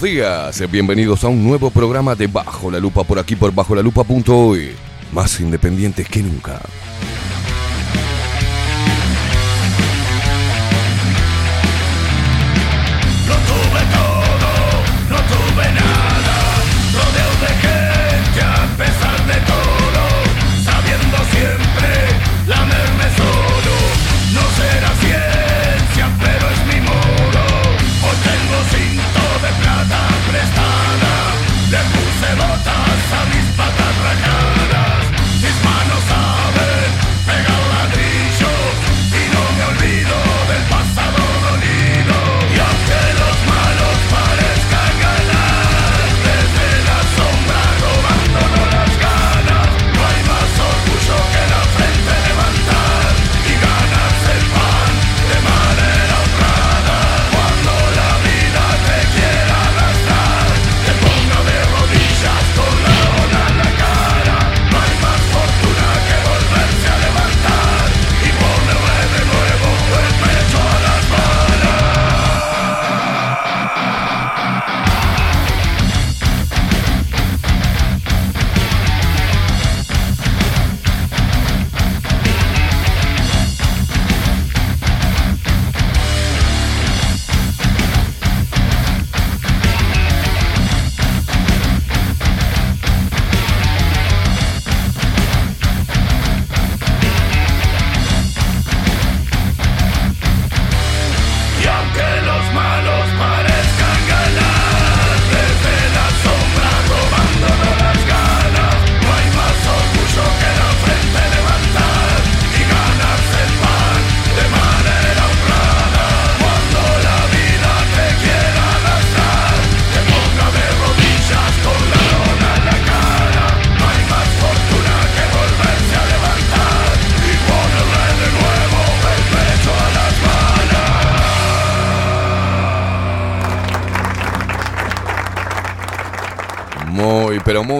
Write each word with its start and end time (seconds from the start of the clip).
Buenos 0.00 0.10
días. 0.10 0.70
Bienvenidos 0.72 1.22
a 1.22 1.28
un 1.28 1.44
nuevo 1.44 1.70
programa 1.70 2.16
de 2.16 2.26
Bajo 2.26 2.68
la 2.68 2.80
Lupa 2.80 3.04
por 3.04 3.20
aquí 3.20 3.36
por 3.36 3.54
bajo 3.54 3.76
la 3.76 3.82
hoy. 4.28 4.72
Más 5.12 5.38
independientes 5.38 6.08
que 6.08 6.20
nunca. 6.20 6.60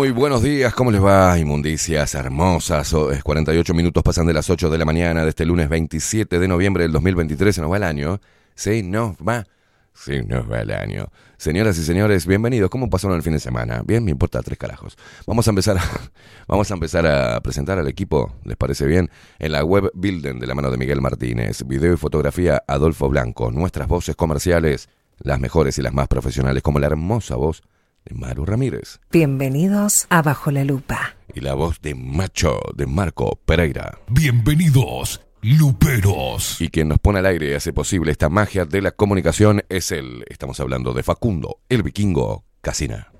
Muy 0.05 0.11
buenos 0.11 0.43
días. 0.43 0.75
¿Cómo 0.75 0.91
les 0.91 1.03
va? 1.03 1.39
Inmundicias 1.39 2.15
hermosas. 2.15 2.95
Es 3.11 3.25
48 3.25 3.73
minutos 3.73 4.03
pasan 4.03 4.27
de 4.27 4.35
las 4.35 4.51
8 4.51 4.69
de 4.69 4.77
la 4.77 4.85
mañana 4.85 5.23
de 5.23 5.31
este 5.31 5.47
lunes 5.47 5.67
27 5.71 6.39
de 6.39 6.47
noviembre 6.47 6.83
del 6.83 6.93
2023. 6.93 7.55
Se 7.55 7.63
nos 7.63 7.73
va 7.73 7.79
el 7.79 7.85
año. 7.85 8.21
Sí, 8.55 8.83
nos 8.83 9.17
va. 9.17 9.47
Sí, 9.95 10.21
nos 10.27 10.51
va 10.51 10.61
el 10.61 10.73
año. 10.73 11.07
Señoras 11.39 11.79
y 11.79 11.85
señores, 11.85 12.27
bienvenidos. 12.27 12.69
¿Cómo 12.69 12.91
pasaron 12.91 13.17
el 13.17 13.23
fin 13.23 13.33
de 13.33 13.41
semana? 13.41 13.81
Bien, 13.83 14.05
me 14.05 14.11
importa 14.11 14.43
tres 14.43 14.59
carajos. 14.59 14.99
Vamos 15.27 15.47
a 15.49 15.53
empezar 15.53 15.79
vamos 16.49 16.71
a 16.71 16.75
empezar 16.75 17.07
a 17.07 17.41
presentar 17.41 17.79
al 17.79 17.89
equipo, 17.89 18.35
¿les 18.45 18.59
parece 18.59 18.85
bien? 18.85 19.09
En 19.39 19.53
la 19.53 19.65
web 19.65 19.91
Builden 19.95 20.39
de 20.39 20.47
la 20.47 20.55
mano 20.55 20.71
de 20.71 20.77
Miguel 20.77 21.01
Martínez. 21.01 21.67
Video 21.67 21.95
y 21.95 21.97
fotografía 21.97 22.63
Adolfo 22.67 23.09
Blanco. 23.09 23.51
Nuestras 23.51 23.89
voces 23.89 24.17
comerciales, 24.17 24.91
las 25.21 25.41
mejores 25.41 25.79
y 25.79 25.83
las 25.83 25.95
más 25.95 26.09
profesionales, 26.09 26.63
como 26.63 26.79
la 26.79 26.89
hermosa 26.89 27.37
voz 27.37 27.63
de 28.05 28.15
Maru 28.15 28.45
Ramírez. 28.45 29.01
Bienvenidos 29.11 30.07
a 30.11 30.23
Bajo 30.23 30.51
la 30.51 30.65
Lupa. 30.65 31.17
Y 31.35 31.41
la 31.41 31.55
voz 31.55 31.81
de 31.81 31.95
Macho 31.95 32.61
de 32.75 32.87
Marco 32.87 33.41
Pereira. 33.45 33.99
Bienvenidos, 34.09 35.23
Luperos. 35.41 36.61
Y 36.61 36.69
quien 36.69 36.89
nos 36.89 36.99
pone 36.99 37.21
al 37.21 37.27
aire 37.27 37.51
y 37.51 37.55
hace 37.55 37.73
posible 37.73 38.13
esta 38.13 38.29
magia 38.29 38.67
de 38.67 38.83
la 38.83 38.91
comunicación 38.91 39.65
es 39.69 39.91
él. 39.91 40.25
Estamos 40.29 40.61
hablando 40.61 40.93
de 40.93 41.03
Facundo, 41.03 41.61
el 41.69 41.83
vikingo 41.83 42.45
Casina. 42.61 43.14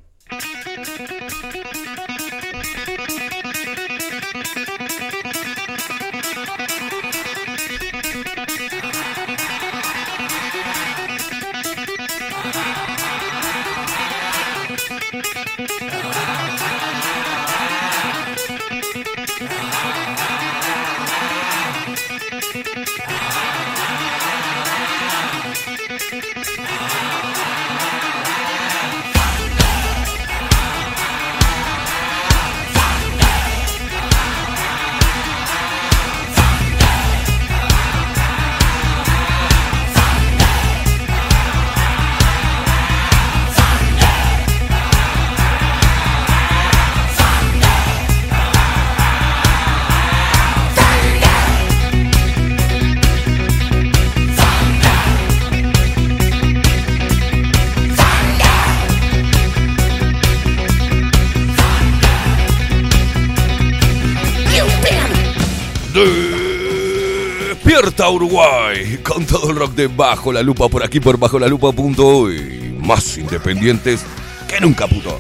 Despierta 67.75 68.09
Uruguay 68.09 69.01
con 69.03 69.27
todo 69.27 69.51
el 69.51 69.57
rock 69.57 69.73
de 69.73 69.89
Bajo 69.89 70.33
la 70.33 70.45
Lupa 70.45 70.69
por 70.69 70.85
aquí 70.85 71.01
por 71.01 71.19
bajo 71.19 71.41
la 71.41 71.49
lupa.hoy. 71.49 72.73
Más 72.79 73.19
independientes 73.19 74.05
que 74.47 74.61
nunca 74.61 74.87
puto. 74.87 75.19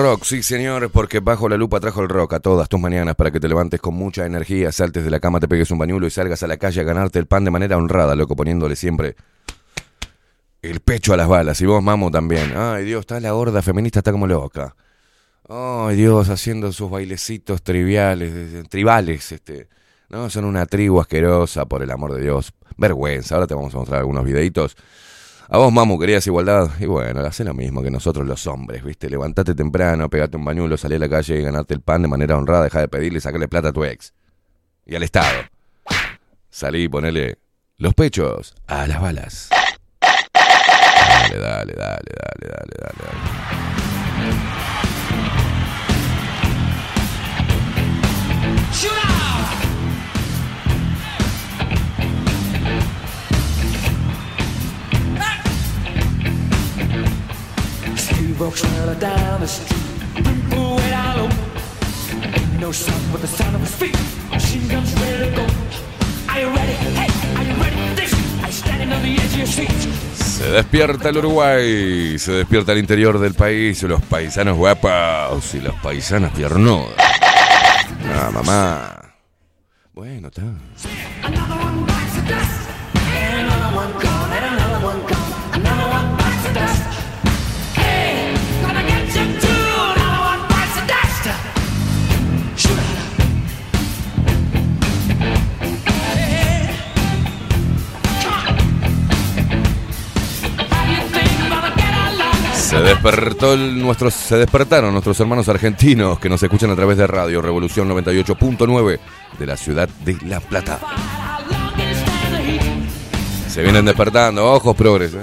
Rock, 0.00 0.24
sí 0.24 0.42
señor, 0.42 0.90
porque 0.90 1.20
bajo 1.20 1.48
la 1.48 1.56
lupa 1.56 1.78
trajo 1.78 2.00
el 2.00 2.08
rock 2.08 2.34
a 2.34 2.40
todas 2.40 2.68
tus 2.68 2.80
mañanas 2.80 3.14
para 3.16 3.30
que 3.30 3.38
te 3.38 3.48
levantes 3.48 3.80
con 3.80 3.94
mucha 3.94 4.24
energía, 4.24 4.72
saltes 4.72 5.04
de 5.04 5.10
la 5.10 5.20
cama, 5.20 5.40
te 5.40 5.48
pegues 5.48 5.70
un 5.70 5.78
bañuelo 5.78 6.06
y 6.06 6.10
salgas 6.10 6.42
a 6.42 6.46
la 6.46 6.56
calle 6.56 6.80
a 6.80 6.84
ganarte 6.84 7.18
el 7.18 7.26
pan 7.26 7.44
de 7.44 7.50
manera 7.50 7.76
honrada, 7.76 8.14
loco, 8.14 8.34
poniéndole 8.34 8.76
siempre 8.76 9.16
el 10.62 10.80
pecho 10.80 11.12
a 11.12 11.16
las 11.16 11.28
balas. 11.28 11.60
Y 11.60 11.66
vos, 11.66 11.82
mamo, 11.82 12.10
también. 12.10 12.52
Ay, 12.56 12.84
Dios, 12.84 13.00
está 13.00 13.20
la 13.20 13.34
horda 13.34 13.60
feminista, 13.60 14.00
está 14.00 14.12
como 14.12 14.26
loca. 14.26 14.74
Ay, 15.48 15.96
Dios, 15.96 16.30
haciendo 16.30 16.72
sus 16.72 16.90
bailecitos 16.90 17.62
triviales, 17.62 18.68
tribales, 18.68 19.32
este. 19.32 19.68
No, 20.08 20.30
son 20.30 20.46
una 20.46 20.64
tribu 20.66 21.00
asquerosa, 21.00 21.66
por 21.66 21.82
el 21.82 21.90
amor 21.90 22.14
de 22.14 22.22
Dios. 22.22 22.52
Vergüenza. 22.76 23.34
Ahora 23.34 23.46
te 23.46 23.54
vamos 23.54 23.74
a 23.74 23.78
mostrar 23.78 24.00
algunos 24.00 24.24
videitos 24.24 24.76
a 25.52 25.58
vos, 25.58 25.72
mamu, 25.72 25.98
querías 25.98 26.24
igualdad. 26.28 26.70
Y 26.78 26.86
bueno, 26.86 27.20
hace 27.20 27.42
lo 27.42 27.52
mismo 27.54 27.82
que 27.82 27.90
nosotros 27.90 28.24
los 28.24 28.46
hombres, 28.46 28.84
¿viste? 28.84 29.10
Levantate 29.10 29.56
temprano, 29.56 30.08
pegate 30.08 30.36
un 30.36 30.44
bañuelo, 30.44 30.76
salí 30.76 30.94
a 30.94 31.00
la 31.00 31.08
calle 31.08 31.40
y 31.40 31.42
ganarte 31.42 31.74
el 31.74 31.80
pan 31.80 32.02
de 32.02 32.08
manera 32.08 32.36
honrada, 32.36 32.64
deja 32.64 32.80
de 32.80 32.88
pedirle 32.88 33.20
sacarle 33.20 33.48
plata 33.48 33.70
a 33.70 33.72
tu 33.72 33.84
ex. 33.84 34.14
Y 34.86 34.94
al 34.94 35.02
Estado. 35.02 35.40
Salí 36.50 36.84
y 36.84 36.88
ponele 36.88 37.38
los 37.78 37.94
pechos 37.94 38.54
a 38.68 38.86
las 38.86 39.00
balas. 39.00 39.48
Dale, 40.00 41.38
dale, 41.38 41.72
dale, 41.74 41.74
dale, 41.74 42.48
dale, 42.48 42.74
dale. 42.78 42.94
dale. 49.02 49.19
On 68.92 69.02
the 69.02 69.14
edge 69.14 69.32
of 69.32 69.38
your 69.38 69.46
seat. 69.46 69.70
Se 70.14 70.50
despierta 70.50 71.10
el 71.10 71.18
Uruguay, 71.18 72.18
se 72.18 72.32
despierta 72.32 72.72
el 72.72 72.78
interior 72.78 73.18
del 73.18 73.34
país, 73.34 73.82
los 73.82 74.02
paisanos 74.02 74.56
guapos 74.56 75.54
y 75.54 75.60
los 75.60 75.74
paisanos 75.76 76.32
piernudos. 76.32 76.94
Ah, 76.98 78.30
mamá. 78.32 79.14
Bueno, 79.92 80.28
está. 80.28 80.42
Se 102.70 102.80
despertó 102.80 103.56
nuestros, 103.56 104.14
se 104.14 104.36
despertaron 104.36 104.92
nuestros 104.92 105.18
hermanos 105.18 105.48
argentinos 105.48 106.20
que 106.20 106.28
nos 106.28 106.40
escuchan 106.40 106.70
a 106.70 106.76
través 106.76 106.96
de 106.96 107.04
Radio 107.04 107.42
Revolución 107.42 107.88
98.9 107.90 109.00
de 109.40 109.46
la 109.46 109.56
ciudad 109.56 109.88
de 110.04 110.16
La 110.24 110.38
Plata. 110.38 110.78
Se 113.48 113.64
vienen 113.64 113.84
despertando, 113.84 114.52
ojos 114.52 114.76
progres. 114.76 115.14
¿eh? 115.14 115.18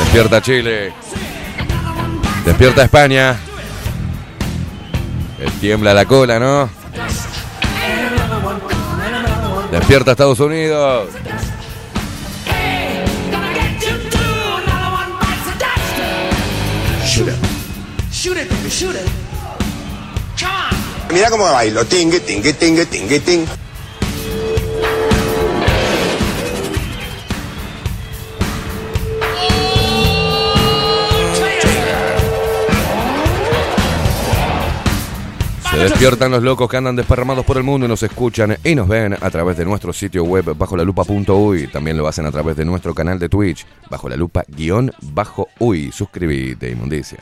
Despierta 0.00 0.42
Chile. 0.42 0.92
Despierta 2.44 2.82
España. 2.82 3.36
El 5.38 5.52
tiembla 5.60 5.94
la 5.94 6.06
cola, 6.06 6.40
¿no? 6.40 6.68
Despierta 9.70 10.10
Estados 10.10 10.40
Unidos. 10.40 11.08
Mira 21.12 21.30
cómo 21.30 21.44
bailo. 21.44 21.84
Tingue, 21.84 22.20
tingue, 22.20 22.52
tingue, 22.54 22.86
tingue, 22.86 23.20
tingue. 23.20 23.46
Se 35.70 35.76
despiertan 35.76 36.30
los 36.30 36.42
locos 36.42 36.70
que 36.70 36.76
andan 36.76 36.96
desparramados 36.96 37.44
por 37.44 37.56
el 37.56 37.64
mundo 37.64 37.86
y 37.86 37.88
nos 37.88 38.02
escuchan 38.02 38.56
y 38.62 38.74
nos 38.74 38.88
ven 38.88 39.14
a 39.20 39.30
través 39.30 39.56
de 39.56 39.64
nuestro 39.64 39.92
sitio 39.92 40.22
web 40.24 40.56
bajo 40.56 40.76
la 40.76 40.84
lupa.uy. 40.84 41.66
También 41.66 41.96
lo 41.96 42.06
hacen 42.06 42.26
a 42.26 42.30
través 42.30 42.56
de 42.56 42.64
nuestro 42.64 42.94
canal 42.94 43.18
de 43.18 43.28
Twitch 43.28 43.66
bajo 43.90 44.08
la 44.08 44.16
lupa 44.16 44.44
guion 44.48 44.92
bajo 45.02 45.48
uy. 45.58 45.90
Suscríbete, 45.92 46.70
inmundicia. 46.70 47.18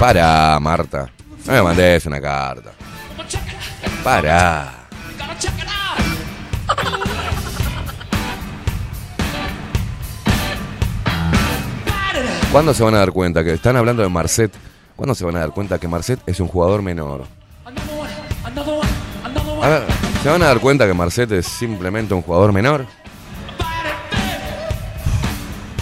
Para, 0.00 0.58
Marta. 0.58 1.10
No 1.44 1.52
me 1.52 1.60
mandes 1.60 2.06
una 2.06 2.18
carta. 2.22 2.72
Para. 4.02 4.72
¿Cuándo 12.50 12.72
se 12.72 12.82
van 12.82 12.94
a 12.94 12.98
dar 13.00 13.12
cuenta 13.12 13.44
que 13.44 13.52
están 13.52 13.76
hablando 13.76 14.02
de 14.02 14.08
Marcet? 14.08 14.50
¿Cuándo 14.96 15.14
se 15.14 15.26
van 15.26 15.36
a 15.36 15.40
dar 15.40 15.50
cuenta 15.50 15.78
que 15.78 15.86
Marcet 15.86 16.18
es 16.26 16.40
un 16.40 16.48
jugador 16.48 16.80
menor? 16.80 17.26
¿se 20.22 20.28
van 20.30 20.42
a 20.42 20.46
dar 20.46 20.60
cuenta 20.60 20.86
que 20.86 20.94
Marcet 20.94 21.30
es 21.32 21.46
simplemente 21.46 22.14
un 22.14 22.22
jugador 22.22 22.54
menor? 22.54 22.86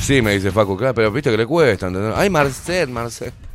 Sí, 0.01 0.21
me 0.23 0.33
dice 0.33 0.51
Facu, 0.51 0.77
claro, 0.77 0.95
pero 0.95 1.13
viste 1.13 1.31
que 1.31 1.37
le 1.37 1.47
cuesta, 1.47 1.87
¿entendés? 1.87 2.15
Ay, 2.17 2.29
Marcet, 2.29 2.89
Marcet. 2.89 3.48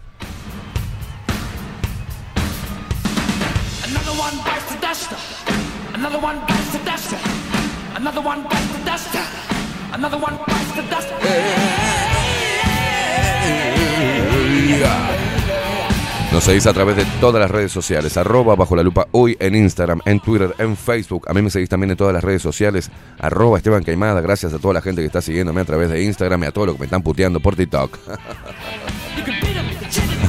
Nos 16.32 16.44
seguís 16.46 16.66
a 16.66 16.74
través 16.74 16.98
de 16.98 17.06
todas 17.22 17.40
las 17.40 17.52
redes 17.52 17.72
sociales, 17.72 18.18
arroba 18.18 18.56
bajo 18.56 18.76
la 18.76 18.82
lupa 18.82 19.08
hoy 19.12 19.38
en 19.40 19.54
Instagram, 19.54 20.02
en 20.06 20.20
Twitter, 20.20 20.56
en 20.58 20.76
Facebook. 20.76 21.30
A 21.30 21.34
mí 21.34 21.44
me 21.44 21.52
seguís 21.52 21.70
también 21.70 21.92
en 21.92 21.98
todas 21.98 22.12
las 22.12 22.24
redes 22.24 22.42
sociales, 22.42 22.90
arroba 23.20 23.58
Esteban 23.58 23.84
Caimada. 23.84 24.20
Gracias 24.20 24.52
a 24.52 24.58
toda 24.58 24.74
la 24.74 24.82
gente 24.82 25.02
que 25.02 25.06
está 25.06 25.22
siguiéndome 25.22 25.62
a 25.62 25.66
través 25.66 25.92
de 25.92 26.04
Instagram 26.04 26.44
y 26.44 26.48
a 26.48 26.52
todos 26.52 26.68
los 26.68 26.76
que 26.76 26.80
me 26.80 26.86
están 26.86 27.04
puteando 27.04 27.40
por 27.40 27.56
TikTok. 27.56 28.00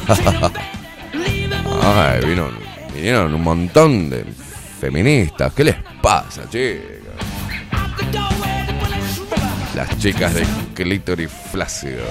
Ay, 1.83 2.21
vino, 2.27 2.49
vinieron 2.95 3.33
un 3.33 3.43
montón 3.43 4.11
de 4.11 4.27
feministas. 4.79 5.55
¿Qué 5.55 5.65
les 5.65 5.77
pasa, 6.03 6.43
chicas? 6.51 8.34
Las 9.75 9.99
chicas 9.99 10.35
de 10.35 10.47
clítoris 10.75 11.31
flácido. 11.51 12.05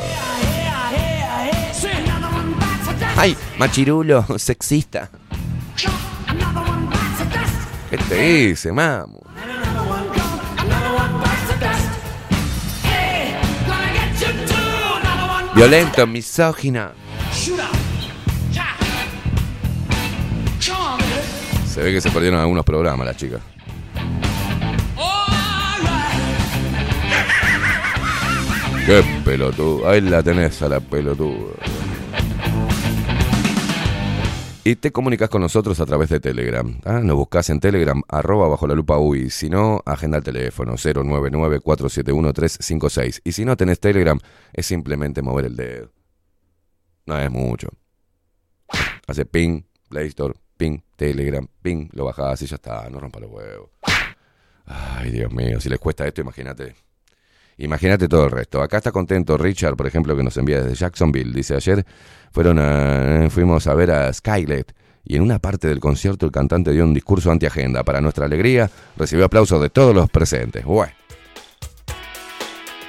Ay, 3.16 3.38
machirulo, 3.58 4.26
sexista. 4.38 5.10
¿Qué 7.90 7.98
te 7.98 8.16
dice, 8.16 8.72
mamu? 8.72 9.20
Violento, 15.56 16.08
misógina. 16.08 16.92
Se 21.68 21.82
ve 21.82 21.94
que 21.94 22.02
se 22.02 22.12
perdieron 22.12 22.40
algunos 22.40 22.66
programas 22.66 23.06
las 23.06 23.16
chicas. 23.16 23.53
Qué 28.86 29.02
pelotudo. 29.24 29.90
Ahí 29.90 30.02
la 30.02 30.22
tenés 30.22 30.62
a 30.62 30.68
la 30.68 30.82
pelotuda. 30.82 31.54
Y 34.66 34.76
te 34.76 34.92
comunicas 34.92 35.30
con 35.30 35.42
nosotros 35.42 35.80
a 35.80 35.86
través 35.86 36.10
de 36.10 36.20
Telegram. 36.20 36.82
¿ah? 36.84 37.00
Nos 37.02 37.16
buscas 37.16 37.50
en 37.50 37.62
Telegram, 37.62 38.02
arroba 38.10 38.50
bajo 38.50 38.68
la 38.68 38.76
lupa 38.76 38.98
UI. 38.98 39.30
Si 39.30 39.50
no, 39.50 39.82
agenda 39.86 40.18
el 40.18 40.24
teléfono 40.24 40.74
099-471-356. 40.74 43.22
Y 43.24 43.32
si 43.32 43.46
no 43.46 43.56
tenés 43.56 43.80
Telegram, 43.80 44.20
es 44.52 44.66
simplemente 44.66 45.22
mover 45.22 45.46
el 45.46 45.56
dedo. 45.56 45.90
No 47.06 47.18
es 47.18 47.32
mucho. 47.32 47.70
Hace 49.08 49.24
ping, 49.26 49.62
Play 49.88 50.08
Store, 50.08 50.34
ping, 50.58 50.80
Telegram, 50.98 51.48
ping, 51.62 51.88
lo 51.94 52.04
bajás 52.06 52.42
y 52.42 52.48
ya 52.48 52.56
está. 52.56 52.90
No 52.90 53.00
rompa 53.00 53.22
los 53.22 53.32
huevos. 53.32 53.70
Ay, 54.66 55.12
Dios 55.12 55.32
mío, 55.32 55.62
si 55.62 55.70
les 55.70 55.80
cuesta 55.80 56.06
esto, 56.06 56.20
imagínate. 56.20 56.76
Imagínate 57.58 58.08
todo 58.08 58.26
el 58.26 58.32
resto. 58.32 58.62
Acá 58.62 58.78
está 58.78 58.92
contento 58.92 59.38
Richard, 59.38 59.76
por 59.76 59.88
ejemplo, 59.88 60.16
que 60.16 60.24
nos 60.24 60.36
envía 60.38 60.62
desde 60.62 60.76
Jacksonville. 60.76 61.34
Dice, 61.34 61.56
ayer 61.56 61.86
fueron 62.32 62.60
a- 62.60 63.30
fuimos 63.30 63.68
a 63.68 63.74
ver 63.76 63.92
a 63.92 64.12
Skylet 64.12 64.74
y 65.06 65.16
en 65.18 65.22
una 65.22 65.38
parte 65.40 65.68
del 65.68 65.80
concierto 65.80 66.26
el 66.26 66.32
cantante 66.32 66.72
dio 66.72 66.84
un 66.84 66.94
discurso 66.94 67.30
antiagenda. 67.32 67.84
Para 67.84 68.02
nuestra 68.02 68.26
alegría, 68.26 68.70
recibió 68.98 69.26
aplausos 69.26 69.62
de 69.62 69.70
todos 69.70 69.94
los 69.94 70.10
presentes. 70.10 70.66
Bueno. 70.66 70.94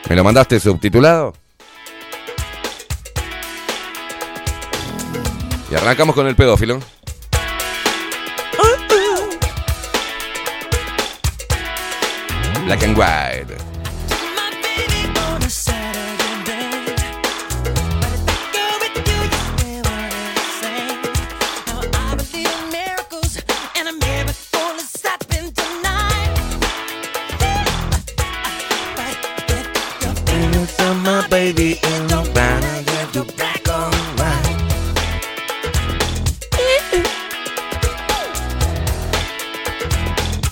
¿Me 0.09 0.17
lo 0.17 0.23
mandaste 0.25 0.61
subtitulado? 0.61 1.33
Y 5.71 5.75
arrancamos 5.75 6.15
con 6.15 6.27
el 6.27 6.37
pedófilo. 6.37 6.79
Black 12.67 12.83
and 12.83 12.97
white. 12.97 13.74
Baby 31.35 31.73
in 31.73 32.07
the 32.07 33.25
Black 33.37 33.69
on 33.69 33.91
white. 34.17 34.55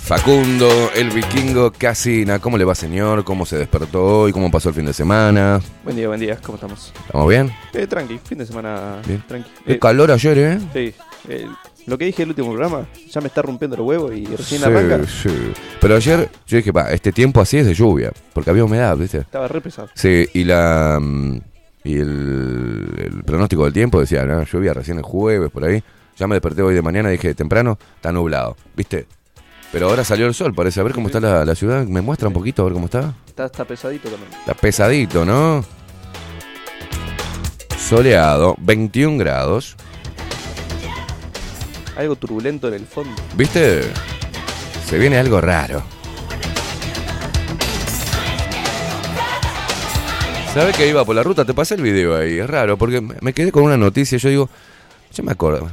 Facundo, 0.03 0.91
el 0.95 1.11
vikingo 1.11 1.73
Casina. 1.73 2.39
¿Cómo 2.41 2.59
le 2.59 2.65
va, 2.65 2.75
señor? 2.75 3.23
¿Cómo 3.25 3.47
se 3.47 3.57
despertó 3.57 4.05
hoy? 4.23 4.33
¿Cómo 4.33 4.51
pasó 4.51 4.71
el 4.71 4.75
fin 4.75 4.85
de 4.87 4.93
semana? 4.93 5.61
Buen 5.85 5.97
día, 5.97 6.09
buen 6.09 6.21
día, 6.21 6.37
¿cómo 6.43 6.57
estamos? 6.57 6.93
¿Estamos 7.07 7.29
bien? 7.29 7.51
Eh, 7.73 7.87
tranqui, 7.87 8.19
fin 8.19 8.39
de 8.39 8.47
semana 8.47 8.97
Bien. 9.07 9.23
tranqui. 9.27 9.51
Qué 9.65 9.73
Eh, 9.75 9.79
calor 9.79 10.11
ayer, 10.11 10.39
¿eh? 10.39 10.59
sí, 10.73 10.95
eh, 11.29 11.47
lo 11.87 11.99
que 11.99 12.05
dije 12.07 12.23
el 12.23 12.29
último 12.31 12.49
programa, 12.51 12.87
ya 13.11 13.21
me 13.21 13.27
está 13.29 13.43
rompiendo 13.43 13.77
los 13.77 13.87
huevos 13.87 14.12
y 14.15 14.25
recién 14.27 14.61
Sí, 14.61 14.67
arranca. 14.67 15.01
sí. 15.07 15.53
Pero 15.81 15.97
ayer 15.97 16.31
yo 16.47 16.57
dije, 16.57 16.73
pa, 16.73 16.91
este 16.93 17.12
tiempo 17.12 17.41
así 17.41 17.59
es 17.59 17.67
de 17.67 17.75
lluvia, 17.75 18.12
porque 18.33 18.51
había 18.51 18.65
humedad, 18.65 18.97
¿viste? 18.97 19.19
Estaba 19.19 19.49
re 19.49 19.61
pesado. 19.61 19.89
Sí, 19.95 20.27
y 20.35 20.45
la 20.45 20.99
mm, 21.01 21.41
y 21.85 21.95
el, 21.99 22.95
el 22.99 23.25
pronóstico 23.25 23.65
del 23.65 23.73
tiempo 23.73 23.99
decía, 24.01 24.25
no, 24.25 24.45
lluvia 24.45 24.73
recién 24.75 24.99
el 24.99 25.03
jueves, 25.05 25.51
por 25.51 25.65
ahí. 25.65 25.83
Ya 26.17 26.27
me 26.29 26.35
desperté 26.37 26.62
hoy 26.62 26.75
de 26.75 26.83
mañana 26.83 27.09
y 27.09 27.12
dije, 27.12 27.35
temprano, 27.35 27.79
está 27.97 28.12
nublado, 28.12 28.57
¿viste? 28.77 29.07
Pero 29.73 29.89
ahora 29.89 30.05
salió 30.05 30.27
el 30.27 30.35
sol, 30.35 30.55
parece. 30.55 30.79
A 30.81 30.83
ver 30.83 30.93
cómo 30.93 31.07
está 31.09 31.19
la, 31.19 31.45
la 31.47 31.55
ciudad. 31.55 31.85
¿Me 31.87 32.03
muestra 32.03 32.29
un 32.29 32.35
poquito 32.35 32.61
a 32.62 32.67
ver 32.67 32.75
cómo 32.75 32.85
está? 32.85 33.15
Está, 33.27 33.47
está 33.47 33.65
pesadito 33.65 34.11
también. 34.11 34.31
Está 34.33 34.53
pesadito, 34.53 35.25
¿no? 35.25 35.65
Soleado, 37.79 38.55
21 38.61 39.19
grados. 39.19 39.77
Algo 41.97 42.17
turbulento 42.17 42.69
en 42.69 42.75
el 42.75 42.87
fondo. 42.87 43.15
¿Viste? 43.37 43.83
Se 44.87 44.99
viene 44.99 45.19
algo 45.19 45.41
raro. 45.41 45.83
¿Sabes 50.55 50.76
que 50.76 50.89
iba 50.89 51.05
por 51.05 51.17
la 51.17 51.23
ruta? 51.23 51.45
Te 51.45 51.55
pasé 51.55 51.75
el 51.75 51.83
video 51.83 52.17
ahí. 52.17 52.39
Es 52.39 52.49
raro 52.49 52.76
porque 52.76 53.00
me 53.00 53.33
quedé 53.33 53.50
con 53.52 53.63
una 53.63 53.76
noticia. 53.76 54.19
Yo 54.19 54.28
digo, 54.28 54.50
yo 55.15 55.23
me 55.23 55.33
acuerdo. 55.33 55.71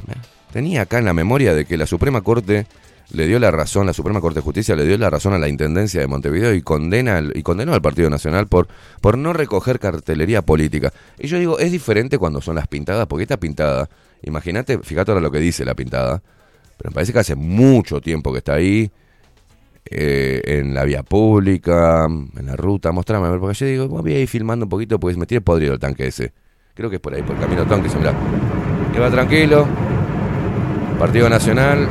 Tenía 0.52 0.82
acá 0.82 0.98
en 0.98 1.04
la 1.04 1.12
memoria 1.12 1.54
de 1.54 1.64
que 1.64 1.76
la 1.76 1.86
Suprema 1.86 2.22
Corte 2.22 2.66
le 3.12 3.26
dio 3.26 3.38
la 3.38 3.50
razón, 3.50 3.86
la 3.86 3.92
Suprema 3.92 4.20
Corte 4.20 4.40
de 4.40 4.44
Justicia 4.44 4.76
le 4.76 4.84
dio 4.84 4.96
la 4.98 5.10
razón 5.10 5.32
a 5.32 5.38
la 5.38 5.48
Intendencia 5.48 6.00
de 6.00 6.06
Montevideo 6.06 6.54
y 6.54 6.62
condena 6.62 7.22
y 7.34 7.42
condenó 7.42 7.74
al 7.74 7.82
Partido 7.82 8.10
Nacional 8.10 8.46
por, 8.46 8.68
por 9.00 9.18
no 9.18 9.32
recoger 9.32 9.78
cartelería 9.78 10.42
política. 10.42 10.92
Y 11.18 11.26
yo 11.26 11.38
digo, 11.38 11.58
es 11.58 11.72
diferente 11.72 12.18
cuando 12.18 12.40
son 12.40 12.56
las 12.56 12.68
pintadas, 12.68 13.06
porque 13.06 13.22
esta 13.22 13.38
pintada, 13.38 13.88
imagínate, 14.22 14.78
fíjate 14.78 15.10
ahora 15.10 15.22
lo 15.22 15.30
que 15.30 15.38
dice 15.38 15.64
la 15.64 15.74
pintada, 15.74 16.22
pero 16.76 16.90
me 16.90 16.94
parece 16.94 17.12
que 17.12 17.18
hace 17.18 17.34
mucho 17.34 18.00
tiempo 18.00 18.32
que 18.32 18.38
está 18.38 18.54
ahí, 18.54 18.90
eh, 19.92 20.42
en 20.44 20.74
la 20.74 20.84
vía 20.84 21.02
pública, 21.02 22.04
en 22.04 22.46
la 22.46 22.54
ruta, 22.54 22.92
mostrame, 22.92 23.26
a 23.26 23.30
ver, 23.30 23.40
porque 23.40 23.54
yo 23.54 23.66
digo, 23.66 23.88
voy 23.88 24.12
a 24.12 24.20
ir 24.20 24.28
filmando 24.28 24.66
un 24.66 24.68
poquito, 24.68 25.00
porque 25.00 25.16
me 25.16 25.26
tiene 25.26 25.40
podrido 25.40 25.74
el 25.74 25.80
tanque 25.80 26.06
ese. 26.06 26.32
Creo 26.74 26.88
que 26.88 26.96
es 26.96 27.02
por 27.02 27.12
ahí, 27.14 27.22
por 27.22 27.34
el 27.34 27.40
camino 27.40 27.66
tanque, 27.66 27.88
mirá. 27.98 28.14
Que 28.92 29.00
va 29.00 29.10
tranquilo. 29.10 29.66
Partido 30.98 31.28
Nacional, 31.28 31.88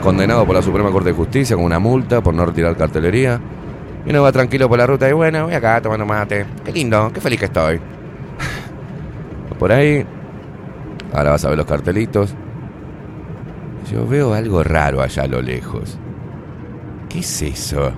condenado 0.00 0.46
por 0.46 0.56
la 0.56 0.62
Suprema 0.62 0.90
Corte 0.90 1.10
de 1.10 1.14
Justicia 1.14 1.56
con 1.56 1.64
una 1.64 1.78
multa 1.78 2.20
por 2.20 2.34
no 2.34 2.44
retirar 2.46 2.76
cartelería. 2.76 3.40
Y 4.04 4.10
uno 4.10 4.22
va 4.22 4.32
tranquilo 4.32 4.68
por 4.68 4.78
la 4.78 4.86
ruta 4.86 5.08
y 5.08 5.12
bueno, 5.12 5.44
voy 5.44 5.54
acá 5.54 5.80
tomando 5.80 6.06
mate. 6.06 6.46
Qué 6.64 6.72
lindo, 6.72 7.10
qué 7.12 7.20
feliz 7.20 7.38
que 7.38 7.44
estoy. 7.46 7.80
Por 9.58 9.70
ahí. 9.72 10.06
Ahora 11.12 11.32
vas 11.32 11.44
a 11.44 11.48
ver 11.50 11.58
los 11.58 11.66
cartelitos. 11.66 12.34
Yo 13.92 14.06
veo 14.06 14.32
algo 14.32 14.62
raro 14.62 15.02
allá 15.02 15.24
a 15.24 15.26
lo 15.26 15.42
lejos. 15.42 15.98
¿Qué 17.10 17.18
es 17.18 17.42
eso? 17.42 17.92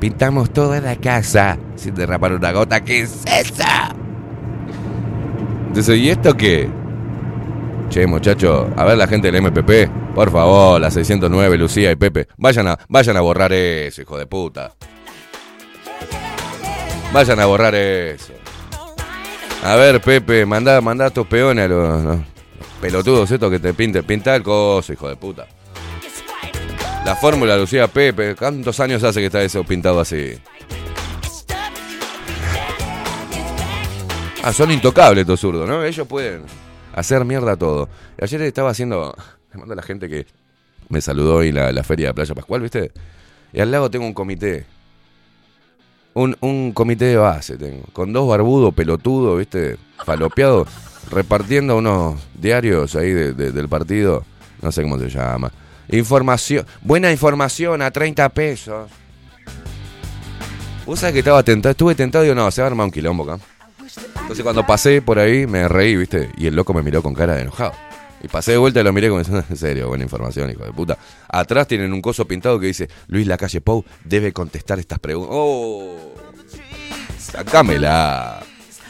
Pintamos 0.00 0.50
toda 0.50 0.80
la 0.80 0.96
casa 0.96 1.58
sin 1.74 1.94
derramar 1.94 2.32
una 2.32 2.52
gota. 2.52 2.82
¿Qué 2.82 3.00
es 3.00 3.24
eso? 3.26 3.64
Entonces, 5.68 5.98
¿y 5.98 6.08
esto 6.08 6.34
qué? 6.34 6.70
Che, 7.88 8.06
muchacho, 8.06 8.70
a 8.76 8.84
ver 8.84 8.98
la 8.98 9.06
gente 9.06 9.30
del 9.30 9.42
MPP. 9.42 10.14
Por 10.14 10.30
favor, 10.30 10.80
la 10.80 10.90
609, 10.90 11.56
Lucía 11.56 11.90
y 11.92 11.96
Pepe. 11.96 12.28
Vayan 12.36 12.68
a, 12.68 12.78
vayan 12.88 13.16
a 13.16 13.20
borrar 13.20 13.52
eso, 13.52 14.02
hijo 14.02 14.18
de 14.18 14.26
puta. 14.26 14.72
Vayan 17.12 17.40
a 17.40 17.46
borrar 17.46 17.74
eso. 17.74 18.32
A 19.64 19.76
ver, 19.76 20.00
Pepe, 20.00 20.44
mandá, 20.44 20.80
mandá 20.80 21.06
a 21.06 21.10
tus 21.10 21.26
peones 21.26 21.64
a 21.64 21.68
los, 21.68 22.04
los 22.04 22.18
pelotudos 22.80 23.30
estos 23.30 23.50
que 23.50 23.58
te 23.58 23.72
pinten. 23.72 24.04
Pinta 24.04 24.34
el 24.36 24.42
coso, 24.42 24.92
hijo 24.92 25.08
de 25.08 25.16
puta. 25.16 25.46
La 27.04 27.14
fórmula 27.14 27.56
Lucía 27.56 27.86
Pepe, 27.86 28.34
¿cuántos 28.34 28.80
años 28.80 29.02
hace 29.04 29.20
que 29.20 29.26
está 29.26 29.40
eso 29.42 29.62
pintado 29.62 30.00
así? 30.00 30.36
Ah, 34.42 34.52
son 34.52 34.70
intocables 34.72 35.22
estos 35.22 35.40
zurdos, 35.40 35.68
¿no? 35.68 35.84
Ellos 35.84 36.06
pueden 36.06 36.42
hacer 36.96 37.24
mierda 37.24 37.56
todo. 37.56 37.88
Ayer 38.20 38.42
estaba 38.42 38.70
haciendo. 38.70 39.14
Le 39.52 39.58
mando 39.60 39.72
a 39.74 39.76
la 39.76 39.82
gente 39.82 40.08
que 40.08 40.26
me 40.88 41.00
saludó 41.00 41.44
y 41.44 41.52
la, 41.52 41.70
la 41.72 41.84
feria 41.84 42.08
de 42.08 42.14
Playa 42.14 42.34
Pascual, 42.34 42.60
¿viste? 42.62 42.90
Y 43.52 43.60
al 43.60 43.70
lado 43.70 43.88
tengo 43.90 44.04
un 44.06 44.12
comité. 44.14 44.66
Un, 46.14 46.36
un 46.40 46.72
comité 46.72 47.04
de 47.06 47.16
base 47.16 47.56
tengo. 47.56 47.84
Con 47.92 48.12
dos 48.12 48.26
barbudos 48.28 48.74
pelotudos, 48.74 49.38
¿viste? 49.38 49.76
Falopeados. 50.04 50.68
Repartiendo 51.10 51.76
unos 51.76 52.20
diarios 52.34 52.96
ahí 52.96 53.12
de- 53.12 53.32
de- 53.32 53.52
del 53.52 53.68
partido. 53.68 54.24
No 54.62 54.72
sé 54.72 54.82
cómo 54.82 54.98
se 54.98 55.08
llama. 55.08 55.52
Información. 55.88 56.66
Buena 56.82 57.12
información 57.12 57.80
a 57.82 57.90
30 57.92 58.28
pesos. 58.30 58.90
Vos 60.84 60.98
sabés 61.00 61.12
que 61.14 61.18
estaba 61.20 61.42
tentado. 61.42 61.70
Estuve 61.72 61.94
tentado 61.94 62.24
y 62.24 62.28
digo, 62.28 62.34
no, 62.40 62.50
se 62.50 62.60
va 62.62 62.66
a 62.66 62.70
armar 62.70 62.86
un 62.86 62.90
quilombo 62.90 63.24
acá. 63.30 63.42
Entonces 64.20 64.42
cuando 64.42 64.66
pasé 64.66 65.02
por 65.02 65.18
ahí 65.18 65.46
me 65.46 65.68
reí, 65.68 65.96
¿viste? 65.96 66.30
Y 66.36 66.46
el 66.46 66.56
loco 66.56 66.74
me 66.74 66.82
miró 66.82 67.02
con 67.02 67.14
cara 67.14 67.34
de 67.34 67.42
enojado. 67.42 67.72
Y 68.22 68.28
pasé 68.28 68.52
de 68.52 68.58
vuelta 68.58 68.80
y 68.80 68.82
lo 68.82 68.92
miré 68.92 69.08
como 69.08 69.20
diciendo, 69.20 69.44
en 69.50 69.56
serio, 69.56 69.88
buena 69.88 70.04
información, 70.04 70.50
hijo 70.50 70.64
de 70.64 70.72
puta. 70.72 70.98
Atrás 71.28 71.68
tienen 71.68 71.92
un 71.92 72.02
coso 72.02 72.26
pintado 72.26 72.58
que 72.58 72.66
dice, 72.66 72.88
Luis 73.08 73.26
Lacalle 73.26 73.60
Pou 73.60 73.84
debe 74.04 74.32
contestar 74.32 74.78
estas 74.78 74.98
preguntas. 74.98 75.30
¡Oh! 75.32 76.14
Sacámela. 77.18 78.42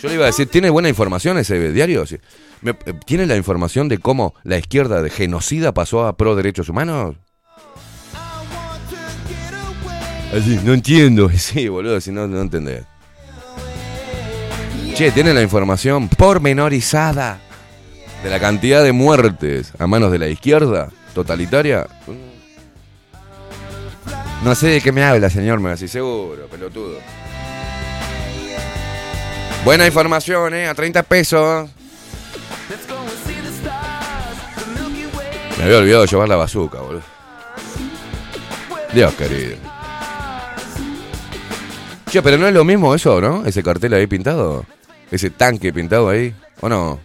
Yo 0.02 0.08
le 0.08 0.14
iba 0.14 0.24
a 0.24 0.26
decir, 0.26 0.48
¿tiene 0.48 0.70
buena 0.70 0.88
información 0.88 1.38
ese 1.38 1.72
diario? 1.72 2.04
Eh, 2.04 2.18
¿Tiene 3.04 3.26
la 3.26 3.36
información 3.36 3.88
de 3.88 3.98
cómo 3.98 4.34
la 4.44 4.58
izquierda 4.58 5.02
de 5.02 5.10
genocida 5.10 5.72
pasó 5.72 6.06
a 6.06 6.16
pro 6.16 6.36
derechos 6.36 6.68
humanos? 6.68 7.16
Así, 10.32 10.60
no 10.64 10.74
entiendo. 10.74 11.30
Sí, 11.36 11.68
boludo, 11.68 12.00
si 12.00 12.12
no, 12.12 12.26
no 12.26 12.40
entendés. 12.40 12.84
Che, 14.96 15.10
¿tiene 15.10 15.34
la 15.34 15.42
información 15.42 16.08
pormenorizada 16.08 17.38
de 18.24 18.30
la 18.30 18.40
cantidad 18.40 18.82
de 18.82 18.92
muertes 18.92 19.72
a 19.78 19.86
manos 19.86 20.10
de 20.10 20.18
la 20.18 20.26
izquierda 20.26 20.88
totalitaria? 21.12 21.86
No 24.42 24.54
sé 24.54 24.68
de 24.68 24.80
qué 24.80 24.92
me 24.92 25.04
habla, 25.04 25.28
señor, 25.28 25.60
me 25.60 25.70
así 25.70 25.86
seguro, 25.86 26.46
pelotudo. 26.46 26.96
Buena 29.66 29.86
información, 29.86 30.54
¿eh? 30.54 30.66
A 30.66 30.72
30 30.72 31.02
pesos. 31.02 31.68
Me 35.58 35.64
había 35.64 35.76
olvidado 35.76 36.02
de 36.04 36.08
llevar 36.08 36.28
la 36.30 36.36
bazuca, 36.36 36.80
boludo. 36.80 37.02
Dios 38.94 39.12
querido. 39.12 39.56
Che, 42.08 42.22
pero 42.22 42.38
no 42.38 42.48
es 42.48 42.54
lo 42.54 42.64
mismo 42.64 42.94
eso, 42.94 43.20
¿no? 43.20 43.44
Ese 43.44 43.62
cartel 43.62 43.92
ahí 43.92 44.06
pintado. 44.06 44.64
Ese 45.10 45.30
tanque 45.30 45.72
pintado 45.72 46.08
ahí. 46.08 46.34
¿O 46.60 46.68
no? 46.68 46.98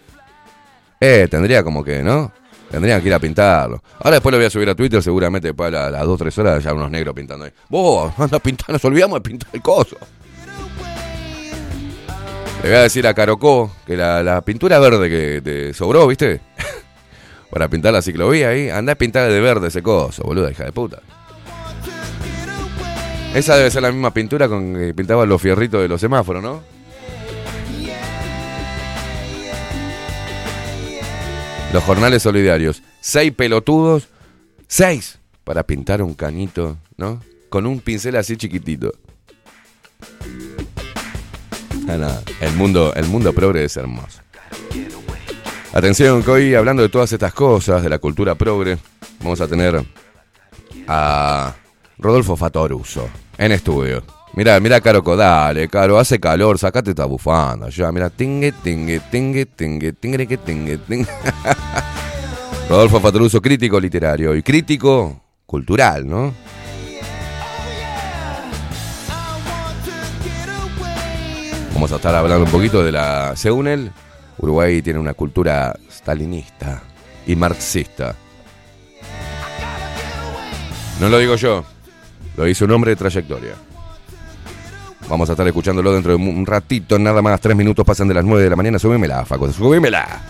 Eh, 1.00 1.28
tendría 1.30 1.64
como 1.64 1.84
que, 1.84 2.02
¿no? 2.04 2.32
Tendrían 2.70 3.02
que 3.02 3.08
ir 3.10 3.14
a 3.14 3.20
pintarlo. 3.20 3.84
Ahora 4.00 4.12
después 4.12 4.32
lo 4.32 4.38
voy 4.38 4.46
a 4.46 4.50
subir 4.50 4.70
a 4.70 4.76
Twitter, 4.76 5.04
seguramente 5.04 5.50
después 5.50 5.68
a 5.68 5.72
la- 5.72 5.92
las 5.92 6.06
2 6.06 6.18
3 6.20 6.38
horas 6.38 6.64
ya 6.64 6.74
unos 6.74 6.90
negros 6.90 7.14
pintando 7.14 7.46
ahí. 7.46 7.52
Vos, 7.70 8.14
anda 8.18 8.38
a 8.38 8.40
pintar, 8.40 8.70
nos 8.70 8.86
olvidamos 8.86 9.22
de 9.22 9.30
pintar 9.30 9.50
el 9.54 9.62
coso. 9.62 9.98
Le 12.64 12.70
voy 12.70 12.78
a 12.78 12.82
decir 12.84 13.06
a 13.08 13.14
Carocó 13.14 13.72
que 13.88 13.98
la, 13.98 14.22
la 14.22 14.42
pintura 14.42 14.78
verde 14.80 15.10
que 15.10 15.42
te 15.42 15.74
sobró, 15.74 16.06
¿viste? 16.08 16.40
Para 17.50 17.68
pintar 17.68 17.92
la 17.92 18.02
ciclovía 18.02 18.50
ahí, 18.50 18.70
anda 18.70 18.94
a 18.94 18.96
pintar 18.96 19.30
de 19.32 19.40
verde 19.42 19.68
ese 19.70 19.82
coso, 19.82 20.24
boluda, 20.24 20.52
hija 20.52 20.64
de 20.66 20.72
puta. 20.72 21.02
Esa 23.34 23.56
debe 23.58 23.72
ser 23.72 23.82
la 23.82 23.92
misma 23.92 24.14
pintura 24.14 24.48
con 24.48 24.74
que 24.76 24.94
pintaban 24.94 25.28
los 25.28 25.42
fierritos 25.42 25.82
de 25.82 25.88
los 25.88 26.00
semáforos, 26.00 26.44
¿no? 26.44 26.62
Los 31.74 31.84
jornales 31.84 32.24
solidarios. 32.24 32.84
Seis 33.00 33.32
pelotudos. 33.34 34.10
Seis. 34.68 35.20
Para 35.44 35.64
pintar 35.64 36.02
un 36.02 36.14
canito, 36.14 36.78
¿no? 36.98 37.22
Con 37.50 37.66
un 37.66 37.80
pincel 37.80 38.16
así 38.16 38.38
chiquitito. 38.38 38.92
Ah. 41.88 42.22
El 42.40 42.54
mundo, 42.56 42.94
el 42.96 43.06
mundo 43.08 43.34
progre 43.34 43.66
es 43.66 43.76
hermoso. 43.76 44.22
Atención, 45.74 46.24
que 46.24 46.32
hoy 46.32 46.56
hablando 46.56 46.84
de 46.84 46.90
todas 46.90 47.12
estas 47.12 47.34
cosas, 47.34 47.84
de 47.84 47.90
la 47.90 48.00
cultura 48.00 48.36
progre, 48.36 48.78
vamos 49.20 49.40
a 49.42 49.48
tener 49.48 49.84
a 50.88 51.56
Rodolfo 51.98 52.36
Fatoruso 52.36 53.10
en 53.38 53.52
estudio. 53.54 54.04
Mira, 54.34 54.58
mira, 54.62 54.80
Caro, 54.80 55.02
dale, 55.02 55.68
Caro, 55.68 56.00
hace 56.00 56.20
calor, 56.20 56.58
sacate 56.58 56.92
esta 56.92 57.06
bufanda. 57.06 57.70
Ya, 57.70 57.92
mira, 57.92 58.10
tingue, 58.10 58.54
tingue, 58.54 59.02
tingue, 59.12 59.46
tingue, 59.46 59.92
tingue, 59.92 60.26
que 60.28 60.38
tingue, 60.38 60.78
tingue. 60.78 61.08
Rodolfo 62.70 63.02
Fatoruso, 63.02 63.42
crítico 63.42 63.78
literario 63.78 64.34
y 64.34 64.42
crítico 64.42 65.22
cultural, 65.46 66.08
¿no? 66.08 66.34
Vamos 71.74 71.92
a 71.92 71.96
estar 71.98 72.16
hablando 72.16 72.46
un 72.46 72.52
poquito 72.52 72.86
de 72.86 72.94
la. 72.94 73.36
Según 73.36 73.68
él, 73.68 73.92
Uruguay 74.38 74.82
tiene 74.82 75.00
una 75.00 75.14
cultura 75.14 75.76
stalinista 75.90 76.82
y 77.28 77.36
marxista. 77.36 78.16
No 81.02 81.10
lo 81.10 81.18
digo 81.18 81.36
yo, 81.36 81.66
lo 82.38 82.46
dice 82.46 82.64
un 82.64 82.72
hombre 82.72 82.92
de 82.92 82.96
trayectoria. 82.96 83.56
Vamos 85.12 85.28
a 85.30 85.34
estar 85.34 85.46
escuchándolo 85.46 85.92
dentro 85.92 86.16
de 86.18 86.24
un 86.24 86.46
ratito, 86.46 86.98
nada 86.98 87.22
más. 87.22 87.42
Tres 87.42 87.54
minutos 87.54 87.86
pasan 87.86 88.08
de 88.08 88.14
las 88.14 88.24
nueve 88.24 88.46
de 88.46 88.50
la 88.50 88.56
mañana. 88.56 88.80
Subímela, 88.80 89.26
Faco, 89.26 89.52
subímela. 89.52 90.22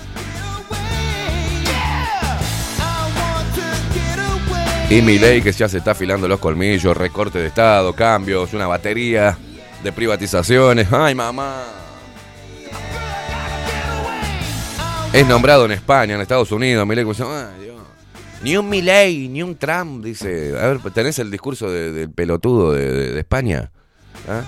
Y 4.90 5.04
mi 5.04 5.20
ley 5.20 5.44
que 5.44 5.52
ya 5.52 5.70
se 5.70 5.78
está 5.78 5.92
afilando 5.92 6.28
los 6.28 6.40
colmillos, 6.40 6.98
recorte 6.98 7.38
de 7.38 7.48
Estado, 7.50 7.94
cambios, 7.94 8.54
una 8.54 8.66
batería 8.66 9.38
de 9.84 9.92
privatizaciones. 9.92 10.92
¡Ay, 10.92 11.14
mamá! 11.14 11.62
Es 15.14 15.28
nombrado 15.28 15.66
en 15.66 15.74
España, 15.74 16.16
en 16.16 16.22
Estados 16.22 16.52
Unidos. 16.52 16.88
Milei 16.88 17.06
como 17.06 17.16
"Ay, 17.32 17.64
Dios". 17.66 17.76
Ni 18.44 18.58
un 18.58 18.68
Milei, 18.68 19.28
ni 19.30 19.44
un 19.44 19.56
Trump, 19.58 20.04
dice. 20.04 20.56
A 20.60 20.66
ver, 20.70 20.80
¿tenés 20.92 21.20
el 21.20 21.30
discurso 21.30 21.70
de- 21.70 21.92
del 21.92 22.10
pelotudo 22.10 22.74
de 22.74 23.20
España? 23.20 23.70
¿Ah? 24.28 24.44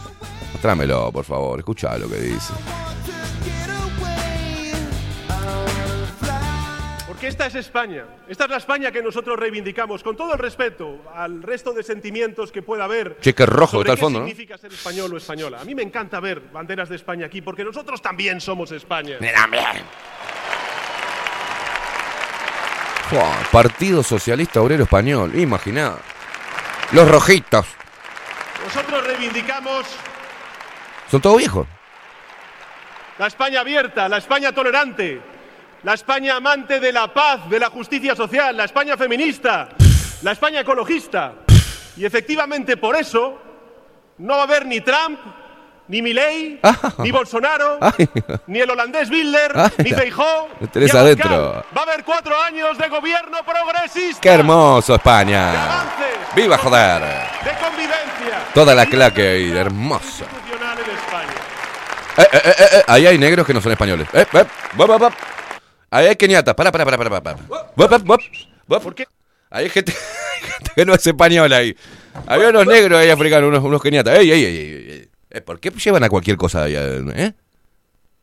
Mostrámelo, 0.51 1.11
por 1.11 1.25
favor. 1.25 1.59
Escucha 1.59 1.97
lo 1.97 2.09
que 2.09 2.17
dice. 2.17 2.53
Porque 7.07 7.27
esta 7.27 7.47
es 7.47 7.55
España. 7.55 8.05
Esta 8.27 8.45
es 8.45 8.49
la 8.49 8.57
España 8.57 8.91
que 8.91 9.01
nosotros 9.01 9.37
reivindicamos, 9.39 10.03
con 10.03 10.15
todo 10.15 10.33
el 10.33 10.39
respeto 10.39 11.01
al 11.15 11.41
resto 11.41 11.73
de 11.73 11.83
sentimientos 11.83 12.51
que 12.51 12.61
pueda 12.61 12.85
haber. 12.85 13.17
Che, 13.19 13.33
qué 13.33 13.45
rojo 13.45 13.73
sobre 13.73 13.81
está 13.81 13.91
al 13.93 13.97
qué 13.97 14.01
fondo, 14.01 14.19
¿no? 14.19 14.25
significa 14.25 14.57
ser 14.57 14.73
español 14.73 15.13
o 15.13 15.17
española. 15.17 15.61
A 15.61 15.65
mí 15.65 15.75
me 15.75 15.83
encanta 15.83 16.19
ver 16.19 16.41
banderas 16.51 16.89
de 16.89 16.95
España 16.95 17.25
aquí, 17.25 17.41
porque 17.41 17.63
nosotros 17.63 18.01
también 18.01 18.41
somos 18.41 18.71
España. 18.71 19.17
Fua, 23.09 23.31
Partido 23.51 24.01
Socialista 24.01 24.61
Obrero 24.61 24.83
Español, 24.83 25.35
imaginá. 25.35 25.97
Los 26.91 27.09
rojitos. 27.09 27.65
Nosotros 28.63 29.05
reivindicamos 29.05 29.85
Son 31.09 31.21
todos 31.21 31.37
viejos. 31.37 31.67
la 33.17 33.27
España 33.27 33.59
abierta, 33.61 34.07
la 34.09 34.17
España 34.17 34.51
tolerante, 34.51 35.21
la 35.83 35.93
España 35.93 36.35
amante 36.37 36.79
de 36.79 36.91
la 36.91 37.13
paz, 37.13 37.49
de 37.49 37.59
la 37.59 37.69
justicia 37.69 38.15
social, 38.15 38.55
la 38.55 38.63
España 38.65 38.97
feminista, 38.97 39.69
la 40.21 40.31
España 40.31 40.61
ecologista. 40.61 41.33
Y 41.97 42.05
efectivamente 42.05 42.77
por 42.77 42.95
eso 42.95 43.39
no 44.17 44.33
va 44.35 44.41
a 44.41 44.43
haber 44.43 44.65
ni 44.65 44.81
Trump, 44.81 45.19
ni 45.87 46.01
Milei, 46.01 46.59
ni 46.99 47.11
Bolsonaro, 47.11 47.77
Ay. 47.81 48.07
ni 48.47 48.59
el 48.59 48.69
holandés 48.69 49.09
Bilder, 49.09 49.51
Ay, 49.55 49.69
ni 49.79 49.91
Feijó, 49.91 50.47
ni 50.73 50.89
adentro. 50.89 51.63
Va 51.75 51.81
a 51.81 51.83
haber 51.83 52.03
cuatro 52.03 52.41
años 52.41 52.77
de 52.77 52.87
gobierno 52.87 53.39
progresista. 53.45 54.21
¡Qué 54.21 54.29
hermoso 54.29 54.95
España! 54.95 55.83
¡Viva 56.35 56.57
joder! 56.57 57.01
de 57.01 57.51
convivencia. 57.59 58.53
Toda 58.53 58.73
la 58.75 58.85
claque 58.85 59.27
ahí, 59.27 59.51
hermosa. 59.51 60.25
Eh, 62.17 62.27
eh, 62.31 62.53
eh, 62.57 62.83
Ahí 62.87 63.07
hay 63.07 63.17
negros 63.17 63.45
que 63.45 63.53
no 63.53 63.61
son 63.61 63.71
españoles. 63.71 64.07
Bop, 64.31 64.47
bop, 64.75 64.99
bop. 64.99 65.13
Ahí 65.89 66.07
hay 66.07 66.15
keniatas. 66.15 66.53
Para, 66.55 66.71
para, 66.71 66.85
para, 66.85 66.97
para, 66.97 67.21
para. 67.21 67.37
¿Por 68.79 68.95
qué? 68.95 69.07
Ahí 69.49 69.63
hay 69.65 69.69
gente, 69.69 69.93
que 70.75 70.85
no 70.85 70.93
es 70.93 71.05
española 71.05 71.57
ahí. 71.57 71.75
Había 72.27 72.49
unos 72.49 72.65
negros 72.67 72.99
ahí 72.99 73.09
africanos, 73.09 73.49
unos, 73.49 73.63
unos 73.63 73.81
keniatas. 73.81 74.17
Ey, 74.19 74.31
ey, 74.31 74.45
ey, 74.45 75.09
ey, 75.31 75.41
¿Por 75.41 75.59
qué 75.59 75.71
llevan 75.71 76.03
a 76.03 76.09
cualquier 76.09 76.37
cosa 76.37 76.63
ahí? 76.63 76.75
eh? 76.75 77.33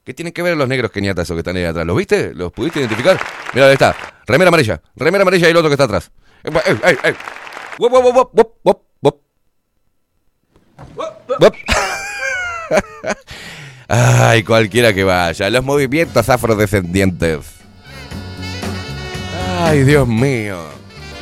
¿Qué 0.04 0.14
tienen 0.14 0.32
que 0.32 0.42
ver 0.42 0.56
los 0.56 0.68
negros 0.68 0.90
keniatas 0.90 1.24
esos 1.24 1.34
que 1.34 1.40
están 1.40 1.56
ahí 1.56 1.64
atrás? 1.64 1.86
¿Los 1.86 1.96
viste? 1.96 2.32
¿Los 2.34 2.52
pudiste 2.52 2.80
identificar? 2.80 3.18
Mira, 3.52 3.66
ahí 3.66 3.72
está. 3.74 3.94
Remera 4.26 4.48
amarilla. 4.48 4.80
Remera 4.96 5.22
amarilla 5.22 5.48
y 5.48 5.50
el 5.50 5.56
otro 5.56 5.68
que 5.68 5.74
está 5.74 5.84
atrás. 5.84 6.10
Ey, 6.42 6.52
ey, 6.84 6.98
ey. 7.04 7.14
Wop, 7.78 7.92
wop, 7.92 8.04
wop, 8.04 8.30
wop, 8.34 8.58
wop, 8.62 8.82
wop. 9.00 9.22
Wop. 11.40 11.54
Ay, 13.88 14.42
cualquiera 14.44 14.92
que 14.92 15.04
vaya. 15.04 15.50
Los 15.50 15.64
movimientos 15.64 16.28
afrodescendientes. 16.28 17.60
Ay, 19.58 19.82
Dios 19.82 20.06
mío. 20.06 20.58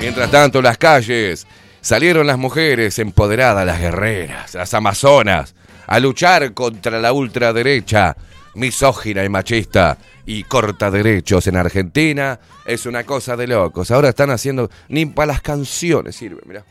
Mientras 0.01 0.31
tanto, 0.31 0.59
en 0.59 0.65
las 0.65 0.79
calles 0.79 1.47
salieron 1.81 2.27
las 2.27 2.39
mujeres 2.39 2.99
empoderadas, 2.99 3.67
las 3.67 3.81
guerreras, 3.81 4.55
las 4.55 4.75
amazonas, 4.75 5.55
a 5.87 5.99
luchar 5.99 6.53
contra 6.53 7.01
la 7.01 7.13
ultraderecha, 7.13 8.17
misógina 8.55 9.25
y 9.25 9.29
machista, 9.29 9.97
y 10.29 10.45
corta 10.45 10.91
derechos 10.91 11.47
en 11.47 11.57
Argentina. 11.57 12.39
Es 12.67 12.85
una 12.85 13.05
cosa 13.05 13.35
de 13.35 13.47
locos. 13.47 13.91
Ahora 13.91 14.11
están 14.11 14.29
haciendo. 14.31 14.71
Ni 14.89 15.07
para 15.07 15.29
las 15.33 15.41
canciones 15.41 16.17
sirve, 16.17 16.43
mirá. 16.45 16.67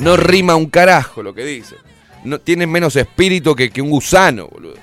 No 0.00 0.16
rima 0.16 0.56
un 0.56 0.66
carajo 0.68 1.22
lo 1.22 1.32
que 1.32 1.44
dice. 1.44 1.76
No, 2.24 2.40
tienen 2.40 2.68
menos 2.68 2.96
espíritu 2.96 3.54
que, 3.54 3.70
un 3.80 3.90
gusano, 3.90 4.48
boludo. 4.48 4.74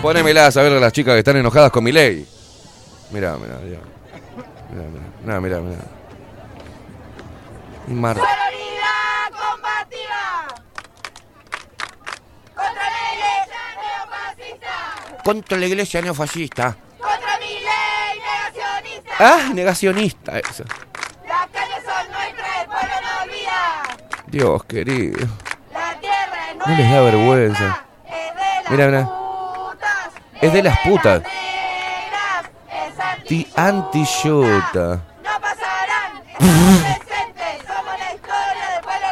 Pónemelas 0.00 0.56
a 0.56 0.62
ver 0.62 0.72
a 0.72 0.80
las 0.80 0.92
chicas 0.94 1.12
que 1.12 1.18
están 1.18 1.36
enojadas 1.36 1.70
con 1.70 1.84
mi 1.84 1.92
ley. 1.92 2.26
Mirá, 3.10 3.36
mirá, 3.36 3.58
mirá. 3.58 3.78
Mirá, 5.22 5.40
mirá, 5.40 5.40
mirá, 5.40 5.60
mirá. 5.60 5.84
Mar- 7.88 8.16
¡Sororidad 8.16 9.30
combativa! 9.32 10.46
¡Contra 12.54 12.90
la! 12.90 13.06
Contra 15.26 15.58
la 15.58 15.66
iglesia 15.66 16.00
neofascista. 16.00 16.76
¡Contra 17.00 17.38
mi 17.40 17.46
ley 17.54 18.20
negacionista! 18.22 19.10
Ah, 19.18 19.50
negacionista 19.52 20.38
eso. 20.38 20.62
Las 21.26 21.48
calles 21.48 21.82
son 21.84 22.12
nuestras, 22.12 22.60
el 22.60 22.66
pueblo 22.66 22.94
no 23.02 23.22
olvida. 23.24 23.96
Dios 24.28 24.64
querido. 24.66 25.26
La 25.74 25.98
tierra 25.98 26.50
es 26.52 26.56
No 26.58 26.76
les 26.76 26.78
da 26.78 27.00
nuestra, 27.00 27.02
vergüenza. 27.02 27.84
Es 28.06 28.12
de 28.36 28.62
las 28.62 28.70
Mira, 28.70 28.86
mira. 28.86 29.02
putas. 29.08 30.10
Es 30.42 30.52
de 30.52 30.62
las 30.62 30.78
putas. 30.78 31.22
Ti 33.26 33.48
antiyuta. 33.56 35.02
No 35.24 35.40
pasarán, 35.40 36.22
estamos 36.38 36.98
presentes, 37.00 37.66
somos 37.66 37.98
la 37.98 38.14
historia 38.14 38.64
del 38.70 38.80
pueblo 38.84 39.08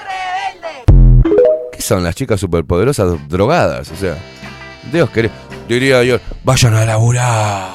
rebelde. 1.27 1.70
¿Qué 1.72 1.83
son 1.83 2.05
las 2.05 2.14
chicas 2.14 2.38
superpoderosas 2.38 3.29
drogadas? 3.29 3.90
O 3.90 3.96
sea, 3.96 4.16
Dios 4.92 5.11
querido. 5.11 5.35
Diría 5.68 6.03
yo, 6.05 6.18
vayan 6.42 6.74
a 6.74 6.85
laburar. 6.85 7.68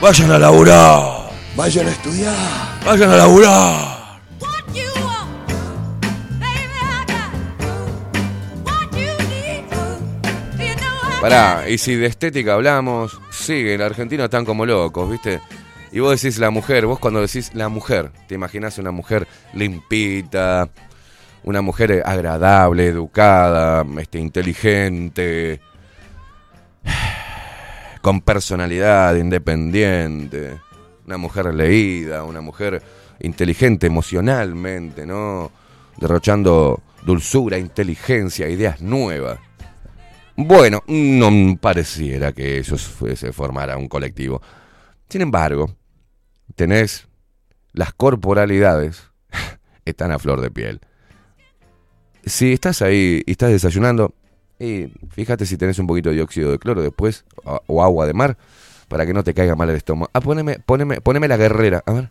Vayan 0.00 0.30
a 0.32 0.38
laburar. 0.38 1.30
Vayan 1.56 1.86
a 1.86 1.90
estudiar. 1.90 2.34
Vayan 2.84 3.10
a 3.10 3.16
laburar. 3.16 4.00
Pará, 11.20 11.68
y 11.68 11.76
si 11.76 11.96
de 11.96 12.06
estética 12.06 12.54
hablamos, 12.54 13.20
sí, 13.30 13.68
en 13.68 13.82
Argentina 13.82 14.24
están 14.24 14.46
como 14.46 14.64
locos, 14.64 15.10
¿viste? 15.10 15.40
Y 15.92 16.00
vos 16.00 16.18
decís 16.18 16.38
la 16.38 16.48
mujer, 16.48 16.86
vos 16.86 16.98
cuando 16.98 17.20
decís 17.20 17.50
la 17.52 17.68
mujer, 17.68 18.10
te 18.26 18.36
imaginás 18.36 18.78
una 18.78 18.90
mujer 18.90 19.28
limpita, 19.52 20.70
una 21.42 21.60
mujer 21.60 22.02
agradable, 22.06 22.86
educada, 22.86 23.84
este, 23.98 24.18
inteligente, 24.18 25.60
con 28.02 28.20
personalidad, 28.20 29.16
independiente, 29.16 30.58
una 31.06 31.16
mujer 31.16 31.54
leída, 31.54 32.24
una 32.24 32.40
mujer 32.40 32.82
inteligente 33.20 33.86
emocionalmente, 33.86 35.06
¿no? 35.06 35.50
Derrochando 35.96 36.82
dulzura, 37.04 37.58
inteligencia, 37.58 38.48
ideas 38.48 38.80
nuevas. 38.80 39.38
Bueno, 40.36 40.82
no 40.86 41.56
pareciera 41.60 42.32
que 42.32 42.58
eso 42.58 42.78
fuese 42.78 43.32
formara 43.32 43.76
un 43.76 43.88
colectivo. 43.88 44.40
Sin 45.08 45.20
embargo, 45.20 45.74
tenés 46.54 47.08
las 47.72 47.92
corporalidades, 47.92 49.02
están 49.84 50.12
a 50.12 50.18
flor 50.18 50.40
de 50.40 50.50
piel. 50.50 50.80
Si 52.24 52.52
estás 52.52 52.82
ahí 52.82 53.22
y 53.26 53.32
estás 53.32 53.50
desayunando, 53.50 54.14
y 54.60 54.92
fíjate 55.10 55.46
si 55.46 55.56
tenés 55.56 55.78
un 55.78 55.86
poquito 55.86 56.10
de 56.10 56.16
dióxido 56.16 56.52
de 56.52 56.58
cloro 56.58 56.82
después, 56.82 57.24
o, 57.44 57.60
o 57.66 57.82
agua 57.82 58.06
de 58.06 58.12
mar, 58.12 58.36
para 58.88 59.06
que 59.06 59.14
no 59.14 59.24
te 59.24 59.32
caiga 59.32 59.56
mal 59.56 59.70
el 59.70 59.76
estómago. 59.76 60.10
Ah, 60.12 60.20
poneme, 60.20 60.58
poneme, 60.58 61.00
poneme 61.00 61.26
la 61.28 61.38
guerrera, 61.38 61.82
a 61.86 61.92
ver, 61.92 62.10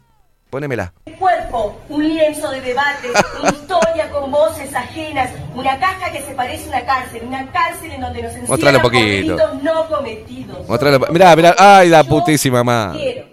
ponémela. 0.49 0.93
cuerpo, 1.19 1.79
un 1.89 2.07
lienzo 2.07 2.49
de 2.49 2.61
debate, 2.61 3.09
una 3.39 3.49
historia 3.49 4.11
con 4.11 4.31
voces 4.31 4.73
ajenas, 4.73 5.29
una 5.53 5.79
caja 5.79 6.11
que 6.11 6.23
se 6.23 6.33
parece 6.33 6.65
a 6.65 6.69
una 6.69 6.85
cárcel, 6.85 7.21
una 7.27 7.51
cárcel 7.51 7.91
en 7.91 8.01
donde 8.01 8.23
nos 8.23 8.33
encierran 8.33 8.81
por 8.81 8.91
delitos 8.91 9.63
no 9.63 9.87
cometidos. 9.87 10.67
Mirá, 11.11 11.35
mirá, 11.35 11.55
ay, 11.57 11.89
la 11.89 12.03
putísima 12.03 12.63
madre. 12.63 12.99
Quiero. 12.99 13.27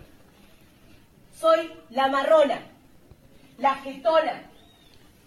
Soy 1.40 1.72
la 1.90 2.08
marrona, 2.08 2.60
la 3.58 3.76
getona, 3.76 4.42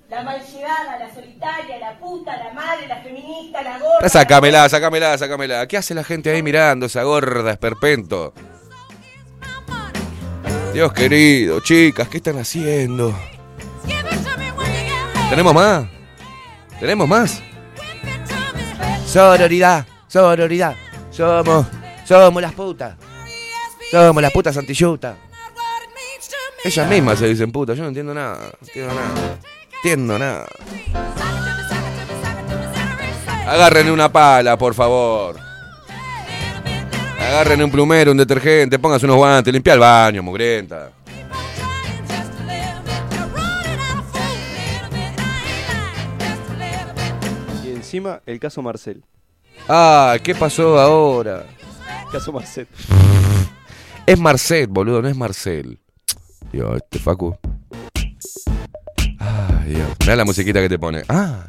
la 0.10 0.24
malllevada, 0.24 0.98
la 1.00 1.14
solitaria, 1.14 1.78
la 1.78 2.00
puta, 2.00 2.36
la 2.36 2.52
madre, 2.52 2.88
la 2.88 3.02
feminista, 3.02 3.62
la 3.62 3.78
gorda. 3.78 4.10
Sácamela, 4.10 4.68
sácamela, 4.68 5.18
sácamela. 5.18 5.68
¿Qué 5.68 5.78
hace 5.78 5.94
la 5.94 6.04
gente 6.04 6.32
ahí 6.32 6.42
mirando 6.42 6.88
esa 6.88 7.04
gorda 7.04 7.52
esperpento? 7.52 8.34
Dios 10.74 10.94
querido, 10.94 11.60
chicas, 11.62 12.08
¿qué 12.10 12.18
están 12.18 12.40
haciendo? 12.40 13.16
¿Tenemos 15.30 15.54
más? 15.54 15.86
¿Tenemos 16.80 17.08
más? 17.08 17.42
Sororidad, 19.06 19.86
sororidad. 20.08 20.76
Somos, 21.12 21.68
somos 22.06 22.42
las 22.42 22.54
putas. 22.54 22.96
Somos 23.92 24.22
las 24.22 24.32
putas 24.32 24.58
antillutas. 24.58 25.16
Ellas 26.64 26.90
mismas 26.90 27.20
se 27.20 27.28
dicen 27.28 27.52
putas, 27.52 27.78
yo 27.78 27.84
no 27.84 27.90
entiendo 27.90 28.14
nada. 28.14 28.38
No 28.38 28.68
entiendo 28.68 28.94
nada. 28.94 29.40
Entiendo 29.82 30.20
nada. 30.20 30.46
Agarren 33.48 33.90
una 33.90 34.12
pala, 34.12 34.58
por 34.58 34.74
favor. 34.74 35.38
Agarren 37.18 37.64
un 37.64 37.72
plumero, 37.72 38.12
un 38.12 38.18
detergente, 38.18 38.78
pónganse 38.78 39.06
unos 39.06 39.18
guantes, 39.18 39.54
limpia 39.54 39.74
el 39.74 39.80
baño, 39.80 40.22
mugrienta. 40.22 40.92
Y 47.64 47.70
encima, 47.70 48.22
el 48.26 48.38
caso 48.38 48.62
Marcel. 48.62 49.04
Ah, 49.70 50.18
¿qué 50.22 50.36
pasó 50.36 50.78
ahora? 50.78 51.46
Caso 52.12 52.34
Marcel. 52.34 52.68
Es 54.06 54.20
Marcel, 54.20 54.68
boludo, 54.68 55.02
no 55.02 55.08
es 55.08 55.16
Marcel. 55.16 55.80
Dios, 56.52 56.76
este 56.76 57.00
Facu. 57.00 57.38
Mirá 59.70 60.16
la 60.16 60.26
musiquita 60.26 60.60
que 60.62 60.70
te 60.70 60.80
pone. 60.80 61.04
Ah. 61.10 61.48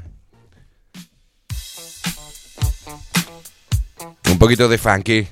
Un 4.30 4.38
poquito 4.38 4.68
de 4.68 4.78
funky. 4.78 5.26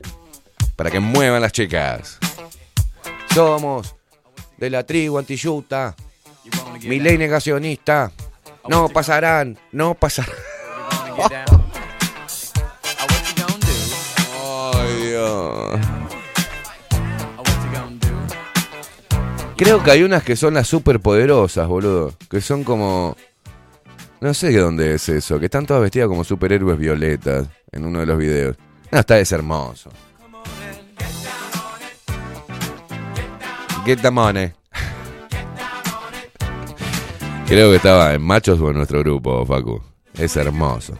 Para 0.76 0.90
que 0.90 1.00
muevan 1.00 1.42
las 1.42 1.52
chicas. 1.52 2.18
Somos 3.34 3.94
de 4.56 4.70
la 4.70 4.84
tribu 4.84 5.18
antiyuta. 5.18 5.94
Mi 6.82 7.00
ley 7.00 7.18
negacionista. 7.18 8.12
No 8.68 8.88
pasarán, 8.88 9.58
no 9.72 9.94
pasarán. 9.94 10.34
Ay, 14.74 15.02
Dios. 15.02 15.57
Creo 19.58 19.82
que 19.82 19.90
hay 19.90 20.04
unas 20.04 20.22
que 20.22 20.36
son 20.36 20.54
las 20.54 20.68
superpoderosas, 20.68 21.66
boludo. 21.66 22.14
Que 22.30 22.40
son 22.40 22.62
como. 22.62 23.16
No 24.20 24.32
sé 24.32 24.52
de 24.52 24.60
dónde 24.60 24.94
es 24.94 25.08
eso. 25.08 25.40
Que 25.40 25.46
están 25.46 25.66
todas 25.66 25.82
vestidas 25.82 26.06
como 26.06 26.22
superhéroes 26.22 26.78
violetas 26.78 27.48
en 27.72 27.84
uno 27.84 27.98
de 27.98 28.06
los 28.06 28.16
videos. 28.18 28.56
No, 28.92 29.00
está 29.00 29.18
es 29.18 29.32
hermoso. 29.32 29.90
Get 33.84 34.00
the 34.00 34.12
money. 34.12 34.52
Creo 37.48 37.70
que 37.70 37.76
estaba 37.76 38.14
en 38.14 38.22
machos 38.22 38.60
o 38.60 38.70
en 38.70 38.76
nuestro 38.76 39.00
grupo, 39.00 39.44
Facu. 39.44 39.82
Es 40.14 40.36
hermoso. 40.36 40.96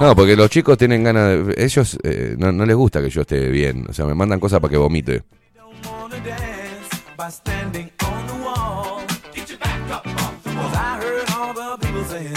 No, 0.00 0.16
porque 0.16 0.34
los 0.34 0.48
chicos 0.48 0.78
tienen 0.78 1.04
ganas 1.04 1.46
de. 1.46 1.54
Ellos 1.58 1.98
eh, 2.04 2.36
no 2.38 2.64
les 2.64 2.74
gusta 2.74 3.02
que 3.02 3.10
yo 3.10 3.20
esté 3.20 3.50
bien. 3.50 3.84
O 3.90 3.92
sea, 3.92 4.06
me 4.06 4.14
mandan 4.14 4.40
cosas 4.40 4.58
para 4.58 4.70
que 4.70 4.78
vomite. 4.78 5.22
dance 6.22 7.02
by 7.16 7.28
standing 7.28 7.90
on 8.04 8.26
the 8.26 8.34
wall. 8.44 9.02
Get 9.34 9.50
your 9.50 9.58
back 9.58 9.90
up 9.90 10.06
off 10.06 10.42
the 10.42 10.50
wall. 10.50 10.68
Cause 10.68 10.76
I 10.76 10.96
heard 11.02 11.30
all 11.30 11.52
the 11.52 11.84
people 11.84 12.04
saying, 12.04 12.34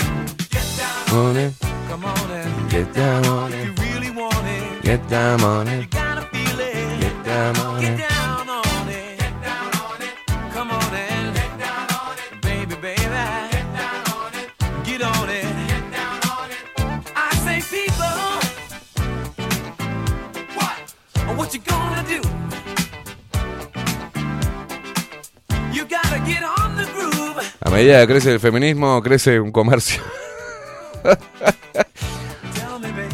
Get 0.50 0.68
down 0.78 1.18
on 1.20 1.38
it. 1.38 1.54
Come 1.90 2.06
on 2.06 2.32
and 2.32 2.72
get 2.72 2.94
down 2.94 3.26
on 3.26 3.54
it. 3.54 3.70
If 3.70 3.80
you 3.80 3.94
really 3.94 4.12
want 4.12 4.48
it, 4.48 4.82
get 4.84 5.08
down 5.08 5.42
on 5.42 5.68
it. 5.68 5.82
You 5.82 5.88
gotta 5.88 6.22
feel 6.22 6.60
it. 6.60 7.00
Get 7.00 7.26
down 7.26 7.58
on 7.58 7.84
it. 7.84 8.15
Medida 27.76 28.00
que 28.02 28.08
crece 28.08 28.32
el 28.32 28.40
feminismo, 28.40 29.02
crece 29.02 29.40
un 29.40 29.52
comercio. 29.52 30.02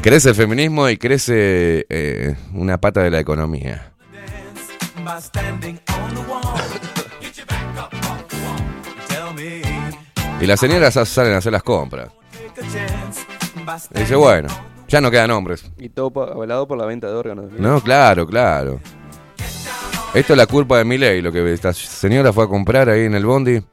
crece 0.02 0.30
el 0.30 0.36
feminismo 0.36 0.88
y 0.88 0.98
crece 0.98 1.86
eh, 1.90 2.36
una 2.54 2.80
pata 2.80 3.02
de 3.02 3.10
la 3.10 3.20
economía. 3.20 3.92
Y 10.40 10.46
las 10.46 10.60
señoras 10.60 10.94
salen 11.08 11.34
a 11.34 11.38
hacer 11.38 11.52
las 11.52 11.64
compras. 11.64 12.10
Y 13.96 14.00
dice, 14.00 14.16
bueno, 14.16 14.48
ya 14.88 15.02
no 15.02 15.10
quedan 15.10 15.32
hombres. 15.32 15.72
Y 15.78 15.90
todo 15.90 16.12
avalado 16.32 16.68
por 16.68 16.78
la 16.78 16.86
venta 16.86 17.08
de 17.08 17.14
órganos. 17.14 17.52
No, 17.58 17.82
claro, 17.82 18.28
claro. 18.28 18.80
Esto 20.14 20.34
es 20.34 20.38
la 20.38 20.46
culpa 20.46 20.78
de 20.78 20.86
Milei, 20.86 21.22
lo 21.22 21.32
que 21.32 21.54
esta 21.54 21.74
señora 21.74 22.34
fue 22.34 22.44
a 22.44 22.48
comprar 22.48 22.90
ahí 22.90 23.06
en 23.06 23.16
el 23.16 23.26
bondi. 23.26 23.64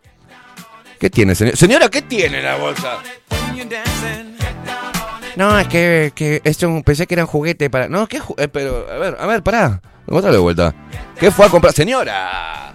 ¿Qué 0.99 1.11
tiene, 1.11 1.35
señora? 1.35 1.57
Señora, 1.57 1.89
¿qué 1.89 2.03
tiene 2.03 2.39
en 2.39 2.45
la 2.45 2.57
bolsa? 2.57 2.99
No, 5.37 5.59
es 5.59 5.69
que, 5.69 6.13
que 6.15 6.41
esto 6.43 6.83
pensé 6.85 7.07
que 7.07 7.15
era 7.15 7.23
un 7.25 7.29
juguete 7.29 7.71
para. 7.71 7.89
No, 7.89 8.07
¿qué 8.09 8.21
ju- 8.21 8.35
eh, 8.39 8.49
pero, 8.49 8.87
a 8.91 8.99
ver, 8.99 9.17
a 9.21 9.27
ver, 9.27 9.43
pará. 9.43 9.81
Otra 10.07 10.33
de 10.33 10.39
vuelta. 10.39 10.75
¿Qué 11.21 11.31
fue 11.31 11.47
a 11.47 11.49
comprar? 11.49 11.73
¡Señora! 11.73 12.75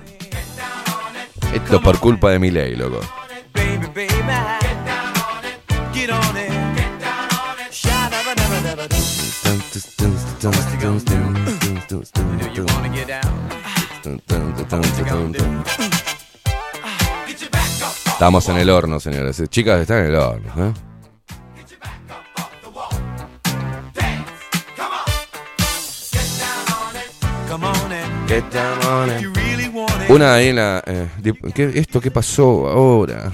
Esto 1.54 1.82
por 1.82 2.00
culpa 2.00 2.30
de 2.32 2.40
Milei, 2.40 2.76
loco. 2.76 3.00
Estamos 18.14 18.48
en 18.50 18.58
el 18.58 18.70
horno, 18.70 19.00
señores. 19.00 19.42
Chicas, 19.50 19.82
están 19.82 20.00
en 20.00 20.06
el 20.06 20.16
horno. 20.16 20.68
¿eh? 20.68 20.74
Una 30.10 30.34
ahí 30.36 30.48
en 30.50 30.56
la. 30.58 30.84
eh, 30.86 31.08
¿qué- 31.54 31.72
¿Esto 31.76 32.00
qué 32.02 32.12
pasó 32.12 32.68
ahora? 32.68 33.32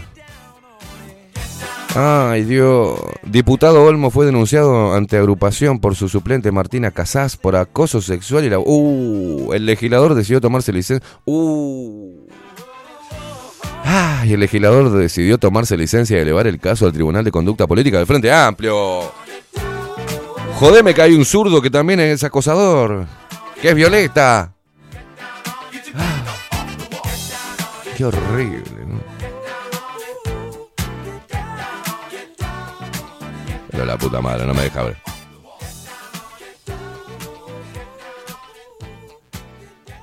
Ay, 1.96 2.44
Dios. 2.44 3.00
Diputado 3.24 3.84
Olmo 3.84 4.12
fue 4.12 4.26
denunciado 4.26 4.94
ante 4.94 5.18
agrupación 5.18 5.80
por 5.80 5.96
su 5.96 6.08
suplente 6.08 6.52
Martina 6.52 6.92
Casás 6.92 7.36
por 7.36 7.56
acoso 7.56 8.00
sexual 8.02 8.46
y 8.46 8.50
la... 8.50 8.60
Uh, 8.60 9.54
el 9.54 9.65
legislador 9.65 10.13
decidió 10.13 10.39
tomarse 10.39 10.72
licencia... 10.72 11.06
Uh. 11.26 12.28
Ay, 13.84 14.34
el 14.34 14.39
legislador 14.39 14.92
decidió 14.92 15.38
tomarse 15.38 15.78
licencia 15.78 16.18
y 16.18 16.22
elevar 16.22 16.48
el 16.48 16.60
caso 16.60 16.86
al 16.86 16.94
Tribunal 16.94 17.24
de 17.24 17.32
Conducta 17.32 17.68
Política 17.68 17.98
del 17.98 18.08
Frente 18.08 18.32
Amplio. 18.32 19.12
Jodeme 20.56 20.94
que 20.94 21.02
hay 21.02 21.13
un 21.13 21.26
zurdo 21.26 21.62
que 21.62 21.70
también 21.70 22.00
es 22.00 22.24
acosador. 22.24 23.08
Que 23.62 23.70
es 23.70 23.76
Violeta. 23.76 24.54
Ah. 25.96 26.24
Qué 27.96 28.06
horrible, 28.06 28.86
¿no? 28.86 29.00
Pero 33.72 33.86
la 33.86 33.98
puta 33.98 34.22
madre, 34.22 34.46
no 34.46 34.54
me 34.54 34.63
deja 34.63 34.84
ver. 34.84 35.09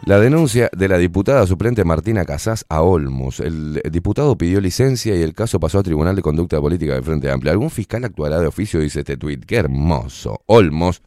La 0.06 0.20
denuncia 0.20 0.70
de 0.72 0.86
la 0.88 0.98
diputada 0.98 1.44
suplente 1.48 1.84
Martina 1.84 2.24
Casás 2.24 2.64
a 2.68 2.80
Olmos. 2.80 3.40
El 3.40 3.82
diputado 3.90 4.38
pidió 4.38 4.60
licencia 4.60 5.16
y 5.16 5.22
el 5.22 5.34
caso 5.34 5.58
pasó 5.58 5.80
a 5.80 5.82
Tribunal 5.82 6.14
de 6.14 6.22
Conducta 6.22 6.60
Política 6.60 6.94
del 6.94 7.02
Frente 7.02 7.28
Amplio. 7.28 7.50
¿Algún 7.50 7.70
fiscal 7.70 8.04
actuará 8.04 8.38
de 8.38 8.46
oficio? 8.46 8.78
Dice 8.78 9.00
este 9.00 9.16
tuit. 9.16 9.44
Qué 9.44 9.56
hermoso. 9.56 10.42
Olmos. 10.46 11.02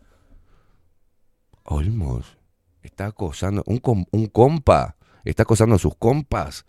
Olmos. 1.63 2.37
Está 2.83 3.05
acosando. 3.05 3.63
Un, 3.67 3.77
com- 3.77 4.03
un 4.11 4.27
compa. 4.27 4.97
Está 5.23 5.43
acosando 5.43 5.75
a 5.75 5.79
sus 5.79 5.95
compas. 5.95 6.65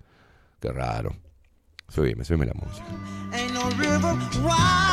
Qué 0.60 0.70
raro. 0.70 1.16
Subime, 1.88 2.24
subime 2.24 2.46
la 2.46 2.54
música. 2.54 2.86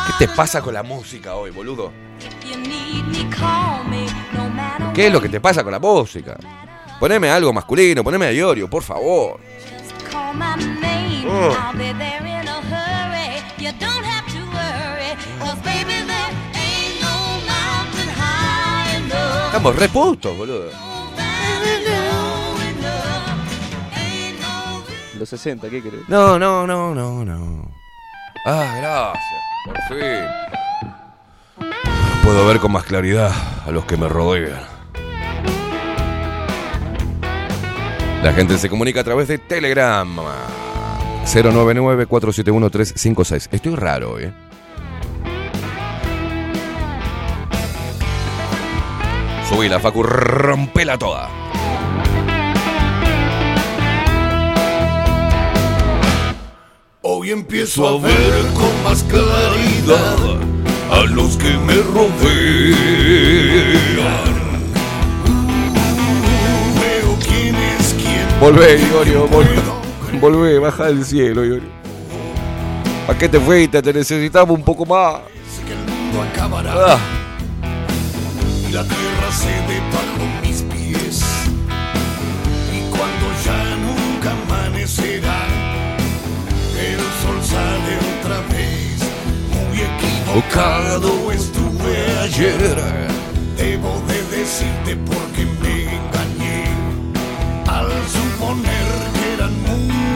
¿Qué 0.07 0.25
te 0.25 0.33
pasa 0.33 0.63
con 0.63 0.73
la 0.73 0.81
música 0.81 1.35
hoy, 1.35 1.51
boludo? 1.51 1.91
¿Qué 4.95 5.05
es 5.05 5.13
lo 5.13 5.21
que 5.21 5.29
te 5.29 5.39
pasa 5.39 5.61
con 5.63 5.71
la 5.71 5.79
música? 5.79 6.35
Poneme 6.99 7.29
algo 7.29 7.53
masculino, 7.53 8.03
poneme 8.03 8.25
a 8.25 8.31
Iorio, 8.31 8.67
por 8.69 8.81
favor. 8.81 9.39
Oh. 11.29 11.53
Estamos 19.45 19.75
re 19.75 19.89
putos, 19.89 20.37
boludo. 20.37 20.71
Los 25.17 25.29
60, 25.29 25.69
¿qué 25.69 25.81
querés? 25.81 26.01
No, 26.07 26.37
no, 26.37 26.67
no, 26.67 26.93
no, 26.93 27.25
no. 27.25 27.71
Ah, 28.45 28.75
gracias. 28.77 29.41
Por 29.65 29.77
fin. 29.89 30.25
Puedo 32.23 32.47
ver 32.47 32.59
con 32.59 32.71
más 32.71 32.83
claridad 32.83 33.31
a 33.65 33.71
los 33.71 33.85
que 33.85 33.97
me 33.97 34.07
rodean. 34.07 34.76
La 38.23 38.33
gente 38.33 38.57
se 38.57 38.67
comunica 38.69 39.01
a 39.01 39.03
través 39.03 39.27
de 39.27 39.37
Telegram. 39.37 40.07
099-471-356. 41.25 43.49
Estoy 43.51 43.75
raro 43.75 44.17
¿eh? 44.19 44.33
Subí 49.49 49.67
la 49.69 49.79
Facu, 49.79 50.03
rompela 50.03 50.97
toda. 50.97 51.29
Hoy 57.01 57.31
empiezo 57.31 57.87
a 57.87 57.97
ver 58.01 58.45
con 58.53 58.83
más 58.83 59.03
claridad 59.03 60.17
a 60.91 61.03
los 61.05 61.37
que 61.37 61.57
me 61.59 61.75
rodean. 61.75 62.07
Volvé, 68.39 68.79
Iorio, 68.91 69.27
volvé. 69.27 69.55
Volvé, 70.21 70.59
baja 70.59 70.85
del 70.85 71.03
cielo, 71.03 71.43
Iorio. 71.43 71.69
¿A 73.07 73.17
qué 73.17 73.27
te 73.27 73.39
fuiste? 73.39 73.81
Te 73.81 73.93
necesitamos 73.93 74.57
un 74.57 74.63
poco 74.63 74.85
más. 74.85 75.21
Sé 75.55 75.63
que 75.65 75.73
el 75.73 75.79
mundo 75.79 76.21
acabará 76.21 76.73
Ah, 76.75 76.99
y 78.67 78.71
la 78.71 78.83
tierra 78.83 79.31
cede 79.31 79.79
bajo 79.91 80.25
mis 80.43 80.61
pies. 80.63 81.21
Y 82.73 82.81
cuando 82.89 83.25
ya 83.43 83.75
nunca 83.85 84.31
amanecerá, 84.45 85.47
el 86.79 86.99
sol 87.21 87.41
sale 87.43 87.97
otra 88.19 88.39
vez. 88.55 88.99
Muy 89.51 89.79
equivocado 89.81 91.31
estuve 91.31 92.19
ayer. 92.23 92.83
Debo 93.57 94.01
de 94.07 94.37
decirte 94.37 94.95
porque 95.05 95.45
me 95.61 96.16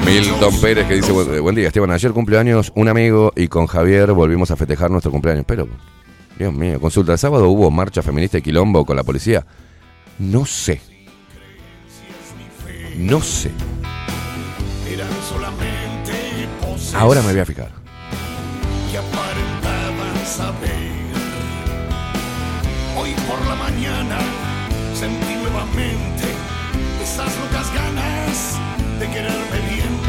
Milton 0.05 0.62
Pérez 0.62 0.88
que 0.88 0.95
dice, 0.95 1.12
buen, 1.12 1.55
día, 1.55 1.67
Esteban, 1.67 1.91
ayer 1.91 2.12
cumpleaños 2.12 2.71
un 2.75 2.88
amigo 2.88 3.31
y 3.36 3.47
con 3.47 3.67
Javier 3.67 4.12
volvimos 4.13 4.51
a 4.51 4.55
festejar 4.55 4.91
nuestro 4.91 5.12
cumpleaños. 5.12 5.45
Pero, 5.47 5.67
Dios 6.38 6.53
mío, 6.53 6.79
consulta, 6.79 7.13
¿el 7.13 7.17
sábado 7.17 7.47
hubo 7.49 7.71
marcha 7.71 8.01
feminista 8.01 8.38
y 8.38 8.41
quilombo 8.41 8.86
con 8.86 8.95
la 8.97 9.03
policía? 9.03 9.45
No 10.19 10.45
sé. 10.45 10.81
No 12.97 13.21
sé. 13.21 13.51
Ahora 16.93 17.21
me 17.21 17.31
voy 17.31 17.39
a 17.39 17.45
fijar. 17.45 17.71
Hoy 22.97 23.13
por 23.27 23.47
la 23.47 23.55
mañana 23.55 24.17
sentí 24.93 25.36
nuevamente 25.36 26.20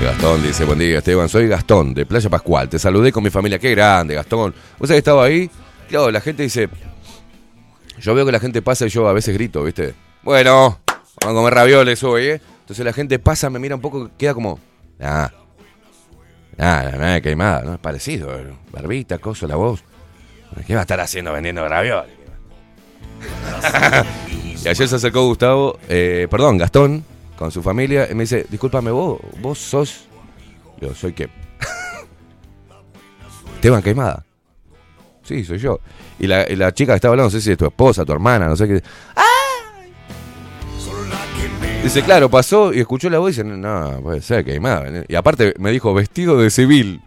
Gastón 0.03 0.43
dice, 0.43 0.65
buen 0.65 0.79
día 0.79 0.99
Esteban, 0.99 1.29
soy 1.29 1.49
Gastón 1.49 1.95
de 1.95 2.05
Playa 2.05 2.29
Pascual. 2.29 2.69
Te 2.69 2.79
saludé 2.79 3.13
con 3.13 3.23
mi 3.23 3.31
familia, 3.31 3.59
qué 3.59 3.71
grande 3.71 4.15
Gastón. 4.15 4.53
¿Vos 4.79 4.89
sabés 4.89 4.97
que 4.97 4.99
estaba 4.99 5.25
ahí? 5.25 5.49
Claro, 5.89 6.11
la 6.11 6.21
gente 6.21 6.43
dice, 6.43 6.69
yo 7.99 8.15
veo 8.15 8.27
que 8.27 8.33
la 8.33 8.41
gente 8.41 8.61
pasa 8.63 8.85
y 8.87 8.89
yo 8.89 9.09
a 9.09 9.13
veces 9.13 9.33
grito, 9.35 9.63
¿viste? 9.63 9.95
Bueno, 10.23 10.79
vamos 11.21 11.37
a 11.37 11.41
comer 11.41 11.55
ravioles 11.55 12.03
hoy, 12.03 12.27
¿eh? 12.27 12.41
Entonces 12.61 12.85
la 12.85 12.93
gente 12.93 13.19
pasa, 13.19 13.49
me 13.49 13.59
mira 13.59 13.77
un 13.77 13.81
poco, 13.81 14.11
queda 14.19 14.35
como, 14.35 14.59
ah, 15.01 15.31
ah, 16.59 16.91
nada 16.99 17.21
queimada, 17.21 17.63
¿no? 17.63 17.75
Es 17.75 17.81
parecido, 17.81 18.31
barbita, 18.73 19.19
coso, 19.19 19.47
la 19.47 19.57
voz. 19.57 19.83
¿Qué 20.67 20.75
va 20.75 20.81
a 20.81 20.83
estar 20.83 21.01
haciendo 21.01 21.33
vendiendo 21.33 21.67
ravioles? 21.69 22.13
y 24.65 24.69
ayer 24.69 24.89
se 24.89 24.97
acercó 24.97 25.25
Gustavo, 25.27 25.79
eh, 25.89 26.27
perdón, 26.31 26.59
Gastón, 26.59 27.05
con 27.43 27.53
su 27.53 27.63
familia, 27.63 28.09
y 28.11 28.15
me 28.15 28.23
dice, 28.23 28.47
discúlpame, 28.49 28.91
vos, 28.91 29.21
vos 29.41 29.59
sos... 29.59 30.07
Yo, 30.81 30.95
¿soy 30.95 31.13
qué? 31.13 31.29
Esteban 33.57 33.83
Queimada. 33.83 34.25
Sí, 35.23 35.45
soy 35.45 35.59
yo. 35.59 35.81
Y 36.19 36.27
la, 36.27 36.47
la 36.49 36.73
chica 36.73 36.93
que 36.93 36.97
estaba 36.97 37.13
hablando, 37.13 37.27
no 37.27 37.31
sé 37.31 37.41
si 37.41 37.53
es 37.53 37.59
tu 37.59 37.67
esposa, 37.67 38.05
tu 38.05 38.13
hermana, 38.13 38.47
no 38.47 38.57
sé 38.57 38.67
qué. 38.67 38.83
Dice, 41.83 42.03
claro, 42.03 42.29
pasó 42.31 42.73
y 42.73 42.79
escuchó 42.79 43.11
la 43.11 43.19
voz 43.19 43.31
y 43.31 43.43
dice, 43.43 43.45
no, 43.45 44.01
puede 44.03 44.23
ser 44.23 44.45
Queimada. 44.45 45.05
Y 45.09 45.15
aparte 45.17 45.55
me 45.59 45.73
dijo, 45.73 45.93
vestido 45.93 46.41
de 46.41 46.49
civil. 46.49 47.01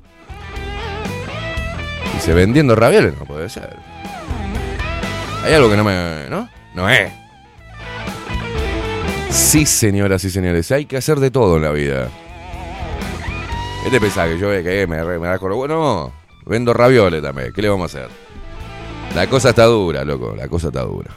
Dice, 2.13 2.33
vendiendo 2.33 2.75
ravioles, 2.75 3.17
no 3.17 3.25
puede 3.25 3.47
ser. 3.47 3.77
Hay 5.45 5.53
algo 5.53 5.69
que 5.69 5.77
no 5.77 5.83
me... 5.85 6.29
¿No? 6.29 6.49
No 6.73 6.89
es. 6.89 7.24
Sí, 9.35 9.65
señoras 9.65 10.23
y 10.23 10.29
señores, 10.29 10.71
hay 10.71 10.85
que 10.85 10.95
hacer 10.95 11.19
de 11.19 11.29
todo 11.29 11.57
en 11.57 11.63
la 11.63 11.71
vida. 11.71 12.09
¿Qué 13.83 13.89
te 13.91 13.99
pensás 13.99 14.29
que 14.29 14.39
yo 14.39 14.49
que 14.49 14.87
me, 14.87 15.03
me 15.03 15.27
da 15.27 15.37
coro? 15.37 15.57
Bueno, 15.57 16.13
vendo 16.45 16.73
ravioles 16.73 17.21
también. 17.21 17.51
¿Qué 17.53 17.61
le 17.61 17.67
vamos 17.67 17.93
a 17.93 17.99
hacer? 17.99 18.09
La 19.13 19.27
cosa 19.27 19.49
está 19.49 19.65
dura, 19.65 20.05
loco. 20.05 20.33
La 20.37 20.47
cosa 20.47 20.67
está 20.67 20.83
dura. 20.83 21.11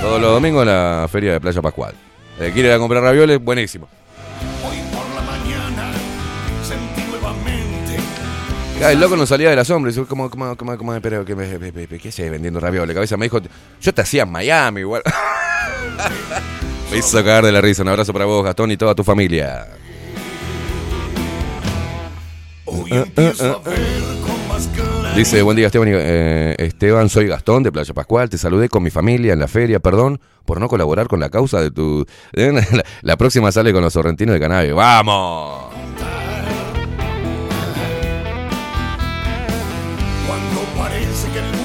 Todos 0.00 0.20
los 0.20 0.30
domingos 0.30 0.64
la 0.64 1.08
feria 1.10 1.32
de 1.32 1.40
Playa 1.40 1.60
Pascual. 1.60 1.94
Que 2.38 2.52
quiere 2.52 2.68
ir 2.68 2.74
a 2.74 2.78
comprar 2.78 3.02
ravioles, 3.02 3.42
buenísimo. 3.42 3.88
El 8.80 9.00
loco 9.00 9.16
no 9.16 9.26
salía 9.26 9.50
de 9.50 9.56
la 9.56 9.64
sombra. 9.64 9.90
Dice, 9.90 10.04
¿cómo, 10.06 10.28
cómo, 10.30 10.56
cómo, 10.56 10.76
cómo, 10.76 11.00
pero, 11.00 11.24
¿qué, 11.24 11.34
me- 11.34 11.98
¿qué 11.98 12.08
haces 12.08 12.30
vendiendo 12.30 12.60
ravioles? 12.60 12.94
Cabeza 12.94 13.16
me 13.16 13.26
dijo, 13.26 13.40
yo 13.80 13.94
te 13.94 14.02
hacía 14.02 14.22
en 14.24 14.32
Miami 14.32 14.80
igual. 14.80 15.02
me 16.90 16.98
hizo 16.98 17.16
cagar 17.18 17.44
de 17.44 17.52
la 17.52 17.60
risa. 17.60 17.82
Un 17.82 17.88
abrazo 17.88 18.12
para 18.12 18.24
vos, 18.24 18.44
Gastón, 18.44 18.70
y 18.70 18.76
toda 18.76 18.94
tu 18.94 19.04
familia. 19.04 19.66
Hoy 22.66 22.90
empiezo 22.92 23.62
a 23.64 23.68
ver 23.68 23.78
con 24.26 24.48
más 24.48 24.66
claridad. 24.68 25.14
Dice, 25.14 25.42
buen 25.42 25.56
día 25.56 25.66
Esteban, 25.66 25.88
eh, 25.90 26.56
Esteban, 26.58 27.08
soy 27.08 27.28
Gastón 27.28 27.62
de 27.62 27.70
Playa 27.70 27.94
Pascual, 27.94 28.28
te 28.28 28.36
saludé 28.38 28.68
con 28.68 28.82
mi 28.82 28.90
familia 28.90 29.32
en 29.32 29.38
la 29.38 29.46
feria, 29.48 29.78
perdón 29.78 30.18
por 30.44 30.60
no 30.60 30.68
colaborar 30.68 31.06
con 31.06 31.20
la 31.20 31.30
causa 31.30 31.60
de 31.62 31.70
tu... 31.70 32.04
La, 32.32 32.62
la 33.02 33.16
próxima 33.16 33.52
sale 33.52 33.72
con 33.72 33.80
los 33.82 33.92
sorrentinos 33.92 34.34
de 34.34 34.40
cannabis, 34.40 34.72
¡vamos! 34.74 35.72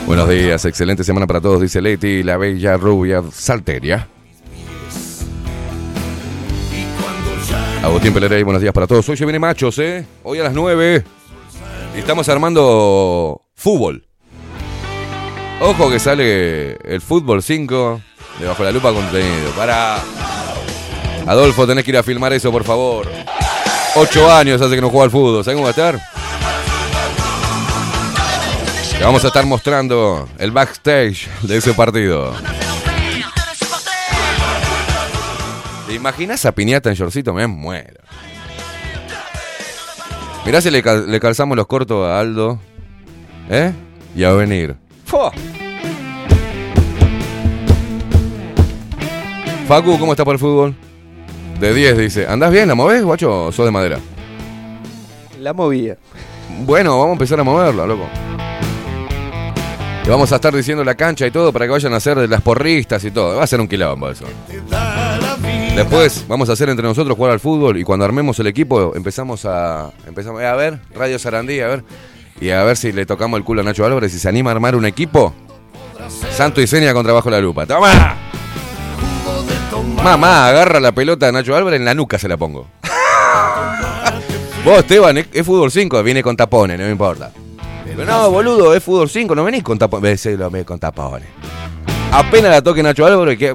Buenos 0.10 0.28
días, 0.28 0.66
excelente 0.66 1.04
semana 1.04 1.28
para 1.28 1.40
todos, 1.40 1.62
dice 1.62 1.84
Leti, 1.84 2.24
la 2.24 2.36
bella 2.36 2.78
rubia 2.78 3.22
salteria. 3.32 4.08
Agustín 7.84 8.12
Pelerey, 8.12 8.42
buenos 8.42 8.60
días 8.60 8.74
para 8.74 8.88
todos. 8.88 9.08
Hoy 9.08 9.18
se 9.18 9.26
viene 9.26 9.38
machos, 9.38 9.78
¿eh? 9.78 10.04
Hoy 10.24 10.40
a 10.40 10.46
las 10.46 10.54
9. 10.54 11.04
Y 11.96 12.00
estamos 12.00 12.28
armando 12.28 13.40
fútbol. 13.54 14.08
Ojo 15.62 15.92
que 15.92 16.00
sale 16.00 16.78
el 16.92 17.02
fútbol 17.02 17.44
5 17.44 18.02
de 18.40 18.48
Bajo 18.48 18.64
la 18.64 18.72
Lupa 18.72 18.92
contenido. 18.92 19.52
Para. 19.56 20.02
Adolfo, 21.28 21.68
tenés 21.68 21.84
que 21.84 21.92
ir 21.92 21.98
a 21.98 22.04
filmar 22.04 22.34
eso, 22.34 22.52
por 22.52 22.64
favor. 22.64 23.08
Ocho 23.96 24.34
años 24.34 24.60
hace 24.60 24.74
que 24.74 24.82
no 24.82 24.90
juega 24.90 25.04
al 25.04 25.12
fútbol. 25.12 25.44
¿Sabes 25.44 25.56
cómo 25.56 25.66
va 25.66 25.70
a 25.70 25.94
estar? 25.94 26.02
Te 29.00 29.06
vamos 29.06 29.24
a 29.24 29.28
estar 29.28 29.46
mostrando 29.46 30.28
el 30.38 30.52
backstage 30.52 31.28
de 31.44 31.58
ese 31.58 31.74
partido. 31.74 32.34
¿Te 35.88 35.94
imaginas 35.96 36.46
a 36.46 36.52
Piñata 36.52 36.90
en 36.90 36.96
shortcito? 36.96 37.34
Me 37.34 37.48
muero. 37.48 38.02
Mirá 40.46 40.62
si 40.62 40.70
le, 40.70 40.84
cal- 40.84 41.10
le 41.10 41.20
calzamos 41.20 41.56
los 41.56 41.66
cortos 41.68 42.06
a 42.08 42.20
Aldo. 42.20 42.60
¿Eh? 43.50 43.72
Y 44.16 44.24
a 44.24 44.32
venir. 44.34 44.76
¡Fua! 45.06 45.32
Facu, 49.68 49.98
¿cómo 49.98 50.12
está 50.14 50.26
para 50.26 50.34
el 50.34 50.40
fútbol? 50.40 50.76
De 51.60 51.74
10, 51.74 51.98
dice. 51.98 52.28
¿Andás 52.28 52.52
bien? 52.52 52.68
¿La 52.68 52.76
movés, 52.76 53.04
guacho? 53.04 53.46
¿O 53.46 53.52
sos 53.52 53.66
de 53.66 53.72
madera? 53.72 54.00
La 55.40 55.54
movía. 55.54 55.98
Bueno, 56.66 56.92
vamos 56.98 57.10
a 57.10 57.14
empezar 57.14 57.40
a 57.40 57.44
moverla, 57.44 57.86
loco. 57.86 58.08
Vamos 60.10 60.32
a 60.32 60.36
estar 60.36 60.56
diciendo 60.56 60.84
la 60.84 60.96
cancha 60.96 61.28
y 61.28 61.32
todo 61.32 61.54
para 61.54 61.66
que 61.66 61.72
vayan 61.72 61.94
a 61.94 61.98
hacer 61.98 62.18
de 62.18 62.28
las 62.28 62.42
porristas 62.42 63.04
y 63.04 63.12
todo. 63.12 63.38
Va 63.38 63.44
a 63.44 63.48
ser 63.48 63.62
un 63.62 63.68
quilombo 63.68 64.10
eso. 64.10 64.26
Después 65.76 66.26
vamos 66.28 66.50
a 66.50 66.54
hacer 66.54 66.68
entre 66.70 66.84
nosotros 66.84 67.16
jugar 67.16 67.34
al 67.34 67.40
fútbol 67.40 67.78
y 67.78 67.84
cuando 67.84 68.06
armemos 68.06 68.40
el 68.40 68.48
equipo 68.48 68.96
empezamos 68.96 69.46
a 69.46 69.92
empezamos 70.08 70.42
a 70.42 70.56
ver 70.56 70.80
Radio 70.96 71.20
Sarandí, 71.20 71.60
a 71.60 71.68
ver 71.68 71.84
y 72.42 72.50
a 72.50 72.64
ver 72.64 72.76
si 72.76 72.92
le 72.92 73.06
tocamos 73.06 73.38
el 73.38 73.44
culo 73.44 73.62
a 73.62 73.64
Nacho 73.64 73.86
Álvarez 73.86 74.12
y 74.16 74.20
se 74.20 74.28
anima 74.28 74.50
a 74.50 74.56
armar 74.56 74.76
un 74.76 74.86
equipo. 74.86 75.32
Santo 76.32 76.60
y 76.60 76.66
seña 76.66 76.92
contra 76.92 77.14
bajo 77.14 77.30
la 77.30 77.40
lupa. 77.40 77.68
¡Toma! 77.68 78.18
Mamá, 80.04 80.48
agarra 80.48 80.80
la 80.80 80.92
pelota 80.92 81.28
a 81.28 81.32
Nacho 81.32 81.56
Álvarez 81.56 81.80
en 81.80 81.86
la 81.86 81.94
nuca 81.94 82.18
se 82.18 82.28
la 82.28 82.36
pongo. 82.36 82.68
Vos, 84.66 84.80
Esteban, 84.80 85.20
es, 85.20 85.28
es 85.32 85.46
fútbol 85.46 85.70
5, 85.70 86.02
viene 86.02 86.24
con 86.24 86.36
tapones, 86.36 86.80
no 86.80 86.86
me 86.86 86.92
importa. 86.92 87.32
Pero 88.00 88.12
no, 88.14 88.32
boludo, 88.32 88.74
es 88.74 88.82
fútbol 88.82 89.10
5, 89.10 89.36
no 89.36 89.44
venís 89.44 89.62
con 89.62 89.78
tapones. 89.78 90.26
Lo 90.26 90.50
ve 90.50 90.64
con 90.64 90.80
tapones. 90.80 91.28
Apenas 92.14 92.50
la 92.50 92.62
toque 92.62 92.82
Nacho 92.82 93.06
Álvarez, 93.06 93.38
que, 93.38 93.54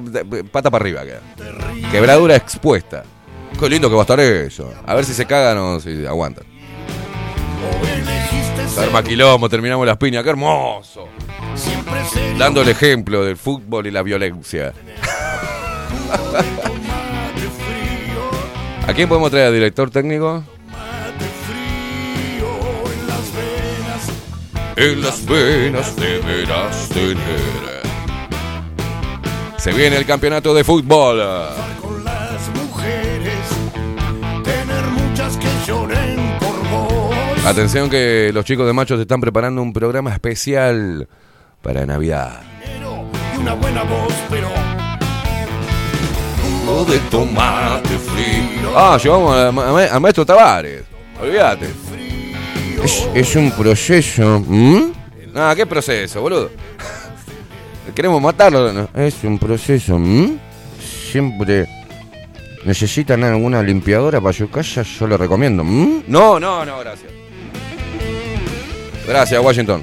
pata 0.52 0.70
para 0.70 0.82
arriba 0.82 1.02
queda. 1.02 1.22
Quebradura 1.90 2.36
expuesta. 2.36 3.04
Qué 3.58 3.70
lindo 3.70 3.88
que 3.88 3.94
va 3.94 4.02
a 4.02 4.04
estar 4.04 4.20
eso. 4.20 4.70
A 4.84 4.94
ver 4.94 5.06
si 5.06 5.14
se 5.14 5.24
cagan 5.24 5.56
o 5.56 5.80
si 5.80 6.04
aguantan. 6.04 6.44
Se 8.68 8.82
arma 8.82 9.02
quilombo, 9.02 9.48
terminamos 9.48 9.86
las 9.86 9.96
piñas, 9.96 10.22
qué 10.22 10.28
hermoso. 10.28 11.08
Dando 12.36 12.60
el 12.60 12.68
ejemplo 12.68 13.24
del 13.24 13.38
fútbol 13.38 13.86
y 13.86 13.92
la 13.92 14.02
violencia. 14.02 14.74
¿A 18.86 18.92
quién 18.92 19.08
podemos 19.08 19.30
traer? 19.30 19.54
¿Director 19.54 19.90
técnico? 19.90 20.44
En 24.76 25.02
las 25.02 25.24
venas 25.24 25.94
deberás 25.96 26.88
tener. 26.88 27.82
Se 29.56 29.72
viene 29.72 29.96
el 29.96 30.04
campeonato 30.04 30.52
de 30.52 30.64
fútbol. 30.64 31.22
con 31.80 32.04
las 32.04 32.48
mujeres, 32.54 33.38
tener 34.42 34.84
muchas 34.86 35.36
que 35.36 35.46
lloren 35.66 36.16
por 36.40 36.68
vos. 36.70 37.14
Atención 37.46 37.88
que 37.88 38.30
los 38.34 38.44
chicos 38.44 38.66
de 38.66 38.72
Machos 38.72 39.00
están 39.00 39.20
preparando 39.20 39.62
un 39.62 39.72
programa 39.72 40.12
especial 40.12 41.08
para 41.62 41.86
Navidad. 41.86 42.42
Y 43.34 43.38
una 43.40 43.54
buena 43.54 43.84
voz, 43.84 44.12
pero 44.28 44.48
Jugo 46.66 46.84
de 46.86 46.98
tomate 47.10 47.96
frío. 47.98 48.72
Ah, 48.76 48.98
llevamos 49.02 49.34
a- 49.36 49.48
a- 49.48 49.94
al 49.94 50.00
maestro 50.00 50.24
Tavares. 50.26 50.82
Olvídate. 51.20 51.68
Es, 52.84 53.08
es 53.14 53.36
un 53.36 53.50
proceso. 53.52 54.40
¿Mm? 54.46 54.92
Ah, 55.34 55.54
¿qué 55.56 55.64
proceso, 55.64 56.20
boludo? 56.20 56.50
Queremos 57.94 58.20
matarlo. 58.20 58.72
¿no? 58.72 58.88
Es 58.94 59.24
un 59.24 59.38
proceso. 59.38 59.98
¿mm? 59.98 60.38
Siempre 61.10 61.66
necesitan 62.64 63.24
alguna 63.24 63.62
limpiadora 63.62 64.20
para 64.20 64.34
su 64.34 64.50
casa, 64.50 64.82
yo 64.82 65.06
le 65.06 65.16
recomiendo. 65.16 65.64
¿mm? 65.64 66.04
No, 66.08 66.38
no, 66.38 66.64
no, 66.66 66.78
gracias. 66.80 67.10
Gracias, 69.06 69.42
Washington. 69.42 69.82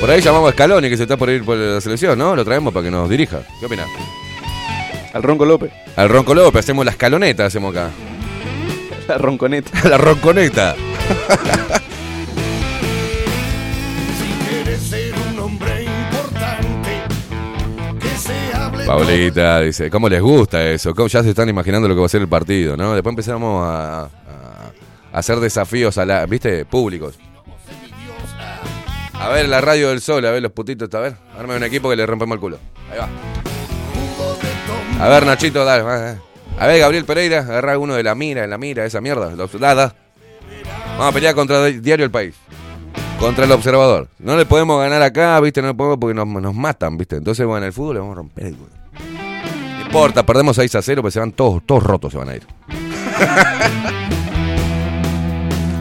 Por 0.00 0.10
ahí 0.10 0.20
llamamos 0.20 0.50
a 0.50 0.52
Scaloni, 0.52 0.88
que 0.88 0.96
se 0.96 1.02
está 1.02 1.16
por 1.16 1.28
ir 1.30 1.44
por 1.44 1.56
la 1.56 1.80
selección, 1.80 2.18
¿no? 2.18 2.34
Lo 2.34 2.44
traemos 2.44 2.72
para 2.72 2.84
que 2.84 2.90
nos 2.90 3.08
dirija. 3.08 3.42
¿Qué 3.58 3.66
opinas? 3.66 3.86
Al 5.12 5.22
Ronco 5.22 5.44
López. 5.44 5.72
Al 5.96 6.08
Ronco 6.08 6.34
López, 6.34 6.60
hacemos 6.60 6.84
la 6.84 6.92
escaloneta, 6.92 7.46
hacemos 7.46 7.74
acá. 7.74 7.90
La 9.08 9.18
Ronconeta. 9.18 9.88
la 9.88 9.98
ronconeta. 9.98 10.76
quieres 14.48 14.80
ser 14.80 15.12
un 15.32 15.38
hombre 15.40 15.82
importante, 15.84 17.02
que 18.00 18.08
se 18.16 18.52
hable 18.54 18.86
Paulita 18.86 19.60
dice, 19.62 19.90
¿cómo 19.90 20.08
les 20.08 20.22
gusta 20.22 20.64
eso? 20.64 20.94
¿Cómo 20.94 21.08
ya 21.08 21.24
se 21.24 21.30
están 21.30 21.48
imaginando 21.48 21.88
lo 21.88 21.94
que 21.94 22.00
va 22.00 22.06
a 22.06 22.08
ser 22.08 22.20
el 22.20 22.28
partido, 22.28 22.76
¿no? 22.76 22.94
Después 22.94 23.12
empezamos 23.12 23.66
a 23.66 24.08
hacer 25.12 25.40
desafíos 25.40 25.98
a 25.98 26.04
la, 26.04 26.24
¿viste? 26.26 26.64
Públicos. 26.64 27.18
A 29.14 29.28
ver, 29.28 29.48
la 29.48 29.60
radio 29.60 29.88
del 29.88 30.00
sol, 30.00 30.24
a 30.24 30.30
ver 30.30 30.40
los 30.40 30.52
putitos, 30.52 30.92
a 30.94 31.00
ver. 31.00 31.16
Arme 31.36 31.56
un 31.56 31.64
equipo 31.64 31.90
que 31.90 31.96
le 31.96 32.06
rompemos 32.06 32.36
el 32.36 32.40
culo. 32.40 32.58
Ahí 32.90 32.98
va. 32.98 33.08
A 35.00 35.08
ver, 35.08 35.24
Nachito, 35.24 35.64
dale. 35.64 36.18
A 36.58 36.66
ver, 36.66 36.78
Gabriel 36.78 37.06
Pereira, 37.06 37.38
agarra 37.38 37.78
uno 37.78 37.94
de 37.94 38.02
la 38.02 38.14
mira, 38.14 38.42
de 38.42 38.48
la 38.48 38.58
mira, 38.58 38.84
esa 38.84 39.00
mierda. 39.00 39.30
Los, 39.30 39.58
da, 39.58 39.74
da. 39.74 39.94
Vamos 40.98 41.08
a 41.08 41.12
pelear 41.12 41.34
contra 41.34 41.64
Diario 41.64 42.04
El 42.04 42.10
País. 42.10 42.34
Contra 43.18 43.46
el 43.46 43.52
Observador. 43.52 44.08
No 44.18 44.36
le 44.36 44.44
podemos 44.44 44.78
ganar 44.78 45.00
acá, 45.00 45.40
¿viste? 45.40 45.62
No 45.62 45.68
le 45.68 45.74
podemos 45.74 45.98
porque 45.98 46.14
nos, 46.14 46.54
matan, 46.54 46.98
¿viste? 46.98 47.16
Entonces, 47.16 47.46
bueno, 47.46 47.64
en 47.64 47.68
el 47.68 47.72
fútbol 47.72 47.94
le 47.94 48.00
vamos 48.00 48.12
a 48.12 48.16
romper 48.16 48.46
el 48.46 48.56
culo. 48.56 48.70
No 49.78 49.86
importa, 49.86 50.26
perdemos 50.26 50.56
6 50.56 50.74
a 50.74 50.82
0, 50.82 51.00
pero 51.02 51.10
se 51.10 51.20
van 51.20 51.32
todos, 51.32 51.62
todos 51.64 51.82
rotos, 51.82 52.12
se 52.12 52.18
van 52.18 52.28
a 52.28 52.36
ir. 52.36 52.46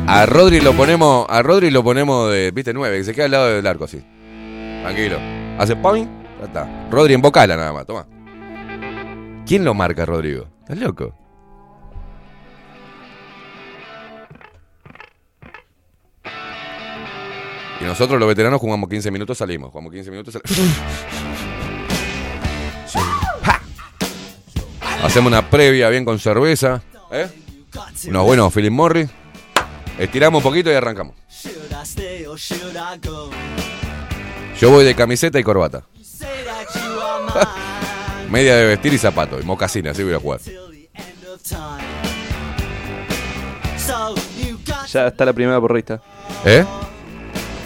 A 0.08 0.26
Rodri 0.26 0.60
lo 0.60 0.74
ponemos, 0.74 1.28
a 1.30 1.44
Rodri 1.44 1.70
lo 1.70 1.84
ponemos 1.84 2.32
de, 2.32 2.50
viste, 2.50 2.74
9, 2.74 2.98
que 2.98 3.04
se 3.04 3.14
queda 3.14 3.26
al 3.26 3.32
lado 3.32 3.48
del 3.50 3.68
arco 3.68 3.84
así. 3.84 4.04
Tranquilo. 4.82 5.20
Hace 5.60 5.76
point, 5.76 6.10
ya 6.40 6.46
está. 6.46 6.88
Rodri 6.90 7.14
en 7.14 7.22
bocala 7.22 7.56
nada 7.56 7.72
más, 7.72 7.86
toma. 7.86 8.08
¿Quién 9.50 9.66
lo 9.66 9.74
marca, 9.74 10.06
Rodrigo? 10.06 10.46
¿Estás 10.60 10.78
loco? 10.78 11.12
Y 17.82 17.84
nosotros 17.84 18.20
los 18.20 18.30
veteranos 18.30 18.62
jugamos 18.62 18.88
15 18.88 19.10
minutos, 19.10 19.40
salimos. 19.40 19.72
Jugamos 19.72 19.92
15 19.92 20.12
minutos, 20.12 20.36
salimos. 20.36 20.78
Sí. 22.86 23.00
¡Ja! 23.44 23.62
Hacemos 25.04 25.32
una 25.32 25.50
previa 25.50 25.90
bien 25.90 26.06
con 26.06 26.20
cerveza. 26.20 26.84
¿eh? 27.12 27.28
Unos 28.08 28.24
buenos 28.26 28.54
Philip 28.54 28.72
Morris. 28.72 29.10
Estiramos 29.98 30.44
un 30.44 30.44
poquito 30.44 30.72
y 30.72 30.76
arrancamos. 30.76 31.16
Yo 34.60 34.70
voy 34.70 34.86
de 34.86 34.94
camiseta 34.94 35.40
y 35.40 35.44
corbata. 35.44 35.86
Media 38.32 38.56
de 38.56 38.66
vestir 38.66 38.94
y 38.94 38.98
zapatos. 38.98 39.42
Y 39.42 39.46
mocasina, 39.46 39.92
así 39.92 40.04
voy 40.04 40.14
a 40.14 40.20
jugar. 40.20 40.40
Ya 44.92 45.08
está 45.08 45.26
la 45.26 45.34
primera 45.34 45.60
porrista. 45.60 46.02
¿Eh? 46.46 46.66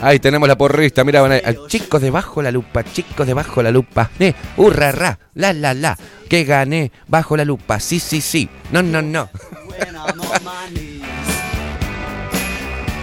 Ahí 0.02 0.20
tenemos 0.20 0.48
la 0.50 0.58
porrista, 0.58 1.04
mira, 1.06 1.22
van 1.22 1.32
ahí. 1.34 1.42
Al 1.46 1.68
chicos 1.68 2.02
debajo 2.02 2.42
la 2.42 2.52
lupa, 2.52 2.84
chicos 2.84 3.26
debajo 3.26 3.64
la 3.64 3.72
lupa. 3.72 4.10
Eh, 4.20 4.34
hurra, 4.58 4.92
ra, 4.92 5.20
la, 5.36 5.54
la, 5.54 5.74
la. 5.74 5.98
Que 6.30 6.44
gané 6.44 6.92
bajo 7.08 7.38
la 7.38 7.46
lupa, 7.46 7.80
sí, 7.80 8.00
sí, 8.00 8.20
sí. 8.20 8.50
No, 8.72 8.82
no, 8.84 9.02
no. 9.02 9.30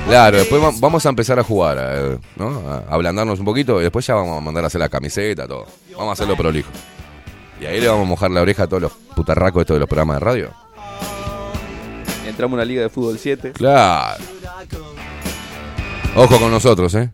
Claro, 0.07 0.39
después 0.39 0.63
va- 0.63 0.73
vamos 0.79 1.07
a 1.07 1.09
empezar 1.09 1.39
a 1.39 1.45
jugar, 1.45 1.79
eh, 1.81 2.19
¿no? 2.37 2.49
A 2.69 2.79
a 2.91 2.95
ablandarnos 2.95 3.39
un 3.39 3.45
poquito 3.45 3.79
y 3.81 3.85
después 3.85 4.05
ya 4.07 4.15
vamos 4.15 4.37
a 4.37 4.41
mandar 4.41 4.65
a 4.65 4.67
hacer 4.67 4.81
la 4.81 4.89
camiseta, 4.89 5.47
todo. 5.47 5.67
Vamos 5.93 6.09
a 6.09 6.13
hacerlo 6.13 6.37
prolijo. 6.37 6.71
Y 7.61 7.67
ahí 7.67 7.81
le 7.81 7.89
vamos 7.89 8.07
a 8.07 8.09
mojar 8.09 8.31
la 8.31 8.41
oreja 8.41 8.63
a 8.63 8.67
todos 8.67 8.83
los 8.83 8.93
putarracos 9.15 9.61
estos 9.61 9.75
de 9.75 9.81
los 9.81 9.89
programas 9.89 10.17
de 10.17 10.21
radio. 10.21 10.51
Entramos 12.27 12.55
a 12.55 12.57
una 12.57 12.65
liga 12.65 12.83
de 12.83 12.89
fútbol 12.89 13.19
7. 13.19 13.53
Claro. 13.53 14.25
Ojo 16.17 16.39
con 16.39 16.51
nosotros, 16.51 16.95
¿eh? 16.95 17.11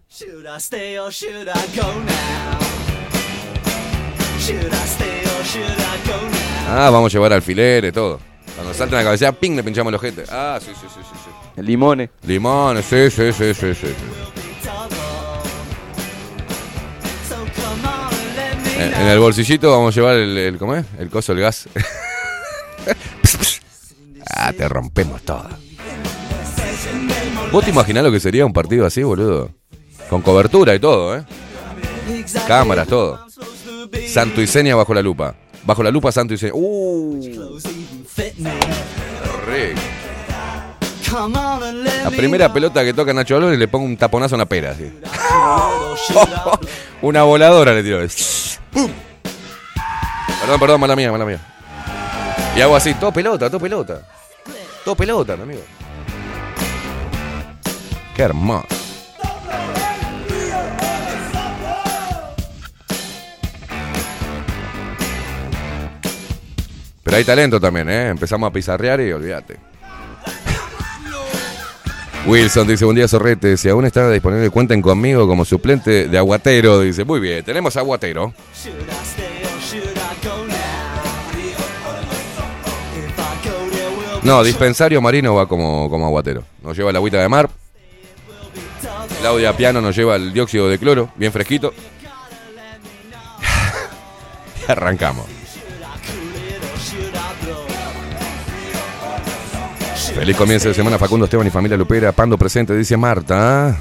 Ah, 6.69 6.91
vamos 6.91 7.13
a 7.13 7.13
llevar 7.13 7.33
alfileres, 7.33 7.93
todo. 7.93 8.21
Cuando 8.55 8.73
salten 8.73 8.99
la 8.99 9.05
cabeza, 9.05 9.33
ping, 9.33 9.57
le 9.57 9.65
pinchamos 9.65 9.93
los 9.93 10.01
ojete. 10.01 10.25
Ah, 10.31 10.59
sí, 10.61 10.71
sí, 10.81 10.87
sí, 10.95 11.01
sí. 11.03 11.19
sí. 11.57 11.63
Limones. 11.63 12.11
Limones, 12.23 12.85
sí, 12.85 13.11
sí, 13.11 13.33
sí, 13.33 13.53
sí, 13.53 13.75
sí. 13.75 13.95
En, 18.79 19.09
el 19.09 19.19
bolsillito 19.19 19.71
vamos 19.71 19.95
a 19.95 20.01
llevar 20.01 20.17
el, 20.17 20.59
¿cómo 20.59 20.75
es? 20.75 20.85
El 20.99 21.09
coso, 21.09 21.33
el 21.33 21.41
gas. 21.41 21.69
ah, 24.31 24.53
te 24.53 24.69
rompemos 24.69 25.23
todo. 25.23 25.49
¿Vos 27.53 27.65
te 27.65 27.71
imaginás 27.71 28.05
lo 28.05 28.13
que 28.13 28.21
sería 28.21 28.45
un 28.45 28.53
partido 28.53 28.85
así, 28.87 29.03
boludo? 29.03 29.51
Con 30.11 30.21
cobertura 30.23 30.75
y 30.75 30.79
todo, 30.79 31.17
¿eh? 31.17 31.25
Cámaras, 32.47 32.87
todo. 32.87 33.27
Santo 34.09 34.43
y 34.43 34.47
Seña 34.47 34.77
bajo 34.77 34.93
la 34.95 35.03
lupa. 35.03 35.35
Bajo 35.65 35.83
la 35.83 35.91
lupa, 35.91 36.13
Santo 36.13 36.35
y 36.35 36.39
Seña. 36.39 36.53
¡Uh! 36.55 37.21
La 41.17 42.11
me 42.11 42.17
primera 42.17 42.53
pelota 42.53 42.85
que 42.85 42.93
toca 42.93 43.15
Nacho 43.15 43.37
Álvarez 43.37 43.59
le 43.59 43.69
pongo 43.69 43.87
un 43.87 43.97
taponazo 43.97 44.35
a 44.35 44.37
una 44.37 44.47
pera, 44.47 44.77
una 47.03 47.23
voladora 47.23 47.73
le 47.73 47.83
tiro. 47.83 48.01
¡Pum! 48.71 48.91
Perdón, 50.41 50.61
perdón, 50.61 50.81
mala 50.81 50.95
mía, 50.95 51.11
mala 51.11 51.25
mía. 51.25 51.41
Y 52.55 52.61
hago 52.61 52.77
así, 52.77 52.93
todo 52.95 53.13
pelota, 53.13 53.49
todo 53.49 53.61
pelota. 53.61 54.03
Todo 54.85 54.95
pelota, 54.95 55.37
mi 55.37 55.43
amigo. 55.45 55.63
Qué 58.15 58.23
hermoso. 58.23 58.67
Pero 67.03 67.17
hay 67.17 67.25
talento 67.25 67.59
también, 67.59 67.89
¿eh? 67.89 68.09
Empezamos 68.09 68.51
a 68.51 68.53
pizarrear 68.53 69.01
y 69.01 69.13
olvídate. 69.13 69.76
Wilson 72.27 72.67
dice, 72.67 72.85
buen 72.85 72.97
día 72.97 73.07
Sorrete, 73.07 73.57
si 73.57 73.69
aún 73.69 73.85
está 73.85 74.11
disponible 74.11 74.51
cuenten 74.51 74.83
conmigo 74.83 75.29
como 75.29 75.45
suplente 75.45 76.09
de 76.09 76.19
Aguatero. 76.19 76.81
Dice, 76.81 77.05
muy 77.05 77.21
bien, 77.21 77.45
tenemos 77.45 77.77
Aguatero. 77.77 78.35
No, 84.25 84.43
dispensario 84.43 85.01
marino 85.01 85.37
va 85.37 85.47
como, 85.47 85.89
como 85.89 86.07
Aguatero. 86.07 86.43
Nos 86.63 86.77
lleva 86.77 86.91
la 86.91 86.99
agüita 86.99 87.23
de 87.23 87.29
mar. 87.29 87.49
Claudia 89.21 89.57
Piano 89.57 89.81
nos 89.81 89.95
lleva 89.95 90.17
el 90.17 90.33
dióxido 90.33 90.69
de 90.69 90.79
cloro, 90.81 91.11
bien 91.15 91.33
fresquito. 91.33 91.73
y 94.69 94.73
arrancamos. 94.73 95.46
Feliz 100.17 100.35
comienzo 100.35 100.69
de 100.69 100.75
semana, 100.75 100.99
Facundo 100.99 101.27
Esteban 101.27 101.47
y 101.47 101.51
familia 101.51 101.77
Lupera. 101.77 102.11
Pando 102.11 102.39
presente, 102.39 102.75
dice 102.75 102.97
Marta. 102.97 103.77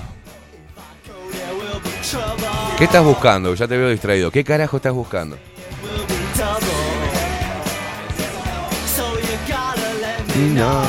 ¿Qué 2.78 2.84
estás 2.84 3.06
buscando? 3.06 3.56
Ya 3.56 3.66
te 3.70 3.78
veo 3.78 3.90
distraído. 3.90 4.30
¿Qué 4.32 4.44
carajo 4.44 4.76
estás 4.76 4.92
buscando? 4.92 5.38
No. 10.54 10.84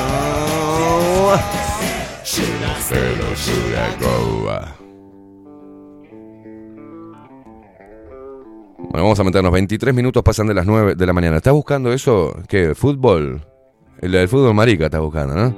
Bueno, 8.79 9.05
vamos 9.05 9.21
a 9.21 9.25
meternos. 9.25 9.53
23 9.53 9.95
minutos 9.95 10.25
pasan 10.25 10.49
de 10.49 10.55
las 10.55 10.67
9 10.67 10.97
de 10.97 11.07
la 11.07 11.13
mañana. 11.13 11.37
¿Estás 11.37 11.55
buscando 11.55 11.93
eso? 11.93 12.37
¿Qué? 12.49 12.75
¿Fútbol? 12.75 13.56
El 14.01 14.13
del 14.13 14.29
fútbol 14.29 14.55
marica 14.55 14.87
estás 14.87 15.01
buscando, 15.01 15.35
¿no? 15.35 15.55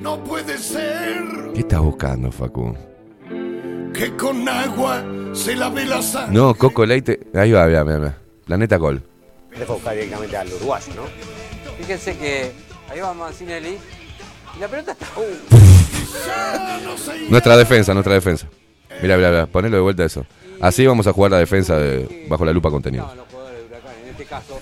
No 0.00 0.24
puede 0.24 0.56
ser 0.58 1.22
¿Qué 1.54 1.60
estás 1.60 1.80
buscando, 1.80 2.30
Facu? 2.32 2.74
que 3.92 4.16
con 4.16 4.48
agua 4.48 5.04
se 5.34 5.54
lave 5.54 5.84
la 5.84 6.00
sangre. 6.00 6.34
No, 6.34 6.54
Coco 6.54 6.86
Leite. 6.86 7.20
Ahí 7.34 7.52
va, 7.52 7.66
mira, 7.66 7.84
mira. 7.84 8.18
Planeta 8.46 8.76
Gol. 8.78 9.02
Dejo 9.56 9.74
buscar 9.74 9.94
directamente 9.94 10.34
al 10.36 10.48
uruguayo, 10.54 10.92
¿no? 10.96 11.02
Fíjense 11.78 12.16
que 12.16 12.52
ahí 12.90 13.00
va 13.00 13.12
Mancinelli 13.12 13.76
y 14.56 14.60
la 14.60 14.66
pelota 14.68 14.92
está. 14.92 15.06
Nuestra 17.28 17.56
defensa, 17.58 17.92
nuestra 17.92 18.14
defensa. 18.14 18.48
Mira, 19.02 19.16
mira, 19.18 19.28
mira. 19.30 19.46
Ponelo 19.46 19.76
de 19.76 19.82
vuelta 19.82 20.04
eso. 20.04 20.24
Así 20.60 20.86
vamos 20.86 21.06
a 21.06 21.12
jugar 21.12 21.30
la 21.32 21.38
defensa 21.38 21.76
de 21.76 22.26
bajo 22.30 22.44
la 22.46 22.52
lupa 22.52 22.70
contenido. 22.70 23.06
No, 23.06 23.14
los 23.14 23.26
jugadores 23.28 23.58
de 23.60 23.66
Huracán, 23.66 23.92
en 24.04 24.08
este 24.10 24.24
caso, 24.24 24.58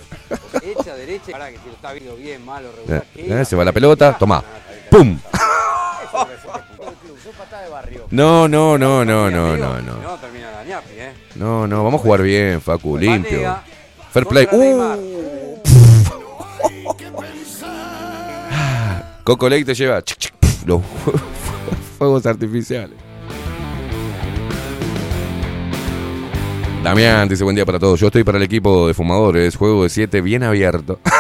derecha, 1.11 1.33
para 1.33 1.51
que 1.51 1.59
si 1.59 1.67
lo 1.67 1.73
está 1.73 1.93
viendo 1.93 2.17
bien, 2.17 2.45
malo, 2.45 2.71
regular. 2.77 3.05
Eh, 3.17 3.41
eh, 3.41 3.45
se 3.45 3.57
va 3.57 3.65
la 3.65 3.73
pelota, 3.73 4.17
toma. 4.17 4.43
¡Pum! 4.91 5.19
No, 8.11 8.49
no, 8.49 8.77
no, 8.77 9.05
no, 9.05 9.31
no, 9.31 9.57
no, 9.57 9.81
no. 9.81 9.97
No 9.97 10.17
termina 10.17 10.51
la 10.51 10.65
ñapi, 10.65 10.93
¿eh? 10.97 11.13
No, 11.37 11.67
no, 11.67 11.85
vamos 11.85 12.01
a 12.01 12.03
jugar 12.03 12.23
bien, 12.23 12.61
Facu, 12.61 12.99
limpio. 12.99 13.57
Fair 14.11 14.27
play. 14.27 14.49
Uh. 14.51 15.61
Coco 19.25 19.49
Lake 19.49 19.65
te 19.65 19.75
lleva 19.75 20.03
los 20.67 20.83
fuegos 21.99 22.27
artificiales. 22.27 22.99
Damián 26.83 27.29
dice 27.29 27.45
buen 27.45 27.55
día 27.55 27.67
para 27.67 27.79
todos. 27.79 28.01
Yo 28.01 28.07
estoy 28.07 28.25
para 28.25 28.39
el 28.39 28.45
equipo 28.45 28.89
de 28.89 28.95
fumadores. 28.95 29.55
Juego 29.55 29.83
de 29.83 29.91
7 29.91 30.23
bien 30.23 30.43
abierto. 30.43 30.99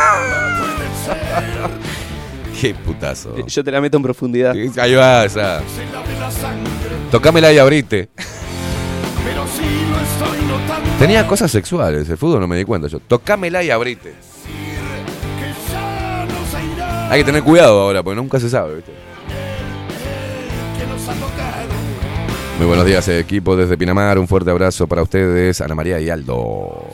Qué 2.60 2.74
putazo. 2.74 3.36
Yo 3.46 3.62
te 3.62 3.70
la 3.70 3.80
meto 3.80 3.96
en 3.98 4.02
profundidad. 4.02 4.54
Ahí 4.78 4.94
va, 4.94 5.24
esa. 5.24 5.60
Se 5.60 5.84
lave 5.92 6.18
la 6.18 6.30
sangre. 6.30 6.70
Tocámela 7.10 7.52
y 7.52 7.58
abrite. 7.58 8.08
Pero 9.24 9.46
si 9.46 9.62
lo 9.90 9.98
estoy 10.00 10.46
notando. 10.46 10.90
Tenía 10.98 11.26
cosas 11.26 11.50
sexuales. 11.50 12.08
El 12.08 12.16
fútbol 12.16 12.40
no 12.40 12.48
me 12.48 12.56
di 12.56 12.64
cuenta 12.64 12.88
yo. 12.88 12.98
Tocámela 13.00 13.62
y 13.62 13.70
abrite. 13.70 14.14
Hay 17.10 17.20
que 17.20 17.24
tener 17.24 17.42
cuidado 17.42 17.80
ahora, 17.80 18.02
porque 18.02 18.16
nunca 18.16 18.38
se 18.38 18.48
sabe, 18.48 18.76
¿viste? 18.76 18.92
Muy 22.60 22.66
buenos 22.66 22.84
días, 22.84 23.08
equipo 23.08 23.56
desde 23.56 23.78
Pinamar. 23.78 24.18
Un 24.18 24.28
fuerte 24.28 24.50
abrazo 24.50 24.86
para 24.86 25.00
ustedes, 25.00 25.62
Ana 25.62 25.74
María 25.74 25.98
y 25.98 26.10
Aldo. 26.10 26.90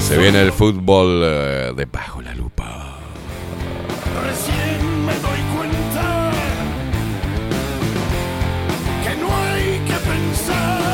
Se 0.00 0.18
viene 0.18 0.42
el 0.42 0.50
fútbol 0.50 1.22
eh, 1.22 1.72
de 1.76 1.84
bajo 1.84 2.20
la 2.20 2.34
lupa. 2.34 2.98
Recién 4.26 5.06
me 5.06 5.12
doy 5.12 5.38
cuenta. 5.56 6.32
Que 9.04 9.14
no 9.20 9.28
hay 9.32 9.78
que 9.86 9.94
pensar. 10.04 10.88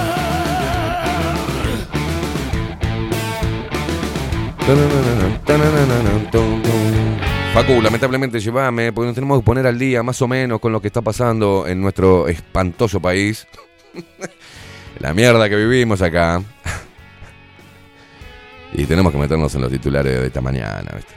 Facu, 7.55 7.81
lamentablemente 7.81 8.41
llévame, 8.41 8.93
porque 8.93 9.07
nos 9.07 9.15
tenemos 9.15 9.39
que 9.39 9.45
poner 9.45 9.65
al 9.65 9.79
día 9.79 10.03
más 10.03 10.21
o 10.21 10.27
menos 10.27 10.59
con 10.59 10.73
lo 10.73 10.83
que 10.83 10.89
está 10.89 11.03
pasando 11.03 11.69
en 11.69 11.81
nuestro 11.81 12.27
espantoso 12.27 12.99
país. 12.99 13.47
la 14.99 15.15
mierda 15.15 15.49
que 15.49 15.55
vivimos 15.55 16.03
acá. 16.03 16.43
y 18.73 18.85
tenemos 18.87 19.13
que 19.13 19.19
meternos 19.19 19.55
en 19.55 19.61
los 19.61 19.71
titulares 19.71 20.21
de 20.21 20.27
esta 20.27 20.41
mañana. 20.41 20.91
¿viste? 20.97 21.15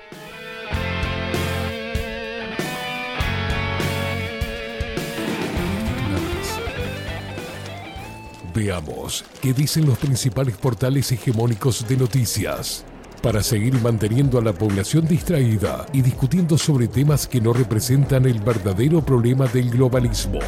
Veamos 8.53 9.25
qué 9.41 9.53
dicen 9.53 9.88
los 9.88 9.97
principales 9.97 10.55
portales 10.55 11.11
hegemónicos 11.11 11.88
de 11.88 11.97
noticias. 11.97 12.85
Para 13.28 13.43
seguir 13.43 13.73
manteniendo 13.82 14.39
a 14.39 14.41
la 14.41 14.53
población 14.53 15.05
distraída 15.05 15.86
y 15.91 16.01
discutiendo 16.01 16.57
sobre 16.57 16.88
temas 16.88 17.28
que 17.28 17.41
no 17.41 17.51
representan 17.51 18.25
el 18.25 18.39
verdadero 18.39 19.01
problema 19.03 19.47
del 19.47 19.69
globalismo. 19.69 20.39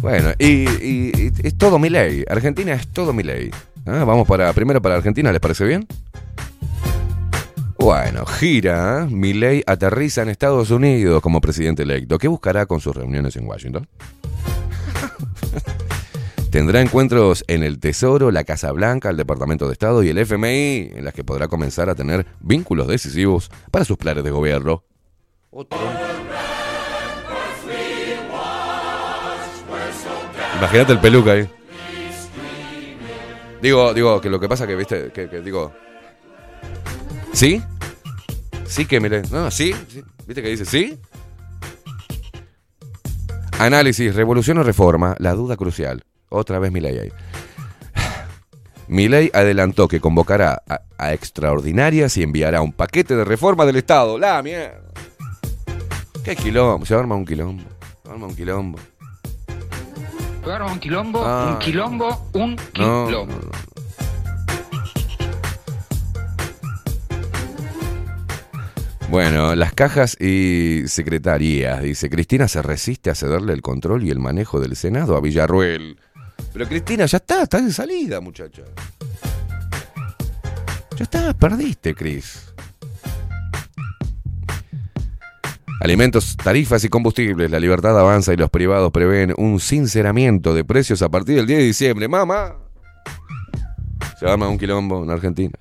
Bueno, 0.00 0.30
y, 0.38 0.46
y- 0.68 1.12
y 1.16 1.46
es 1.46 1.56
todo 1.56 1.78
mi 1.78 1.88
ley. 1.88 2.24
Argentina 2.28 2.72
es 2.72 2.88
todo 2.88 3.12
mi 3.12 3.22
ley. 3.22 3.50
Ah, 3.86 4.04
Vamos 4.04 4.26
para 4.26 4.52
primero 4.52 4.82
para 4.82 4.96
Argentina, 4.96 5.30
¿les 5.30 5.40
parece 5.40 5.64
bien? 5.64 5.86
Bueno, 7.82 8.24
gira. 8.26 9.08
Milei 9.10 9.64
aterriza 9.66 10.22
en 10.22 10.28
Estados 10.28 10.70
Unidos 10.70 11.20
como 11.20 11.40
presidente 11.40 11.82
electo. 11.82 12.16
¿Qué 12.16 12.28
buscará 12.28 12.64
con 12.64 12.78
sus 12.78 12.94
reuniones 12.94 13.34
en 13.34 13.44
Washington? 13.44 13.88
Tendrá 16.52 16.80
encuentros 16.80 17.44
en 17.48 17.64
el 17.64 17.80
Tesoro, 17.80 18.30
la 18.30 18.44
Casa 18.44 18.70
Blanca, 18.70 19.10
el 19.10 19.16
Departamento 19.16 19.66
de 19.66 19.72
Estado 19.72 20.04
y 20.04 20.10
el 20.10 20.18
FMI, 20.18 20.92
en 20.94 21.04
las 21.04 21.12
que 21.12 21.24
podrá 21.24 21.48
comenzar 21.48 21.90
a 21.90 21.96
tener 21.96 22.24
vínculos 22.38 22.86
decisivos 22.86 23.50
para 23.72 23.84
sus 23.84 23.96
planes 23.96 24.22
de 24.22 24.30
gobierno. 24.30 24.84
Imagínate 30.56 30.92
el 30.92 31.00
peluca 31.00 31.32
ahí. 31.32 31.50
Digo, 33.60 33.92
digo, 33.92 34.20
que 34.20 34.30
lo 34.30 34.38
que 34.38 34.48
pasa 34.48 34.68
que, 34.68 34.76
viste, 34.76 35.10
que, 35.10 35.28
que 35.28 35.40
digo... 35.40 35.72
¿Sí? 37.32 37.60
Sí 38.72 38.86
que 38.86 39.00
mire. 39.00 39.22
No, 39.30 39.50
sí, 39.50 39.74
sí. 39.88 40.02
¿Viste 40.26 40.42
que 40.42 40.48
dice 40.48 40.64
sí? 40.64 40.98
Análisis, 43.58 44.14
revolución 44.14 44.56
o 44.58 44.62
reforma, 44.62 45.14
la 45.18 45.34
duda 45.34 45.56
crucial. 45.56 46.04
Otra 46.30 46.58
vez 46.58 46.72
Milei 46.72 46.98
ahí. 46.98 47.12
Milei 48.88 49.30
adelantó 49.34 49.88
que 49.88 50.00
convocará 50.00 50.62
a, 50.68 50.80
a 50.98 51.12
extraordinarias 51.12 52.16
y 52.16 52.22
enviará 52.22 52.62
un 52.62 52.72
paquete 52.72 53.14
de 53.14 53.24
reforma 53.24 53.64
del 53.66 53.76
Estado. 53.76 54.18
La 54.18 54.42
mierda. 54.42 54.80
Qué 56.24 56.34
quilombo. 56.34 56.86
Se 56.86 56.94
arma 56.94 57.14
un 57.14 57.24
quilombo. 57.26 57.62
Se 58.04 58.10
arma 58.10 58.26
un 58.26 58.34
quilombo. 58.34 58.78
un 60.44 60.78
quilombo, 60.80 61.22
Ah. 61.24 61.50
un 61.52 61.58
quilombo, 61.58 62.26
un 62.32 62.56
No, 62.78 63.06
quilombo. 63.06 63.34
Bueno, 69.12 69.54
las 69.54 69.74
cajas 69.74 70.16
y 70.18 70.84
secretarías. 70.86 71.82
Dice, 71.82 72.08
Cristina 72.08 72.48
se 72.48 72.62
resiste 72.62 73.10
a 73.10 73.14
cederle 73.14 73.52
el 73.52 73.60
control 73.60 74.04
y 74.04 74.10
el 74.10 74.18
manejo 74.18 74.58
del 74.58 74.74
Senado 74.74 75.14
a 75.14 75.20
Villarruel. 75.20 76.00
Pero 76.50 76.66
Cristina, 76.66 77.04
ya 77.04 77.18
está, 77.18 77.42
está 77.42 77.60
de 77.60 77.70
salida, 77.72 78.22
muchacha. 78.22 78.62
Ya 80.96 81.04
está, 81.04 81.34
perdiste, 81.34 81.94
Cris. 81.94 82.54
Alimentos, 85.82 86.34
tarifas 86.42 86.82
y 86.84 86.88
combustibles. 86.88 87.50
La 87.50 87.60
libertad 87.60 88.00
avanza 88.00 88.32
y 88.32 88.38
los 88.38 88.48
privados 88.48 88.92
prevén 88.92 89.34
un 89.36 89.60
sinceramiento 89.60 90.54
de 90.54 90.64
precios 90.64 91.02
a 91.02 91.10
partir 91.10 91.36
del 91.36 91.46
10 91.46 91.58
de 91.58 91.64
diciembre. 91.66 92.08
¡Mamá! 92.08 92.56
Se 94.18 94.26
arma 94.26 94.48
un 94.48 94.56
quilombo 94.56 95.04
en 95.04 95.10
Argentina. 95.10 95.58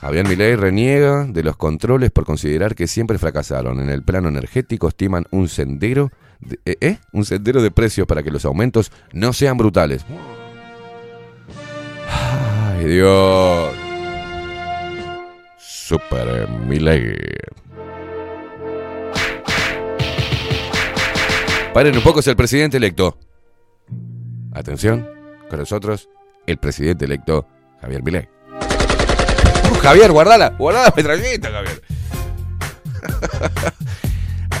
Javier 0.00 0.26
Milei 0.26 0.56
reniega 0.56 1.26
de 1.26 1.42
los 1.42 1.58
controles 1.58 2.10
por 2.10 2.24
considerar 2.24 2.74
que 2.74 2.86
siempre 2.86 3.18
fracasaron. 3.18 3.80
En 3.80 3.90
el 3.90 4.02
plano 4.02 4.28
energético 4.28 4.88
estiman 4.88 5.26
un 5.30 5.48
sendero 5.48 6.10
de, 6.40 6.58
eh, 6.64 6.76
eh, 6.80 6.98
un 7.12 7.26
sendero 7.26 7.60
de 7.60 7.70
precios 7.70 8.06
para 8.06 8.22
que 8.22 8.30
los 8.30 8.46
aumentos 8.46 8.90
no 9.12 9.34
sean 9.34 9.58
brutales. 9.58 10.06
Ay, 12.08 12.86
Dios. 12.86 13.74
Super 15.58 16.48
Milei. 16.48 17.14
Paren 21.74 21.94
un 21.94 22.02
poco, 22.02 22.20
es 22.20 22.26
el 22.26 22.36
presidente 22.36 22.78
electo. 22.78 23.18
Atención, 24.52 25.06
con 25.50 25.58
nosotros, 25.58 26.08
el 26.46 26.56
presidente 26.56 27.04
electo, 27.04 27.46
Javier 27.82 28.02
Milei. 28.02 28.39
Javier, 29.82 30.12
guardala, 30.12 30.50
guardala 30.50 30.88
la 30.88 30.94
metralleta, 30.96 31.50
Javier. 31.50 31.82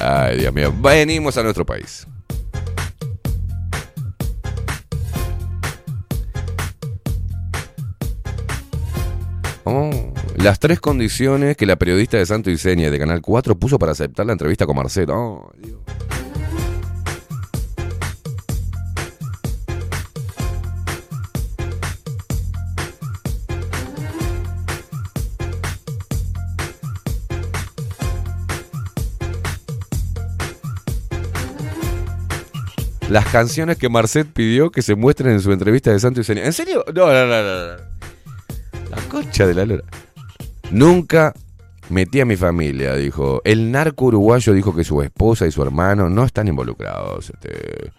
Ay, 0.00 0.38
Dios 0.38 0.52
mío, 0.52 0.72
venimos 0.76 1.36
a 1.36 1.42
nuestro 1.42 1.66
país. 1.66 2.06
Oh, 9.64 9.90
las 10.36 10.58
tres 10.58 10.80
condiciones 10.80 11.56
que 11.56 11.66
la 11.66 11.76
periodista 11.76 12.16
de 12.16 12.26
Santo 12.26 12.50
Iseña 12.50 12.90
de 12.90 12.98
Canal 12.98 13.20
4 13.20 13.56
puso 13.56 13.78
para 13.78 13.92
aceptar 13.92 14.26
la 14.26 14.32
entrevista 14.32 14.66
con 14.66 14.76
Marcelo. 14.76 15.14
Oh, 15.14 15.52
Dios. 15.58 15.78
Las 33.10 33.26
canciones 33.26 33.76
que 33.76 33.88
Marcet 33.88 34.28
pidió 34.32 34.70
que 34.70 34.82
se 34.82 34.94
muestren 34.94 35.32
en 35.32 35.40
su 35.40 35.50
entrevista 35.50 35.90
de 35.90 35.98
Santo 35.98 36.20
Iseña. 36.20 36.44
¿En 36.44 36.52
serio? 36.52 36.84
No, 36.94 37.08
no, 37.08 37.26
no, 37.26 37.42
no. 37.42 37.76
La 38.88 38.96
concha 39.08 39.48
de 39.48 39.54
la 39.54 39.66
lora. 39.66 39.82
Nunca 40.70 41.34
metí 41.88 42.20
a 42.20 42.24
mi 42.24 42.36
familia, 42.36 42.94
dijo. 42.94 43.42
El 43.44 43.72
narco 43.72 44.04
uruguayo 44.04 44.52
dijo 44.52 44.76
que 44.76 44.84
su 44.84 45.02
esposa 45.02 45.44
y 45.44 45.50
su 45.50 45.60
hermano 45.60 46.08
no 46.08 46.24
están 46.24 46.46
involucrados 46.46 47.30
este, 47.30 47.90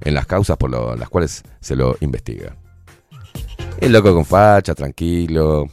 en 0.00 0.14
las 0.14 0.26
causas 0.26 0.56
por 0.56 0.70
las 0.70 1.08
cuales 1.08 1.42
se 1.58 1.74
lo 1.74 1.96
investiga. 1.98 2.54
El 3.80 3.92
loco 3.92 4.14
con 4.14 4.24
facha, 4.24 4.76
tranquilo. 4.76 5.68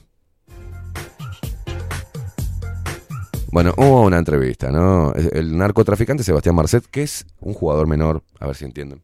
Bueno, 3.52 3.74
hubo 3.78 4.04
una 4.04 4.18
entrevista, 4.18 4.72
¿no? 4.72 5.14
El 5.14 5.58
narcotraficante 5.58 6.24
Sebastián 6.24 6.56
Marcet, 6.56 6.86
que 6.86 7.02
es 7.04 7.26
un 7.40 7.54
jugador 7.54 7.88
menor, 7.88 8.24
a 8.40 8.48
ver 8.48 8.56
si 8.56 8.66
entienden. 8.66 9.02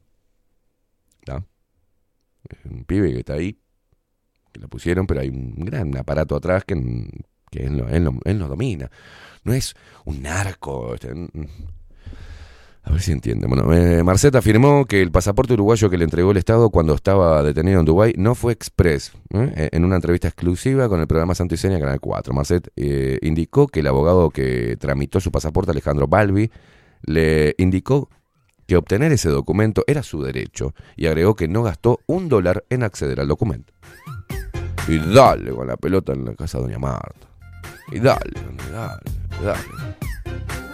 ¿Está? 1.20 1.43
Es 2.50 2.66
un 2.66 2.84
pibe 2.84 3.12
que 3.12 3.20
está 3.20 3.34
ahí, 3.34 3.60
que 4.52 4.60
lo 4.60 4.68
pusieron, 4.68 5.08
pero 5.08 5.22
hay 5.22 5.30
un 5.30 5.66
gran 5.66 5.98
aparato 5.98 6.36
atrás 6.36 6.64
que, 6.64 6.74
él, 6.74 7.78
no, 7.78 8.20
él 8.24 8.39
no 8.39 8.48
domina. 8.48 8.91
No 9.43 9.54
es 9.54 9.76
un 10.06 10.22
narco. 10.22 10.93
este, 10.93 11.14
a 12.86 12.92
ver 12.92 13.02
si 13.02 13.12
entienden. 13.12 13.50
Bueno, 13.50 13.74
eh, 13.74 14.04
Marcet 14.04 14.36
afirmó 14.36 14.86
que 14.86 15.02
el 15.02 15.12
pasaporte 15.12 15.54
uruguayo 15.54 15.90
que 15.90 15.98
le 15.98 16.04
entregó 16.04 16.32
el 16.32 16.38
Estado 16.38 16.70
cuando 16.70 16.94
estaba 16.94 17.42
detenido 17.42 17.80
en 17.80 17.86
Dubái 17.86 18.14
no 18.16 18.36
fue 18.36 18.54
express. 18.54 19.12
¿eh? 19.34 19.70
En 19.72 19.84
una 19.84 19.96
entrevista 19.96 20.28
exclusiva 20.28 20.88
con 20.88 21.02
el 21.02 21.08
programa 21.08 21.34
Santo 21.34 21.56
y 21.56 21.58
Seña 21.58 21.80
Canal 21.80 22.00
4, 22.00 22.34
Marcet 22.34 22.70
eh, 22.76 23.18
indicó 23.24 23.68
que 23.68 23.80
el 23.80 23.88
abogado 23.88 24.30
que 24.30 24.78
tramitó 24.80 25.20
su 25.20 25.32
pasaporte, 25.32 25.72
Alejandro 25.72 26.08
Balbi, 26.08 26.52
le 27.04 27.56
indicó 27.58 28.10
que 28.68 28.78
obtener 28.78 29.12
ese 29.12 29.30
documento 29.30 29.84
era 29.88 30.04
su 30.04 30.22
derecho 30.22 30.76
y 30.96 31.08
agregó 31.08 31.36
que 31.36 31.48
no 31.48 31.64
gastó 31.64 32.02
un 32.06 32.30
dólar 32.30 32.66
en 32.70 32.84
acceder 32.84 33.20
al 33.20 33.28
documento. 33.28 33.74
Y 34.88 35.00
dale 35.00 35.52
con 35.52 35.68
la 35.68 35.78
pelota 35.78 36.14
en 36.14 36.26
la 36.26 36.36
casa 36.36 36.60
de 36.60 36.66
Doña 36.66 36.80
Marta. 36.80 37.28
Y 37.92 38.00
dale, 38.00 38.34
dale, 38.72 39.02
dale. 39.44 40.64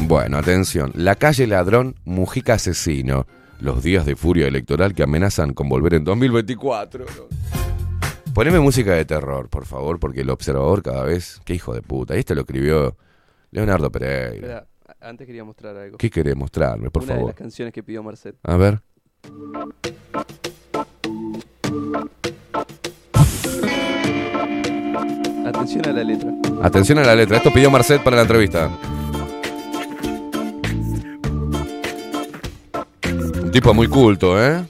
Bueno, 0.00 0.38
atención. 0.38 0.90
La 0.94 1.14
calle 1.14 1.46
Ladrón, 1.46 1.94
Mujica 2.04 2.54
Asesino. 2.54 3.26
Los 3.60 3.82
días 3.82 4.04
de 4.04 4.16
furia 4.16 4.48
electoral 4.48 4.94
que 4.94 5.04
amenazan 5.04 5.54
con 5.54 5.68
volver 5.68 5.94
en 5.94 6.04
2024. 6.04 7.04
Poneme 8.34 8.58
música 8.58 8.92
de 8.94 9.04
terror, 9.04 9.48
por 9.48 9.66
favor, 9.66 10.00
porque 10.00 10.22
el 10.22 10.30
observador 10.30 10.82
cada 10.82 11.04
vez... 11.04 11.40
Qué 11.44 11.54
hijo 11.54 11.74
de 11.74 11.82
puta. 11.82 12.16
Este 12.16 12.34
lo 12.34 12.40
escribió 12.40 12.96
Leonardo 13.52 13.90
Pereira. 13.92 14.34
Espera, 14.34 14.66
antes 15.00 15.26
quería 15.26 15.44
mostrar 15.44 15.76
algo. 15.76 15.98
¿Qué 15.98 16.10
querés 16.10 16.34
mostrarme, 16.34 16.90
por 16.90 17.04
Una 17.04 17.12
de 17.12 17.18
favor? 17.18 17.30
las 17.30 17.38
canciones 17.38 17.72
que 17.72 17.82
pidió 17.82 18.02
Marcet. 18.02 18.34
A 18.42 18.56
ver. 18.56 18.80
Atención 25.46 25.86
a 25.88 25.92
la 25.92 26.04
letra. 26.04 26.30
Atención 26.62 26.98
a 26.98 27.02
la 27.04 27.14
letra. 27.14 27.36
Esto 27.38 27.52
pidió 27.52 27.70
Marcet 27.70 28.02
para 28.02 28.16
la 28.16 28.22
entrevista. 28.22 28.70
Tipo 33.52 33.74
muy 33.74 33.86
culto, 33.86 34.42
¿eh? 34.42 34.64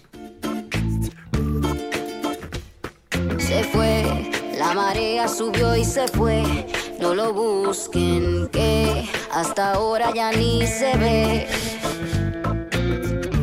Se 3.38 3.62
fue, 3.64 4.30
la 4.58 4.74
marea 4.74 5.28
subió 5.28 5.76
y 5.76 5.84
se 5.84 6.08
fue. 6.08 6.66
No 7.00 7.14
lo 7.14 7.32
busquen, 7.32 8.48
que 8.52 9.08
hasta 9.32 9.74
ahora 9.74 10.12
ya 10.14 10.32
ni 10.32 10.66
se 10.66 10.96
ve. 10.98 11.46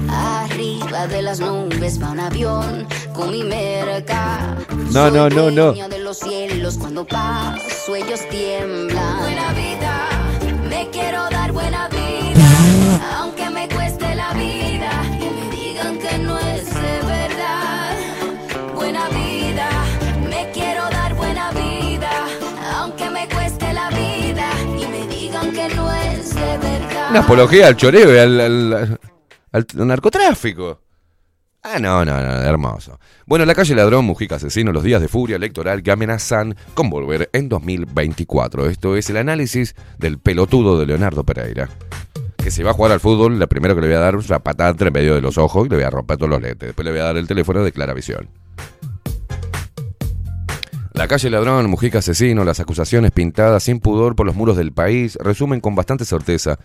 Arriba 0.10 1.08
de 1.08 1.22
las 1.22 1.40
nubes 1.40 2.02
va 2.02 2.12
un 2.12 2.20
avión 2.20 2.88
con 3.14 3.32
mi 3.32 3.44
merca. 3.44 4.58
No, 4.92 5.10
no, 5.10 5.30
no, 5.30 5.50
no. 5.50 5.72
De 5.72 6.00
los 6.00 6.18
cielos 6.20 6.78
cuando 6.78 7.06
paso 7.06 7.96
ellos 7.96 8.20
tiemblan. 8.30 9.20
Buena 9.20 9.54
vida, 9.54 10.10
me 10.68 10.90
quiero 10.90 11.30
dar 11.30 11.54
buena 11.54 11.88
vida, 11.88 13.18
aunque 13.18 13.50
me 13.50 13.70
cueste 13.70 14.16
la 14.16 14.34
vida 14.34 14.69
Una 27.10 27.22
apología 27.22 27.66
al 27.66 27.76
choreo 27.76 28.14
y 28.14 28.20
al, 28.20 29.00
narcotráfico. 29.74 30.80
Ah, 31.64 31.80
no, 31.80 32.06
no, 32.06 32.22
no, 32.22 32.34
hermoso. 32.34 33.00
Bueno, 33.26 33.46
la 33.46 33.56
calle 33.56 33.74
Ladrón, 33.74 34.06
Mujica 34.06 34.36
Asesino, 34.36 34.72
los 34.72 34.84
días 34.84 35.02
de 35.02 35.08
furia 35.08 35.38
electoral 35.38 35.82
que 35.82 35.90
amenazan 35.90 36.56
con 36.76 36.92
volver 36.92 37.28
en 37.34 37.50
2024. 37.50 38.68
Esto 38.70 38.96
es 38.96 39.10
el 39.10 39.18
análisis 39.18 39.76
del 39.98 40.20
pelotudo 40.20 40.80
de 40.80 40.86
Leonardo 40.86 41.24
Pereira. 41.24 41.68
Que 42.38 42.52
si 42.52 42.62
va 42.62 42.72
a 42.72 42.74
jugar 42.76 42.92
al 42.92 43.00
fútbol, 43.00 43.40
la 43.40 43.48
primero 43.48 43.74
que 43.74 43.82
le 43.82 43.88
voy 43.88 43.96
a 43.96 44.02
dar 44.02 44.14
es 44.14 44.30
una 44.30 44.40
patada 44.40 44.70
entre 44.70 44.92
medio 44.92 45.16
de 45.16 45.22
los 45.22 45.40
ojos 45.40 45.66
y 45.66 45.70
le 45.70 45.78
voy 45.78 45.86
a 45.86 45.90
romper 45.90 46.18
todos 46.18 46.30
los 46.30 46.42
lentes. 46.42 46.68
Después 46.68 46.86
le 46.86 46.92
voy 46.92 47.02
a 47.02 47.06
dar 47.06 47.18
el 47.18 47.28
teléfono 47.28 47.64
de 47.64 47.72
Claravisión. 47.72 48.30
La 50.94 51.08
calle 51.08 51.32
Ladrón, 51.32 51.72
Mujica 51.72 52.00
Asesino, 52.00 52.44
las 52.44 52.60
acusaciones 52.60 53.12
pintadas 53.12 53.64
sin 53.64 53.80
pudor 53.80 54.16
por 54.16 54.28
los 54.28 54.36
muros 54.36 54.58
del 54.58 54.74
país 54.74 55.18
resumen 55.20 55.60
con 55.60 55.74
bastante 55.74 56.06
certeza 56.06 56.60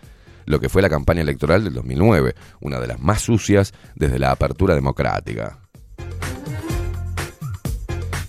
lo 0.47 0.61
que 0.61 0.69
fue 0.69 0.83
la 0.83 0.91
campaña 0.91 1.23
electoral 1.23 1.65
del 1.65 1.75
2009, 1.75 2.35
una 2.61 2.81
de 2.81 2.87
las 2.87 3.01
más 3.01 3.23
sucias 3.23 3.73
desde 3.95 4.19
la 4.19 4.31
apertura 4.31 4.75
democrática. 4.75 5.59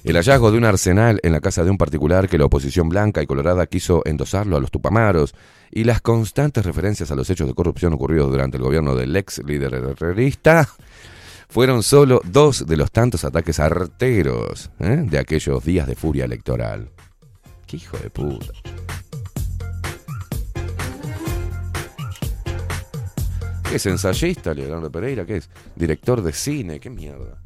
El 0.03 0.17
hallazgo 0.17 0.51
de 0.51 0.59
un 0.59 0.65
arsenal 0.65 1.19
en 1.23 1.31
la 1.31 1.41
casa 1.41 1.63
de 1.63 1.71
un 1.71 1.79
particular 1.79 2.29
que 2.29 2.37
la 2.37 2.45
oposición 2.45 2.89
blanca 2.89 3.23
y 3.23 3.25
colorada 3.25 3.65
quiso 3.65 4.03
endosarlo 4.05 4.55
a 4.55 4.59
los 4.59 4.69
tupamaros 4.69 5.33
y 5.71 5.83
las 5.83 5.99
constantes 5.99 6.63
referencias 6.63 7.09
a 7.09 7.15
los 7.15 7.27
hechos 7.31 7.47
de 7.47 7.55
corrupción 7.55 7.93
ocurridos 7.93 8.29
durante 8.29 8.57
el 8.57 8.63
gobierno 8.63 8.95
del 8.95 9.15
ex 9.15 9.41
líder 9.43 9.73
herrerista 9.73 10.69
fueron 11.49 11.81
solo 11.81 12.21
dos 12.23 12.67
de 12.67 12.77
los 12.77 12.91
tantos 12.91 13.25
ataques 13.25 13.59
arteros 13.59 14.69
¿eh? 14.79 15.03
de 15.09 15.17
aquellos 15.17 15.63
días 15.63 15.87
de 15.87 15.95
furia 15.95 16.25
electoral. 16.25 16.89
¡Qué 17.65 17.77
hijo 17.77 17.97
de 17.97 18.09
puta! 18.11 18.53
¿Qué 23.75 23.77
es 23.79 23.85
ensayista, 23.87 24.53
Leonardo 24.53 24.89
Pereira? 24.89 25.25
¿Qué 25.25 25.35
es? 25.35 25.49
Director 25.75 26.21
de 26.23 26.31
cine, 26.31 26.79
qué 26.79 26.89
mierda. 26.89 27.41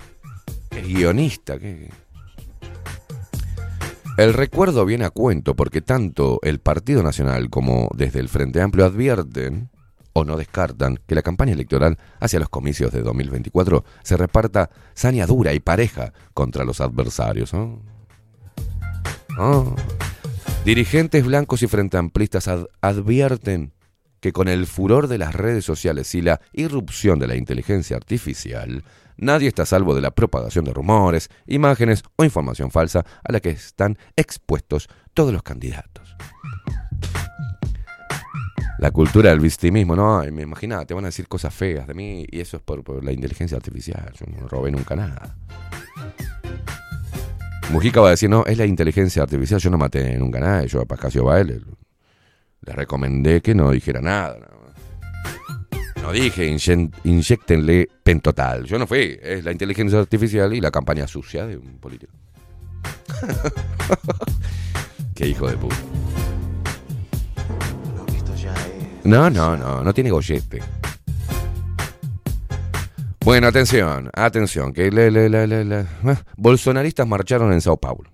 ¿Qué 0.69 0.81
es 0.81 0.87
guionista? 0.87 1.57
¿Qué? 1.57 1.89
El 4.15 4.33
recuerdo 4.35 4.85
viene 4.85 5.05
a 5.05 5.09
cuento 5.09 5.55
porque 5.55 5.81
tanto 5.81 6.37
el 6.43 6.59
Partido 6.59 7.01
Nacional 7.01 7.49
como 7.49 7.89
desde 7.95 8.19
el 8.19 8.29
Frente 8.29 8.61
Amplio 8.61 8.85
advierten 8.85 9.71
o 10.13 10.23
no 10.23 10.37
descartan 10.37 10.99
que 11.07 11.15
la 11.15 11.23
campaña 11.23 11.53
electoral 11.53 11.97
hacia 12.19 12.37
los 12.37 12.49
comicios 12.49 12.91
de 12.91 13.01
2024 13.01 13.83
se 14.03 14.15
reparta 14.15 14.69
saña 14.93 15.25
dura 15.25 15.53
y 15.53 15.59
pareja 15.59 16.13
contra 16.35 16.63
los 16.63 16.79
adversarios. 16.79 17.53
Dirigentes 20.63 21.25
blancos 21.25 21.63
y 21.63 21.67
frente 21.67 21.97
amplistas 21.97 22.47
ad- 22.47 22.67
advierten 22.81 23.73
que 24.19 24.33
con 24.33 24.47
el 24.47 24.67
furor 24.67 25.07
de 25.07 25.17
las 25.17 25.33
redes 25.33 25.65
sociales 25.65 26.13
y 26.15 26.21
la 26.21 26.41
irrupción 26.53 27.19
de 27.19 27.27
la 27.27 27.35
inteligencia 27.35 27.95
artificial, 27.95 28.83
nadie 29.17 29.47
está 29.47 29.63
a 29.63 29.65
salvo 29.65 29.95
de 29.95 30.01
la 30.01 30.11
propagación 30.11 30.65
de 30.65 30.73
rumores, 30.73 31.29
imágenes 31.47 32.03
o 32.15 32.23
información 32.23 32.71
falsa 32.71 33.05
a 33.23 33.31
la 33.31 33.39
que 33.39 33.49
están 33.49 33.97
expuestos 34.15 34.89
todos 35.13 35.33
los 35.33 35.43
candidatos. 35.43 36.15
La 38.79 38.91
cultura 38.91 39.29
del 39.31 39.41
victimismo, 39.41 39.93
no, 39.95 40.23
me 40.31 40.43
imagina, 40.43 40.85
te 40.85 40.93
van 40.93 41.03
a 41.03 41.09
decir 41.09 41.27
cosas 41.27 41.53
feas 41.53 41.85
de 41.85 41.93
mí 41.93 42.25
y 42.31 42.39
eso 42.39 42.55
es 42.55 42.63
por, 42.63 42.81
por 42.81 43.03
la 43.03 43.11
inteligencia 43.11 43.57
artificial. 43.57 44.13
Yo 44.17 44.25
no 44.27 44.47
robé 44.47 44.71
nunca 44.71 44.95
nada. 44.95 45.35
Mujica 47.71 47.99
va 47.99 48.07
a 48.07 48.11
decir, 48.11 48.29
no, 48.29 48.45
es 48.45 48.57
la 48.57 48.65
inteligencia 48.65 49.21
artificial, 49.21 49.59
yo 49.59 49.69
no 49.69 49.77
maté 49.77 50.17
nunca 50.17 50.39
nada, 50.39 50.65
yo 50.65 50.81
a 50.81 50.85
Pascasio 50.85 51.25
Bael 51.25 51.61
le 52.61 52.73
recomendé 52.73 53.41
que 53.41 53.55
no 53.55 53.71
dijera 53.71 54.01
nada. 54.01 54.37
No, 54.39 54.59
No 56.01 56.11
dije, 56.13 56.47
"Inyen- 56.49 56.91
inyectenle 57.03 57.87
pentotal. 58.03 58.63
Yo 58.65 58.79
no 58.79 58.87
fui, 58.87 59.19
es 59.21 59.43
la 59.43 59.51
inteligencia 59.51 59.99
artificial 59.99 60.53
y 60.53 60.61
la 60.61 60.71
campaña 60.71 61.05
sucia 61.07 61.45
de 61.45 61.57
un 61.57 61.77
político. 61.77 62.13
Qué 65.13 65.27
hijo 65.27 65.49
de 65.49 65.57
puta. 65.57 65.75
No, 69.03 69.29
no, 69.29 69.57
no, 69.57 69.83
no 69.83 69.93
tiene 69.93 70.09
gollete. 70.11 70.61
Bueno, 73.21 73.47
atención, 73.47 74.09
atención, 74.13 74.71
que 74.73 74.87
ah, 76.05 76.15
bolsonaristas 76.37 77.07
marcharon 77.07 77.51
en 77.53 77.61
Sao 77.61 77.77
Paulo 77.77 78.09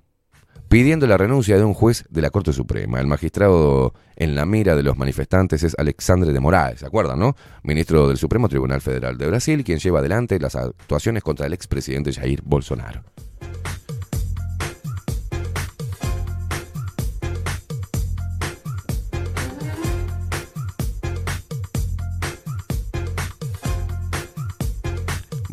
pidiendo 0.70 1.08
la 1.08 1.18
renuncia 1.18 1.58
de 1.58 1.64
un 1.64 1.74
juez 1.74 2.06
de 2.10 2.22
la 2.22 2.30
Corte 2.30 2.54
Suprema. 2.54 3.00
El 3.00 3.08
magistrado 3.08 3.94
en 4.16 4.36
la 4.36 4.46
mira 4.46 4.76
de 4.76 4.84
los 4.84 4.98
manifestantes 4.98 5.64
es 5.64 5.76
Alexandre 5.78 6.34
de 6.34 6.40
Moraes, 6.40 6.80
¿se 6.80 6.86
acuerdan, 6.86 7.20
no? 7.20 7.36
Ministro 7.64 8.08
del 8.08 8.18
Supremo 8.18 8.50
Tribunal 8.50 8.82
Federal 8.82 9.18
de 9.18 9.28
Brasil, 9.28 9.64
quien 9.64 9.80
lleva 9.80 10.00
adelante 10.00 10.40
las 10.40 10.56
actuaciones 10.56 11.24
contra 11.24 11.46
el 11.46 11.54
expresidente 11.54 12.14
Jair 12.14 12.42
Bolsonaro. 12.44 13.04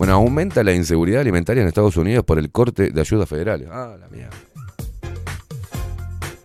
Bueno, 0.03 0.15
aumenta 0.15 0.65
la 0.65 0.73
inseguridad 0.73 1.21
alimentaria 1.21 1.63
en 1.63 1.69
Estados 1.69 1.97
Unidos 1.97 2.25
por 2.25 2.37
el 2.37 2.51
corte 2.51 2.91
de 2.91 3.01
ayudas 3.01 3.29
federales. 3.29 3.69
Ah, 3.71 3.97
la 4.01 4.09
mierda. 4.09 4.37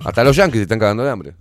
Hasta 0.08 0.24
los 0.24 0.38
yanquis 0.38 0.60
se 0.60 0.62
están 0.62 0.80
cagando 0.80 1.03
de 1.03 1.12
hambre. 1.12 1.36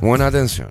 Buena 0.00 0.28
atención. 0.28 0.70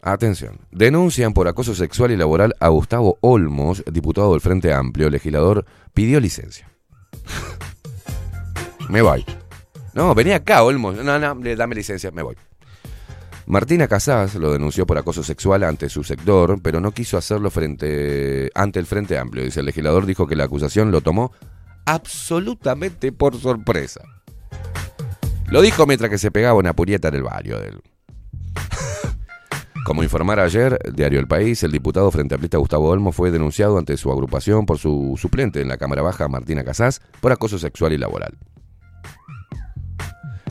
Atención. 0.00 0.60
Denuncian 0.70 1.34
por 1.34 1.46
acoso 1.48 1.74
sexual 1.74 2.12
y 2.12 2.16
laboral 2.16 2.56
a 2.60 2.68
Gustavo 2.68 3.18
Olmos, 3.20 3.84
diputado 3.92 4.32
del 4.32 4.40
Frente 4.40 4.72
Amplio, 4.72 5.10
legislador, 5.10 5.66
pidió 5.92 6.18
licencia. 6.18 6.70
me 8.88 9.02
voy. 9.02 9.26
No, 9.92 10.14
venía 10.14 10.36
acá, 10.36 10.62
Olmos. 10.62 10.96
No, 10.96 11.18
no, 11.18 11.34
dame 11.56 11.74
licencia, 11.74 12.10
me 12.10 12.22
voy. 12.22 12.36
Martina 13.50 13.88
Casás 13.88 14.36
lo 14.36 14.52
denunció 14.52 14.86
por 14.86 14.96
acoso 14.96 15.24
sexual 15.24 15.64
ante 15.64 15.88
su 15.88 16.04
sector, 16.04 16.60
pero 16.62 16.80
no 16.80 16.92
quiso 16.92 17.18
hacerlo 17.18 17.50
frente 17.50 18.48
ante 18.54 18.78
el 18.78 18.86
Frente 18.86 19.18
Amplio. 19.18 19.42
Dice 19.42 19.58
el 19.58 19.66
legislador 19.66 20.06
dijo 20.06 20.28
que 20.28 20.36
la 20.36 20.44
acusación 20.44 20.92
lo 20.92 21.00
tomó 21.00 21.32
absolutamente 21.84 23.10
por 23.10 23.36
sorpresa. 23.36 24.02
Lo 25.48 25.62
dijo 25.62 25.84
mientras 25.84 26.10
que 26.10 26.18
se 26.18 26.30
pegaba 26.30 26.60
una 26.60 26.74
purieta 26.74 27.08
en 27.08 27.14
el 27.16 27.22
barrio 27.24 27.58
de 27.58 27.68
él. 27.70 27.80
Como 29.84 30.04
informara 30.04 30.44
ayer 30.44 30.78
Diario 30.94 31.18
El 31.18 31.26
País, 31.26 31.60
el 31.64 31.72
diputado 31.72 32.12
Frente 32.12 32.36
Amplista 32.36 32.58
Gustavo 32.58 32.88
Olmo 32.88 33.10
fue 33.10 33.32
denunciado 33.32 33.78
ante 33.78 33.96
su 33.96 34.12
agrupación 34.12 34.64
por 34.64 34.78
su 34.78 35.18
suplente 35.20 35.60
en 35.60 35.66
la 35.66 35.76
Cámara 35.76 36.02
Baja, 36.02 36.28
Martina 36.28 36.62
Casás, 36.62 37.02
por 37.20 37.32
acoso 37.32 37.58
sexual 37.58 37.92
y 37.94 37.98
laboral. 37.98 38.38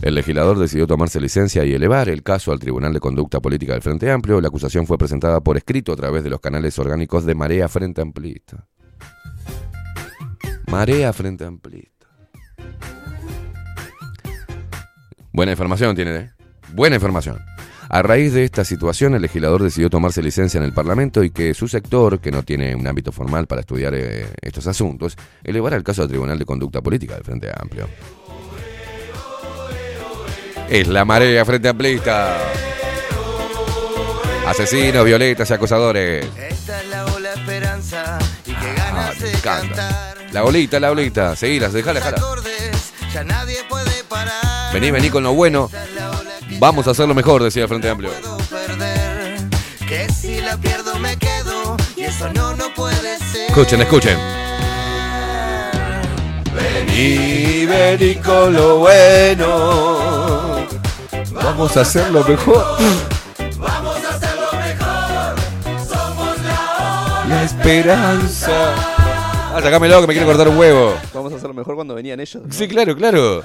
El 0.02 0.16
legislador 0.16 0.58
decidió 0.58 0.88
tomarse 0.88 1.20
licencia 1.20 1.66
y 1.66 1.74
elevar 1.74 2.08
el 2.08 2.24
caso 2.24 2.54
al 2.54 2.60
Tribunal 2.60 2.94
de 2.94 3.02
Conducta 3.02 3.42
Política 3.42 3.74
del 3.74 3.82
Frente 3.82 4.10
Amplio. 4.10 4.40
La 4.40 4.48
acusación 4.48 4.88
fue 4.88 4.98
presentada 4.98 5.42
por 5.42 5.58
escrito 5.58 5.92
a 5.92 5.98
través 5.98 6.24
de 6.24 6.30
los 6.30 6.40
canales 6.40 6.80
orgánicos 6.80 7.26
de 7.26 7.36
Marea 7.36 7.68
Frente 7.68 8.02
Amplista. 8.02 8.66
Marea 10.68 11.12
Frente 11.12 11.44
Amplista. 11.44 12.08
Buena 15.34 15.52
información 15.52 15.96
tiene, 15.96 16.16
¿eh? 16.16 16.32
Buena 16.74 16.96
información. 16.96 17.40
A 17.90 18.02
raíz 18.02 18.34
de 18.34 18.44
esta 18.46 18.64
situación, 18.64 19.16
el 19.16 19.22
legislador 19.22 19.64
decidió 19.64 19.90
tomarse 19.90 20.22
licencia 20.22 20.60
en 20.60 20.64
el 20.64 20.74
Parlamento 20.74 21.24
y 21.24 21.32
que 21.32 21.54
su 21.54 21.68
sector, 21.68 22.20
que 22.20 22.32
no 22.32 22.44
tiene 22.44 22.74
un 22.76 22.88
ámbito 22.88 23.12
formal 23.12 23.48
para 23.48 23.62
estudiar 23.62 23.96
eh, 23.96 24.28
estos 24.42 24.68
asuntos, 24.68 25.18
elevará 25.44 25.76
el 25.76 25.84
caso 25.84 26.04
al 26.04 26.08
Tribunal 26.08 26.40
de 26.40 26.46
Conducta 26.46 26.82
Política 26.82 27.16
del 27.16 27.24
Frente 27.24 27.50
Amplio. 27.54 27.88
Es 30.70 30.88
la 30.88 31.04
marea 31.06 31.44
frente 31.46 31.68
amplista. 31.70 32.38
Asesinos, 34.48 35.06
violetas 35.06 35.50
y 35.50 35.54
acosadores. 35.54 36.26
Esta 36.38 36.82
es 36.82 36.88
la 36.90 37.06
ola 37.06 37.34
esperanza 37.34 38.20
y 38.46 38.52
que 38.52 38.68
Ah, 38.68 38.74
ganas 38.78 39.20
de 39.20 39.32
cantar. 39.42 40.18
La 40.32 40.42
bolita, 40.42 40.80
la 40.80 40.90
bolita. 40.90 41.36
Seguilas, 41.36 41.74
dejala, 41.74 42.00
dejala. 42.00 42.18
Acordes, 42.18 42.94
ya 43.14 43.24
nadie 43.24 43.58
puede 43.68 44.04
parar. 44.08 44.74
Vení, 44.74 44.92
vení 44.92 45.10
con 45.10 45.24
lo 45.24 45.34
bueno. 45.34 45.70
Vamos 46.60 46.88
a 46.88 46.92
hacerlo 46.92 47.14
mejor, 47.16 47.44
decía 47.44 47.64
el 47.64 47.70
Frente 47.70 47.90
Amplio. 47.90 48.12
perder. 48.50 49.40
Que 49.88 50.08
si 50.12 50.40
la 50.42 50.56
pierdo 50.58 50.98
me 51.00 51.18
quedo 51.18 51.78
y 51.96 52.04
eso 52.04 52.30
no, 52.34 52.56
no 52.56 52.72
puede 52.76 53.18
ser. 53.18 53.50
Escuchen, 53.50 53.82
escuchen. 53.82 54.18
Vení, 56.54 57.66
vení 57.66 58.16
con 58.16 58.54
lo 58.54 58.78
bueno. 58.80 60.59
Vamos 61.44 61.78
a 61.78 61.82
hacerlo 61.82 62.24
mejor. 62.28 62.66
Vamos 63.58 63.98
a 64.06 64.10
hacerlo 64.16 64.48
mejor. 64.54 65.36
Somos 65.88 66.38
la 66.44 67.26
La 67.28 67.44
esperanza 67.44 68.76
Ah, 69.52 69.60
sacámelo 69.64 70.00
que 70.02 70.08
me 70.08 70.14
quiere 70.14 70.28
cortar 70.28 70.48
un 70.48 70.58
huevo. 70.58 70.94
Vamos 71.14 71.34
a 71.34 71.38
hacerlo 71.38 71.56
mejor 71.56 71.76
cuando 71.76 71.96
venían 71.96 72.20
ellos. 72.20 72.44
¿no? 72.46 72.54
Sí, 72.54 72.68
claro, 72.68 72.96
claro. 72.96 73.44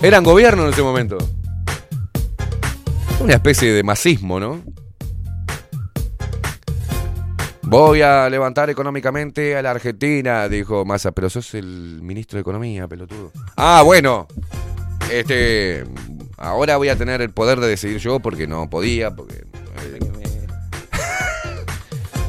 Eran 0.00 0.24
gobierno 0.24 0.64
en 0.64 0.70
ese 0.70 0.82
momento. 0.82 1.18
Una 3.20 3.34
especie 3.34 3.72
de 3.72 3.82
masismo, 3.82 4.40
¿no? 4.40 4.62
Voy 7.62 8.00
a 8.00 8.30
levantar 8.30 8.70
económicamente 8.70 9.54
a 9.54 9.60
la 9.60 9.72
Argentina, 9.72 10.48
dijo 10.48 10.86
Massa, 10.86 11.12
pero 11.12 11.28
sos 11.28 11.52
el 11.52 12.00
ministro 12.00 12.38
de 12.38 12.40
Economía, 12.40 12.88
pelotudo. 12.88 13.32
Ah, 13.56 13.82
bueno. 13.84 14.26
Este. 15.10 15.84
Ahora 16.36 16.76
voy 16.76 16.88
a 16.88 16.96
tener 16.96 17.20
el 17.20 17.30
poder 17.30 17.58
de 17.60 17.66
decidir 17.66 17.98
yo 17.98 18.20
porque 18.20 18.46
no 18.46 18.70
podía, 18.70 19.14
porque. 19.14 19.44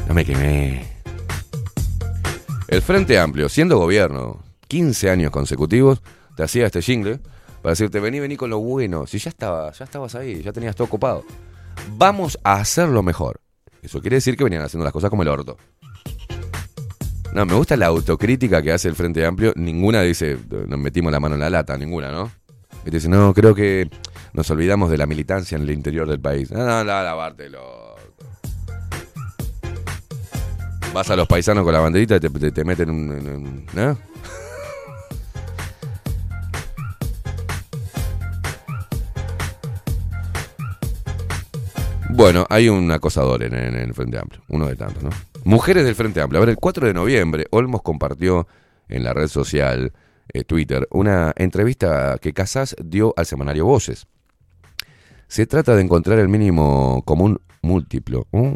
No 0.08 0.14
me 0.16 0.26
quemé. 0.26 0.88
El 2.68 2.82
Frente 2.82 3.20
Amplio, 3.20 3.50
siendo 3.50 3.78
gobierno 3.78 4.44
15 4.68 5.10
años 5.10 5.32
consecutivos, 5.32 6.02
te 6.36 6.44
hacía 6.44 6.66
este 6.66 6.82
jingle 6.82 7.20
para 7.62 7.72
decirte, 7.72 8.00
vení, 8.00 8.20
vení 8.20 8.38
con 8.38 8.50
lo 8.50 8.60
bueno. 8.60 9.06
Si 9.06 9.20
ya 9.20 9.30
estaba, 9.30 9.72
ya 9.72 9.86
estabas 9.86 10.16
ahí, 10.16 10.42
ya 10.42 10.52
tenías 10.52 10.76
todo 10.76 10.86
ocupado. 10.86 11.26
Vamos 11.98 12.40
a 12.44 12.56
hacerlo 12.56 13.04
mejor. 13.04 13.42
Eso 13.82 14.02
quiere 14.02 14.18
decir 14.18 14.36
que 14.38 14.44
venían 14.44 14.64
haciendo 14.64 14.84
las 14.84 14.94
cosas 14.94 15.10
como 15.10 15.24
el 15.24 15.30
orto. 15.30 15.58
No, 17.34 17.46
me 17.46 17.54
gusta 17.54 17.78
la 17.78 17.88
autocrítica 17.88 18.62
que 18.62 18.72
hace 18.72 18.88
el 18.88 18.96
Frente 18.96 19.26
Amplio. 19.26 19.54
Ninguna 19.56 20.02
dice, 20.02 20.38
nos 20.68 20.80
metimos 20.80 21.12
la 21.12 21.20
mano 21.20 21.36
en 21.36 21.42
la 21.42 21.50
lata, 21.50 21.78
ninguna, 21.78 22.12
¿no? 22.12 22.32
Y 22.82 22.86
te 22.86 22.92
dice, 22.92 23.10
no, 23.10 23.34
creo 23.34 23.54
que 23.54 23.90
nos 24.34 24.50
olvidamos 24.52 24.90
de 24.90 24.98
la 24.98 25.06
militancia 25.06 25.56
en 25.56 25.64
el 25.64 25.72
interior 25.72 26.08
del 26.08 26.20
país. 26.20 26.52
No, 26.52 26.60
no, 26.66 26.84
lavarte 26.84 27.50
lo. 27.50 27.96
Vas 30.94 31.10
a 31.10 31.16
los 31.16 31.28
paisanos 31.28 31.64
con 31.64 31.74
la 31.74 31.80
banderita 31.82 32.16
y 32.16 32.20
te, 32.20 32.30
te- 32.30 32.52
te 32.52 32.64
meten 32.64 32.90
un. 32.90 33.10
un- 33.12 33.66
¿No? 33.74 33.98
Bueno, 42.10 42.46
hay 42.50 42.70
un 42.70 42.92
acosador 42.92 43.44
en, 43.44 43.54
en 43.54 43.76
el 43.76 43.94
Frente 43.94 44.18
Amplio, 44.18 44.42
uno 44.50 44.66
de 44.68 44.76
tantos, 44.76 45.04
¿no? 45.04 45.10
Mujeres 45.44 45.86
del 45.86 45.96
Frente 45.96 46.22
Amplio. 46.22 46.40
A 46.40 46.42
ver, 46.42 46.50
el 46.50 46.58
4 46.58 46.88
de 46.88 46.94
noviembre, 46.94 47.46
Olmos 47.52 47.82
compartió 47.82 48.48
en 48.90 49.04
la 49.04 49.14
red 49.14 49.28
social 49.28 49.94
eh, 50.34 50.44
Twitter 50.44 50.88
una 50.92 51.34
entrevista 51.36 52.18
que 52.22 52.34
Casas 52.34 52.76
dio 52.84 53.14
al 53.18 53.26
semanario 53.26 53.66
Voces. 53.66 54.08
Se 55.28 55.46
trata 55.46 55.76
de 55.76 55.82
encontrar 55.84 56.20
el 56.20 56.28
mínimo 56.30 57.04
común 57.06 57.40
múltiplo. 57.62 58.28
Mm, 58.32 58.54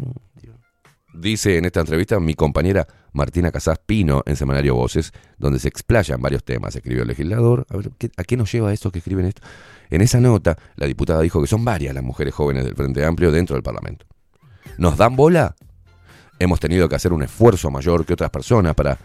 Dice 1.16 1.58
en 1.58 1.64
esta 1.64 1.78
entrevista 1.78 2.18
mi 2.18 2.34
compañera 2.34 2.88
Martina 3.12 3.52
Casás 3.52 3.78
Pino 3.78 4.24
en 4.26 4.34
Semanario 4.34 4.74
Voces, 4.74 5.12
donde 5.38 5.60
se 5.60 5.68
explayan 5.68 6.20
varios 6.20 6.42
temas. 6.42 6.74
Escribió 6.74 7.02
el 7.02 7.08
legislador. 7.08 7.64
A 7.70 7.76
ver, 7.76 7.90
¿qué- 7.96 8.10
¿a 8.16 8.24
qué 8.24 8.36
nos 8.36 8.50
lleva 8.50 8.72
esto 8.72 8.90
que 8.90 8.98
escriben 8.98 9.26
esto? 9.26 9.40
En 9.90 10.00
esa 10.00 10.18
nota, 10.18 10.58
la 10.74 10.86
diputada 10.86 11.20
dijo 11.20 11.40
que 11.40 11.46
son 11.46 11.64
varias 11.64 11.94
las 11.94 12.02
mujeres 12.02 12.34
jóvenes 12.34 12.64
del 12.64 12.74
Frente 12.74 13.04
Amplio 13.04 13.30
dentro 13.30 13.54
del 13.54 13.62
Parlamento. 13.62 14.06
¿Nos 14.76 14.96
dan 14.96 15.14
bola? 15.14 15.54
Hemos 16.40 16.58
tenido 16.58 16.88
que 16.88 16.96
hacer 16.96 17.12
un 17.12 17.22
esfuerzo 17.22 17.70
mayor 17.70 18.04
que 18.04 18.14
otras 18.14 18.30
personas 18.30 18.74
para, 18.74 18.98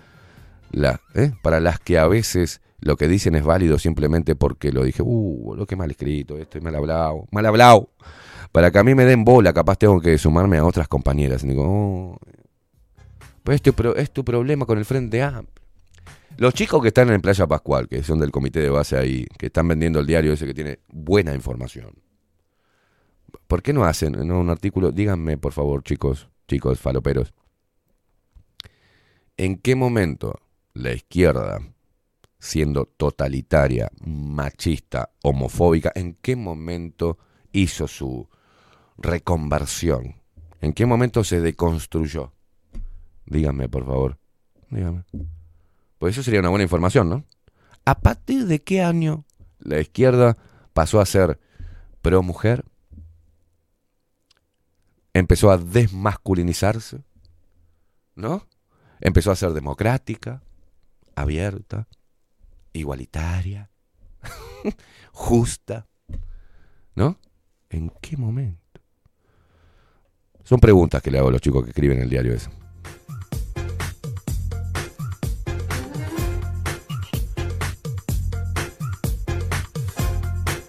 ¿eh? 1.15 1.31
para 1.41 1.59
las 1.59 1.79
que 1.79 1.97
a 1.97 2.07
veces 2.07 2.61
lo 2.81 2.95
que 2.95 3.07
dicen 3.07 3.35
es 3.35 3.43
válido 3.43 3.77
simplemente 3.77 4.35
porque 4.35 4.71
lo 4.71 4.83
dije, 4.83 5.01
uh, 5.03 5.55
lo 5.55 5.65
que 5.65 5.75
mal 5.75 5.91
escrito, 5.91 6.37
esto 6.37 6.57
y 6.57 6.61
mal 6.61 6.75
hablado, 6.75 7.25
mal 7.31 7.45
hablado. 7.45 7.89
Para 8.51 8.71
que 8.71 8.79
a 8.79 8.83
mí 8.83 8.95
me 8.95 9.05
den 9.05 9.23
bola, 9.25 9.53
capaz 9.53 9.75
tengo 9.77 10.01
que 10.01 10.17
sumarme 10.17 10.57
a 10.57 10.65
otras 10.65 10.87
compañeras. 10.87 11.43
Digo, 11.43 11.63
oh, 11.67 12.19
pues 13.43 13.55
es 13.55 13.61
tu, 13.61 13.93
es 13.95 14.11
tu 14.11 14.23
problema 14.23 14.65
con 14.65 14.77
el 14.77 14.85
Frente 14.85 15.21
Amplio. 15.21 15.59
Los 16.37 16.53
chicos 16.53 16.81
que 16.81 16.87
están 16.87 17.09
en 17.09 17.21
Playa 17.21 17.45
Pascual, 17.47 17.89
que 17.89 18.01
son 18.01 18.19
del 18.19 18.31
comité 18.31 18.61
de 18.61 18.69
base 18.69 18.97
ahí, 18.97 19.25
que 19.37 19.47
están 19.47 19.67
vendiendo 19.67 19.99
el 19.99 20.07
diario 20.07 20.31
ese 20.31 20.45
que 20.45 20.53
tiene 20.53 20.79
buena 20.87 21.35
información. 21.35 21.93
¿Por 23.47 23.61
qué 23.61 23.73
no 23.73 23.83
hacen 23.83 24.13
no, 24.25 24.39
un 24.39 24.49
artículo? 24.49 24.91
Díganme, 24.91 25.37
por 25.37 25.51
favor, 25.51 25.83
chicos, 25.83 26.29
chicos 26.47 26.79
faloperos. 26.79 27.33
¿En 29.35 29.57
qué 29.57 29.75
momento 29.75 30.39
la 30.79 30.93
izquierda, 30.93 31.59
siendo 32.39 32.85
totalitaria, 32.85 33.91
machista, 34.05 35.11
homofóbica, 35.21 35.91
en 35.93 36.15
qué 36.15 36.35
momento 36.35 37.17
hizo 37.51 37.87
su 37.87 38.29
reconversión? 38.97 40.15
¿En 40.61 40.73
qué 40.73 40.85
momento 40.85 41.23
se 41.23 41.41
deconstruyó? 41.41 42.33
Díganme, 43.25 43.67
por 43.69 43.85
favor. 43.85 44.17
Díganme. 44.69 45.03
Pues 45.97 46.15
eso 46.15 46.23
sería 46.23 46.39
una 46.39 46.49
buena 46.49 46.63
información, 46.63 47.09
¿no? 47.09 47.25
¿A 47.85 47.99
partir 47.99 48.45
de 48.45 48.61
qué 48.61 48.81
año 48.81 49.25
la 49.59 49.79
izquierda 49.79 50.37
pasó 50.73 51.01
a 51.01 51.05
ser 51.05 51.39
pro 52.01 52.23
mujer? 52.23 52.63
Empezó 55.13 55.51
a 55.51 55.57
desmasculinizarse, 55.57 57.03
¿no? 58.15 58.47
Empezó 59.01 59.31
a 59.31 59.35
ser 59.35 59.51
democrática, 59.51 60.41
abierta, 61.21 61.87
igualitaria, 62.73 63.69
justa, 65.11 65.87
¿no? 66.95 67.19
¿En 67.69 67.91
qué 68.01 68.17
momento? 68.17 68.81
Son 70.43 70.59
preguntas 70.59 71.01
que 71.01 71.11
le 71.11 71.19
hago 71.19 71.29
a 71.29 71.31
los 71.31 71.41
chicos 71.41 71.63
que 71.63 71.69
escriben 71.69 71.99
el 72.01 72.09
diario 72.09 72.33
ese. 72.33 72.49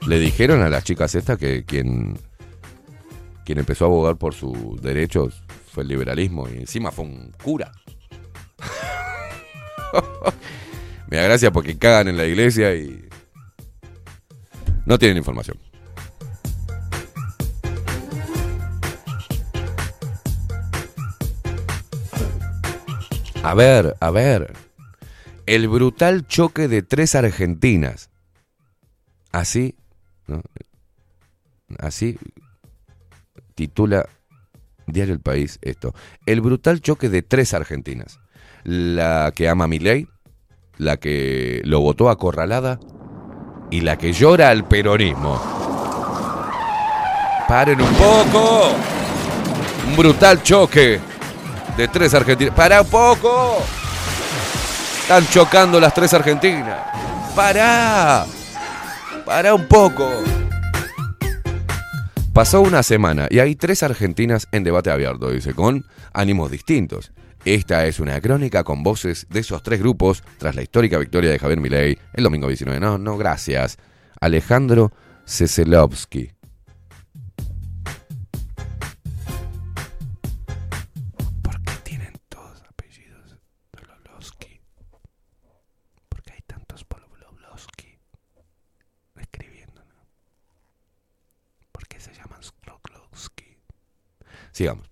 Le 0.07 0.19
dijeron 0.19 0.61
a 0.63 0.69
las 0.69 0.83
chicas 0.83 1.15
estas 1.15 1.39
que 1.39 1.65
quien, 1.65 2.19
quien 3.45 3.59
empezó 3.59 3.85
a 3.85 3.89
abogar 3.89 4.17
por 4.17 4.35
sus 4.35 4.83
derechos 4.83 5.45
fue 5.71 5.85
el 5.85 5.89
liberalismo 5.89 6.49
y 6.49 6.59
encima 6.59 6.91
fue 6.91 7.05
un 7.05 7.33
cura. 7.43 7.71
Me 11.09 11.17
da 11.17 11.25
gracia 11.25 11.51
porque 11.51 11.79
cagan 11.79 12.09
en 12.09 12.17
la 12.17 12.25
iglesia 12.25 12.75
y 12.75 13.09
no 14.87 14.99
tienen 14.99 15.17
información. 15.17 15.59
A 23.43 23.55
ver, 23.55 23.97
a 24.01 24.11
ver. 24.11 24.53
El 25.47 25.69
brutal 25.69 26.27
choque 26.27 26.69
de 26.69 26.83
tres 26.83 27.15
argentinas. 27.15 28.11
Así. 29.33 29.75
Así 31.79 32.19
titula 33.61 34.09
Diario 34.87 35.13
El 35.13 35.21
País 35.21 35.59
esto. 35.61 35.95
El 36.25 36.41
brutal 36.41 36.81
choque 36.81 37.11
de 37.11 37.21
tres 37.21 37.53
argentinas. 37.53 38.19
La 38.65 39.33
que 39.35 39.49
ama 39.49 39.65
a 39.65 39.69
Milei, 39.69 40.07
la 40.77 40.97
que 40.97 41.63
lo 41.65 41.81
votó 41.81 42.11
acorralada 42.11 42.79
y 43.71 43.81
la 43.81 43.97
que 43.97 44.13
llora 44.13 44.51
al 44.51 44.67
peronismo. 44.67 45.41
Paren 47.49 47.81
un 47.81 47.93
poco. 47.95 48.73
Un 49.89 49.97
brutal 49.97 50.43
choque 50.43 51.01
de 51.77 51.89
tres 51.89 52.15
argentinas. 52.15 52.55
¡Para 52.55 52.83
un 52.83 52.89
poco! 52.89 53.59
Están 55.03 55.27
chocando 55.29 55.81
las 55.81 55.93
tres 55.93 56.15
argentinas. 56.15 56.79
¡Para! 57.35 58.27
¡Para 59.25 59.55
un 59.55 59.67
poco! 59.67 60.09
Pasó 62.33 62.61
una 62.61 62.83
semana 62.85 63.27
y 63.29 63.41
hay 63.41 63.57
tres 63.57 63.83
argentinas 63.83 64.47
en 64.53 64.63
debate 64.63 64.91
abierto, 64.91 65.31
dice, 65.31 65.53
con 65.53 65.85
ánimos 66.13 66.51
distintos. 66.51 67.11
Esta 67.45 67.87
es 67.87 68.01
una 68.01 68.21
crónica 68.21 68.65
con 68.65 68.83
voces 68.83 69.27
de 69.31 69.41
esos 69.41 69.63
tres 69.63 69.81
grupos 69.81 70.23
tras 70.37 70.55
la 70.55 70.63
histórica 70.63 70.99
victoria 70.99 71.31
de 71.31 71.39
Javier 71.39 71.59
Milei 71.59 71.99
el 72.13 72.25
domingo 72.25 72.49
19. 72.49 72.79
No, 72.81 72.99
no, 72.99 73.17
gracias. 73.17 73.79
Alejandro 74.21 74.93
Ceselovsky. 75.25 76.33
¿Por 81.43 81.63
qué 81.63 81.73
tienen 81.83 82.13
todos 82.29 82.63
apellidos 82.69 83.37
Dololowski? 83.73 84.61
¿Por 86.11 86.23
qué 86.23 86.33
hay 86.35 86.43
tantos 86.47 86.85
Dololowski 86.91 87.99
escribiendo? 89.19 89.83
¿Por 91.73 91.89
qué 91.89 91.99
se 92.01 92.13
llaman 92.13 92.43
Sklodowski? 92.43 93.57
Sigamos. 94.53 94.90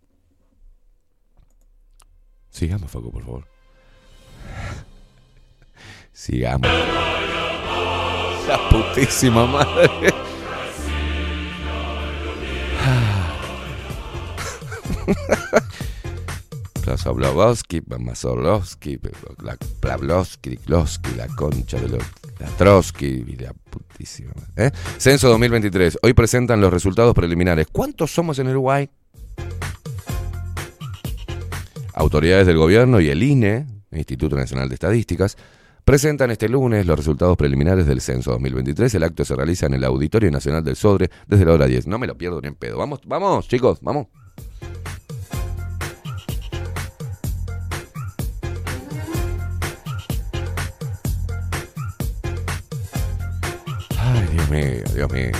Sigamos, 2.58 2.90
Facu, 2.90 3.12
por 3.12 3.22
favor. 3.22 3.44
Sigamos. 6.12 6.68
La 8.48 8.58
putísima 8.68 9.46
madre. 9.46 10.12
Masoblovsky, 16.84 17.80
Masolowski, 17.96 18.98
la 19.44 19.56
Plavlovsky, 19.78 20.58
la 21.16 21.28
concha 21.36 21.78
de 21.78 21.88
los. 21.90 22.02
La 22.40 22.46
Trotsky 22.56 23.36
la 23.36 23.52
putísima. 23.52 24.32
¿eh? 24.56 24.72
Censo 24.96 25.28
2023. 25.28 25.98
Hoy 26.02 26.12
presentan 26.12 26.60
los 26.60 26.72
resultados 26.72 27.14
preliminares. 27.14 27.68
¿Cuántos 27.70 28.10
somos 28.10 28.40
en 28.40 28.48
Uruguay? 28.48 28.90
Autoridades 31.98 32.46
del 32.46 32.56
gobierno 32.56 33.00
y 33.00 33.08
el 33.08 33.20
INE, 33.24 33.66
Instituto 33.90 34.36
Nacional 34.36 34.68
de 34.68 34.74
Estadísticas, 34.76 35.36
presentan 35.84 36.30
este 36.30 36.48
lunes 36.48 36.86
los 36.86 36.96
resultados 36.96 37.36
preliminares 37.36 37.86
del 37.86 38.00
censo 38.00 38.30
2023. 38.30 38.94
El 38.94 39.02
acto 39.02 39.24
se 39.24 39.34
realiza 39.34 39.66
en 39.66 39.74
el 39.74 39.82
Auditorio 39.82 40.30
Nacional 40.30 40.62
del 40.62 40.76
Sodre 40.76 41.10
desde 41.26 41.44
la 41.44 41.54
hora 41.54 41.66
10. 41.66 41.88
No 41.88 41.98
me 41.98 42.06
lo 42.06 42.16
pierdo 42.16 42.40
ni 42.40 42.46
en 42.46 42.54
pedo. 42.54 42.78
Vamos, 42.78 43.00
vamos, 43.04 43.48
chicos, 43.48 43.80
vamos. 43.82 44.06
Ay, 53.98 54.28
Dios 54.34 54.50
mío, 54.50 54.84
Dios 54.94 55.12
mío. 55.12 55.32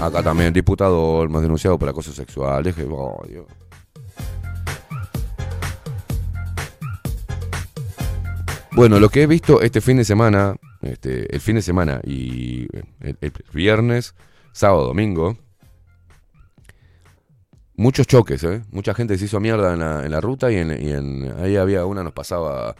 Acá 0.00 0.22
también, 0.22 0.54
diputado 0.54 1.16
Olmos 1.16 1.42
denunciado 1.42 1.78
por 1.78 1.90
acoso 1.90 2.14
sexual. 2.14 2.64
Deje, 2.64 2.86
oh, 2.90 3.22
Dios. 3.28 3.44
Bueno, 8.72 9.00
lo 9.00 9.08
que 9.08 9.22
he 9.22 9.26
visto 9.26 9.60
este 9.62 9.80
fin 9.80 9.96
de 9.96 10.04
semana, 10.04 10.54
este, 10.82 11.34
el 11.34 11.40
fin 11.40 11.56
de 11.56 11.62
semana 11.62 12.00
y 12.04 12.68
el, 13.00 13.16
el 13.20 13.32
viernes, 13.52 14.14
sábado, 14.52 14.86
domingo, 14.86 15.36
muchos 17.76 18.06
choques, 18.06 18.42
¿eh? 18.44 18.62
Mucha 18.70 18.94
gente 18.94 19.18
se 19.18 19.24
hizo 19.24 19.40
mierda 19.40 19.72
en 19.74 19.80
la, 19.80 20.04
en 20.04 20.12
la 20.12 20.20
ruta 20.20 20.52
y, 20.52 20.56
en, 20.56 20.70
y 20.70 20.92
en- 20.92 21.34
ahí 21.42 21.56
había 21.56 21.84
una, 21.84 22.04
nos 22.04 22.12
pasaba 22.12 22.76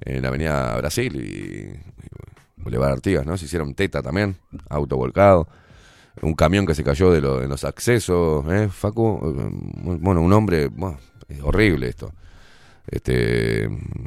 en 0.00 0.22
la 0.22 0.28
avenida 0.28 0.76
Brasil 0.78 1.14
y, 1.16 1.74
y 1.74 2.62
Boulevard 2.62 2.92
Artigas, 2.92 3.26
¿no? 3.26 3.36
Se 3.36 3.44
hicieron 3.44 3.74
teta 3.74 4.02
también, 4.02 4.36
auto 4.70 4.96
volcado. 4.96 5.46
Un 6.22 6.34
camión 6.34 6.64
que 6.64 6.76
se 6.76 6.84
cayó 6.84 7.10
de 7.10 7.20
los 7.20 7.64
accesos, 7.64 8.46
¿eh? 8.50 8.68
Facu, 8.70 9.20
eh, 9.24 9.50
bueno, 10.00 10.20
un 10.22 10.32
hombre, 10.32 10.68
bueno, 10.68 10.98
es 11.28 11.40
horrible 11.42 11.88
esto. 11.88 12.12
Este, 12.86 13.64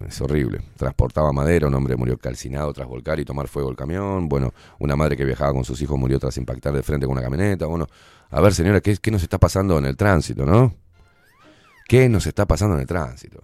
es 0.08 0.22
horrible. 0.22 0.62
Transportaba 0.78 1.32
madera, 1.32 1.68
un 1.68 1.76
hombre 1.76 1.96
murió 1.96 2.18
calcinado 2.18 2.72
tras 2.74 2.88
volcar 2.88 3.20
y 3.20 3.26
tomar 3.26 3.48
fuego 3.48 3.70
el 3.70 3.76
camión. 3.76 4.30
Bueno, 4.30 4.54
una 4.80 4.96
madre 4.96 5.18
que 5.18 5.26
viajaba 5.26 5.54
con 5.54 5.64
sus 5.64 5.82
hijos 5.82 5.98
murió 5.98 6.20
tras 6.20 6.38
impactar 6.38 6.74
de 6.74 6.84
frente 6.84 7.06
con 7.06 7.14
una 7.14 7.24
camioneta. 7.24 7.66
Bueno, 7.66 7.88
a 8.30 8.42
ver, 8.42 8.54
señora, 8.54 8.82
¿qué, 8.82 8.98
qué 8.98 9.12
nos 9.12 9.24
está 9.24 9.38
pasando 9.40 9.78
en 9.78 9.86
el 9.86 9.98
tránsito, 9.98 10.46
no? 10.46 10.76
¿Qué 11.88 12.10
nos 12.10 12.28
está 12.28 12.46
pasando 12.46 12.76
en 12.76 12.82
el 12.82 12.88
tránsito? 12.88 13.42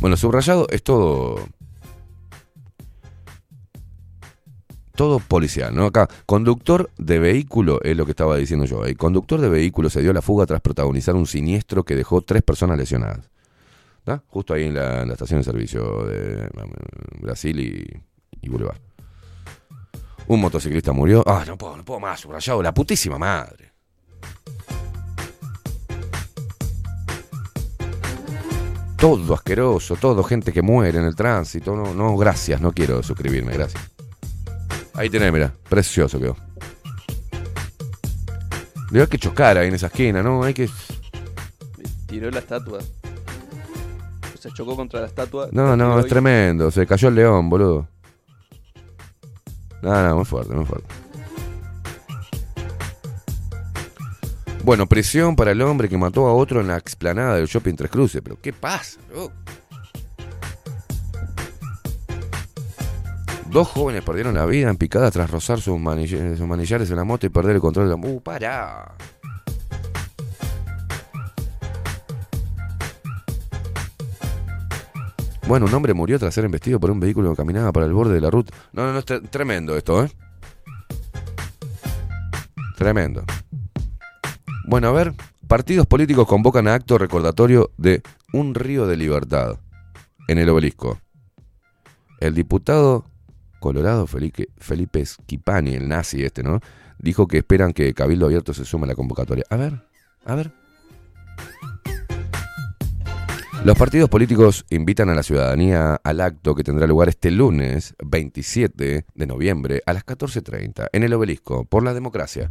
Bueno, 0.00 0.16
subrayado 0.16 0.66
es 0.70 0.82
todo. 0.82 1.48
Todo 5.02 5.18
policial, 5.18 5.74
¿no? 5.74 5.86
Acá, 5.86 6.08
conductor 6.26 6.88
de 6.96 7.18
vehículo, 7.18 7.80
es 7.82 7.96
lo 7.96 8.04
que 8.04 8.12
estaba 8.12 8.36
diciendo 8.36 8.66
yo. 8.66 8.84
El 8.84 8.96
conductor 8.96 9.40
de 9.40 9.48
vehículo 9.48 9.90
se 9.90 10.00
dio 10.00 10.12
la 10.12 10.22
fuga 10.22 10.46
tras 10.46 10.60
protagonizar 10.60 11.16
un 11.16 11.26
siniestro 11.26 11.82
que 11.82 11.96
dejó 11.96 12.20
tres 12.20 12.44
personas 12.44 12.78
lesionadas. 12.78 13.28
¿Está? 13.98 14.22
Justo 14.28 14.54
ahí 14.54 14.62
en 14.62 14.74
la, 14.74 15.02
en 15.02 15.08
la 15.08 15.14
estación 15.14 15.40
de 15.40 15.44
servicio 15.44 16.04
de 16.04 16.44
mm, 16.44 17.20
Brasil 17.20 17.58
y, 17.58 18.00
y 18.42 18.48
Boulevard. 18.48 18.78
Un 20.28 20.40
motociclista 20.40 20.92
murió. 20.92 21.24
Ah, 21.26 21.42
no 21.48 21.58
puedo, 21.58 21.76
no 21.76 21.84
puedo 21.84 21.98
más, 21.98 22.20
subrayado, 22.20 22.62
la 22.62 22.72
putísima 22.72 23.18
madre. 23.18 23.72
Todo 28.96 29.34
asqueroso, 29.34 29.96
todo 29.96 30.22
gente 30.22 30.52
que 30.52 30.62
muere 30.62 31.00
en 31.00 31.06
el 31.06 31.16
tránsito. 31.16 31.74
No, 31.74 31.92
no, 31.92 32.16
gracias, 32.16 32.60
no 32.60 32.70
quiero 32.70 33.02
suscribirme, 33.02 33.52
gracias. 33.54 33.91
Ahí 34.94 35.08
tenés, 35.08 35.32
mira, 35.32 35.52
precioso 35.68 36.18
quedó. 36.18 36.36
Le 38.90 39.00
hay 39.00 39.06
que 39.06 39.18
chocar 39.18 39.56
ahí 39.56 39.68
en 39.68 39.74
esa 39.74 39.86
esquina, 39.86 40.22
¿no? 40.22 40.42
Hay 40.42 40.52
que. 40.52 40.68
Tiró 42.06 42.30
la 42.30 42.40
estatua. 42.40 42.80
Se 44.38 44.50
chocó 44.52 44.76
contra 44.76 45.00
la 45.00 45.06
estatua. 45.06 45.48
No, 45.52 45.76
no, 45.76 45.98
es 45.98 46.06
tremendo. 46.06 46.70
Se 46.70 46.86
cayó 46.86 47.08
el 47.08 47.14
león, 47.14 47.48
boludo. 47.48 47.88
No, 49.80 50.08
no, 50.08 50.16
muy 50.16 50.24
fuerte, 50.24 50.52
muy 50.54 50.66
fuerte. 50.66 50.86
Bueno, 54.64 54.86
prisión 54.86 55.34
para 55.34 55.52
el 55.52 55.62
hombre 55.62 55.88
que 55.88 55.96
mató 55.96 56.26
a 56.28 56.34
otro 56.34 56.60
en 56.60 56.68
la 56.68 56.76
explanada 56.76 57.36
del 57.36 57.46
shopping 57.46 57.74
Tres 57.74 57.90
Cruces. 57.90 58.20
Pero, 58.22 58.38
¿qué 58.40 58.52
pasa? 58.52 59.00
bro? 59.10 59.32
Dos 63.52 63.68
jóvenes 63.68 64.02
perdieron 64.02 64.34
la 64.34 64.46
vida 64.46 64.70
en 64.70 64.78
picada 64.78 65.10
tras 65.10 65.30
rozar 65.30 65.60
sus, 65.60 65.78
manille- 65.78 66.36
sus 66.38 66.46
manillares 66.46 66.88
en 66.90 66.96
la 66.96 67.04
moto 67.04 67.26
y 67.26 67.28
perder 67.28 67.56
el 67.56 67.60
control 67.60 67.86
de 67.86 67.96
la... 67.96 68.08
¡Uh, 68.08 68.20
para! 68.22 68.94
Bueno, 75.46 75.66
un 75.66 75.74
hombre 75.74 75.92
murió 75.92 76.18
tras 76.18 76.32
ser 76.32 76.46
embestido 76.46 76.80
por 76.80 76.90
un 76.90 76.98
vehículo 76.98 77.28
que 77.30 77.36
caminaba 77.36 77.72
para 77.72 77.84
el 77.84 77.92
borde 77.92 78.14
de 78.14 78.22
la 78.22 78.30
ruta. 78.30 78.54
No, 78.72 78.86
no, 78.86 78.94
no, 78.94 79.02
tremendo 79.02 79.76
esto, 79.76 80.02
¿eh? 80.02 80.10
Tremendo. 82.78 83.22
Bueno, 84.64 84.88
a 84.88 84.92
ver, 84.92 85.12
partidos 85.46 85.86
políticos 85.86 86.26
convocan 86.26 86.68
a 86.68 86.74
acto 86.74 86.96
recordatorio 86.96 87.70
de 87.76 88.02
un 88.32 88.54
río 88.54 88.86
de 88.86 88.96
libertad 88.96 89.58
en 90.26 90.38
el 90.38 90.48
obelisco. 90.48 90.98
El 92.18 92.34
diputado 92.34 93.04
colorado 93.62 94.06
Felipe, 94.06 94.50
Felipe 94.58 95.06
Schipani, 95.06 95.74
el 95.74 95.88
nazi 95.88 96.22
este, 96.22 96.42
¿no? 96.42 96.60
Dijo 96.98 97.26
que 97.26 97.38
esperan 97.38 97.72
que 97.72 97.94
Cabildo 97.94 98.26
Abierto 98.26 98.52
se 98.52 98.66
sume 98.66 98.84
a 98.84 98.88
la 98.88 98.94
convocatoria. 98.94 99.44
A 99.48 99.56
ver, 99.56 99.80
a 100.26 100.34
ver. 100.34 100.52
Los 103.64 103.78
partidos 103.78 104.10
políticos 104.10 104.66
invitan 104.70 105.08
a 105.08 105.14
la 105.14 105.22
ciudadanía 105.22 105.94
al 106.02 106.20
acto 106.20 106.54
que 106.56 106.64
tendrá 106.64 106.86
lugar 106.88 107.08
este 107.08 107.30
lunes 107.30 107.94
27 108.04 109.06
de 109.14 109.26
noviembre 109.26 109.82
a 109.86 109.92
las 109.92 110.04
14.30 110.04 110.88
en 110.92 111.02
el 111.04 111.12
obelisco 111.14 111.64
por 111.64 111.84
la 111.84 111.94
democracia. 111.94 112.50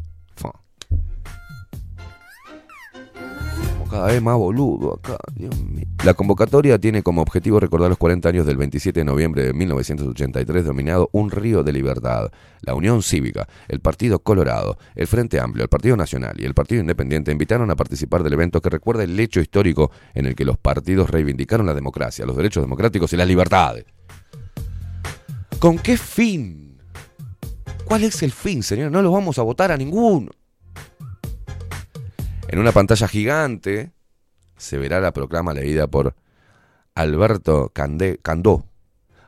Cada 3.92 4.08
vez 4.08 4.22
más 4.22 4.38
boludo 4.38 4.94
acá, 4.94 5.18
Dios 5.36 5.54
mío. 5.64 5.86
La 6.06 6.14
convocatoria 6.14 6.80
tiene 6.80 7.04
como 7.04 7.22
objetivo 7.22 7.60
recordar 7.60 7.90
los 7.90 7.98
40 7.98 8.30
años 8.30 8.46
del 8.46 8.56
27 8.56 9.02
de 9.02 9.04
noviembre 9.04 9.44
de 9.44 9.54
1983 9.54 10.64
dominado 10.64 11.10
Un 11.12 11.30
Río 11.30 11.62
de 11.62 11.74
Libertad, 11.74 12.32
la 12.62 12.74
Unión 12.74 13.04
Cívica, 13.04 13.50
el 13.68 13.82
Partido 13.82 14.20
Colorado, 14.20 14.78
el 14.96 15.08
Frente 15.08 15.42
Amplio, 15.42 15.64
el 15.64 15.70
Partido 15.70 15.98
Nacional 15.98 16.40
y 16.40 16.46
el 16.46 16.54
Partido 16.54 16.80
Independiente 16.80 17.34
invitaron 17.34 17.70
a 17.70 17.76
participar 17.76 18.24
del 18.24 18.32
evento 18.32 18.62
que 18.62 18.70
recuerda 18.70 19.04
el 19.04 19.20
hecho 19.20 19.42
histórico 19.42 19.92
en 20.14 20.26
el 20.26 20.36
que 20.36 20.46
los 20.46 20.58
partidos 20.58 21.10
reivindicaron 21.10 21.66
la 21.66 21.74
democracia, 21.74 22.26
los 22.26 22.38
derechos 22.38 22.64
democráticos 22.64 23.12
y 23.12 23.18
las 23.18 23.28
libertades. 23.28 23.84
¿Con 25.60 25.78
qué 25.78 25.98
fin? 25.98 26.78
¿Cuál 27.84 28.06
es 28.06 28.24
el 28.24 28.32
fin, 28.32 28.64
señor? 28.64 28.90
No 28.90 29.02
los 29.02 29.12
vamos 29.12 29.38
a 29.38 29.42
votar 29.42 29.70
a 29.70 29.76
ninguno. 29.76 30.32
En 32.52 32.60
una 32.60 32.72
pantalla 32.72 33.08
gigante 33.08 33.92
se 34.58 34.78
verá 34.78 35.00
la 35.00 35.14
proclama 35.14 35.54
leída 35.54 35.88
por 35.88 36.16
Alberto 36.96 37.72
Candé- 37.74 38.20
Candó. 38.22 38.66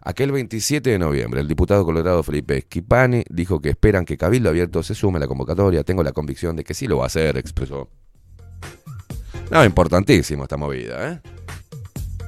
Aquel 0.02 0.34
27 0.34 0.90
de 0.90 1.00
noviembre, 1.00 1.40
el 1.40 1.48
diputado 1.48 1.86
colorado 1.86 2.22
Felipe 2.24 2.60
Schipani 2.62 3.24
dijo 3.30 3.62
que 3.62 3.70
esperan 3.70 4.04
que 4.04 4.18
Cabildo 4.18 4.50
Abierto 4.50 4.84
se 4.84 4.94
sume 4.96 5.18
a 5.18 5.22
la 5.22 5.28
convocatoria. 5.28 5.84
Tengo 5.86 6.04
la 6.04 6.12
convicción 6.12 6.58
de 6.58 6.66
que 6.66 6.74
sí 6.74 6.88
lo 6.88 6.98
va 6.98 7.06
a 7.06 7.08
hacer, 7.08 7.38
expresó. 7.38 7.90
No, 9.50 9.64
importantísimo 9.64 10.44
esta 10.44 10.58
movida, 10.58 11.10
¿eh? 11.14 11.22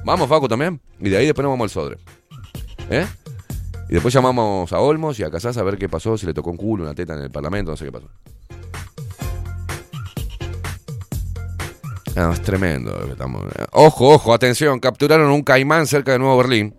Vamos, 0.04 0.28
Facu, 0.28 0.48
también. 0.48 0.80
Y 1.00 1.10
de 1.10 1.18
ahí 1.18 1.26
después 1.26 1.42
nos 1.42 1.52
vamos 1.52 1.64
al 1.64 1.70
Sodre. 1.70 1.98
¿Eh? 2.88 3.06
Y 3.90 3.92
después 3.94 4.14
llamamos 4.14 4.72
a 4.72 4.78
Olmos 4.80 5.18
y 5.20 5.24
a 5.24 5.30
Casás 5.30 5.58
a 5.58 5.62
ver 5.62 5.76
qué 5.76 5.88
pasó, 5.88 6.16
si 6.16 6.24
le 6.24 6.32
tocó 6.32 6.50
un 6.50 6.56
culo, 6.56 6.84
una 6.84 6.94
teta 6.94 7.14
en 7.14 7.20
el 7.22 7.30
Parlamento, 7.30 7.72
no 7.72 7.76
sé 7.76 7.84
qué 7.84 7.92
pasó. 7.92 8.08
Ah, 12.16 12.30
es 12.32 12.40
tremendo. 12.42 12.96
estamos- 13.10 13.44
Ojo, 13.72 14.08
ojo, 14.14 14.32
atención. 14.32 14.80
Capturaron 14.80 15.30
un 15.30 15.42
caimán 15.42 15.86
cerca 15.86 16.12
de 16.12 16.18
Nuevo 16.18 16.36
Berlín. 16.38 16.74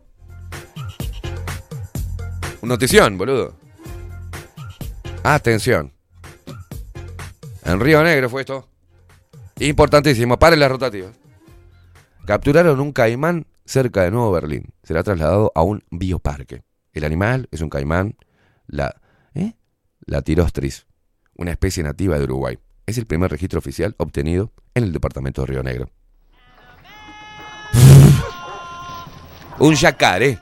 Notición, 2.62 3.18
boludo. 3.18 3.56
Atención. 5.24 5.94
En 7.64 7.80
Río 7.80 8.04
Negro 8.04 8.30
fue 8.30 8.42
esto. 8.42 8.68
Importantísimo. 9.60 10.38
Paren 10.40 10.60
las 10.60 10.72
rotativas. 10.72 11.12
Capturaron 12.26 12.80
un 12.80 12.92
caimán 12.92 13.46
cerca 13.66 14.04
de 14.04 14.12
Nuevo 14.12 14.32
Berlín. 14.32 14.74
Será 14.84 15.04
trasladado 15.04 15.52
a 15.56 15.62
un 15.62 15.84
bioparque. 15.92 16.64
El 16.94 17.04
animal 17.06 17.48
es 17.52 17.62
un 17.62 17.70
caimán. 17.70 18.16
La, 18.66 18.96
¿eh? 19.34 19.54
la 20.06 20.22
tirostris, 20.24 20.88
una 21.36 21.52
especie 21.52 21.84
nativa 21.84 22.18
de 22.18 22.26
Uruguay. 22.26 22.58
Es 22.88 22.98
el 22.98 23.06
primer 23.06 23.30
registro 23.30 23.60
oficial 23.60 23.94
obtenido 23.98 24.54
en 24.74 24.86
el 24.86 24.94
departamento 24.94 25.42
de 25.42 25.48
Río 25.48 25.62
Negro. 25.62 25.90
Un 29.60 29.76
yacaré 29.76 30.40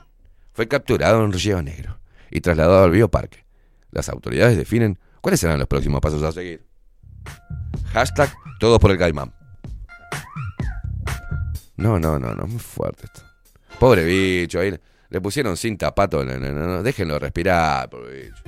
fue 0.52 0.68
capturado 0.68 1.24
en 1.24 1.32
Río 1.32 1.60
Negro 1.60 1.98
y 2.30 2.40
trasladado 2.40 2.84
al 2.84 2.92
bioparque. 2.92 3.44
Las 3.90 4.08
autoridades 4.08 4.56
definen 4.56 4.96
cuáles 5.20 5.40
serán 5.40 5.58
los 5.58 5.66
próximos 5.66 6.00
pasos 6.00 6.22
a 6.22 6.30
seguir. 6.30 6.64
Hashtag 7.92 8.32
todos 8.60 8.78
por 8.78 8.92
el 8.92 8.98
caimán. 8.98 9.34
No, 11.76 11.98
no, 11.98 12.16
no, 12.20 12.32
no, 12.32 12.46
muy 12.46 12.60
fuerte 12.60 13.06
esto. 13.06 13.22
Pobre 13.80 14.04
bicho, 14.04 14.60
ahí 14.60 14.72
le 15.08 15.20
pusieron 15.20 15.56
cinta 15.56 15.92
pato, 15.92 16.24
no, 16.24 16.38
no, 16.38 16.52
no, 16.52 16.82
déjenlo 16.84 17.18
respirar, 17.18 17.90
pobre 17.90 18.22
bicho. 18.22 18.42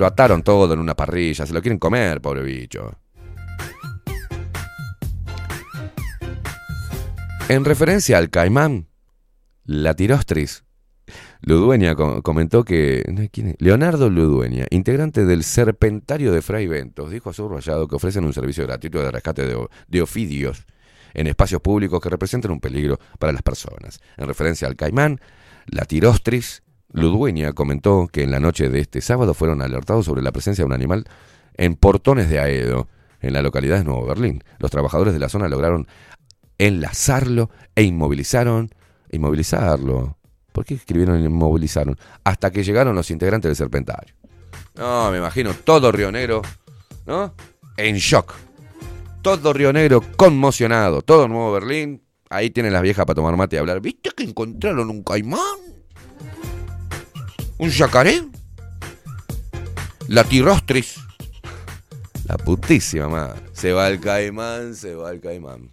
Lo 0.00 0.06
ataron 0.06 0.42
todo 0.42 0.72
en 0.72 0.80
una 0.80 0.94
parrilla, 0.94 1.44
se 1.44 1.52
lo 1.52 1.60
quieren 1.60 1.78
comer, 1.78 2.22
pobre 2.22 2.42
bicho. 2.42 2.98
En 7.50 7.66
referencia 7.66 8.16
al 8.16 8.30
caimán, 8.30 8.88
la 9.66 9.92
tirostris, 9.92 10.64
Ludueña 11.42 11.94
co- 11.96 12.22
comentó 12.22 12.64
que. 12.64 13.04
Leonardo 13.58 14.08
Ludueña, 14.08 14.64
integrante 14.70 15.26
del 15.26 15.44
Serpentario 15.44 16.32
de 16.32 16.40
Fray 16.40 16.66
Ventos, 16.66 17.10
dijo 17.10 17.28
a 17.28 17.34
Subrayado 17.34 17.86
que 17.86 17.96
ofrecen 17.96 18.24
un 18.24 18.32
servicio 18.32 18.66
gratuito 18.66 19.02
de 19.02 19.10
rescate 19.10 19.44
de, 19.44 19.66
de 19.86 20.00
ofidios 20.00 20.64
en 21.12 21.26
espacios 21.26 21.60
públicos 21.60 22.00
que 22.00 22.08
representan 22.08 22.52
un 22.52 22.60
peligro 22.60 22.98
para 23.18 23.34
las 23.34 23.42
personas. 23.42 24.00
En 24.16 24.26
referencia 24.26 24.66
al 24.66 24.76
caimán, 24.76 25.20
la 25.66 25.84
tirostris, 25.84 26.62
Ludueña 26.92 27.52
comentó 27.52 28.08
que 28.10 28.22
en 28.22 28.30
la 28.30 28.40
noche 28.40 28.68
de 28.68 28.80
este 28.80 29.00
sábado 29.00 29.34
fueron 29.34 29.62
alertados 29.62 30.06
sobre 30.06 30.22
la 30.22 30.32
presencia 30.32 30.62
de 30.62 30.66
un 30.66 30.72
animal 30.72 31.04
en 31.54 31.76
Portones 31.76 32.28
de 32.28 32.40
Aedo, 32.40 32.88
en 33.20 33.32
la 33.32 33.42
localidad 33.42 33.78
de 33.78 33.84
Nuevo 33.84 34.06
Berlín. 34.06 34.42
Los 34.58 34.70
trabajadores 34.70 35.12
de 35.14 35.20
la 35.20 35.28
zona 35.28 35.48
lograron 35.48 35.86
enlazarlo 36.58 37.50
e 37.74 37.82
inmovilizaron. 37.82 38.70
Inmovilizarlo. 39.10 40.16
¿Por 40.52 40.64
qué 40.64 40.74
escribieron 40.74 41.22
inmovilizaron? 41.22 41.96
Hasta 42.24 42.50
que 42.50 42.64
llegaron 42.64 42.94
los 42.94 43.10
integrantes 43.10 43.48
del 43.48 43.56
Serpentario. 43.56 44.14
No, 44.74 45.10
me 45.10 45.18
imagino 45.18 45.54
todo 45.54 45.92
Río 45.92 46.10
Negro, 46.10 46.42
¿no? 47.06 47.34
En 47.76 47.96
shock. 47.96 48.34
Todo 49.22 49.52
Río 49.52 49.72
Negro 49.72 50.02
conmocionado. 50.16 51.02
Todo 51.02 51.28
Nuevo 51.28 51.52
Berlín. 51.52 52.02
Ahí 52.30 52.50
tienen 52.50 52.72
las 52.72 52.82
viejas 52.82 53.04
para 53.04 53.16
tomar 53.16 53.36
mate 53.36 53.56
y 53.56 53.58
hablar. 53.58 53.80
¿Viste 53.80 54.10
que 54.16 54.24
encontraron 54.24 54.88
un 54.88 55.02
caimán? 55.02 55.69
¿Un 57.60 57.68
yacaré? 57.68 58.22
La 60.08 60.24
tirostris. 60.24 60.96
La 62.24 62.38
putísima 62.38 63.06
madre. 63.06 63.42
Se 63.52 63.72
va 63.72 63.88
el 63.88 64.00
caimán, 64.00 64.74
se 64.74 64.94
va 64.94 65.10
el 65.10 65.20
caimán. 65.20 65.70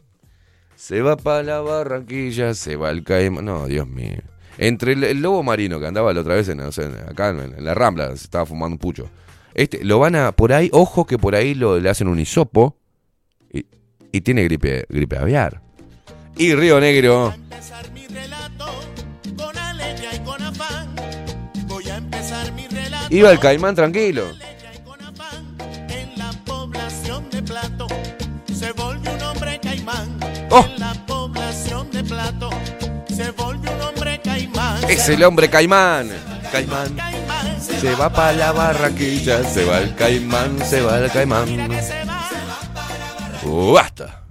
Se 0.76 1.02
va 1.02 1.16
para 1.16 1.44
la 1.44 1.62
Barranquilla, 1.62 2.54
se 2.56 2.76
va 2.76 2.92
el 2.92 3.06
caimán. 3.06 3.46
No, 3.46 3.68
Dios 3.68 3.88
mío. 3.88 4.18
Entre 4.58 4.92
el, 4.92 5.22
lobo 5.22 5.44
marino 5.44 5.80
que 5.80 5.88
andaba 5.88 6.12
la 6.12 6.20
otra 6.20 6.36
vez 6.36 6.50
en, 6.50 6.58
no 6.58 6.74
sé, 6.74 6.90
acá 7.08 7.30
en, 7.30 7.64
la 7.64 7.74
Rambla, 7.74 8.10
se 8.18 8.26
estaba 8.26 8.46
fumando 8.46 8.74
un 8.74 8.80
pucho. 8.80 9.10
Este, 9.54 9.82
lo 9.86 9.98
van 9.98 10.18
a, 10.18 10.34
por 10.34 10.52
ahí, 10.52 10.70
ojo 10.74 11.06
que 11.06 11.18
por 11.18 11.36
ahí 11.36 11.56
lo, 11.56 11.80
le 11.80 11.90
hacen 11.90 12.10
un 12.10 12.20
hisopo 12.20 12.76
y, 13.50 13.66
y 14.12 14.20
tiene 14.20 14.44
gripe, 14.44 14.86
gripe 14.90 15.18
aviar. 15.18 15.62
Y 16.36 16.54
Río 16.54 16.82
Negro, 16.82 17.34
se 33.18 33.32
volvió 33.32 33.72
un 33.72 33.82
hombre 33.82 34.20
caimán. 34.22 34.84
Es 34.90 35.10
el 35.10 35.24
hombre 35.24 35.50
caimán. 35.50 36.10
Caimán. 36.52 36.96
Se 37.60 37.96
va 37.96 38.12
para 38.12 38.34
la 38.34 38.52
Barranquilla, 38.52 39.44
se 39.44 39.66
va 39.66 39.80
el 39.80 39.96
caimán, 39.96 40.60
se 40.64 40.82
va 40.82 41.00
el 41.00 41.12
caimán. 41.12 41.48
Uh, 43.44 43.74
basta. 43.74 44.24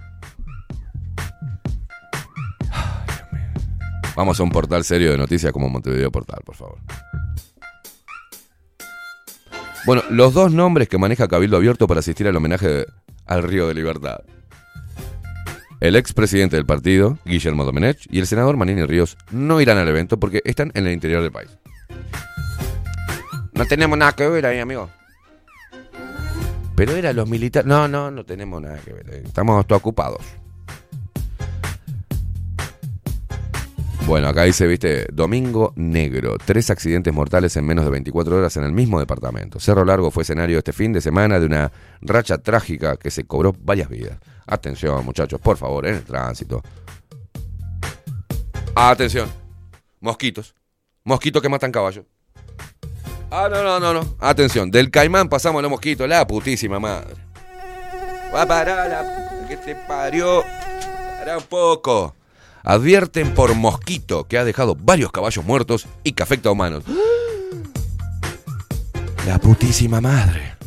Vamos 4.15 4.39
a 4.39 4.43
un 4.43 4.49
portal 4.49 4.83
serio 4.83 5.11
de 5.11 5.17
noticias 5.17 5.51
como 5.51 5.69
Montevideo 5.69 6.11
Portal, 6.11 6.41
por 6.43 6.55
favor. 6.55 6.79
Bueno, 9.87 10.03
los 10.09 10.33
dos 10.33 10.51
nombres 10.51 10.87
que 10.89 10.97
maneja 10.97 11.27
Cabildo 11.29 11.55
Abierto 11.57 11.87
para 11.87 12.01
asistir 12.01 12.27
al 12.27 12.35
homenaje 12.35 12.67
de- 12.67 12.87
al 13.25 13.41
Río 13.41 13.67
de 13.69 13.73
Libertad. 13.73 14.17
El 15.79 15.95
expresidente 15.95 16.57
del 16.57 16.65
partido, 16.65 17.17
Guillermo 17.23 17.63
Domenech, 17.63 18.05
y 18.11 18.19
el 18.19 18.27
senador 18.27 18.57
Manini 18.57 18.83
Ríos 18.85 19.15
no 19.31 19.61
irán 19.61 19.77
al 19.77 19.87
evento 19.87 20.19
porque 20.19 20.41
están 20.43 20.71
en 20.73 20.87
el 20.87 20.91
interior 20.93 21.21
del 21.21 21.31
país. 21.31 21.49
No 23.53 23.65
tenemos 23.65 23.97
nada 23.97 24.11
que 24.11 24.27
ver 24.27 24.45
ahí, 24.45 24.59
amigo. 24.59 24.89
Pero 26.75 26.91
eran 26.93 27.15
los 27.15 27.27
militares. 27.29 27.65
No, 27.67 27.87
no, 27.87 28.11
no 28.11 28.23
tenemos 28.25 28.61
nada 28.61 28.77
que 28.83 28.91
ver. 28.93 29.09
eh. 29.09 29.21
Estamos 29.25 29.65
todos 29.65 29.79
ocupados. 29.79 30.19
Bueno, 34.07 34.29
acá 34.29 34.43
dice, 34.43 34.65
viste, 34.67 35.05
Domingo 35.11 35.73
Negro. 35.75 36.37
Tres 36.37 36.69
accidentes 36.69 37.13
mortales 37.13 37.57
en 37.57 37.65
menos 37.65 37.83
de 37.83 37.91
24 37.91 38.37
horas 38.37 38.55
en 38.55 38.63
el 38.63 38.71
mismo 38.71 39.01
departamento. 39.01 39.59
Cerro 39.59 39.83
Largo 39.83 40.11
fue 40.11 40.23
escenario 40.23 40.59
este 40.59 40.71
fin 40.71 40.93
de 40.93 41.01
semana 41.01 41.41
de 41.41 41.45
una 41.45 41.73
racha 41.99 42.37
trágica 42.37 42.95
que 42.95 43.11
se 43.11 43.25
cobró 43.25 43.53
varias 43.59 43.89
vidas. 43.89 44.17
Atención, 44.45 45.03
muchachos, 45.03 45.41
por 45.41 45.57
favor, 45.57 45.85
en 45.85 45.95
el 45.95 46.03
tránsito. 46.03 46.63
Atención. 48.73 49.29
Mosquitos. 49.99 50.55
Mosquitos 51.03 51.41
que 51.41 51.49
matan 51.49 51.73
caballos. 51.73 52.05
Ah, 53.29 53.49
no, 53.51 53.61
no, 53.61 53.77
no, 53.77 53.93
no. 53.93 54.15
Atención, 54.19 54.71
del 54.71 54.89
caimán 54.89 55.27
pasamos 55.27 55.59
a 55.59 55.63
los 55.63 55.71
mosquitos. 55.71 56.07
La 56.07 56.25
putísima 56.25 56.79
madre. 56.79 57.13
Va 58.33 58.43
a 58.43 58.47
parar 58.47 58.89
la... 58.89 59.47
que 59.49 59.57
te 59.57 59.75
parió. 59.75 60.45
Pará 61.19 61.39
un 61.39 61.43
poco. 61.43 62.15
Advierten 62.69 63.33
por 63.33 63.55
mosquito 63.55 64.27
que 64.27 64.37
ha 64.37 64.43
dejado 64.43 64.75
varios 64.75 65.13
caballos 65.13 65.45
muertos 65.45 65.87
y 66.03 66.11
que 66.11 66.21
afecta 66.21 66.49
a 66.49 66.51
humanos. 66.51 66.83
La 69.25 69.39
putísima 69.39 70.01
madre. 70.01 70.57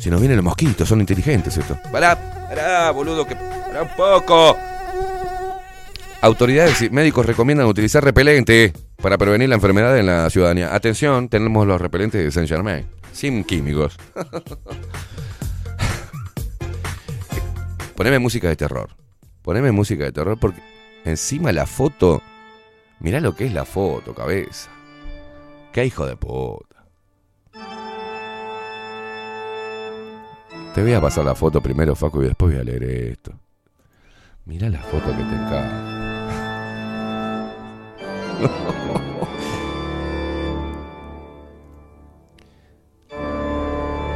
Si 0.00 0.08
nos 0.08 0.20
vienen 0.20 0.38
los 0.38 0.44
mosquitos, 0.44 0.88
son 0.88 1.00
inteligentes 1.00 1.54
estos. 1.54 1.76
Pará, 1.92 2.46
pará, 2.48 2.90
boludo, 2.92 3.26
que... 3.26 3.34
Pará 3.34 3.82
un 3.82 3.94
poco. 3.94 4.56
Autoridades 6.22 6.80
y 6.80 6.88
médicos 6.88 7.26
recomiendan 7.26 7.66
utilizar 7.66 8.02
repelente 8.02 8.72
para 8.96 9.18
prevenir 9.18 9.50
la 9.50 9.56
enfermedad 9.56 9.98
en 9.98 10.06
la 10.06 10.30
ciudadanía. 10.30 10.74
Atención, 10.74 11.28
tenemos 11.28 11.66
los 11.66 11.78
repelentes 11.78 12.24
de 12.24 12.32
Saint 12.32 12.48
Germain, 12.48 12.86
sin 13.12 13.44
químicos. 13.44 13.98
Poneme 17.96 18.18
música 18.18 18.48
de 18.48 18.56
terror. 18.56 18.88
Poneme 19.42 19.72
música 19.72 20.04
de 20.04 20.12
terror 20.12 20.38
porque 20.40 20.77
encima 21.08 21.52
la 21.52 21.66
foto. 21.66 22.22
Mirá 23.00 23.20
lo 23.20 23.34
que 23.34 23.46
es 23.46 23.52
la 23.52 23.64
foto, 23.64 24.14
cabeza. 24.14 24.70
Qué 25.72 25.84
hijo 25.84 26.06
de 26.06 26.16
puta. 26.16 26.84
Te 30.74 30.82
voy 30.82 30.92
a 30.92 31.00
pasar 31.00 31.24
la 31.24 31.34
foto 31.34 31.60
primero, 31.60 31.94
Facu, 31.94 32.22
y 32.22 32.26
después 32.26 32.52
voy 32.52 32.60
a 32.60 32.64
leer 32.64 32.84
esto. 32.84 33.32
Mirá 34.44 34.68
la 34.68 34.80
foto 34.80 35.06
que 35.06 35.24
te 35.24 35.34
encargo. 35.34 35.98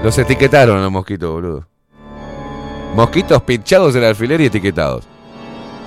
Los 0.02 0.18
etiquetaron 0.18 0.78
a 0.78 0.82
los 0.82 0.90
mosquitos, 0.90 1.30
boludo. 1.30 1.68
Mosquitos 2.94 3.42
pinchados 3.42 3.94
en 3.94 4.04
alfiler 4.04 4.40
y 4.40 4.46
etiquetados. 4.46 5.08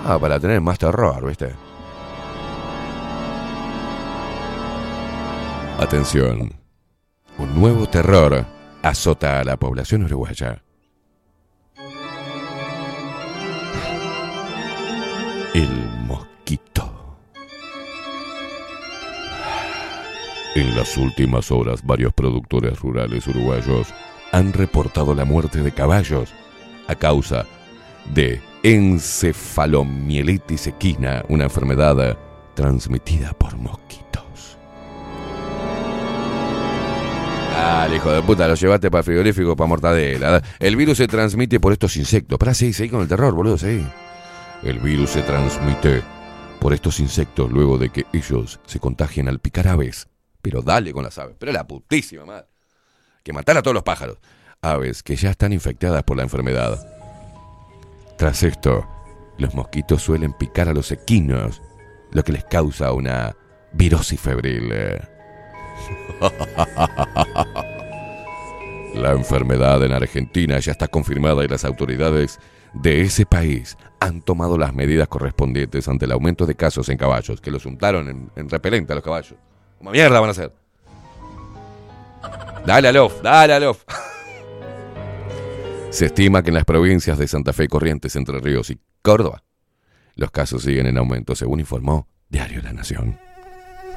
Ah, 0.07 0.19
para 0.19 0.40
tener 0.40 0.61
más 0.61 0.77
terror, 0.77 1.26
¿viste? 1.26 1.52
Atención. 5.80 6.53
Un 7.40 7.60
nuevo 7.60 7.88
terror 7.88 8.45
azota 8.84 9.40
a 9.40 9.44
la 9.44 9.57
población 9.57 10.03
uruguaya. 10.03 10.61
El 15.56 15.69
mosquito. 16.06 17.18
En 20.53 20.77
las 20.77 20.95
últimas 20.98 21.49
horas, 21.52 21.84
varios 21.84 22.14
productores 22.14 22.80
rurales 22.80 23.26
uruguayos 23.26 23.88
han 24.32 24.53
reportado 24.53 25.15
la 25.15 25.26
muerte 25.26 25.64
de 25.64 25.72
caballos 25.72 26.32
a 26.88 26.94
causa 26.94 27.48
de 28.14 28.40
encefalomielitis 28.66 30.66
equina, 30.66 31.24
una 31.30 31.44
enfermedad 31.44 32.18
transmitida 32.56 33.32
por 33.34 33.56
mosquitos. 33.58 34.58
Dale, 37.52 37.98
hijo 37.98 38.12
de 38.12 38.24
puta, 38.24 38.48
lo 38.48 38.56
llevaste 38.56 38.90
para 38.90 39.02
el 39.02 39.06
frigorífico 39.06 39.56
para 39.56 39.68
mortadela. 39.68 40.42
El 40.58 40.76
virus 40.76 40.98
se 40.98 41.08
transmite 41.08 41.60
por 41.60 41.74
estos 41.74 41.96
insectos. 41.96 42.40
Pará, 42.40 42.56
sí, 42.56 42.74
seguí 42.74 42.90
con 42.90 43.02
el 43.02 43.08
terror, 43.08 43.36
boludo, 43.36 43.60
sí. 43.60 43.86
El 44.64 44.80
virus 44.80 45.12
se 45.12 45.22
transmite 45.22 46.02
por 46.60 46.74
estos 46.74 47.00
insectos 47.00 47.52
luego 47.52 47.78
de 47.78 47.90
que 47.90 48.08
ellos 48.14 48.60
se 48.66 48.80
contagien 48.80 49.30
al 49.30 49.38
picar 49.38 49.68
aves. 49.68 50.08
Pero 50.42 50.64
dale 50.64 50.92
con 50.92 51.04
las 51.04 51.20
aves. 51.20 51.36
Pero 51.38 51.52
la 51.52 51.68
putísima 51.68 52.26
madre. 52.26 52.48
Que 53.22 53.32
matar 53.32 53.58
a 53.58 53.62
todos 53.62 53.76
los 53.76 53.84
pájaros. 53.84 54.18
Aves 54.60 55.04
que 55.04 55.16
ya 55.16 55.30
están 55.30 55.54
infectadas 55.54 56.02
por 56.02 56.18
la 56.18 56.24
enfermedad. 56.24 56.95
Tras 58.18 58.44
esto, 58.44 58.88
los 59.38 59.54
mosquitos 59.54 60.02
suelen 60.02 60.34
picar 60.34 60.70
a 60.70 60.74
los 60.74 60.92
equinos, 60.92 61.62
lo 62.12 62.24
que 62.24 62.32
les 62.32 62.46
causa 62.46 62.94
una 62.94 63.36
virosis 63.74 64.20
febril. 64.20 64.74
La 68.94 69.12
enfermedad 69.12 69.84
en 69.84 69.92
Argentina 69.92 70.58
ya 70.60 70.72
está 70.72 70.88
confirmada 70.88 71.44
y 71.44 71.50
las 71.50 71.66
autoridades 71.66 72.40
de 72.74 73.02
ese 73.02 73.26
país 73.26 73.78
han 74.00 74.22
tomado 74.22 74.58
las 74.58 74.74
medidas 74.74 75.10
correspondientes 75.10 75.90
ante 75.90 76.06
el 76.06 76.14
aumento 76.14 76.46
de 76.46 76.56
casos 76.56 76.88
en 76.88 76.98
caballos, 76.98 77.42
que 77.42 77.52
los 77.52 77.66
untaron 77.66 78.08
en, 78.08 78.32
en 78.38 78.50
repelente 78.50 78.94
a 78.94 78.96
los 78.96 79.04
caballos. 79.04 79.36
¿Cómo 79.78 79.92
mierda 79.92 80.18
van 80.22 80.30
a 80.30 80.32
hacer? 80.32 80.54
Dale 82.66 82.88
alof, 82.88 83.22
dale 83.22 83.54
alof. 83.54 83.84
Se 85.96 86.08
estima 86.08 86.44
que 86.44 86.50
en 86.50 86.56
las 86.56 86.66
provincias 86.66 87.18
de 87.18 87.26
Santa 87.26 87.54
Fe, 87.54 87.70
Corrientes, 87.70 88.18
Entre 88.18 88.38
Ríos 88.42 88.70
y 88.70 88.78
Córdoba, 89.02 89.46
los 90.16 90.30
casos 90.30 90.64
siguen 90.64 90.88
en 90.88 90.98
aumento, 90.98 91.36
según 91.36 91.62
informó 91.62 92.10
Diario 92.28 92.62
La 92.62 92.74
Nación. 92.74 93.18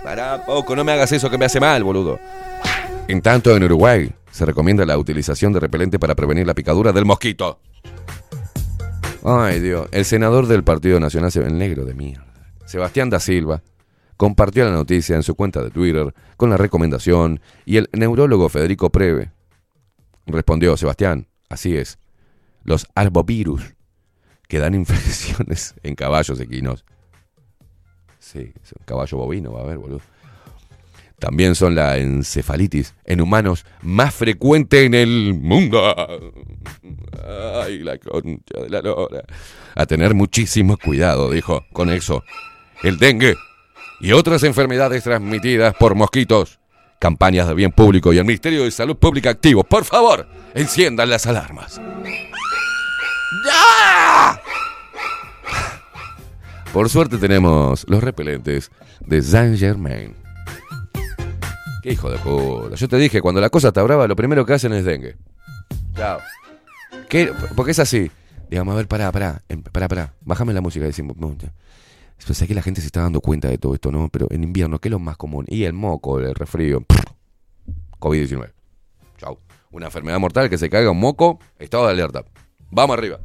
Para 0.05 0.47
poco, 0.47 0.77
no 0.77 0.85
me 0.85 0.93
hagas 0.93 1.11
eso 1.11 1.29
que 1.29 1.37
me 1.37 1.47
hace 1.47 1.59
mal, 1.59 1.83
boludo. 1.83 2.20
En 3.09 3.20
tanto, 3.20 3.57
en 3.57 3.65
Uruguay 3.65 4.12
se 4.31 4.47
recomienda 4.47 4.87
la 4.87 4.97
utilización 4.97 5.53
de 5.53 5.59
repelente 5.59 5.99
para 5.99 6.15
prevenir 6.15 6.47
la 6.47 6.55
picadura 6.55 6.93
del 6.93 7.05
mosquito. 7.05 7.59
Ay, 9.25 9.59
Dios. 9.59 9.89
El 9.91 10.05
senador 10.05 10.47
del 10.47 10.62
Partido 10.62 11.01
Nacional, 11.01 11.33
se 11.33 11.41
ve 11.41 11.49
el 11.49 11.59
negro 11.59 11.85
de 11.85 11.95
mierda, 11.95 12.33
Sebastián 12.65 13.11
da 13.11 13.19
Silva, 13.19 13.61
compartió 14.16 14.65
la 14.65 14.70
noticia 14.70 15.16
en 15.16 15.25
su 15.25 15.35
cuenta 15.35 15.65
de 15.65 15.70
Twitter 15.70 16.15
con 16.37 16.49
la 16.49 16.59
recomendación 16.59 17.41
y 17.66 17.79
el 17.79 17.89
neurólogo 17.93 18.49
Federico 18.49 18.89
Preve 18.91 19.33
respondió, 20.27 20.77
Sebastián, 20.77 21.28
así 21.49 21.77
es, 21.77 21.99
los 22.65 22.87
arbovirus 22.95 23.62
que 24.49 24.59
dan 24.59 24.75
infecciones 24.75 25.75
en 25.83 25.95
caballos 25.95 26.41
equinos. 26.41 26.85
Sí, 28.19 28.53
caballo 28.85 29.19
bovino, 29.19 29.53
va 29.53 29.62
a 29.62 29.66
ver, 29.66 29.79
boludo. 29.79 30.01
También 31.19 31.57
son 31.57 31.75
la 31.75 31.99
encefalitis 31.99 32.95
en 33.05 33.20
humanos 33.20 33.66
más 33.83 34.15
frecuente 34.15 34.85
en 34.85 34.95
el 34.95 35.35
mundo. 35.35 35.83
Ay, 37.57 37.81
la 37.81 37.99
concha 37.99 38.61
de 38.62 38.70
la 38.70 38.81
lora. 38.81 39.25
A 39.75 39.87
tener 39.87 40.15
muchísimo 40.15 40.77
cuidado, 40.77 41.31
dijo, 41.31 41.65
con 41.73 41.91
eso. 41.91 42.23
El 42.85 42.99
dengue 42.99 43.35
y 44.01 44.12
otras 44.12 44.45
enfermedades 44.45 45.03
transmitidas 45.03 45.75
por 45.75 45.97
mosquitos. 45.97 46.57
Campañas 46.99 47.47
de 47.49 47.55
bien 47.55 47.70
público 47.70 48.12
y 48.12 48.19
el 48.19 48.25
Ministerio 48.25 48.65
de 48.65 48.70
Salud 48.70 48.97
Pública 48.97 49.31
activo. 49.31 49.62
Por 49.65 49.85
favor, 49.85 50.29
enciendan 50.55 51.11
las 51.11 51.27
alarmas. 51.27 51.81
Por 56.73 56.89
suerte 56.91 57.19
tenemos 57.19 57.85
los 57.89 58.03
repelentes 58.03 58.70
de 59.01 59.23
Saint 59.23 59.59
Germain. 59.59 60.15
Qué 61.83 61.93
hijo 61.93 62.11
de 62.11 62.19
puta. 62.19 62.77
Yo 62.77 62.89
te 62.89 62.97
dije, 62.97 63.20
cuando 63.20 63.41
la 63.41 63.51
cosa 63.51 63.69
está 63.69 63.83
brava, 63.83 64.07
lo 64.07 64.16
primero 64.16 64.45
que 64.45 64.53
hacen 64.53 64.73
es 64.73 64.85
dengue. 64.85 65.16
Chao. 65.97 66.19
¿Qué? 67.09 67.33
Porque 67.57 67.73
es 67.73 67.79
así. 67.79 68.11
Digamos, 68.51 68.75
a 68.75 68.77
ver, 68.77 68.89
pará, 68.89 69.11
pará, 69.12 69.43
em, 69.49 69.62
pará, 69.62 69.89
pará. 69.89 70.15
Bájame 70.23 70.53
la 70.53 70.61
música 70.61 70.85
decimos. 70.85 71.16
Pues 72.27 72.43
que 72.47 72.55
la 72.55 72.62
gente 72.62 72.81
se 72.82 72.86
está 72.89 73.01
dando 73.03 73.20
cuenta 73.23 73.49
de 73.49 73.57
todo 73.59 73.74
esto, 73.74 73.90
¿no? 73.90 74.09
Pero 74.11 74.27
en 74.31 74.43
invierno, 74.45 74.78
¿qué 74.78 74.89
es 74.89 74.93
lo 74.93 74.99
más 74.99 75.16
común? 75.16 75.47
Y 75.49 75.65
el 75.65 75.73
moco, 75.73 76.19
el 76.20 76.35
resfrío. 76.35 76.82
COVID-19. 77.99 78.51
Chau. 79.16 79.39
Una 79.70 79.86
enfermedad 79.86 80.19
mortal 80.19 80.51
que 80.51 80.59
se 80.59 80.69
caiga 80.69 80.90
un 80.90 81.01
moco, 81.01 81.39
estado 81.59 81.86
de 81.86 81.93
alerta. 81.93 82.24
Vamos 82.70 82.97
arriba. 82.99 83.19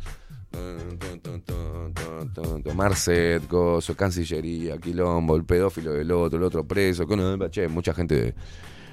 Marcet, 2.76 3.48
gozo, 3.50 3.96
Cancillería, 3.96 4.78
Quilombo, 4.78 5.36
el 5.36 5.44
pedófilo 5.46 5.94
del 5.94 6.12
otro, 6.12 6.38
el 6.38 6.44
otro 6.44 6.64
preso. 6.66 7.06
que 7.08 7.16
no, 7.16 7.48
che, 7.50 7.68
mucha 7.68 7.94
gente 7.94 8.34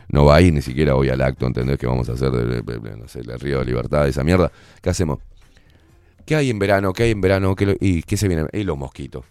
no 0.09 0.25
va 0.25 0.37
a 0.37 0.41
ir 0.41 0.53
ni 0.53 0.63
siquiera 0.63 0.95
hoy 0.97 1.09
al 1.09 1.21
acto, 1.23 1.47
¿entendés? 1.47 1.79
¿Qué 1.79 1.87
vamos 1.87 2.09
a 2.09 2.13
hacer? 2.13 2.31
De, 2.31 2.97
no 2.97 3.09
sé, 3.09 3.21
el 3.21 3.39
Río 3.41 3.61
de 3.61 3.65
Libertad, 3.67 4.09
esa 4.09 4.25
mierda. 4.25 4.51
¿Qué 4.83 4.91
hacemos? 4.91 5.19
¿Qué 6.27 6.37
hay 6.37 6.51
en 6.51 6.59
verano? 6.59 6.93
¿Qué 6.93 7.05
hay 7.05 7.11
en 7.13 7.21
verano? 7.21 7.55
¿Qué 7.57 7.67
lo- 7.67 7.75
¿Y 7.81 8.03
qué 8.03 8.17
se 8.17 8.29
viene? 8.29 8.47
Y 8.53 8.63
los 8.65 8.77
mosquitos. 8.79 9.25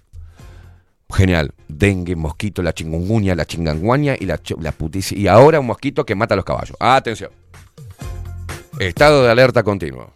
Genial. 1.11 1.53
Dengue, 1.67 2.15
mosquito, 2.15 2.61
la 2.61 2.73
chingunguña, 2.73 3.35
la 3.35 3.45
chinganguaña 3.45 4.15
y 4.19 4.25
la, 4.25 4.39
la 4.59 4.73
putici- 4.77 5.17
Y 5.17 5.27
ahora 5.27 5.59
un 5.59 5.65
mosquito 5.67 6.05
que 6.05 6.15
mata 6.15 6.33
a 6.35 6.37
los 6.37 6.45
caballos. 6.45 6.77
Atención. 6.79 7.31
Estado 8.79 9.23
de 9.23 9.31
alerta 9.31 9.63
continuo. 9.63 10.11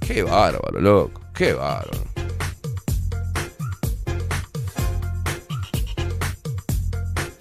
Qué 0.00 0.22
bárbaro, 0.22 0.80
loco. 0.80 1.20
Qué 1.34 1.52
bárbaro. 1.52 1.98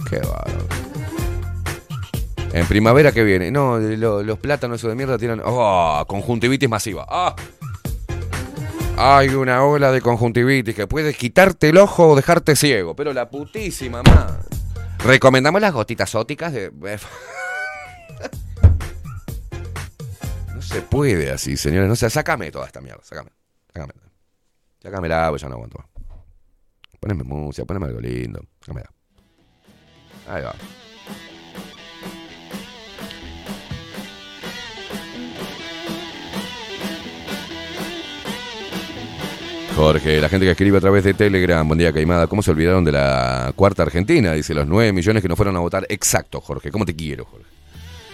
Qué 0.10 0.18
bárbaro. 0.20 0.68
En 2.54 2.68
primavera 2.68 3.12
que 3.12 3.24
viene. 3.24 3.50
No, 3.52 3.80
lo- 3.80 4.22
los 4.22 4.38
plátanos 4.38 4.82
de 4.82 4.96
mierda 4.96 5.18
tienen. 5.18 5.42
¡Oh! 5.44 6.04
Conjuntivitis 6.08 6.70
masiva. 6.70 7.06
¡Ah! 7.10 7.36
Hay 8.98 9.30
una 9.30 9.64
ola 9.64 9.92
de 9.92 10.02
conjuntivitis 10.02 10.76
que 10.76 10.88
puede 10.88 11.14
quitarte 11.14 11.70
el 11.70 11.78
ojo 11.78 12.10
o 12.10 12.16
dejarte 12.16 12.56
ciego. 12.56 12.96
Pero 12.96 13.12
la 13.12 13.30
putísima 13.30 14.04
madre. 14.04 14.44
Recomendamos 15.00 15.60
las 15.62 15.74
gotitas 15.74 16.14
óticas 16.16 16.54
de. 16.54 16.72
No 20.54 20.62
se 20.62 20.82
puede 20.82 21.32
así, 21.32 21.58
señores. 21.58 21.90
No 21.90 21.96
sé, 21.96 22.10
sácame 22.10 22.52
toda 22.52 22.68
esta 22.68 22.80
mierda. 22.80 23.02
Sácame. 23.04 23.32
Sácame. 23.74 23.94
Sácamela, 24.82 25.30
pues 25.30 25.42
ya 25.42 25.50
no 25.50 25.56
aguanto 25.56 25.78
más. 25.78 25.88
Poneme 27.00 27.24
música, 27.24 27.66
poneme 27.66 27.88
algo 27.88 28.00
lindo. 28.00 28.42
Sácamela. 28.62 28.92
Ahí 30.28 30.44
va. 30.44 30.56
Jorge, 39.76 40.22
la 40.22 40.30
gente 40.30 40.46
que 40.46 40.52
escribe 40.52 40.78
a 40.78 40.82
través 40.82 41.04
de 41.04 41.16
Telegram, 41.16 41.68
buen 41.68 41.80
día 41.80 41.92
Caimada, 41.92 42.28
¿cómo 42.28 42.44
se 42.44 42.52
olvidaron 42.52 42.86
de 42.86 42.92
la 42.92 43.52
cuarta 43.56 43.82
Argentina? 43.82 44.32
Dice, 44.34 44.54
los 44.54 44.68
9 44.68 44.94
millones 44.94 45.24
que 45.24 45.28
no 45.28 45.36
fueron 45.36 45.56
a 45.56 45.60
votar. 45.60 45.86
Exacto, 45.90 46.40
Jorge, 46.42 46.70
¿cómo 46.70 46.86
te 46.86 46.96
quiero, 46.96 47.26
Jorge? 47.26 47.48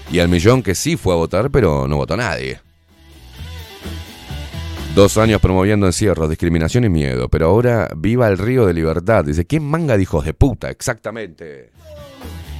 Y 0.09 0.19
al 0.19 0.29
millón 0.29 0.63
que 0.63 0.73
sí 0.73 0.95
fue 0.95 1.13
a 1.13 1.17
votar, 1.17 1.51
pero 1.51 1.85
no 1.87 1.97
votó 1.97 2.15
nadie. 2.15 2.61
Dos 4.95 5.17
años 5.17 5.41
promoviendo 5.41 5.85
encierros, 5.85 6.29
discriminación 6.29 6.85
y 6.85 6.89
miedo, 6.89 7.27
pero 7.27 7.47
ahora 7.47 7.89
viva 7.95 8.29
el 8.29 8.37
río 8.37 8.65
de 8.65 8.73
libertad. 8.73 9.25
Dice, 9.25 9.45
¿quién 9.45 9.63
manga 9.63 9.97
de 9.97 10.03
hijos 10.03 10.23
de 10.23 10.33
puta? 10.33 10.69
Exactamente. 10.69 11.71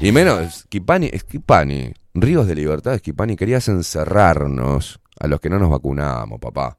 Y 0.02 0.12
menos, 0.12 0.60
Skipani, 0.66 1.10
Skipani, 1.18 1.94
ríos 2.14 2.48
de 2.48 2.56
libertad, 2.56 2.98
Skipani, 2.98 3.38
querías 3.38 3.68
encerrarnos 3.70 5.00
a 5.20 5.28
los 5.28 5.40
que 5.40 5.50
no 5.50 5.58
nos 5.58 5.70
vacunamos, 5.70 6.40
papá. 6.40 6.78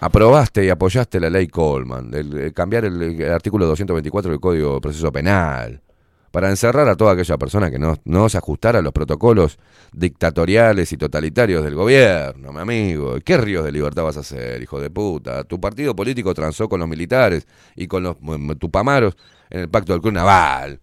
Aprobaste 0.00 0.64
y 0.64 0.70
apoyaste 0.70 1.18
la 1.18 1.28
ley 1.28 1.48
Coleman, 1.48 2.14
el, 2.14 2.52
cambiar 2.54 2.84
el, 2.84 3.20
artículo 3.32 3.66
224 3.66 4.30
del 4.30 4.38
Código 4.38 4.74
de 4.74 4.80
Proceso 4.80 5.10
Penal, 5.10 5.82
para 6.30 6.50
encerrar 6.50 6.88
a 6.88 6.94
toda 6.94 7.14
aquella 7.14 7.36
persona 7.36 7.68
que 7.68 7.80
no, 7.80 7.96
no 8.04 8.28
se 8.28 8.38
ajustara 8.38 8.78
a 8.78 8.82
los 8.82 8.92
protocolos 8.92 9.58
dictatoriales 9.92 10.92
y 10.92 10.96
totalitarios 10.96 11.64
del 11.64 11.74
gobierno, 11.74 12.52
mi 12.52 12.60
amigo. 12.60 13.16
¿Qué 13.24 13.38
ríos 13.38 13.64
de 13.64 13.72
libertad 13.72 14.04
vas 14.04 14.16
a 14.18 14.20
hacer, 14.20 14.62
hijo 14.62 14.80
de 14.80 14.88
puta? 14.88 15.42
Tu 15.42 15.60
partido 15.60 15.96
político 15.96 16.32
transó 16.32 16.68
con 16.68 16.78
los 16.78 16.88
militares 16.88 17.48
y 17.74 17.88
con 17.88 18.04
los 18.04 18.16
mm, 18.20 18.52
tupamaros 18.52 19.16
en 19.50 19.62
el 19.62 19.68
pacto 19.68 19.94
del 19.94 20.00
Club 20.00 20.14
Naval. 20.14 20.78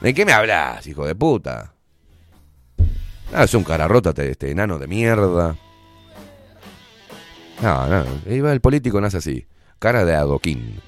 ¿De 0.00 0.12
qué 0.12 0.26
me 0.26 0.32
hablas, 0.32 0.84
hijo 0.88 1.06
de 1.06 1.14
puta? 1.14 1.74
Ah, 3.32 3.44
es 3.44 3.54
un 3.54 3.62
cararrota 3.62 4.10
este 4.24 4.50
enano 4.50 4.80
de 4.80 4.88
mierda. 4.88 5.56
No, 7.62 7.86
no, 7.86 8.04
iba 8.26 8.52
el 8.52 8.60
político 8.60 9.00
nace 9.00 9.18
así, 9.18 9.46
cara 9.78 10.04
de 10.04 10.14
adoquín. 10.14 10.80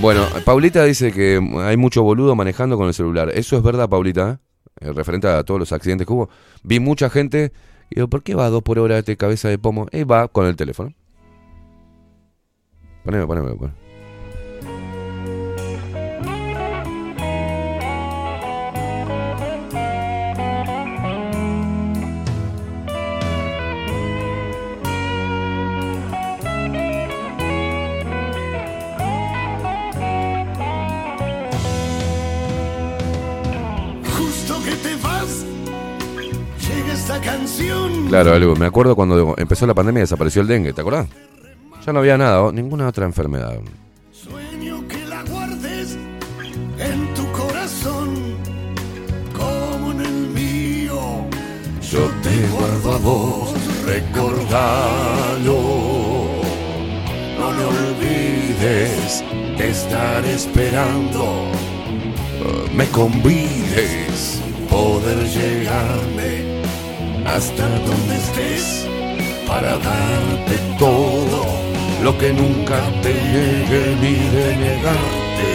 Bueno, 0.00 0.26
Paulita 0.46 0.82
dice 0.84 1.12
que 1.12 1.38
hay 1.58 1.76
mucho 1.76 2.02
boludo 2.02 2.34
manejando 2.34 2.78
con 2.78 2.88
el 2.88 2.94
celular. 2.94 3.30
Eso 3.34 3.58
es 3.58 3.62
verdad, 3.62 3.86
Paulita. 3.88 4.40
¿eh? 4.80 4.92
referente 4.94 5.28
a 5.28 5.44
todos 5.44 5.60
los 5.60 5.72
accidentes 5.72 6.06
que 6.06 6.12
hubo. 6.12 6.30
Vi 6.62 6.80
mucha 6.80 7.10
gente. 7.10 7.52
Y 7.90 7.96
digo, 7.96 8.08
¿por 8.08 8.22
qué 8.22 8.34
va 8.34 8.46
a 8.46 8.50
dos 8.50 8.62
por 8.62 8.78
hora 8.78 8.98
este 8.98 9.16
cabeza 9.18 9.48
de 9.48 9.58
pomo? 9.58 9.88
Y 9.92 10.04
va 10.04 10.28
con 10.28 10.46
el 10.46 10.56
teléfono. 10.56 10.94
Poneme, 13.04 13.26
poneme, 13.26 13.54
poneme. 13.54 13.89
Claro, 38.10 38.32
algo. 38.34 38.56
Me 38.56 38.66
acuerdo 38.66 38.96
cuando 38.96 39.34
empezó 39.38 39.66
la 39.66 39.74
pandemia 39.74 40.00
y 40.00 40.02
desapareció 40.02 40.42
el 40.42 40.48
dengue, 40.48 40.72
¿te 40.72 40.80
acordás? 40.80 41.06
Ya 41.86 41.92
no 41.92 42.00
había 42.00 42.18
nada, 42.18 42.42
o- 42.42 42.52
ninguna 42.52 42.88
otra 42.88 43.06
enfermedad. 43.06 43.56
Sueño 44.12 44.86
que 44.88 45.04
la 45.06 45.22
guardes 45.22 45.96
en 46.78 47.14
tu 47.14 47.24
corazón, 47.30 48.34
como 49.32 49.92
en 49.92 50.00
el 50.00 50.28
mío. 50.30 51.00
Yo 51.80 52.10
te 52.22 52.46
guardo 52.48 52.92
a 52.94 52.98
vos, 52.98 53.54
recordalo. 53.86 55.60
No 57.38 57.50
me 57.52 57.64
olvides, 57.64 59.24
te 59.56 59.70
estaré 59.70 60.34
esperando. 60.34 61.44
Me 62.74 62.86
convides, 62.88 64.42
poder 64.68 65.18
llegarme 65.28 66.49
hasta 67.36 67.68
donde 67.86 68.16
estés 68.16 68.86
para 69.46 69.72
darte 69.78 70.56
todo 70.78 71.46
lo 72.02 72.16
que 72.18 72.32
nunca 72.32 72.78
te 73.02 73.12
llegue 73.12 73.96
ni 74.00 74.14
de 74.36 74.56
negarte. 74.56 75.50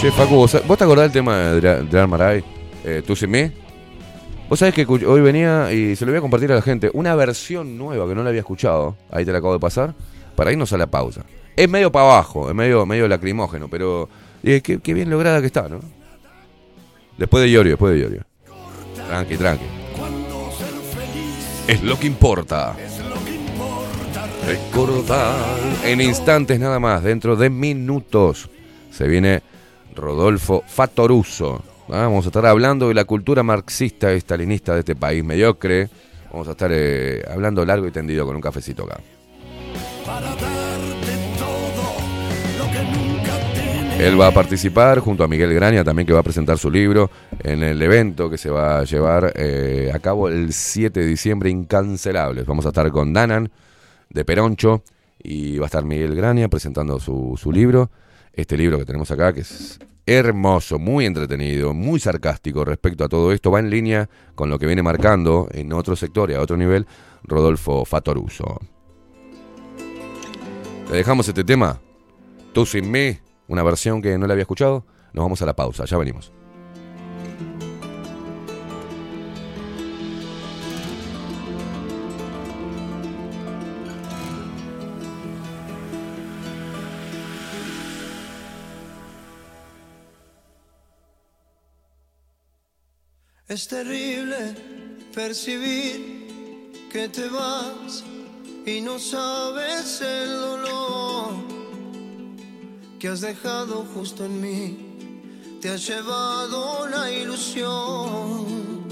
Che, 0.00 0.12
Facu, 0.12 0.34
¿vos, 0.36 0.52
te 0.52 0.84
acordás 0.84 1.04
del 1.06 1.12
tema 1.12 1.36
de 1.36 1.60
Dra- 1.60 1.82
Dream 1.82 2.10
Marai? 2.10 2.44
Eh, 2.84 3.02
¿Tú 3.04 3.16
sin 3.16 3.30
mí? 3.30 3.50
Vos 4.48 4.58
sabés 4.58 4.74
que 4.74 4.86
hoy 4.86 5.20
venía 5.20 5.72
y 5.72 5.94
se 5.94 6.06
lo 6.06 6.12
voy 6.12 6.18
a 6.18 6.22
compartir 6.22 6.50
a 6.52 6.54
la 6.54 6.62
gente. 6.62 6.90
Una 6.94 7.14
versión 7.14 7.76
nueva 7.76 8.08
que 8.08 8.14
no 8.14 8.22
la 8.22 8.30
había 8.30 8.40
escuchado. 8.40 8.96
Ahí 9.10 9.24
te 9.24 9.32
la 9.32 9.38
acabo 9.38 9.52
de 9.52 9.60
pasar. 9.60 9.94
Para 10.34 10.52
irnos 10.52 10.72
a 10.72 10.78
la 10.78 10.86
pausa. 10.86 11.24
Es 11.54 11.68
medio 11.68 11.90
para 11.90 12.06
abajo, 12.06 12.48
es 12.48 12.54
medio, 12.54 12.86
medio 12.86 13.08
lacrimógeno, 13.08 13.68
pero 13.68 14.08
eh, 14.44 14.60
qué, 14.60 14.94
bien 14.94 15.10
lograda 15.10 15.40
que 15.40 15.48
está, 15.48 15.68
¿no? 15.68 15.80
Después 17.16 17.42
de 17.42 17.50
Iorio, 17.50 17.72
después 17.72 17.94
de 17.94 18.00
Iorio. 18.00 18.22
Tranqui, 19.08 19.36
tranqui. 19.36 19.64
Es 21.66 21.82
lo 21.82 21.98
que 21.98 22.06
importa. 22.06 22.76
Recordar 24.46 25.34
en 25.84 26.00
instantes 26.00 26.60
nada 26.60 26.78
más, 26.78 27.02
dentro 27.02 27.34
de 27.34 27.50
minutos, 27.50 28.48
se 28.92 29.08
viene 29.08 29.42
Rodolfo 29.94 30.62
Fatoruso. 30.66 31.62
Ah, 31.90 32.02
Vamos 32.02 32.26
a 32.26 32.28
estar 32.28 32.44
hablando 32.44 32.88
de 32.88 32.94
la 32.94 33.06
cultura 33.06 33.42
marxista 33.42 34.12
y 34.12 34.20
stalinista 34.20 34.74
de 34.74 34.80
este 34.80 34.94
país 34.94 35.24
mediocre. 35.24 35.88
Vamos 36.30 36.46
a 36.48 36.50
estar 36.50 36.70
eh, 36.70 37.24
hablando 37.30 37.64
largo 37.64 37.86
y 37.86 37.90
tendido 37.90 38.26
con 38.26 38.36
un 38.36 38.42
cafecito 38.42 38.84
acá. 38.84 39.00
Él 43.98 44.20
va 44.20 44.26
a 44.28 44.30
participar 44.32 45.00
junto 45.00 45.24
a 45.24 45.28
Miguel 45.28 45.54
Graña, 45.54 45.82
también 45.82 46.06
que 46.06 46.12
va 46.12 46.20
a 46.20 46.22
presentar 46.22 46.58
su 46.58 46.70
libro 46.70 47.10
en 47.42 47.62
el 47.62 47.80
evento 47.80 48.28
que 48.28 48.36
se 48.36 48.50
va 48.50 48.80
a 48.80 48.84
llevar 48.84 49.32
eh, 49.34 49.90
a 49.92 49.98
cabo 49.98 50.28
el 50.28 50.52
7 50.52 51.00
de 51.00 51.06
diciembre, 51.06 51.48
Incancelables. 51.48 52.44
Vamos 52.44 52.66
a 52.66 52.68
estar 52.68 52.88
con 52.92 53.14
Danan 53.14 53.50
de 54.10 54.24
Peroncho 54.26 54.84
y 55.18 55.56
va 55.56 55.64
a 55.64 55.68
estar 55.68 55.84
Miguel 55.84 56.14
Graña 56.14 56.48
presentando 56.48 57.00
su, 57.00 57.38
su 57.40 57.50
libro. 57.50 57.90
Este 58.34 58.58
libro 58.58 58.78
que 58.78 58.84
tenemos 58.84 59.10
acá, 59.10 59.32
que 59.32 59.40
es 59.40 59.80
hermoso, 60.08 60.78
muy 60.78 61.04
entretenido, 61.04 61.74
muy 61.74 62.00
sarcástico 62.00 62.64
respecto 62.64 63.04
a 63.04 63.08
todo 63.08 63.32
esto, 63.32 63.50
va 63.50 63.60
en 63.60 63.68
línea 63.68 64.08
con 64.34 64.48
lo 64.48 64.58
que 64.58 64.66
viene 64.66 64.82
marcando 64.82 65.48
en 65.52 65.72
otro 65.72 65.96
sector 65.96 66.30
y 66.30 66.34
a 66.34 66.40
otro 66.40 66.56
nivel 66.56 66.86
Rodolfo 67.24 67.84
Fatoruso. 67.84 68.58
Le 70.90 70.96
dejamos 70.96 71.28
este 71.28 71.44
tema, 71.44 71.78
Tú 72.52 72.66
sin 72.66 72.90
mí, 72.90 73.18
una 73.46 73.62
versión 73.62 74.02
que 74.02 74.16
no 74.18 74.26
la 74.26 74.32
había 74.32 74.42
escuchado. 74.42 74.84
Nos 75.12 75.24
vamos 75.24 75.42
a 75.42 75.46
la 75.46 75.54
pausa, 75.54 75.84
ya 75.84 75.96
venimos. 75.96 76.32
Es 93.48 93.66
terrible 93.66 94.54
percibir 95.14 96.68
que 96.92 97.08
te 97.08 97.26
vas 97.30 98.04
y 98.66 98.82
no 98.82 98.98
sabes 98.98 100.02
el 100.02 100.28
dolor 100.38 101.32
que 102.98 103.08
has 103.08 103.22
dejado 103.22 103.86
justo 103.94 104.26
en 104.26 104.40
mí. 104.42 105.60
Te 105.62 105.70
has 105.70 105.86
llevado 105.86 106.88
la 106.88 107.10
ilusión 107.10 108.84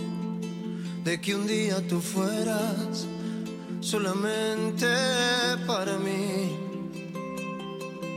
de 1.05 1.21
que 1.21 1.35
un 1.35 1.47
día 1.47 1.87
tú 1.87 2.01
fueras 2.01 3.07
solamente 3.81 4.87
para 5.67 5.99
mí 5.99 6.57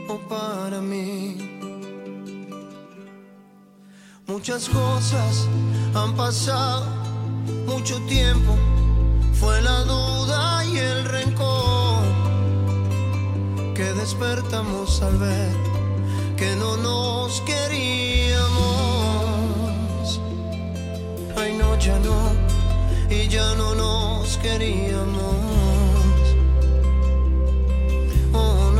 o 0.08 0.18
para 0.26 0.80
mí. 0.80 1.49
Muchas 4.30 4.68
cosas 4.68 5.48
han 5.92 6.14
pasado, 6.14 6.86
mucho 7.66 8.00
tiempo, 8.06 8.54
fue 9.34 9.60
la 9.60 9.82
duda 9.82 10.64
y 10.66 10.78
el 10.78 11.04
rencor 11.04 12.04
que 13.74 13.92
despertamos 13.94 15.02
al 15.02 15.18
ver 15.18 15.56
que 16.36 16.54
no 16.54 16.76
nos 16.76 17.40
queríamos. 17.40 18.50
Ay, 21.36 21.54
no, 21.58 21.76
ya 21.80 21.98
no, 21.98 22.30
y 23.10 23.26
ya 23.26 23.56
no 23.56 23.74
nos 23.74 24.36
queríamos. 24.36 25.34
Oh, 28.32 28.70
no. 28.76 28.79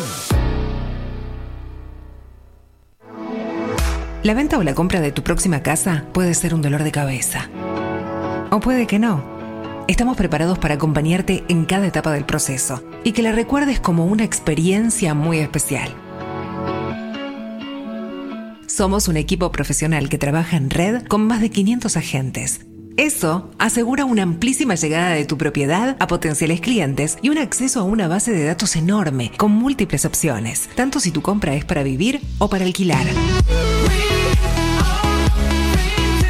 La 4.23 4.35
venta 4.35 4.59
o 4.59 4.63
la 4.63 4.75
compra 4.75 5.01
de 5.01 5.11
tu 5.11 5.23
próxima 5.23 5.63
casa 5.63 6.05
puede 6.13 6.35
ser 6.35 6.53
un 6.53 6.61
dolor 6.61 6.83
de 6.83 6.91
cabeza. 6.91 7.49
O 8.51 8.59
puede 8.59 8.85
que 8.85 8.99
no. 8.99 9.23
Estamos 9.87 10.15
preparados 10.15 10.59
para 10.59 10.75
acompañarte 10.75 11.43
en 11.47 11.65
cada 11.65 11.87
etapa 11.87 12.11
del 12.11 12.23
proceso 12.23 12.83
y 13.03 13.13
que 13.13 13.23
la 13.23 13.31
recuerdes 13.31 13.79
como 13.79 14.05
una 14.05 14.23
experiencia 14.23 15.15
muy 15.15 15.39
especial. 15.39 15.89
Somos 18.67 19.07
un 19.07 19.17
equipo 19.17 19.51
profesional 19.51 20.07
que 20.07 20.19
trabaja 20.19 20.55
en 20.55 20.69
red 20.69 21.03
con 21.07 21.25
más 21.25 21.41
de 21.41 21.49
500 21.49 21.97
agentes. 21.97 22.70
Eso 22.97 23.49
asegura 23.57 24.05
una 24.05 24.23
amplísima 24.23 24.75
llegada 24.75 25.11
de 25.11 25.25
tu 25.25 25.37
propiedad 25.37 25.95
a 25.99 26.07
potenciales 26.07 26.61
clientes 26.61 27.17
y 27.21 27.29
un 27.29 27.37
acceso 27.37 27.79
a 27.79 27.83
una 27.83 28.07
base 28.07 28.31
de 28.31 28.43
datos 28.43 28.75
enorme 28.75 29.31
con 29.37 29.51
múltiples 29.51 30.05
opciones, 30.05 30.69
tanto 30.75 30.99
si 30.99 31.11
tu 31.11 31.21
compra 31.21 31.55
es 31.55 31.65
para 31.65 31.83
vivir 31.83 32.21
o 32.37 32.49
para 32.49 32.65
alquilar. 32.65 33.05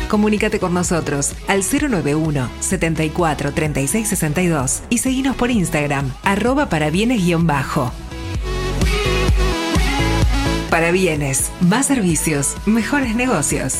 Comunícate 0.08 0.60
con 0.60 0.74
nosotros 0.74 1.34
al 1.48 1.64
091 1.64 2.50
74 2.60 3.54
36 3.54 4.08
62 4.08 4.82
y 4.90 4.98
seguinos 4.98 5.36
por 5.38 5.50
Instagram, 5.52 6.12
arroba 6.24 6.70
para 6.70 6.90
bienes-bajo. 6.90 7.92
Para 10.70 10.92
bienes, 10.92 11.50
más 11.62 11.88
servicios, 11.88 12.56
mejores 12.66 13.16
negocios. 13.16 13.80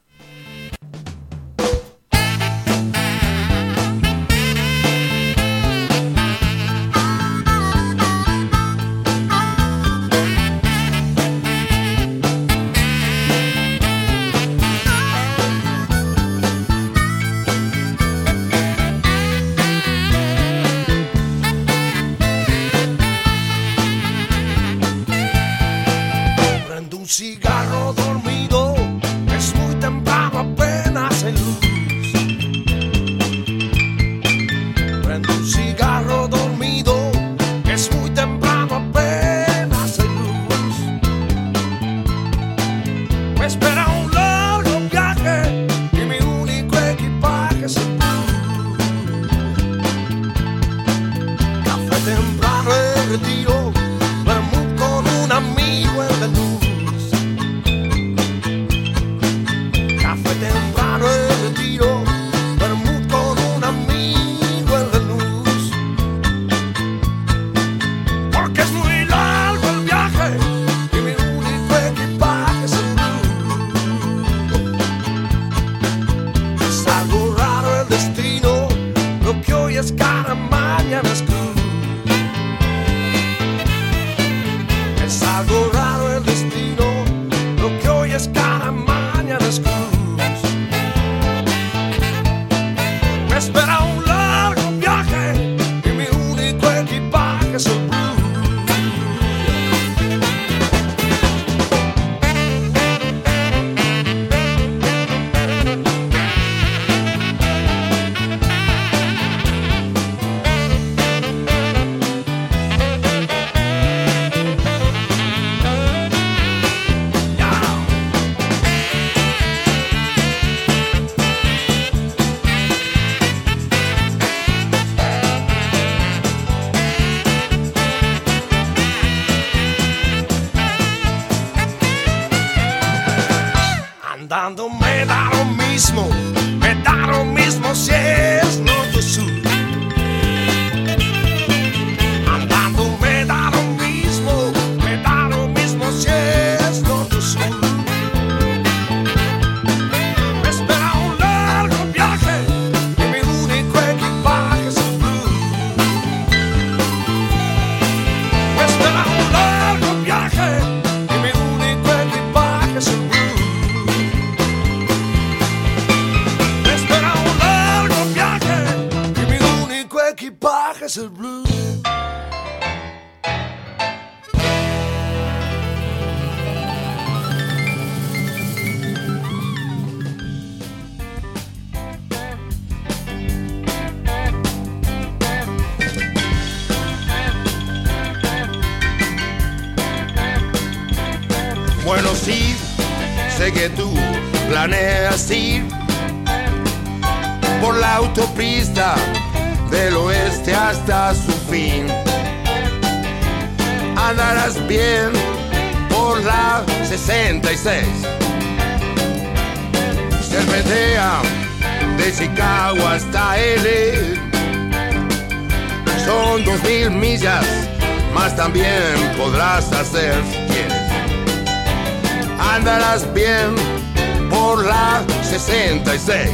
Por 224.29 224.65
la 224.65 225.03
66. 225.23 226.29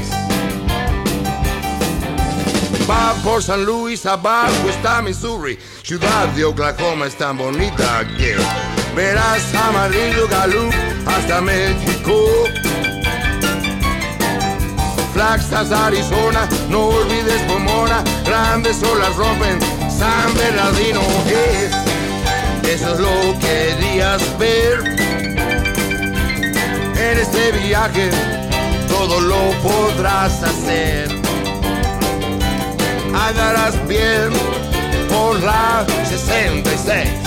Va 2.90 3.14
por 3.24 3.44
San 3.44 3.66
Luis, 3.66 4.06
abajo 4.06 4.70
está 4.70 5.02
Missouri, 5.02 5.60
ciudad 5.84 6.28
de 6.30 6.46
Oklahoma 6.46 7.08
es 7.08 7.16
tan 7.16 7.38
bonita 7.38 8.06
que 8.18 8.38
verás 8.96 9.54
amarillo 9.56 10.28
Gallup 10.30 10.74
hasta 11.06 11.42
México. 11.42 12.14
Flagstaff, 15.14 15.72
Arizona, 15.72 16.48
no 16.70 16.90
olvides 16.90 17.42
Pomona, 17.48 18.04
grandes 18.24 18.82
olas 18.84 19.16
rompen 19.16 19.60
San 19.90 20.34
Bernardino. 20.36 21.02
Eso 22.64 22.94
es 22.94 23.00
lo 23.00 23.40
que 23.40 23.76
querías 23.80 24.38
ver 24.38 24.97
en 27.12 27.20
este 27.20 27.52
viaje 27.54 28.10
todo 28.88 29.22
lo 29.22 29.52
podrás 29.62 30.44
hacer. 30.44 31.10
Andarás 33.14 33.76
bien 33.88 34.30
por 35.10 35.40
la 35.42 35.86
66. 36.06 37.27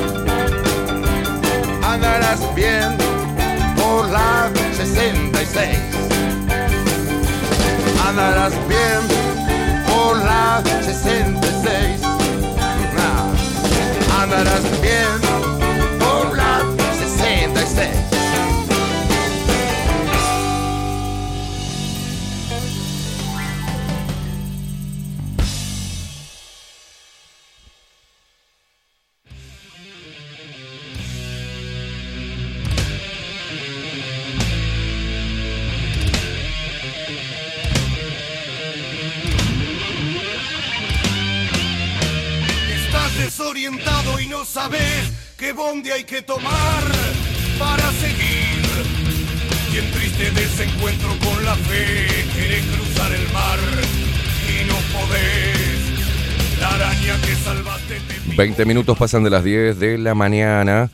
andarás 1.93 2.39
bien 2.55 2.97
por 3.75 4.07
la 4.09 4.49
66. 4.75 5.77
Andarás 8.07 8.53
bien 8.67 9.01
por 9.87 10.17
la 10.17 10.61
66. 10.83 12.01
Ah, 12.97 14.21
Andarás 14.21 14.63
bien 14.81 15.19
por 15.99 16.37
la 16.37 16.61
66. 16.93 18.00
Bondi 45.61 45.91
hay 45.91 46.03
que 46.03 46.21
tomar 46.23 46.83
para 47.59 47.91
seguir. 48.03 48.61
Y 49.71 49.77
en 49.77 49.91
triste 49.91 50.31
desencuentro 50.31 51.09
con 51.23 51.45
la 51.45 51.55
fe, 51.55 52.07
querés 52.35 52.65
cruzar 52.65 53.11
el 53.13 53.31
mar 53.31 53.59
y 54.49 54.65
no 54.67 54.75
podés. 54.93 56.59
La 56.59 56.69
araña 56.75 57.15
que 57.21 57.35
salvaste 57.35 57.95
te 58.07 58.35
20 58.35 58.65
minutos 58.65 58.97
pasan 58.97 59.23
de 59.23 59.29
las 59.29 59.43
10 59.43 59.79
de 59.79 59.97
la 59.97 60.13
mañana 60.15 60.89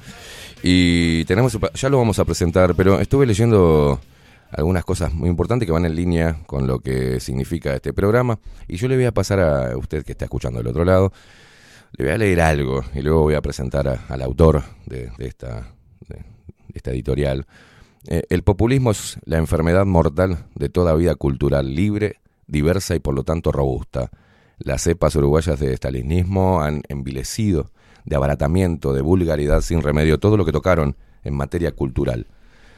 y 0.62 1.24
tenemos, 1.26 1.58
ya 1.74 1.90
lo 1.90 1.98
vamos 1.98 2.20
a 2.20 2.26
presentar, 2.26 2.76
pero 2.76 3.00
estuve 3.00 3.26
leyendo 3.26 4.00
algunas 4.52 4.86
cosas 4.86 5.14
muy 5.14 5.30
importantes 5.30 5.66
que 5.66 5.72
van 5.72 5.86
en 5.86 5.96
línea 5.96 6.40
con 6.46 6.68
lo 6.68 6.80
que 6.80 7.20
significa 7.20 7.74
este 7.74 7.94
programa 7.94 8.40
y 8.68 8.78
yo 8.78 8.88
le 8.88 8.96
voy 8.96 9.06
a 9.06 9.12
pasar 9.14 9.40
a 9.40 9.78
usted 9.78 10.06
que 10.06 10.14
está 10.14 10.26
escuchando 10.26 10.60
del 10.60 10.68
otro 10.68 10.86
lado, 10.86 11.12
le 11.98 12.06
voy 12.06 12.14
a 12.14 12.18
leer 12.18 12.42
algo 12.42 12.84
y 12.94 13.02
luego 13.02 13.24
voy 13.24 13.34
a 13.34 13.42
presentar 13.42 14.06
al 14.08 14.22
autor 14.22 14.64
de, 14.86 15.12
de 15.18 15.28
esta, 15.28 15.74
de 16.08 16.24
esta 16.74 16.92
editorial. 16.92 17.48
Eh, 18.08 18.24
el 18.30 18.44
populismo 18.44 18.92
es 18.92 19.18
la 19.26 19.38
enfermedad 19.38 19.86
mortal 19.86 20.46
de 20.54 20.70
toda 20.70 20.94
vida 20.94 21.16
cultural 21.16 21.74
libre, 21.74 22.18
diversa 22.46 22.96
y 22.96 23.00
por 23.00 23.16
lo 23.16 23.24
tanto 23.24 23.52
robusta. 23.52 24.12
Las 24.60 24.84
cepas 24.84 25.16
uruguayas 25.16 25.60
de 25.60 25.74
estalinismo 25.74 26.62
han 26.62 26.84
envilecido 26.88 27.72
de 28.06 28.16
abaratamiento, 28.16 28.94
de 28.94 29.02
vulgaridad 29.02 29.62
sin 29.62 29.82
remedio 29.82 30.20
todo 30.20 30.38
lo 30.38 30.46
que 30.46 30.52
tocaron 30.52 30.96
en 31.24 31.34
materia 31.34 31.72
cultural. 31.72 32.28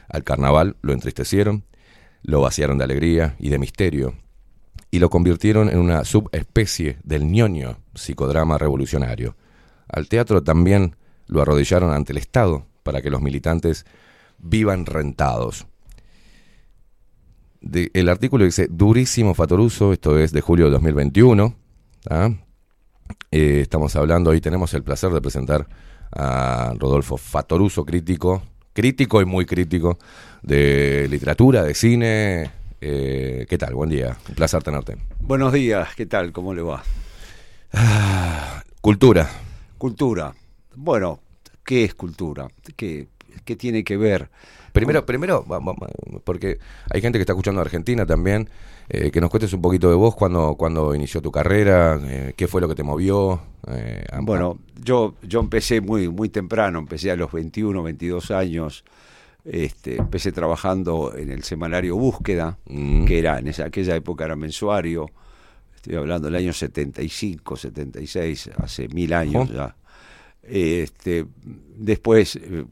Al 0.08 0.24
carnaval 0.24 0.76
lo 0.80 0.94
entristecieron, 0.94 1.64
lo 2.22 2.40
vaciaron 2.40 2.78
de 2.78 2.84
alegría 2.84 3.36
y 3.38 3.50
de 3.50 3.58
misterio, 3.58 4.14
y 4.90 4.98
lo 4.98 5.10
convirtieron 5.10 5.68
en 5.68 5.78
una 5.78 6.04
subespecie 6.04 6.98
del 7.04 7.30
ñoño 7.30 7.78
psicodrama 8.00 8.58
revolucionario. 8.58 9.36
Al 9.88 10.08
teatro 10.08 10.42
también 10.42 10.96
lo 11.26 11.42
arrodillaron 11.42 11.92
ante 11.92 12.12
el 12.12 12.18
Estado 12.18 12.66
para 12.82 13.02
que 13.02 13.10
los 13.10 13.20
militantes 13.20 13.84
vivan 14.38 14.86
rentados. 14.86 15.66
De- 17.60 17.90
el 17.94 18.08
artículo 18.08 18.44
dice, 18.44 18.68
durísimo 18.70 19.34
Fatoruso, 19.34 19.92
esto 19.92 20.18
es 20.18 20.32
de 20.32 20.40
julio 20.40 20.66
de 20.66 20.70
2021. 20.72 21.54
¿ah? 22.08 22.30
Eh, 23.30 23.60
estamos 23.60 23.94
hablando, 23.96 24.30
hoy 24.30 24.40
tenemos 24.40 24.72
el 24.74 24.82
placer 24.82 25.10
de 25.10 25.20
presentar 25.20 25.68
a 26.12 26.72
Rodolfo 26.78 27.16
Fatoruso, 27.16 27.84
crítico, 27.84 28.42
crítico 28.72 29.20
y 29.20 29.24
muy 29.26 29.44
crítico 29.46 29.98
de 30.42 31.06
literatura, 31.10 31.62
de 31.62 31.74
cine. 31.74 32.50
Eh, 32.80 33.44
¿Qué 33.48 33.58
tal? 33.58 33.74
Buen 33.74 33.90
día, 33.90 34.16
un 34.28 34.34
placer 34.34 34.62
tenerte. 34.62 34.96
Buenos 35.20 35.52
días, 35.52 35.94
¿qué 35.94 36.06
tal? 36.06 36.32
¿Cómo 36.32 36.54
le 36.54 36.62
va? 36.62 36.82
Cultura. 38.80 39.28
Cultura. 39.78 40.34
Bueno, 40.74 41.20
¿qué 41.64 41.84
es 41.84 41.94
cultura? 41.94 42.48
Que 42.76 43.08
¿qué 43.44 43.56
tiene 43.56 43.84
que 43.84 43.96
ver? 43.96 44.28
Primero, 44.72 45.04
primero, 45.04 45.44
porque 46.24 46.58
hay 46.90 47.00
gente 47.00 47.18
que 47.18 47.22
está 47.22 47.32
escuchando 47.32 47.60
Argentina 47.60 48.06
también, 48.06 48.48
eh, 48.88 49.10
que 49.10 49.20
nos 49.20 49.28
cuentes 49.30 49.52
un 49.52 49.60
poquito 49.60 49.88
de 49.90 49.96
vos, 49.96 50.14
cuando, 50.14 50.54
cuando 50.56 50.94
inició 50.94 51.20
tu 51.20 51.32
carrera, 51.32 51.98
eh, 52.04 52.34
qué 52.36 52.46
fue 52.46 52.60
lo 52.60 52.68
que 52.68 52.74
te 52.76 52.82
movió. 52.84 53.40
eh, 53.66 54.04
a- 54.12 54.20
Bueno, 54.20 54.58
yo, 54.80 55.14
yo 55.22 55.40
empecé 55.40 55.80
muy, 55.80 56.08
muy 56.08 56.28
temprano, 56.28 56.78
empecé 56.78 57.10
a 57.10 57.16
los 57.16 57.32
21, 57.32 57.82
22 57.82 58.30
años. 58.30 58.84
Este, 59.44 59.96
empecé 59.96 60.32
trabajando 60.32 61.14
en 61.16 61.30
el 61.30 61.42
semanario 61.44 61.96
Búsqueda, 61.96 62.58
Mm. 62.66 63.06
que 63.06 63.18
era 63.18 63.38
en 63.38 63.48
esa, 63.48 63.64
aquella 63.66 63.96
época 63.96 64.24
era 64.24 64.36
mensuario. 64.36 65.06
Estoy 65.80 65.96
hablando 65.96 66.26
del 66.26 66.34
año 66.34 66.52
75, 66.52 67.56
76, 67.56 68.50
hace 68.58 68.88
mil 68.88 69.14
años 69.14 69.50
ya. 69.50 69.74
Este, 70.42 71.24
después, 71.74 72.36
eh, 72.36 72.66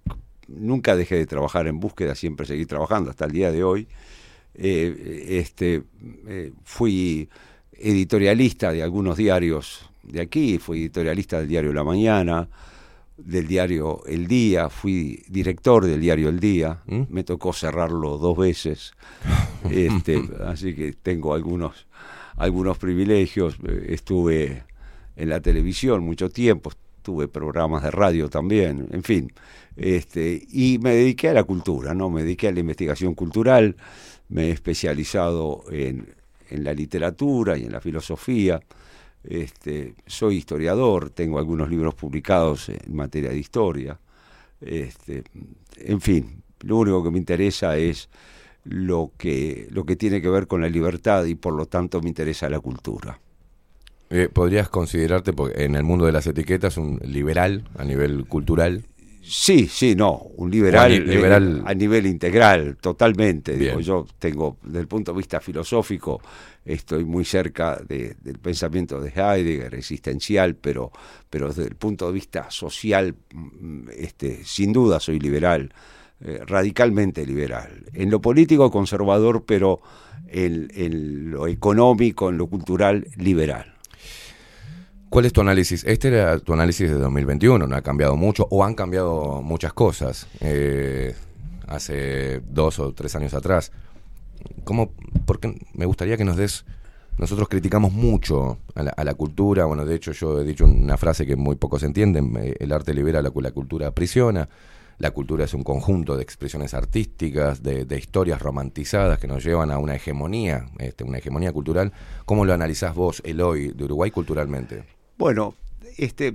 nunca 0.46 0.94
dejé 0.94 1.14
de 1.14 1.24
trabajar 1.24 1.68
en 1.68 1.80
búsqueda, 1.80 2.14
siempre 2.14 2.44
seguí 2.44 2.66
trabajando 2.66 3.08
hasta 3.08 3.24
el 3.24 3.32
día 3.32 3.50
de 3.50 3.64
hoy. 3.64 3.88
Eh, 4.54 5.24
este, 5.40 5.84
eh, 6.26 6.52
fui 6.64 7.30
editorialista 7.72 8.72
de 8.72 8.82
algunos 8.82 9.16
diarios 9.16 9.88
de 10.02 10.20
aquí, 10.20 10.58
fui 10.58 10.80
editorialista 10.80 11.38
del 11.38 11.48
diario 11.48 11.72
La 11.72 11.84
Mañana, 11.84 12.46
del 13.16 13.48
diario 13.48 14.04
El 14.06 14.26
Día, 14.26 14.68
fui 14.68 15.24
director 15.28 15.86
del 15.86 16.00
diario 16.02 16.28
El 16.28 16.40
Día, 16.40 16.82
me 17.08 17.24
tocó 17.24 17.54
cerrarlo 17.54 18.18
dos 18.18 18.36
veces, 18.36 18.92
este, 19.70 20.22
así 20.46 20.74
que 20.74 20.92
tengo 20.92 21.32
algunos, 21.32 21.87
algunos 22.38 22.78
privilegios, 22.78 23.56
Eh, 23.66 23.86
estuve 23.94 24.64
en 25.16 25.28
la 25.28 25.40
televisión 25.40 26.04
mucho 26.04 26.30
tiempo, 26.30 26.70
tuve 27.02 27.28
programas 27.28 27.82
de 27.82 27.90
radio 27.90 28.28
también, 28.28 28.88
en 28.92 29.02
fin, 29.02 29.32
este, 29.76 30.42
y 30.50 30.78
me 30.78 30.94
dediqué 30.94 31.30
a 31.30 31.32
la 31.34 31.44
cultura, 31.44 31.94
¿no? 31.94 32.10
Me 32.10 32.22
dediqué 32.22 32.48
a 32.48 32.52
la 32.52 32.60
investigación 32.60 33.14
cultural, 33.14 33.76
me 34.28 34.48
he 34.48 34.50
especializado 34.50 35.64
en, 35.70 36.14
en 36.50 36.64
la 36.64 36.72
literatura 36.72 37.56
y 37.56 37.64
en 37.64 37.72
la 37.72 37.80
filosofía. 37.80 38.60
Este, 39.24 39.94
soy 40.06 40.36
historiador, 40.36 41.10
tengo 41.10 41.38
algunos 41.38 41.68
libros 41.68 41.94
publicados 41.94 42.68
en 42.68 42.94
materia 42.94 43.30
de 43.30 43.38
historia. 43.38 43.98
Este, 44.60 45.24
en 45.76 46.00
fin, 46.00 46.42
lo 46.60 46.76
único 46.76 47.02
que 47.02 47.10
me 47.10 47.18
interesa 47.18 47.76
es 47.76 48.08
lo 48.68 49.12
que, 49.16 49.66
lo 49.70 49.84
que 49.84 49.96
tiene 49.96 50.20
que 50.20 50.28
ver 50.28 50.46
con 50.46 50.60
la 50.60 50.68
libertad 50.68 51.24
y 51.24 51.34
por 51.34 51.54
lo 51.54 51.66
tanto 51.66 52.00
me 52.02 52.08
interesa 52.08 52.48
la 52.50 52.60
cultura. 52.60 53.18
Eh, 54.10 54.28
¿Podrías 54.32 54.68
considerarte, 54.68 55.32
porque 55.32 55.64
en 55.64 55.74
el 55.74 55.84
mundo 55.84 56.06
de 56.06 56.12
las 56.12 56.26
etiquetas, 56.26 56.76
un 56.76 56.98
liberal 57.02 57.64
a 57.76 57.84
nivel 57.84 58.26
cultural? 58.26 58.84
Sí, 59.22 59.68
sí, 59.68 59.94
no, 59.94 60.22
un 60.36 60.50
liberal, 60.50 60.86
a 60.86 60.88
ni- 60.88 61.00
liberal- 61.00 61.58
eh, 61.58 61.62
a 61.66 61.74
nivel 61.74 62.06
integral, 62.06 62.78
totalmente. 62.80 63.58
Digo, 63.58 63.80
yo 63.80 64.06
tengo, 64.18 64.56
desde 64.62 64.80
el 64.80 64.88
punto 64.88 65.12
de 65.12 65.18
vista 65.18 65.40
filosófico, 65.40 66.22
estoy 66.64 67.04
muy 67.04 67.26
cerca 67.26 67.78
de- 67.86 68.16
del 68.22 68.38
pensamiento 68.38 68.98
de 69.00 69.10
Heidegger, 69.14 69.74
existencial, 69.74 70.54
pero, 70.54 70.90
pero 71.28 71.48
desde 71.48 71.64
el 71.64 71.76
punto 71.76 72.06
de 72.06 72.12
vista 72.14 72.50
social, 72.50 73.14
mm, 73.34 73.88
este, 73.98 74.42
sin 74.44 74.72
duda 74.72 74.98
soy 75.00 75.18
liberal, 75.18 75.70
eh, 76.20 76.40
radicalmente 76.46 77.24
liberal. 77.24 77.84
En 77.92 78.10
lo 78.10 78.20
político 78.20 78.70
conservador, 78.70 79.44
pero 79.46 79.80
en, 80.28 80.68
en 80.74 81.30
lo 81.30 81.46
económico, 81.46 82.28
en 82.28 82.38
lo 82.38 82.46
cultural, 82.46 83.06
liberal. 83.16 83.74
¿Cuál 85.10 85.24
es 85.24 85.32
tu 85.32 85.40
análisis? 85.40 85.84
Este 85.84 86.08
era 86.08 86.38
tu 86.38 86.52
análisis 86.52 86.90
de 86.90 86.96
2021, 86.96 87.66
no 87.66 87.76
ha 87.76 87.82
cambiado 87.82 88.16
mucho 88.16 88.46
o 88.50 88.62
han 88.62 88.74
cambiado 88.74 89.40
muchas 89.42 89.72
cosas 89.72 90.26
eh, 90.40 91.14
hace 91.66 92.40
dos 92.40 92.78
o 92.78 92.92
tres 92.92 93.14
años 93.16 93.32
atrás. 93.32 93.72
¿Cómo? 94.64 94.92
Porque 95.24 95.58
me 95.72 95.86
gustaría 95.86 96.16
que 96.16 96.24
nos 96.24 96.36
des. 96.36 96.66
Nosotros 97.16 97.48
criticamos 97.48 97.92
mucho 97.92 98.58
a 98.74 98.82
la, 98.82 98.90
a 98.90 99.02
la 99.02 99.14
cultura. 99.14 99.64
Bueno, 99.64 99.84
de 99.84 99.94
hecho, 99.94 100.12
yo 100.12 100.40
he 100.40 100.44
dicho 100.44 100.66
una 100.66 100.96
frase 100.96 101.26
que 101.26 101.36
muy 101.36 101.56
pocos 101.56 101.82
entienden: 101.82 102.36
eh, 102.36 102.54
el 102.60 102.70
arte 102.70 102.92
libera, 102.92 103.22
la, 103.22 103.32
la 103.34 103.50
cultura 103.50 103.88
aprisiona. 103.88 104.48
La 104.98 105.12
cultura 105.12 105.44
es 105.44 105.54
un 105.54 105.62
conjunto 105.62 106.16
de 106.16 106.22
expresiones 106.22 106.74
artísticas, 106.74 107.62
de, 107.62 107.84
de 107.84 107.98
historias 107.98 108.42
romantizadas 108.42 109.18
que 109.18 109.28
nos 109.28 109.44
llevan 109.44 109.70
a 109.70 109.78
una 109.78 109.94
hegemonía, 109.94 110.66
este, 110.78 111.04
una 111.04 111.18
hegemonía 111.18 111.52
cultural. 111.52 111.92
¿Cómo 112.24 112.44
lo 112.44 112.52
analizás 112.52 112.94
vos, 112.94 113.22
el 113.24 113.40
hoy 113.40 113.68
de 113.68 113.84
Uruguay 113.84 114.10
culturalmente? 114.10 114.84
Bueno, 115.16 115.54
este 115.96 116.34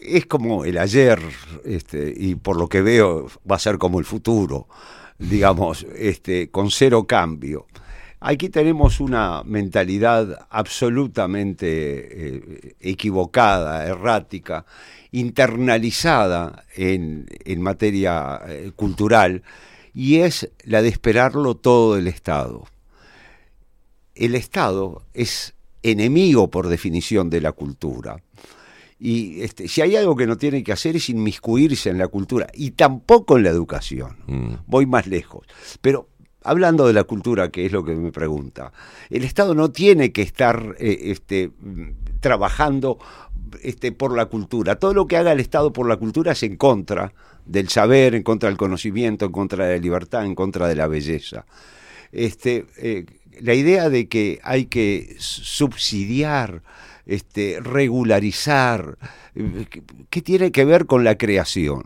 es 0.00 0.26
como 0.26 0.64
el 0.64 0.78
ayer, 0.78 1.20
este, 1.64 2.12
y 2.16 2.36
por 2.36 2.56
lo 2.56 2.68
que 2.68 2.80
veo 2.80 3.26
va 3.50 3.56
a 3.56 3.60
ser 3.60 3.78
como 3.78 3.98
el 3.98 4.04
futuro, 4.04 4.68
digamos, 5.18 5.84
este, 5.96 6.50
con 6.50 6.70
cero 6.70 7.06
cambio. 7.06 7.66
Aquí 8.20 8.50
tenemos 8.50 9.00
una 9.00 9.42
mentalidad 9.44 10.46
absolutamente 10.50 11.66
eh, 12.36 12.76
equivocada, 12.80 13.86
errática, 13.86 14.66
internalizada 15.12 16.64
en, 16.76 17.26
en 17.44 17.62
materia 17.62 18.40
eh, 18.46 18.72
cultural, 18.76 19.42
y 19.92 20.18
es 20.18 20.50
la 20.64 20.82
de 20.82 20.88
esperarlo 20.88 21.56
todo 21.56 21.96
del 21.96 22.06
Estado. 22.06 22.66
El 24.14 24.34
Estado 24.34 25.02
es 25.14 25.54
enemigo 25.82 26.50
por 26.50 26.68
definición 26.68 27.30
de 27.30 27.40
la 27.40 27.52
cultura. 27.52 28.22
Y 28.98 29.40
este, 29.40 29.66
si 29.66 29.80
hay 29.80 29.96
algo 29.96 30.14
que 30.14 30.26
no 30.26 30.36
tiene 30.36 30.62
que 30.62 30.72
hacer 30.72 30.96
es 30.96 31.08
inmiscuirse 31.08 31.88
en 31.88 31.96
la 31.96 32.08
cultura 32.08 32.46
y 32.52 32.72
tampoco 32.72 33.38
en 33.38 33.44
la 33.44 33.50
educación. 33.50 34.60
Voy 34.66 34.84
más 34.84 35.06
lejos. 35.06 35.46
Pero 35.80 36.10
hablando 36.42 36.86
de 36.86 36.92
la 36.92 37.04
cultura, 37.04 37.50
que 37.50 37.64
es 37.64 37.72
lo 37.72 37.82
que 37.82 37.94
me 37.94 38.12
pregunta, 38.12 38.72
el 39.08 39.24
Estado 39.24 39.54
no 39.54 39.70
tiene 39.70 40.12
que 40.12 40.20
estar 40.20 40.76
eh, 40.78 40.98
este, 41.04 41.48
mm, 41.48 42.20
trabajando 42.20 42.98
este, 43.62 43.92
por 43.92 44.16
la 44.16 44.26
cultura. 44.26 44.76
Todo 44.76 44.94
lo 44.94 45.06
que 45.06 45.16
haga 45.16 45.32
el 45.32 45.40
Estado 45.40 45.72
por 45.72 45.88
la 45.88 45.96
cultura 45.96 46.32
es 46.32 46.42
en 46.42 46.56
contra 46.56 47.12
del 47.46 47.68
saber, 47.68 48.14
en 48.14 48.22
contra 48.22 48.48
del 48.48 48.58
conocimiento, 48.58 49.26
en 49.26 49.32
contra 49.32 49.66
de 49.66 49.76
la 49.76 49.82
libertad, 49.82 50.24
en 50.24 50.34
contra 50.34 50.68
de 50.68 50.76
la 50.76 50.86
belleza. 50.86 51.46
Este, 52.12 52.66
eh, 52.76 53.06
la 53.40 53.54
idea 53.54 53.88
de 53.88 54.08
que 54.08 54.40
hay 54.42 54.66
que 54.66 55.16
subsidiar, 55.18 56.62
este, 57.10 57.58
regularizar, 57.60 58.96
eh, 59.34 59.66
¿qué- 59.68 59.82
¿qué 60.08 60.22
tiene 60.22 60.52
que 60.52 60.64
ver 60.64 60.86
con 60.86 61.02
la 61.04 61.16
creación? 61.16 61.82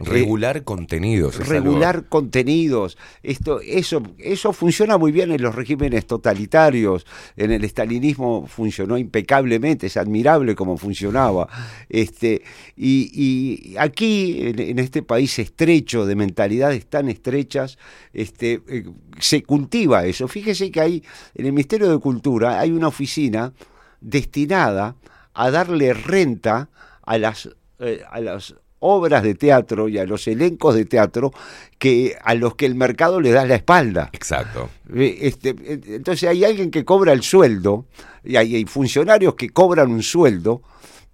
Regular 0.00 0.64
contenidos. 0.64 1.36
algo- 1.38 1.50
regular 1.52 2.08
contenidos. 2.08 2.98
Esto, 3.22 3.60
eso, 3.60 4.02
eso 4.18 4.52
funciona 4.52 4.98
muy 4.98 5.12
bien 5.12 5.30
en 5.30 5.40
los 5.42 5.54
regímenes 5.54 6.06
totalitarios. 6.06 7.06
En 7.36 7.52
el 7.52 7.62
estalinismo 7.62 8.46
funcionó 8.48 8.98
impecablemente, 8.98 9.86
es 9.86 9.96
admirable 9.96 10.56
cómo 10.56 10.76
funcionaba. 10.76 11.46
Este, 11.88 12.42
y, 12.76 13.10
y 13.14 13.76
aquí, 13.78 14.38
en, 14.48 14.58
en 14.58 14.78
este 14.80 15.02
país 15.02 15.38
estrecho, 15.38 16.04
de 16.04 16.16
mentalidades 16.16 16.86
tan 16.86 17.08
estrechas, 17.08 17.78
este, 18.12 18.60
eh, 18.68 18.84
se 19.20 19.42
cultiva 19.44 20.04
eso. 20.06 20.26
Fíjese 20.26 20.70
que 20.72 20.80
hay, 20.80 21.02
en 21.34 21.46
el 21.46 21.52
Ministerio 21.52 21.88
de 21.90 21.98
Cultura, 21.98 22.58
hay 22.58 22.72
una 22.72 22.88
oficina 22.88 23.52
destinada 24.02 24.96
a 25.34 25.50
darle 25.50 25.94
renta 25.94 26.68
a 27.04 27.18
las, 27.18 27.48
eh, 27.78 28.02
a 28.10 28.20
las 28.20 28.54
obras 28.80 29.22
de 29.22 29.34
teatro 29.34 29.88
y 29.88 29.98
a 29.98 30.04
los 30.04 30.26
elencos 30.26 30.74
de 30.74 30.84
teatro 30.84 31.32
que 31.78 32.16
a 32.22 32.34
los 32.34 32.56
que 32.56 32.66
el 32.66 32.74
mercado 32.74 33.20
le 33.20 33.30
da 33.30 33.46
la 33.46 33.54
espalda. 33.54 34.10
Exacto. 34.12 34.68
Eh, 34.94 35.18
Este, 35.22 35.50
eh, 35.50 35.80
entonces 35.86 36.28
hay 36.28 36.44
alguien 36.44 36.70
que 36.70 36.84
cobra 36.84 37.12
el 37.12 37.22
sueldo 37.22 37.86
y 38.24 38.36
hay, 38.36 38.56
hay 38.56 38.64
funcionarios 38.64 39.36
que 39.36 39.50
cobran 39.50 39.90
un 39.90 40.02
sueldo 40.02 40.62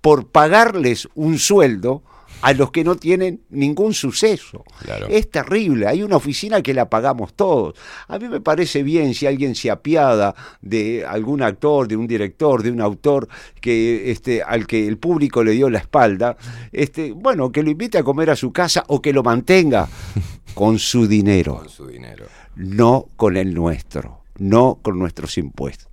por 0.00 0.28
pagarles 0.28 1.08
un 1.14 1.38
sueldo 1.38 2.02
a 2.42 2.52
los 2.52 2.70
que 2.70 2.84
no 2.84 2.96
tienen 2.96 3.42
ningún 3.50 3.94
suceso. 3.94 4.64
Claro. 4.80 5.06
Es 5.08 5.30
terrible, 5.30 5.86
hay 5.86 6.02
una 6.02 6.16
oficina 6.16 6.62
que 6.62 6.74
la 6.74 6.88
pagamos 6.88 7.34
todos. 7.34 7.74
A 8.06 8.18
mí 8.18 8.28
me 8.28 8.40
parece 8.40 8.82
bien 8.82 9.14
si 9.14 9.26
alguien 9.26 9.54
se 9.54 9.70
apiada 9.70 10.34
de 10.60 11.04
algún 11.06 11.42
actor, 11.42 11.88
de 11.88 11.96
un 11.96 12.06
director, 12.06 12.62
de 12.62 12.70
un 12.70 12.80
autor 12.80 13.28
que 13.60 14.10
este 14.10 14.42
al 14.42 14.66
que 14.66 14.86
el 14.86 14.98
público 14.98 15.42
le 15.42 15.52
dio 15.52 15.70
la 15.70 15.78
espalda, 15.78 16.36
este, 16.72 17.12
bueno, 17.12 17.50
que 17.50 17.62
lo 17.62 17.70
invite 17.70 17.98
a 17.98 18.02
comer 18.02 18.30
a 18.30 18.36
su 18.36 18.52
casa 18.52 18.84
o 18.88 19.02
que 19.02 19.12
lo 19.12 19.22
mantenga 19.22 19.88
con 20.54 20.78
su 20.78 21.06
dinero. 21.06 21.56
Con 21.56 21.68
su 21.68 21.86
dinero. 21.86 22.26
No 22.56 23.08
con 23.16 23.36
el 23.36 23.54
nuestro, 23.54 24.22
no 24.38 24.78
con 24.82 24.98
nuestros 24.98 25.38
impuestos. 25.38 25.87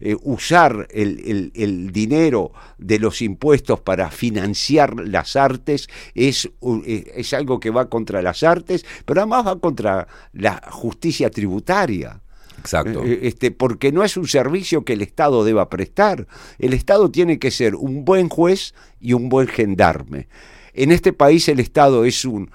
Eh, 0.00 0.16
usar 0.22 0.88
el, 0.90 1.20
el- 1.24 1.52
el 1.54 1.92
dinero 1.92 2.52
de 2.78 2.98
los 2.98 3.22
impuestos 3.22 3.80
para 3.80 4.10
financiar 4.10 4.94
las 5.06 5.36
artes 5.36 5.88
es, 6.14 6.50
eh, 6.86 7.12
es 7.14 7.32
algo 7.32 7.60
que 7.60 7.70
va 7.70 7.88
contra 7.88 8.20
las 8.22 8.42
artes, 8.42 8.84
pero 9.04 9.20
además 9.20 9.46
va 9.46 9.58
contra 9.60 10.06
la 10.32 10.60
justicia 10.70 11.30
tributaria. 11.30 12.20
Exacto. 12.58 13.02
Eh, 13.04 13.20
Este, 13.22 13.50
porque 13.50 13.92
no 13.92 14.02
es 14.04 14.16
un 14.16 14.26
servicio 14.26 14.84
que 14.84 14.94
el 14.94 15.02
Estado 15.02 15.44
deba 15.44 15.68
prestar. 15.68 16.26
El 16.58 16.72
Estado 16.72 17.10
tiene 17.10 17.38
que 17.38 17.50
ser 17.50 17.74
un 17.74 18.04
buen 18.04 18.28
juez 18.28 18.74
y 19.00 19.12
un 19.12 19.28
buen 19.28 19.48
gendarme. 19.48 20.28
En 20.72 20.90
este 20.90 21.12
país 21.12 21.48
el 21.48 21.60
Estado 21.60 22.04
es 22.04 22.24
un 22.24 22.50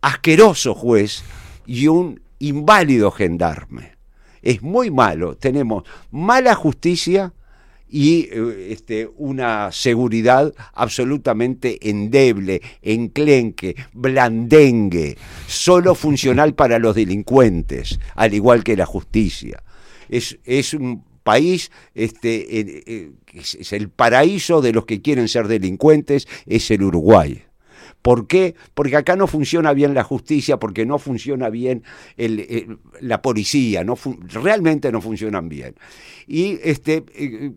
asqueroso 0.00 0.74
juez 0.74 1.22
y 1.66 1.88
un 1.88 2.20
inválido 2.38 3.10
gendarme. 3.10 3.93
Es 4.44 4.62
muy 4.62 4.90
malo. 4.90 5.36
Tenemos 5.36 5.84
mala 6.10 6.54
justicia 6.54 7.32
y 7.88 8.28
eh, 8.30 8.68
este, 8.72 9.08
una 9.16 9.72
seguridad 9.72 10.52
absolutamente 10.74 11.88
endeble, 11.88 12.60
enclenque, 12.82 13.74
blandengue, 13.94 15.16
solo 15.46 15.94
funcional 15.94 16.54
para 16.60 16.78
los 16.78 16.94
delincuentes, 16.94 17.98
al 18.14 18.34
igual 18.34 18.62
que 18.62 18.76
la 18.76 18.84
justicia. 18.84 19.62
Es, 20.10 20.38
es 20.44 20.74
un 20.74 21.02
país, 21.22 21.70
este, 21.94 22.60
eh, 22.60 22.82
eh, 22.86 23.12
es, 23.32 23.54
es 23.54 23.72
el 23.72 23.88
paraíso 23.88 24.60
de 24.60 24.74
los 24.74 24.84
que 24.84 25.00
quieren 25.00 25.28
ser 25.28 25.48
delincuentes, 25.48 26.28
es 26.44 26.70
el 26.70 26.82
Uruguay. 26.82 27.44
¿Por 28.04 28.26
qué? 28.26 28.54
Porque 28.74 28.96
acá 28.96 29.16
no 29.16 29.26
funciona 29.26 29.72
bien 29.72 29.94
la 29.94 30.04
justicia, 30.04 30.58
porque 30.58 30.84
no 30.84 30.98
funciona 30.98 31.48
bien 31.48 31.84
el- 32.18 32.78
la 33.00 33.22
policía, 33.22 33.82
no 33.82 33.96
realmente 34.28 34.92
no 34.92 35.00
funcionan 35.00 35.48
bien. 35.48 35.74
Y 36.26 36.58
este, 36.62 37.06
eh, 37.14 37.52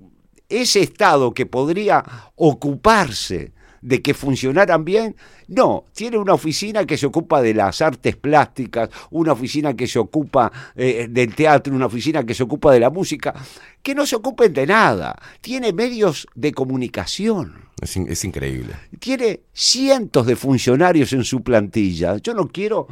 ese 0.47 0.79
Estado 0.79 1.33
que 1.33 1.45
podría 1.47 2.01
ocuparse 2.35 3.51
de 3.87 4.01
que 4.01 4.13
funcionaran 4.13 4.83
bien, 4.83 5.15
no, 5.47 5.85
tiene 5.93 6.17
una 6.17 6.33
oficina 6.33 6.85
que 6.85 6.97
se 6.97 7.05
ocupa 7.05 7.41
de 7.41 7.53
las 7.53 7.81
artes 7.81 8.17
plásticas, 8.17 8.89
una 9.11 9.31
oficina 9.31 9.73
que 9.75 9.87
se 9.87 9.97
ocupa 9.97 10.51
eh, 10.75 11.07
del 11.09 11.33
teatro, 11.33 11.73
una 11.73 11.85
oficina 11.85 12.25
que 12.25 12.33
se 12.33 12.43
ocupa 12.43 12.73
de 12.73 12.81
la 12.81 12.89
música, 12.89 13.33
que 13.81 13.95
no 13.95 14.05
se 14.05 14.17
ocupen 14.17 14.51
de 14.51 14.67
nada, 14.67 15.15
tiene 15.39 15.71
medios 15.71 16.27
de 16.35 16.51
comunicación 16.51 17.69
Es, 17.81 17.95
in- 17.95 18.07
es 18.09 18.25
increíble. 18.25 18.73
tiene 18.99 19.39
cientos 19.53 20.25
de 20.27 20.35
funcionarios 20.35 21.13
en 21.13 21.23
su 21.23 21.41
plantilla. 21.41 22.17
Yo 22.17 22.33
no 22.33 22.49
quiero 22.49 22.87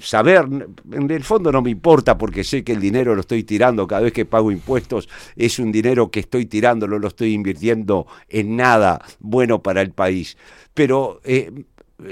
saber, 0.00 0.46
en 0.92 1.10
el 1.10 1.24
fondo 1.24 1.52
no 1.52 1.62
me 1.62 1.70
importa 1.70 2.18
porque 2.18 2.44
sé 2.44 2.64
que 2.64 2.72
el 2.72 2.80
dinero 2.80 3.14
lo 3.14 3.20
estoy 3.20 3.44
tirando 3.44 3.86
cada 3.86 4.02
vez 4.02 4.12
que 4.12 4.24
pago 4.24 4.50
impuestos, 4.50 5.08
es 5.36 5.58
un 5.58 5.72
dinero 5.72 6.10
que 6.10 6.20
estoy 6.20 6.46
tirando, 6.46 6.86
no 6.86 6.98
lo 6.98 7.08
estoy 7.08 7.34
invirtiendo 7.34 8.06
en 8.28 8.56
nada 8.56 9.00
bueno 9.18 9.62
para 9.62 9.80
el 9.82 9.92
país. 9.92 10.36
Pero 10.74 11.20
eh, 11.24 11.50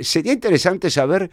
sería 0.00 0.32
interesante 0.32 0.90
saber 0.90 1.30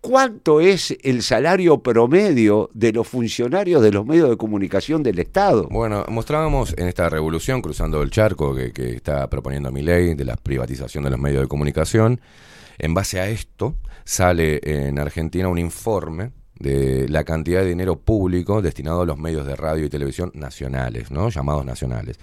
cuánto 0.00 0.60
es 0.60 0.96
el 1.02 1.22
salario 1.22 1.82
promedio 1.82 2.70
de 2.72 2.92
los 2.92 3.06
funcionarios 3.06 3.82
de 3.82 3.92
los 3.92 4.06
medios 4.06 4.30
de 4.30 4.36
comunicación 4.36 5.02
del 5.02 5.18
Estado. 5.18 5.68
Bueno, 5.70 6.04
mostrábamos 6.08 6.74
en 6.78 6.88
esta 6.88 7.08
revolución 7.08 7.62
cruzando 7.62 8.02
el 8.02 8.10
charco 8.10 8.54
que, 8.54 8.72
que 8.72 8.94
está 8.94 9.28
proponiendo 9.28 9.72
mi 9.72 9.82
ley 9.82 10.14
de 10.14 10.24
la 10.24 10.36
privatización 10.36 11.04
de 11.04 11.10
los 11.10 11.18
medios 11.18 11.42
de 11.42 11.48
comunicación. 11.48 12.20
En 12.78 12.94
base 12.94 13.18
a 13.18 13.28
esto, 13.28 13.74
sale 14.08 14.58
en 14.62 14.98
Argentina 14.98 15.48
un 15.48 15.58
informe 15.58 16.32
de 16.58 17.06
la 17.10 17.24
cantidad 17.24 17.60
de 17.60 17.68
dinero 17.68 18.00
público 18.00 18.62
destinado 18.62 19.02
a 19.02 19.04
los 19.06 19.18
medios 19.18 19.46
de 19.46 19.54
radio 19.54 19.84
y 19.84 19.90
televisión 19.90 20.30
nacionales, 20.32 21.10
¿no? 21.10 21.28
llamados 21.28 21.66
nacionales, 21.66 22.18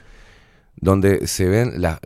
donde 0.75 1.27
se 1.27 1.45
ven 1.47 1.73
la- 1.79 1.99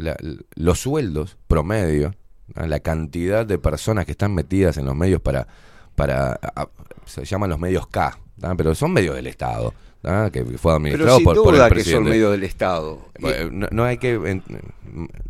los 0.55 0.79
sueldos 0.81 1.37
promedio, 1.47 2.13
la 2.55 2.81
cantidad 2.81 3.45
de 3.45 3.57
personas 3.57 4.05
que 4.05 4.11
están 4.11 4.33
metidas 4.35 4.75
en 4.75 4.85
los 4.85 4.97
medios 4.97 5.21
para, 5.21 5.47
para 5.95 6.37
se 7.05 7.23
llaman 7.23 7.49
los 7.49 7.59
medios 7.59 7.87
K, 7.87 8.19
pero 8.57 8.75
son 8.75 8.91
medios 8.91 9.15
del 9.15 9.27
Estado, 9.27 9.73
¿tá? 10.01 10.31
que 10.31 10.43
fue 10.43 10.55
Pero 10.57 10.71
administrado 10.75 11.17
sin 11.17 11.23
por, 11.25 11.35
por 11.35 11.53
el 11.53 11.59
duda 11.59 11.69
que 11.69 11.83
son 11.83 12.03
medios 12.03 12.31
del 12.31 12.43
Estado. 12.43 12.99
Eh, 13.19 13.49
No, 13.51 13.67
no 13.71 13.83
hay 13.85 13.97
que. 13.97 14.13
en- 14.13 14.43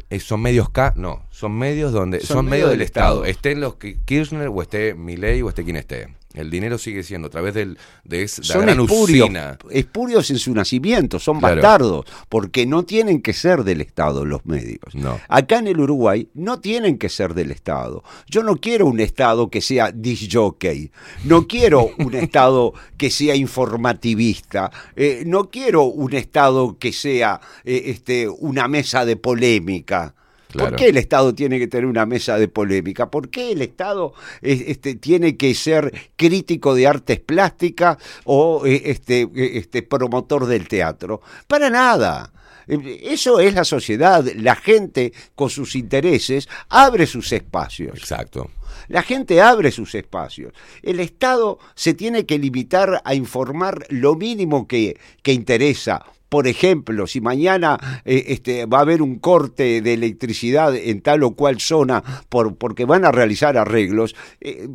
eh, 0.09 0.19
son 0.19 0.41
medios 0.41 0.69
K, 0.69 0.93
no. 0.95 1.25
Son 1.31 1.57
medios 1.57 1.91
donde. 1.91 2.19
Son 2.19 2.37
Son, 2.37 2.45
medios 2.45 2.51
medios 2.51 2.69
del 2.71 2.79
del 2.79 2.85
Estado. 2.85 3.25
Estado. 3.25 3.25
Estén 3.25 3.61
los 3.61 3.75
Kirchner 4.05 4.47
o 4.47 4.61
esté 4.61 4.93
Milei 4.93 5.41
o 5.41 5.49
esté 5.49 5.63
quien 5.63 5.75
esté. 5.75 6.07
El 6.33 6.51
dinero 6.51 6.77
sigue 6.77 7.01
siendo 7.01 7.27
a 7.27 7.31
través 7.31 7.55
del, 7.55 7.77
de 8.03 8.27
son 8.27 8.61
gran 8.61 8.79
espurios, 8.81 9.25
usina. 9.25 9.57
espurios 9.71 10.29
en 10.29 10.37
su 10.37 10.53
nacimiento, 10.53 11.17
son 11.19 11.39
Claro. 11.39 11.55
bastardos, 11.55 12.05
porque 12.29 12.67
no 12.67 12.83
tienen 12.85 13.21
que 13.23 13.33
ser 13.33 13.63
del 13.63 13.81
Estado 13.81 14.25
los 14.25 14.45
medios. 14.45 14.93
No. 14.93 15.19
Acá 15.27 15.57
en 15.57 15.67
el 15.67 15.79
Uruguay 15.79 16.29
no 16.35 16.59
tienen 16.59 16.99
que 16.99 17.09
ser 17.09 17.33
del 17.33 17.49
Estado. 17.49 18.03
Yo 18.29 18.43
no 18.43 18.57
quiero 18.57 18.85
un 18.85 18.99
Estado 18.99 19.49
que 19.49 19.59
sea 19.61 19.91
disjockey, 19.91 20.91
no 21.23 21.47
quiero 21.47 21.89
un 21.97 22.13
Estado 22.15 22.73
que 22.95 23.09
sea 23.09 23.35
informativista, 23.35 24.71
eh, 24.95 25.23
no 25.25 25.49
quiero 25.49 25.83
un 25.85 26.13
Estado 26.13 26.77
que 26.77 26.93
sea 26.93 27.41
eh, 27.63 27.83
este, 27.87 28.29
una 28.29 28.67
mesa 28.67 29.03
de 29.05 29.15
polémica. 29.15 30.13
Claro. 30.49 30.71
¿Por 30.71 30.79
qué 30.79 30.89
el 30.89 30.97
Estado 30.97 31.35
tiene 31.35 31.59
que 31.59 31.67
tener 31.67 31.85
una 31.85 32.07
mesa 32.07 32.39
de 32.39 32.47
polémica? 32.47 33.11
¿Por 33.11 33.29
qué 33.29 33.51
el 33.51 33.61
Estado 33.61 34.13
este, 34.41 34.95
tiene 34.95 35.37
que 35.37 35.53
ser 35.53 35.93
crítico 36.15 36.73
de 36.73 36.87
artes 36.87 37.19
plásticas 37.19 37.97
o 38.23 38.65
eh, 38.65 38.81
este, 38.85 39.21
eh, 39.21 39.29
este, 39.35 39.83
promotor 39.83 40.47
del 40.47 40.67
teatro? 40.67 41.21
Para 41.47 41.69
nada. 41.69 42.33
Eh, 42.67 42.99
Eso 43.03 43.39
es 43.39 43.53
la 43.53 43.63
sociedad. 43.63 44.25
La 44.37 44.55
gente 44.55 45.13
con 45.35 45.51
sus 45.51 45.75
intereses 45.75 46.49
abre 46.69 47.05
sus 47.05 47.31
espacios. 47.31 47.95
Exacto. 47.95 48.49
La 48.87 49.03
gente 49.03 49.41
abre 49.41 49.71
sus 49.71 49.93
espacios. 49.93 50.53
El 50.81 50.99
Estado 50.99 51.59
se 51.75 51.93
tiene 51.93 52.25
que 52.25 52.39
limitar 52.39 53.03
a 53.05 53.13
informar 53.13 53.85
lo 53.89 54.15
mínimo 54.15 54.67
que, 54.67 54.97
que 55.21 55.31
interesa. 55.31 56.03
Por 56.29 56.47
ejemplo, 56.47 57.07
si 57.07 57.21
mañana 57.21 58.01
eh, 58.05 58.25
este, 58.27 58.67
va 58.67 58.79
a 58.79 58.81
haber 58.81 59.01
un 59.01 59.17
corte 59.17 59.81
de 59.81 59.93
electricidad 59.93 60.75
en 60.75 61.01
tal 61.01 61.23
o 61.23 61.31
cual 61.31 61.59
zona 61.59 62.03
por, 62.29 62.55
porque 62.55 62.85
van 62.85 63.03
a 63.03 63.11
realizar 63.11 63.57
arreglos, 63.57 64.15
eh, 64.39 64.67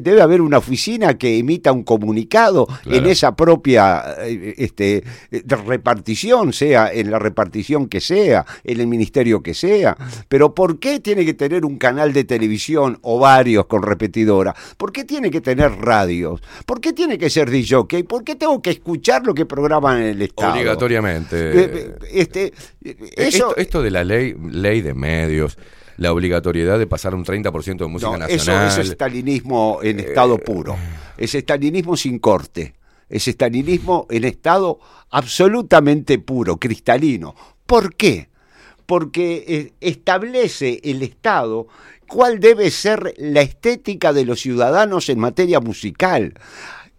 debe 0.00 0.22
haber 0.22 0.40
una 0.40 0.58
oficina 0.58 1.18
que 1.18 1.38
emita 1.38 1.70
un 1.72 1.84
comunicado 1.84 2.66
en 2.86 3.06
esa 3.06 3.36
propia 3.36 4.02
eh, 4.20 4.54
este, 4.56 5.04
repartición, 5.30 6.52
sea 6.54 6.90
en 6.92 7.10
la 7.10 7.18
repartición 7.18 7.88
que 7.88 8.00
sea, 8.00 8.46
en 8.64 8.80
el 8.80 8.86
ministerio 8.86 9.42
que 9.42 9.52
sea. 9.52 9.96
Pero 10.28 10.54
¿por 10.54 10.78
qué 10.78 11.00
tiene 11.00 11.26
que 11.26 11.34
tener 11.34 11.66
un 11.66 11.76
canal 11.76 12.12
de 12.12 12.24
televisión 12.24 12.98
o 13.02 13.18
varios 13.18 13.66
con 13.66 13.82
repetidora? 13.82 14.54
¿Por 14.78 14.92
qué 14.92 15.04
tiene 15.04 15.30
que 15.30 15.42
tener 15.42 15.72
radios? 15.72 16.40
¿Por 16.64 16.80
qué 16.80 16.92
tiene 16.92 17.18
que 17.18 17.28
ser 17.28 17.50
DJ? 17.50 18.04
¿Por 18.08 18.24
qué 18.24 18.34
tengo 18.34 18.62
que 18.62 18.70
escuchar 18.70 19.26
lo 19.26 19.34
que 19.34 19.44
programan 19.44 19.98
en 19.98 20.08
el 20.08 20.22
Estado? 20.22 20.52
Obligatoriamente. 20.52 21.01
Eh, 21.08 21.96
este, 22.10 22.52
eh, 22.84 22.96
eso, 23.16 23.50
esto, 23.50 23.56
esto 23.56 23.82
de 23.82 23.90
la 23.90 24.04
ley, 24.04 24.34
ley 24.50 24.80
de 24.80 24.94
medios, 24.94 25.58
la 25.96 26.12
obligatoriedad 26.12 26.78
de 26.78 26.86
pasar 26.86 27.14
un 27.14 27.24
30% 27.24 27.78
de 27.78 27.86
música 27.86 28.12
no, 28.12 28.18
nacional. 28.18 28.68
eso 28.68 28.80
es 28.80 28.90
estalinismo 28.90 29.80
en 29.82 30.00
estado 30.00 30.38
puro. 30.38 30.76
Es 31.16 31.34
estalinismo 31.34 31.96
sin 31.96 32.18
corte. 32.18 32.74
Es 33.08 33.28
estalinismo 33.28 34.06
en 34.10 34.24
estado 34.24 34.80
absolutamente 35.10 36.18
puro, 36.18 36.56
cristalino. 36.56 37.34
¿Por 37.66 37.94
qué? 37.94 38.28
Porque 38.86 39.44
eh, 39.46 39.72
establece 39.80 40.80
el 40.82 41.02
Estado 41.02 41.68
cuál 42.08 42.40
debe 42.40 42.70
ser 42.70 43.14
la 43.18 43.42
estética 43.42 44.12
de 44.12 44.24
los 44.24 44.40
ciudadanos 44.40 45.08
en 45.08 45.18
materia 45.18 45.60
musical. 45.60 46.34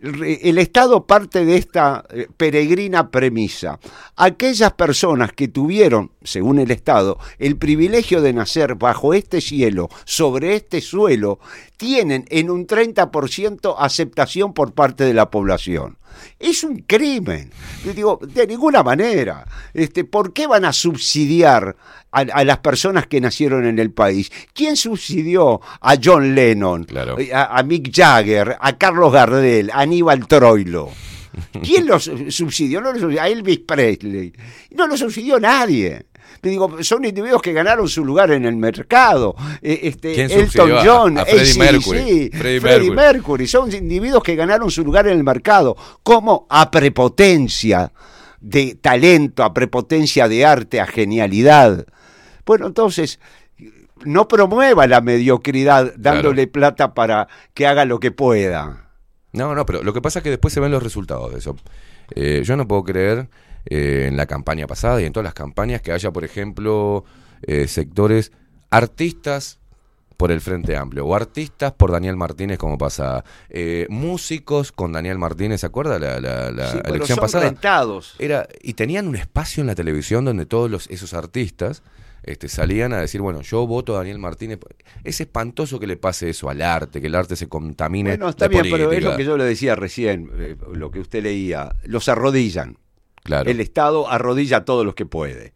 El 0.04 0.58
Estado 0.58 1.08
parte 1.08 1.46
de 1.46 1.56
esta 1.56 2.04
eh, 2.10 2.28
peregrina 2.36 3.10
premisa. 3.10 3.80
Aquellas 4.18 4.74
personas 4.74 5.32
que 5.32 5.48
tuvieron, 5.48 6.12
según 6.24 6.60
el 6.60 6.72
Estado, 6.72 7.18
el 7.40 7.58
privilegio 7.58 8.22
de 8.22 8.34
nacer 8.34 8.76
bajo 8.76 9.14
este 9.14 9.42
cielo, 9.42 9.90
sobre 10.06 10.56
este 10.56 10.82
suelo, 10.82 11.40
tienen 11.78 12.26
en 12.30 12.50
un 12.50 12.68
30% 12.68 13.76
aceptación 13.78 14.54
por 14.54 14.74
parte 14.74 15.04
de 15.04 15.14
la 15.14 15.30
población. 15.30 15.98
Es 16.40 16.64
un 16.64 16.78
crimen. 16.78 17.52
Yo 17.84 17.94
digo, 17.94 18.20
de 18.22 18.48
ninguna 18.48 18.84
manera. 18.84 19.48
Este, 19.74 20.04
¿Por 20.04 20.34
qué 20.34 20.48
van 20.48 20.66
a 20.66 20.74
subsidiar 20.74 21.76
a, 22.12 22.20
a 22.20 22.44
las 22.44 22.60
personas 22.60 23.08
que 23.08 23.22
nacieron 23.22 23.66
en 23.66 23.80
el 23.80 23.92
país? 23.92 24.32
¿Quién 24.54 24.78
subsidió 24.78 25.62
a 25.82 25.96
John 26.02 26.36
Lennon, 26.36 26.86
eh, 27.18 27.34
a, 27.34 27.58
a 27.58 27.64
Mick 27.64 27.92
Jagger, 27.94 28.58
a 28.60 28.78
Carlos 28.78 29.12
Gardel, 29.12 29.72
a 29.72 29.80
Aníbal 29.80 30.28
Troilo? 30.28 30.92
¿Quién 31.64 31.88
los 31.88 32.10
subsidió? 32.30 32.82
No 32.82 32.92
los 32.92 33.02
subsidió, 33.02 33.22
a 33.22 33.28
Elvis 33.28 33.60
Presley. 33.60 34.34
No 34.72 34.88
lo 34.88 34.98
subsidió 34.98 35.40
nadie. 35.40 36.06
Digo, 36.44 36.84
son 36.84 37.06
individuos 37.06 37.42
que 37.42 37.54
ganaron 37.54 37.88
su 37.88 38.04
lugar 38.04 38.30
en 38.32 38.44
el 38.46 38.56
mercado. 38.58 39.34
Eh, 39.62 39.80
este, 39.84 40.14
¿Quién 40.14 40.30
Elton 40.30 40.72
a- 40.74 40.84
John, 40.86 41.18
a 41.18 41.26
Freddie 41.26 41.42
AC/DC, 41.42 41.60
Mercury? 41.60 42.30
Freddie, 42.32 42.32
Freddie 42.32 42.60
Mercury. 42.92 42.96
Mercury. 42.96 43.48
Son 43.48 43.74
individuos 43.74 44.22
que 44.24 44.36
ganaron 44.36 44.70
su 44.70 44.84
lugar 44.84 45.08
en 45.08 45.18
el 45.18 45.24
mercado. 45.24 45.76
como 46.04 46.46
A 46.50 46.70
prepotencia 46.70 47.92
de 48.42 48.76
talento, 48.76 49.44
a 49.44 49.54
prepotencia 49.54 50.28
de 50.28 50.46
arte, 50.46 50.82
a 50.82 50.86
genialidad. 50.86 51.86
Bueno, 52.46 52.68
entonces, 52.68 53.22
no 54.04 54.28
promueva 54.28 54.86
la 54.86 55.00
mediocridad 55.00 55.94
dándole 55.98 56.48
plata 56.48 56.94
para 56.94 57.30
que 57.54 57.66
haga 57.68 57.86
lo 57.86 58.02
que 58.02 58.12
pueda. 58.12 58.90
No, 59.32 59.56
no, 59.56 59.66
pero 59.66 59.82
lo 59.82 59.94
que 59.94 60.02
pasa 60.02 60.20
es 60.20 60.24
que 60.24 60.30
después 60.30 60.54
se 60.54 60.60
ven 60.60 60.72
los 60.72 60.84
resultados 60.84 61.32
de 61.32 61.40
eso. 61.40 61.56
Eh, 62.16 62.42
yo 62.44 62.58
no 62.58 62.68
puedo 62.68 62.84
creer 62.84 63.30
eh, 63.66 64.06
en 64.10 64.18
la 64.18 64.26
campaña 64.26 64.68
pasada 64.68 65.02
y 65.02 65.06
en 65.06 65.14
todas 65.14 65.26
las 65.26 65.34
campañas 65.34 65.82
que 65.82 65.92
haya, 65.92 66.12
por 66.12 66.24
ejemplo, 66.24 67.04
eh, 67.42 67.68
sectores 67.68 68.32
artistas 68.70 69.60
por 70.18 70.32
el 70.32 70.42
Frente 70.42 70.78
Amplio, 70.78 71.06
o 71.06 71.16
artistas 71.16 71.74
por 71.74 71.92
Daniel 71.92 72.16
Martínez, 72.16 72.58
como 72.58 72.78
pasa, 72.78 73.26
eh, 73.50 73.88
músicos 73.90 74.72
con 74.72 74.92
Daniel 74.94 75.18
Martínez, 75.18 75.62
¿se 75.62 75.66
acuerda 75.68 76.00
la, 76.00 76.20
la- 76.22 76.52
la 76.52 76.72
Sí, 76.72 76.78
pero 76.82 76.96
elección 76.96 77.16
son 77.18 77.24
pasada? 77.24 77.44
rentados. 77.46 78.16
Era, 78.20 78.48
y 78.62 78.74
tenían 78.74 79.08
un 79.08 79.16
espacio 79.16 79.62
en 79.62 79.68
la 79.68 79.76
televisión 79.76 80.24
donde 80.24 80.46
todos 80.46 80.70
los, 80.72 80.88
esos 80.90 81.14
artistas 81.14 81.82
este, 82.24 82.48
salían 82.48 82.94
a 82.94 83.02
decir, 83.02 83.20
bueno, 83.22 83.42
yo 83.42 83.68
voto 83.68 83.96
a 83.96 83.98
Daniel 83.98 84.20
Martínez. 84.20 84.60
Es 85.04 85.20
espantoso 85.20 85.78
que 85.80 85.88
le 85.88 85.98
pase 85.98 86.30
eso 86.30 86.50
al 86.50 86.62
arte, 86.62 87.02
que 87.02 87.08
el 87.08 87.16
arte 87.16 87.36
se 87.36 87.50
contamine. 87.50 88.12
Bueno, 88.12 88.30
está 88.30 88.48
de 88.48 88.62
bien, 88.62 88.68
pero 88.72 88.92
es 88.94 89.04
lo 89.04 89.18
que 89.18 89.26
yo 89.26 89.36
le 89.36 89.44
decía 89.44 89.76
recién, 89.76 90.32
eh, 90.38 90.56
lo 90.74 90.90
que 90.92 91.00
usted 91.00 91.22
leía. 91.24 91.76
Los 91.84 92.08
arrodillan. 92.08 92.78
El 93.26 93.60
Estado 93.60 94.10
arrodilla 94.10 94.58
a 94.58 94.66
todos 94.66 94.86
los 94.86 94.96
que 94.96 95.06
puede. 95.06 95.54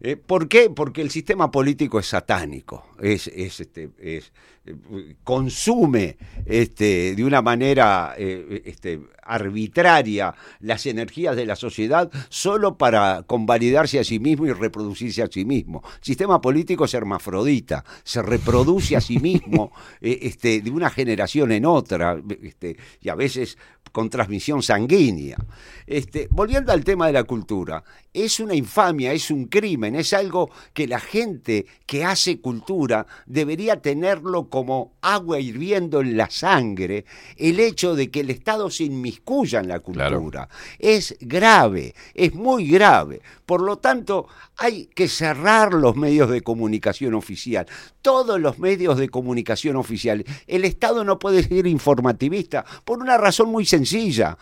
Eh, 0.00 0.16
¿Por 0.16 0.48
qué? 0.48 0.70
Porque 0.70 1.02
el 1.02 1.10
sistema 1.10 1.50
político 1.50 2.00
es 2.00 2.06
satánico, 2.06 2.86
es, 3.00 3.28
es, 3.28 3.60
este, 3.60 3.90
es, 3.98 4.32
consume 5.24 6.16
este, 6.46 7.14
de 7.16 7.24
una 7.24 7.42
manera 7.42 8.14
eh, 8.16 8.62
este, 8.64 9.00
arbitraria 9.22 10.34
las 10.60 10.86
energías 10.86 11.34
de 11.34 11.46
la 11.46 11.56
sociedad 11.56 12.10
solo 12.28 12.78
para 12.78 13.24
convalidarse 13.26 13.98
a 13.98 14.04
sí 14.04 14.20
mismo 14.20 14.46
y 14.46 14.52
reproducirse 14.52 15.22
a 15.22 15.28
sí 15.28 15.44
mismo. 15.44 15.82
El 15.98 16.04
sistema 16.04 16.40
político 16.40 16.84
es 16.84 16.94
hermafrodita, 16.94 17.84
se 18.04 18.22
reproduce 18.22 18.96
a 18.96 19.00
sí 19.00 19.18
mismo 19.18 19.72
eh, 20.00 20.18
este, 20.22 20.60
de 20.60 20.70
una 20.70 20.90
generación 20.90 21.50
en 21.52 21.66
otra, 21.66 22.20
este, 22.42 22.76
y 23.00 23.08
a 23.08 23.14
veces 23.14 23.58
con 23.90 24.08
transmisión 24.08 24.62
sanguínea. 24.62 25.36
Este, 25.86 26.28
volviendo 26.30 26.72
al 26.72 26.82
tema 26.82 27.06
de 27.06 27.12
la 27.12 27.24
cultura, 27.24 27.84
es 28.12 28.40
una 28.40 28.54
infamia, 28.54 29.12
es 29.12 29.30
un 29.30 29.46
crimen, 29.46 29.94
es 29.94 30.12
algo 30.12 30.50
que 30.72 30.86
la 30.86 30.98
gente 31.00 31.66
que 31.86 32.04
hace 32.04 32.40
cultura 32.40 33.06
debería 33.26 33.80
tenerlo 33.80 34.48
como 34.52 34.92
agua 35.00 35.40
hirviendo 35.40 36.02
en 36.02 36.14
la 36.14 36.28
sangre, 36.28 37.06
el 37.38 37.58
hecho 37.58 37.94
de 37.94 38.10
que 38.10 38.20
el 38.20 38.28
Estado 38.28 38.68
se 38.68 38.84
inmiscuya 38.84 39.60
en 39.60 39.68
la 39.68 39.80
cultura. 39.80 40.46
Es 40.78 41.16
grave, 41.22 41.94
es 42.12 42.34
muy 42.34 42.68
grave. 42.68 43.22
Por 43.46 43.62
lo 43.62 43.78
tanto, 43.78 44.28
hay 44.58 44.90
que 44.94 45.08
cerrar 45.08 45.72
los 45.72 45.96
medios 45.96 46.28
de 46.28 46.42
comunicación 46.42 47.14
oficial, 47.14 47.64
todos 48.02 48.38
los 48.38 48.58
medios 48.58 48.98
de 48.98 49.08
comunicación 49.08 49.76
oficial. 49.76 50.22
El 50.46 50.66
Estado 50.66 51.02
no 51.02 51.18
puede 51.18 51.42
ser 51.44 51.66
informativista 51.66 52.62
por 52.84 52.98
una 52.98 53.16
razón 53.16 53.48
muy 53.48 53.64
sencilla. 53.64 54.36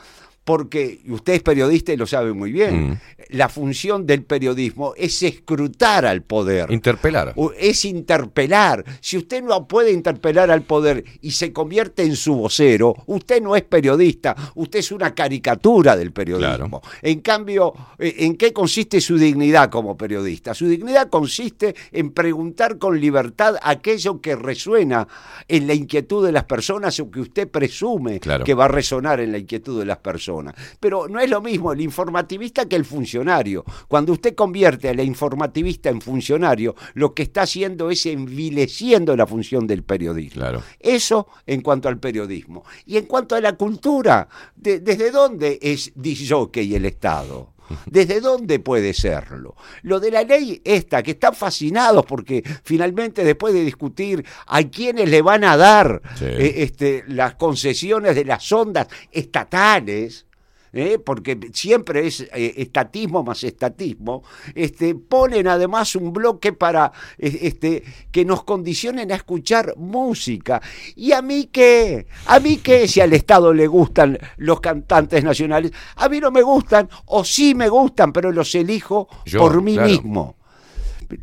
Porque 0.44 1.00
usted 1.08 1.34
es 1.34 1.42
periodista 1.42 1.92
y 1.92 1.96
lo 1.96 2.06
sabe 2.06 2.32
muy 2.32 2.50
bien. 2.50 2.98
La 3.28 3.48
función 3.48 4.06
del 4.06 4.24
periodismo 4.24 4.94
es 4.96 5.22
escrutar 5.22 6.06
al 6.06 6.22
poder. 6.22 6.70
Interpelar. 6.72 7.34
Es 7.58 7.84
interpelar. 7.84 8.84
Si 9.00 9.16
usted 9.16 9.42
no 9.42 9.68
puede 9.68 9.92
interpelar 9.92 10.50
al 10.50 10.62
poder 10.62 11.04
y 11.20 11.30
se 11.32 11.52
convierte 11.52 12.02
en 12.02 12.16
su 12.16 12.34
vocero, 12.34 12.96
usted 13.06 13.40
no 13.42 13.54
es 13.54 13.62
periodista, 13.62 14.34
usted 14.54 14.80
es 14.80 14.90
una 14.90 15.14
caricatura 15.14 15.96
del 15.96 16.12
periodismo. 16.12 16.80
En 17.02 17.20
cambio, 17.20 17.72
eh, 17.98 18.14
¿en 18.20 18.36
qué 18.36 18.52
consiste 18.52 19.00
su 19.00 19.16
dignidad 19.18 19.70
como 19.70 19.96
periodista? 19.96 20.54
Su 20.54 20.66
dignidad 20.66 21.08
consiste 21.10 21.74
en 21.92 22.10
preguntar 22.12 22.78
con 22.78 22.98
libertad 23.00 23.56
aquello 23.62 24.20
que 24.20 24.34
resuena 24.36 25.06
en 25.46 25.66
la 25.66 25.74
inquietud 25.74 26.24
de 26.24 26.32
las 26.32 26.44
personas 26.44 26.98
o 26.98 27.10
que 27.10 27.20
usted 27.20 27.48
presume 27.48 28.18
Claro. 28.20 28.44
que 28.44 28.54
va 28.54 28.64
a 28.64 28.68
resonar 28.68 29.20
en 29.20 29.32
la 29.32 29.38
inquietud 29.38 29.78
de 29.78 29.84
las 29.84 29.98
personas. 29.98 30.39
Pero 30.80 31.08
no 31.08 31.20
es 31.20 31.28
lo 31.30 31.40
mismo 31.40 31.72
el 31.72 31.80
informativista 31.80 32.66
que 32.66 32.76
el 32.76 32.84
funcionario. 32.84 33.64
Cuando 33.88 34.12
usted 34.12 34.34
convierte 34.34 34.88
a 34.88 34.94
la 34.94 35.02
informativista 35.02 35.88
en 35.90 36.00
funcionario, 36.00 36.74
lo 36.94 37.14
que 37.14 37.22
está 37.22 37.42
haciendo 37.42 37.90
es 37.90 38.06
envileciendo 38.06 39.16
la 39.16 39.26
función 39.26 39.66
del 39.66 39.82
periodismo. 39.82 40.42
Eso 40.78 41.28
en 41.46 41.60
cuanto 41.60 41.88
al 41.88 41.98
periodismo. 41.98 42.64
Y 42.86 42.96
en 42.96 43.06
cuanto 43.06 43.34
a 43.36 43.40
la 43.40 43.54
cultura, 43.54 44.28
de- 44.56 44.80
¿desde 44.80 45.10
dónde 45.10 45.58
es 45.62 45.92
disjockey 45.94 46.74
el 46.74 46.84
Estado? 46.86 47.52
¿Desde 47.86 48.20
dónde 48.20 48.58
puede 48.58 48.92
serlo? 48.92 49.54
Lo 49.82 50.00
de 50.00 50.10
la 50.10 50.24
ley 50.24 50.60
esta, 50.64 51.02
que 51.04 51.12
están 51.12 51.34
fascinados 51.34 52.04
porque 52.04 52.42
finalmente 52.64 53.22
después 53.22 53.54
de 53.54 53.64
discutir 53.64 54.24
a 54.48 54.62
quiénes 54.64 55.08
le 55.08 55.22
van 55.22 55.44
a 55.44 55.56
dar 55.56 56.02
Sí. 56.18 56.24
eh, 56.24 56.54
este, 56.64 57.04
las 57.06 57.34
concesiones 57.36 58.16
de 58.16 58.24
las 58.24 58.50
ondas 58.50 58.88
estatales, 59.12 60.26
¿eh? 60.72 60.98
porque 60.98 61.38
siempre 61.52 62.06
es 62.06 62.20
eh, 62.20 62.54
estatismo 62.56 63.22
más 63.22 63.44
estatismo, 63.44 64.22
este, 64.54 64.94
ponen 64.94 65.48
además 65.48 65.94
un 65.96 66.12
bloque 66.12 66.52
para 66.52 66.92
este, 67.18 67.82
que 68.10 68.24
nos 68.24 68.44
condicionen 68.44 69.12
a 69.12 69.16
escuchar 69.16 69.74
música. 69.76 70.60
¿Y 70.96 71.12
a 71.12 71.22
mí 71.22 71.48
qué? 71.52 72.06
¿A 72.26 72.40
mí 72.40 72.58
qué 72.58 72.88
si 72.88 73.00
al 73.00 73.12
Estado 73.12 73.52
le 73.52 73.66
gustan 73.66 74.18
los 74.36 74.60
cantantes 74.60 75.24
nacionales? 75.24 75.72
A 75.96 76.08
mí 76.08 76.20
no 76.20 76.30
me 76.30 76.42
gustan, 76.42 76.88
o 77.06 77.24
sí 77.24 77.54
me 77.54 77.68
gustan, 77.68 78.12
pero 78.12 78.32
los 78.32 78.54
elijo 78.54 79.08
Yo, 79.24 79.40
por 79.40 79.62
mí 79.62 79.74
claro. 79.74 79.88
mismo. 79.88 80.39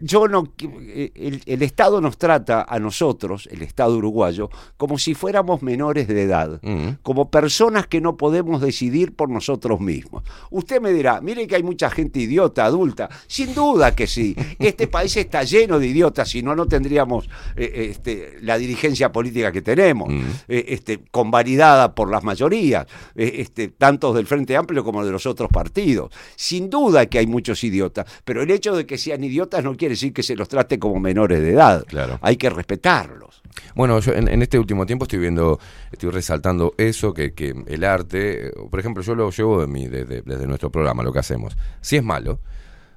Yo 0.02 0.28
no, 0.28 0.54
el, 0.60 1.42
el 1.46 1.62
Estado 1.62 2.02
nos 2.02 2.18
trata 2.18 2.66
a 2.68 2.80
nosotros, 2.80 3.48
el 3.52 3.62
Estado 3.62 3.98
uruguayo, 3.98 4.50
como 4.78 4.98
si 4.98 5.14
fuéramos 5.14 5.62
menores 5.62 6.08
de 6.08 6.24
edad, 6.24 6.62
como 7.04 7.30
personas 7.30 7.88
que 7.88 8.02
no 8.02 8.18
podemos 8.18 8.62
decidir 8.62 9.16
por 9.16 9.30
nosotros 9.30 9.80
mismos. 9.80 10.24
Usted 10.50 10.82
me 10.82 10.92
dirá, 10.92 11.22
mire 11.22 11.48
que 11.48 11.56
hay 11.56 11.64
mucha 11.64 11.90
gente 11.90 12.20
idiota, 12.20 12.66
adulta. 12.66 13.10
Sin 13.28 13.54
duda 13.54 13.96
que 13.96 14.08
sí. 14.08 14.36
Este 14.60 14.88
país 14.98 15.16
está 15.18 15.44
lleno 15.44 15.80
de 15.80 15.88
idiotas, 15.88 16.30
si 16.30 16.42
no, 16.42 16.56
no 16.56 16.66
tendríamos 16.68 17.30
eh, 17.56 17.90
este, 17.92 18.38
la 18.42 18.58
dirigencia 18.58 19.12
política 19.12 19.52
que 19.52 19.62
tenemos, 19.62 20.12
eh, 20.48 20.66
este, 20.70 21.00
convalidada 21.12 21.96
por 21.96 22.12
las 22.12 22.24
mayorías, 22.24 22.88
eh, 23.16 23.36
este, 23.38 23.70
tanto 23.70 24.14
del 24.14 24.28
Frente 24.28 24.56
Amplio 24.58 24.84
como 24.84 25.06
de 25.06 25.12
los 25.12 25.26
otros 25.26 25.50
partidos. 25.50 26.12
Sin 26.36 26.70
duda 26.70 27.06
que 27.06 27.20
hay 27.20 27.28
muchos 27.28 27.64
idiotas, 27.64 28.06
pero 28.26 28.42
el 28.42 28.52
hecho 28.52 28.76
de 28.76 28.86
que 28.86 28.98
sean 28.98 29.24
idiotas 29.24 29.64
no 29.64 29.77
quiere 29.78 29.94
decir 29.94 30.12
que 30.14 30.24
se 30.24 30.36
los 30.36 30.48
trate 30.50 30.78
como 30.80 31.00
menores 31.00 31.40
de 31.42 31.52
edad. 31.52 31.86
Hay 32.22 32.36
que 32.38 32.50
respetarlos. 32.50 33.42
Bueno, 33.76 34.00
yo 34.00 34.14
en, 34.14 34.28
en 34.28 34.42
este 34.42 34.60
último 34.60 34.86
tiempo 34.86 35.06
estoy 35.06 35.20
viendo, 35.20 35.60
estoy 35.92 36.10
resaltando 36.12 36.74
eso, 36.78 37.14
que, 37.14 37.34
que 37.34 37.56
el 37.68 37.84
arte, 37.84 38.48
eh, 38.48 38.52
por 38.70 38.80
ejemplo, 38.80 39.02
yo 39.04 39.16
lo 39.16 39.30
llevo 39.32 39.66
de 39.66 39.90
de- 39.90 40.22
desde 40.24 40.48
nuestro 40.48 40.72
programa, 40.72 41.04
lo 41.04 41.12
que 41.14 41.20
hacemos. 41.20 41.56
Si 41.82 41.96
es 41.96 42.04
malo, 42.04 42.40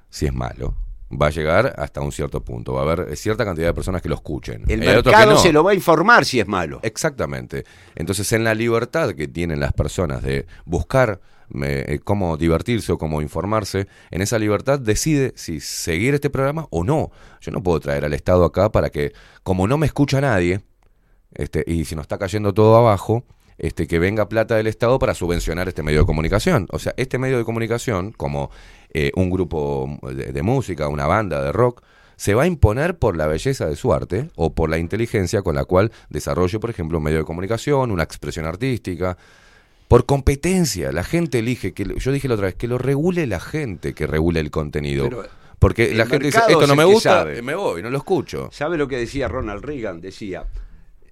si 0.09 0.25
es 0.25 0.33
malo, 0.33 0.75
va 1.19 1.27
a 1.27 1.29
llegar 1.29 1.73
hasta 1.77 2.01
un 2.01 2.11
cierto 2.11 2.43
punto. 2.43 2.73
Va 2.73 2.81
a 2.81 2.83
haber 2.91 3.15
cierta 3.17 3.43
cantidad 3.43 3.67
de 3.67 3.73
personas 3.73 4.01
que 4.01 4.09
lo 4.09 4.15
escuchen. 4.15 4.63
El 4.67 4.79
que 4.81 4.85
mercado 4.87 5.31
no. 5.33 5.37
se 5.37 5.51
lo 5.51 5.63
va 5.63 5.71
a 5.71 5.73
informar 5.75 6.25
si 6.25 6.39
es 6.39 6.47
malo. 6.47 6.79
Exactamente. 6.83 7.65
Entonces, 7.95 8.31
en 8.33 8.43
la 8.43 8.53
libertad 8.53 9.11
que 9.13 9.27
tienen 9.27 9.59
las 9.59 9.73
personas 9.73 10.21
de 10.23 10.45
buscar 10.65 11.19
eh, 11.63 11.99
cómo 12.03 12.37
divertirse 12.37 12.91
o 12.91 12.97
cómo 12.97 13.21
informarse, 13.21 13.87
en 14.09 14.21
esa 14.21 14.39
libertad 14.39 14.79
decide 14.79 15.33
si 15.35 15.59
seguir 15.59 16.13
este 16.13 16.29
programa 16.29 16.67
o 16.69 16.83
no. 16.83 17.11
Yo 17.41 17.51
no 17.51 17.63
puedo 17.63 17.79
traer 17.79 18.05
al 18.05 18.13
Estado 18.13 18.45
acá 18.45 18.71
para 18.71 18.89
que, 18.89 19.13
como 19.43 19.67
no 19.67 19.77
me 19.77 19.85
escucha 19.85 20.21
nadie, 20.21 20.61
este, 21.33 21.63
y 21.65 21.85
si 21.85 21.95
nos 21.95 22.03
está 22.03 22.17
cayendo 22.17 22.53
todo 22.53 22.75
abajo, 22.75 23.23
este, 23.57 23.87
que 23.87 23.99
venga 23.99 24.27
plata 24.27 24.55
del 24.55 24.67
Estado 24.67 24.97
para 24.99 25.13
subvencionar 25.13 25.67
este 25.67 25.83
medio 25.83 25.99
de 25.99 26.05
comunicación. 26.05 26.67
O 26.71 26.79
sea, 26.79 26.93
este 26.97 27.17
medio 27.17 27.37
de 27.37 27.45
comunicación, 27.45 28.11
como 28.11 28.49
eh, 28.93 29.11
un 29.15 29.29
grupo 29.29 29.99
de, 30.03 30.31
de 30.31 30.41
música, 30.41 30.87
una 30.87 31.05
banda 31.05 31.43
de 31.43 31.51
rock, 31.51 31.83
se 32.21 32.35
va 32.35 32.43
a 32.43 32.47
imponer 32.47 32.99
por 32.99 33.17
la 33.17 33.25
belleza 33.25 33.65
de 33.65 33.75
su 33.75 33.93
arte 33.93 34.29
o 34.35 34.53
por 34.53 34.69
la 34.69 34.77
inteligencia 34.77 35.41
con 35.41 35.55
la 35.55 35.65
cual 35.65 35.91
desarrolle, 36.09 36.59
por 36.59 36.69
ejemplo, 36.69 36.99
un 36.99 37.03
medio 37.03 37.17
de 37.17 37.23
comunicación, 37.23 37.89
una 37.89 38.03
expresión 38.03 38.45
artística. 38.45 39.17
Por 39.91 40.05
competencia, 40.05 40.93
la 40.93 41.03
gente 41.03 41.39
elige, 41.39 41.73
que 41.73 41.83
yo 41.97 42.13
dije 42.13 42.29
la 42.29 42.35
otra 42.35 42.45
vez, 42.45 42.55
que 42.55 42.69
lo 42.69 42.77
regule 42.77 43.27
la 43.27 43.41
gente, 43.41 43.93
que 43.93 44.07
regule 44.07 44.39
el 44.39 44.49
contenido. 44.49 45.09
Pero 45.09 45.25
Porque 45.59 45.93
la 45.93 46.05
gente 46.05 46.27
dice, 46.27 46.39
esto 46.47 46.61
es 46.61 46.67
no 46.69 46.77
me 46.77 46.85
gusta, 46.85 47.25
me 47.43 47.55
voy, 47.55 47.83
no 47.83 47.89
lo 47.89 47.97
escucho. 47.97 48.47
¿Sabe 48.53 48.77
lo 48.77 48.87
que 48.87 48.95
decía 48.95 49.27
Ronald 49.27 49.65
Reagan? 49.65 49.99
Decía, 49.99 50.45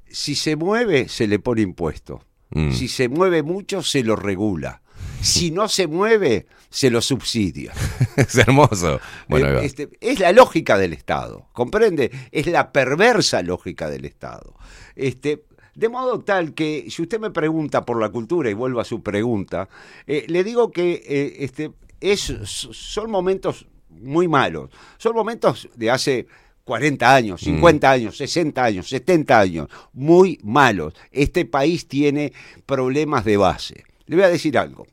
si 0.10 0.34
se 0.34 0.56
mueve, 0.56 1.10
se 1.10 1.28
le 1.28 1.40
pone 1.40 1.62
impuesto. 1.62 2.24
Mm. 2.52 2.72
Si 2.72 2.88
se 2.88 3.10
mueve 3.10 3.44
mucho, 3.44 3.84
se 3.84 4.02
lo 4.02 4.16
regula. 4.16 4.82
Si 5.22 5.52
no 5.52 5.68
se 5.68 5.88
mueve, 5.88 6.46
se 6.70 6.90
lo 6.90 7.02
subsidia. 7.02 7.74
es 8.16 8.34
hermoso. 8.38 9.02
Bueno, 9.28 9.60
este, 9.60 9.90
es 10.00 10.22
la 10.22 10.32
lógica 10.32 10.78
del 10.78 10.94
Estado, 10.94 11.50
¿comprende? 11.52 12.12
Es 12.32 12.48
la 12.48 12.72
perversa 12.72 13.42
lógica 13.42 13.90
del 13.90 14.06
Estado. 14.06 14.56
Este, 14.96 15.44
de 15.76 15.90
modo 15.90 16.20
tal 16.20 16.54
que, 16.54 16.88
si 16.90 17.02
usted 17.02 17.20
me 17.20 17.32
pregunta 17.32 17.86
por 17.86 18.00
la 18.00 18.10
cultura, 18.10 18.50
y 18.50 18.54
vuelvo 18.54 18.80
a 18.80 18.86
su 18.86 19.02
pregunta, 19.02 19.70
eh, 20.08 20.26
le 20.28 20.44
digo 20.44 20.72
que 20.72 21.04
eh, 21.06 21.38
este, 21.40 21.72
es, 22.00 22.22
son 22.22 23.12
momentos 23.12 23.66
muy 23.90 24.28
malos. 24.28 24.70
Son 24.98 25.16
momentos 25.16 25.70
de 25.76 25.92
hace 25.92 26.28
40 26.64 27.16
años, 27.16 27.42
50 27.42 27.92
años, 27.92 28.18
60 28.18 28.64
años, 28.64 28.90
70 28.90 29.40
años, 29.40 29.70
muy 29.94 30.40
malos. 30.44 30.94
Este 31.12 31.46
país 31.46 31.88
tiene 31.88 32.32
problemas 32.66 33.26
de 33.26 33.38
base. 33.38 33.84
Le 34.06 34.16
voy 34.16 34.26
a 34.26 34.30
decir 34.30 34.58
algo. 34.58 34.86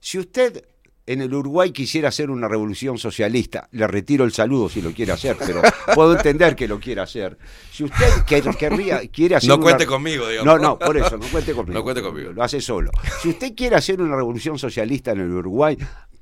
Si 0.00 0.18
usted 0.18 0.64
en 1.06 1.20
el 1.20 1.34
Uruguay 1.34 1.70
quisiera 1.70 2.08
hacer 2.08 2.30
una 2.30 2.48
revolución 2.48 2.96
socialista, 2.96 3.68
le 3.72 3.86
retiro 3.86 4.24
el 4.24 4.32
saludo 4.32 4.70
si 4.70 4.80
lo 4.80 4.92
quiere 4.92 5.12
hacer, 5.12 5.36
pero 5.38 5.60
puedo 5.94 6.16
entender 6.16 6.56
que 6.56 6.66
lo 6.66 6.80
quiera 6.80 7.02
hacer. 7.02 7.36
Si 7.70 7.84
usted 7.84 8.06
quer- 8.26 8.56
querría, 8.56 9.00
quiere 9.08 9.36
hacer 9.36 9.48
No 9.50 9.56
una- 9.56 9.64
cuente 9.64 9.84
conmigo, 9.86 10.26
digamos. 10.28 10.46
No, 10.46 10.58
no, 10.58 10.78
por 10.78 10.96
eso, 10.96 11.18
no 11.18 11.26
cuente 11.26 11.52
conmigo. 11.52 11.74
No 11.78 11.82
cuente 11.84 12.00
conmigo. 12.00 12.32
Lo 12.32 12.42
hace 12.42 12.60
solo. 12.62 12.90
Si 13.22 13.28
usted 13.28 13.54
quiere 13.54 13.76
hacer 13.76 14.00
una 14.00 14.16
revolución 14.16 14.58
socialista 14.58 15.12
en 15.12 15.20
el 15.20 15.30
Uruguay, 15.30 15.76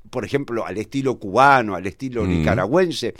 por 0.09 0.25
ejemplo, 0.25 0.65
al 0.65 0.77
estilo 0.77 1.17
cubano, 1.17 1.75
al 1.75 1.87
estilo 1.87 2.23
Mm. 2.25 2.27
nicaragüense, 2.29 3.13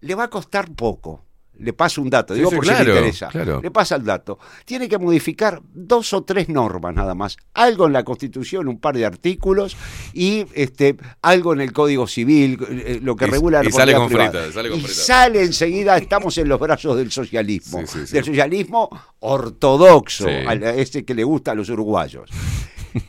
le 0.00 0.14
va 0.14 0.24
a 0.24 0.30
costar 0.30 0.70
poco. 0.74 1.25
Le 1.58 1.72
paso 1.72 2.02
un 2.02 2.10
dato, 2.10 2.34
Sí, 2.34 2.38
digo 2.40 2.50
sí, 2.50 2.56
por 2.56 2.64
si 2.66 2.70
claro, 2.70 2.84
le 2.84 2.90
interesa. 2.98 3.28
claro. 3.28 3.60
Le 3.62 3.70
pasa 3.70 3.96
el 3.96 4.04
dato. 4.04 4.38
Tiene 4.64 4.88
que 4.88 4.98
modificar 4.98 5.62
dos 5.72 6.12
o 6.12 6.22
tres 6.22 6.48
normas 6.48 6.94
nada 6.94 7.14
más. 7.14 7.36
Algo 7.54 7.86
en 7.86 7.92
la 7.94 8.04
Constitución, 8.04 8.68
un 8.68 8.78
par 8.78 8.94
de 8.96 9.06
artículos 9.06 9.76
y 10.12 10.44
este 10.54 10.96
algo 11.22 11.52
en 11.54 11.60
el 11.62 11.72
Código 11.72 12.06
Civil, 12.06 12.58
eh, 12.68 13.00
lo 13.02 13.16
que 13.16 13.24
Y- 13.24 13.28
regula 13.30 13.62
la 13.62 13.68
y 13.68 13.72
sale 13.72 13.94
con 13.94 14.08
privada. 14.08 14.30
fritas, 14.30 14.54
sale 14.54 14.68
con 14.70 14.78
y 14.78 14.82
fritas. 14.82 15.04
sale 15.06 15.42
enseguida, 15.42 15.96
estamos 15.96 16.36
en 16.38 16.48
los 16.48 16.60
brazos 16.60 16.96
del 16.96 17.10
socialismo. 17.10 17.80
Sí, 17.80 17.86
sí, 17.86 18.06
sí. 18.06 18.12
Del 18.14 18.24
socialismo 18.24 18.90
ortodoxo, 19.20 20.26
Sí. 20.28 20.30
a 20.46 20.52
ese 20.74 21.04
que 21.04 21.14
le 21.14 21.24
gusta 21.24 21.52
a 21.52 21.54
los 21.54 21.68
uruguayos. 21.70 22.30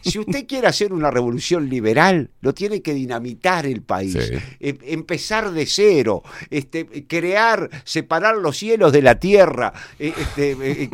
Si 0.02 0.20
usted 0.20 0.46
quiere 0.48 0.68
hacer 0.68 0.94
una 0.94 1.12
revolución 1.12 1.70
liberal, 1.70 2.30
lo 2.42 2.54
tiene 2.54 2.82
que 2.82 2.94
dinamitar 2.94 3.66
el 3.66 3.82
país, 3.82 4.14
Sí. 4.14 4.34
em- 4.60 4.78
empezar 4.84 5.52
de 5.52 5.66
cero, 5.66 6.24
este, 6.50 6.86
crear, 7.08 7.70
separar 7.84 8.38
los 8.38 8.58
cielos 8.58 8.92
de 8.92 9.02
la 9.02 9.20
tierra, 9.20 9.74
eh, 10.00 10.14
este, 10.18 10.52
eh, 10.52 10.90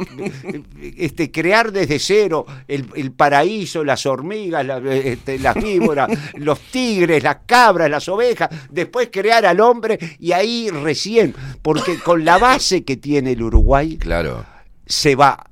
eh, 0.77 0.93
este, 0.97 1.31
crear 1.31 1.71
desde 1.71 1.99
cero 1.99 2.45
el, 2.67 2.87
el 2.95 3.11
paraíso, 3.11 3.83
las 3.83 4.05
hormigas, 4.05 4.65
la- 4.65 4.77
este, 4.93 5.39
las 5.39 5.55
víboras, 5.55 6.09
los 6.35 6.59
tigres, 6.59 7.23
las 7.23 7.37
cabras, 7.45 7.89
las 7.89 8.07
ovejas, 8.09 8.49
después 8.69 9.09
crear 9.11 9.45
al 9.45 9.59
hombre 9.59 9.97
y 10.19 10.31
ahí 10.31 10.69
recién, 10.69 11.33
porque 11.61 11.97
con 11.99 12.25
la 12.25 12.37
base 12.37 12.83
que 12.83 12.97
tiene 12.97 13.31
el 13.33 13.43
Uruguay, 13.43 13.97
Claro. 13.97 14.45
se 14.85 15.15
va 15.15 15.49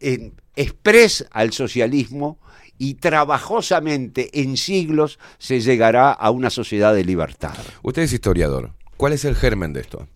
en 0.00 0.34
express 0.56 1.26
al 1.30 1.52
socialismo 1.52 2.38
y 2.82 2.94
trabajosamente 2.94 4.42
en 4.42 4.56
siglos 4.56 5.20
se 5.38 5.60
llegará 5.60 6.10
a 6.10 6.32
una 6.32 6.50
sociedad 6.50 6.92
de 6.92 7.04
libertad. 7.04 7.54
Usted 7.84 8.02
es 8.02 8.12
historiador. 8.12 8.72
¿Cuál 8.96 9.12
es 9.12 9.24
el 9.24 9.36
germen 9.36 9.72
de 9.72 9.82
esto? 9.82 10.08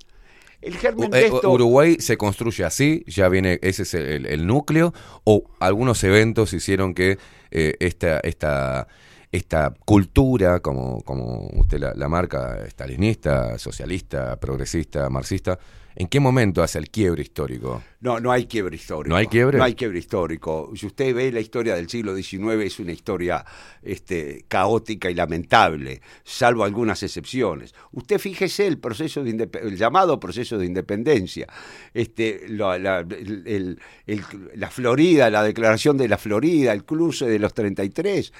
El 0.60 0.76
germen 0.76 1.12
de 1.12 1.20
eh, 1.20 1.26
esto, 1.26 1.48
Uruguay 1.48 1.98
se 2.00 2.16
construye 2.16 2.64
así, 2.64 3.04
ya 3.06 3.28
viene, 3.28 3.60
ese 3.62 3.84
es 3.84 3.94
el, 3.94 4.26
el 4.26 4.48
núcleo, 4.48 4.92
o 5.22 5.44
algunos 5.60 6.02
eventos 6.02 6.52
hicieron 6.54 6.92
que 6.92 7.18
eh, 7.52 7.76
esta, 7.78 8.18
esta, 8.18 8.88
esta 9.30 9.72
cultura, 9.84 10.58
como, 10.58 11.02
como 11.02 11.48
usted 11.54 11.78
la, 11.78 11.94
la 11.94 12.08
marca, 12.08 12.66
stalinista, 12.68 13.60
socialista, 13.60 14.40
progresista, 14.40 15.08
marxista, 15.08 15.56
¿en 15.96 16.06
qué 16.08 16.20
momento 16.20 16.62
hace 16.62 16.78
el 16.78 16.90
quiebre 16.90 17.22
histórico? 17.22 17.82
no, 18.00 18.20
no 18.20 18.30
hay 18.30 18.46
quiebre 18.46 18.76
histórico. 18.76 19.08
¿No 19.08 19.16
hay 19.16 19.26
quiebre? 19.26 19.58
No 19.58 19.64
hay 19.64 19.74
quiebre 19.74 19.98
histórico. 19.98 20.70
Si 20.76 20.86
usted 20.86 21.12
ve 21.12 21.32
la 21.32 21.40
historia 21.40 21.74
del 21.74 21.88
siglo 21.88 22.14
XIX, 22.14 22.62
es 22.64 22.78
una 22.78 22.92
historia 22.92 23.44
este, 23.82 24.44
caótica 24.46 25.10
y 25.10 25.14
lamentable, 25.14 26.00
salvo 26.22 26.62
algunas 26.62 27.02
excepciones. 27.02 27.74
Usted 27.92 28.18
fíjese 28.20 28.66
el 28.68 28.78
proceso 28.78 29.24
de 29.24 29.48
el 29.62 29.76
llamado 29.76 30.20
proceso 30.20 30.56
de 30.56 30.66
independencia, 30.66 31.48
este, 31.94 32.42
la, 32.48 32.78
la- 32.78 33.00
el- 33.00 33.42
el- 33.46 33.80
el- 34.06 34.22
la 34.54 34.70
Florida, 34.70 35.28
la 35.30 35.42
declaración 35.42 35.96
de 35.96 36.06
la 36.08 36.18
Florida, 36.18 36.72
el 36.72 36.84
cruce 36.84 37.26
de 37.26 37.38
los 37.40 37.54
33. 37.54 38.32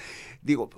Digo, 0.43 0.71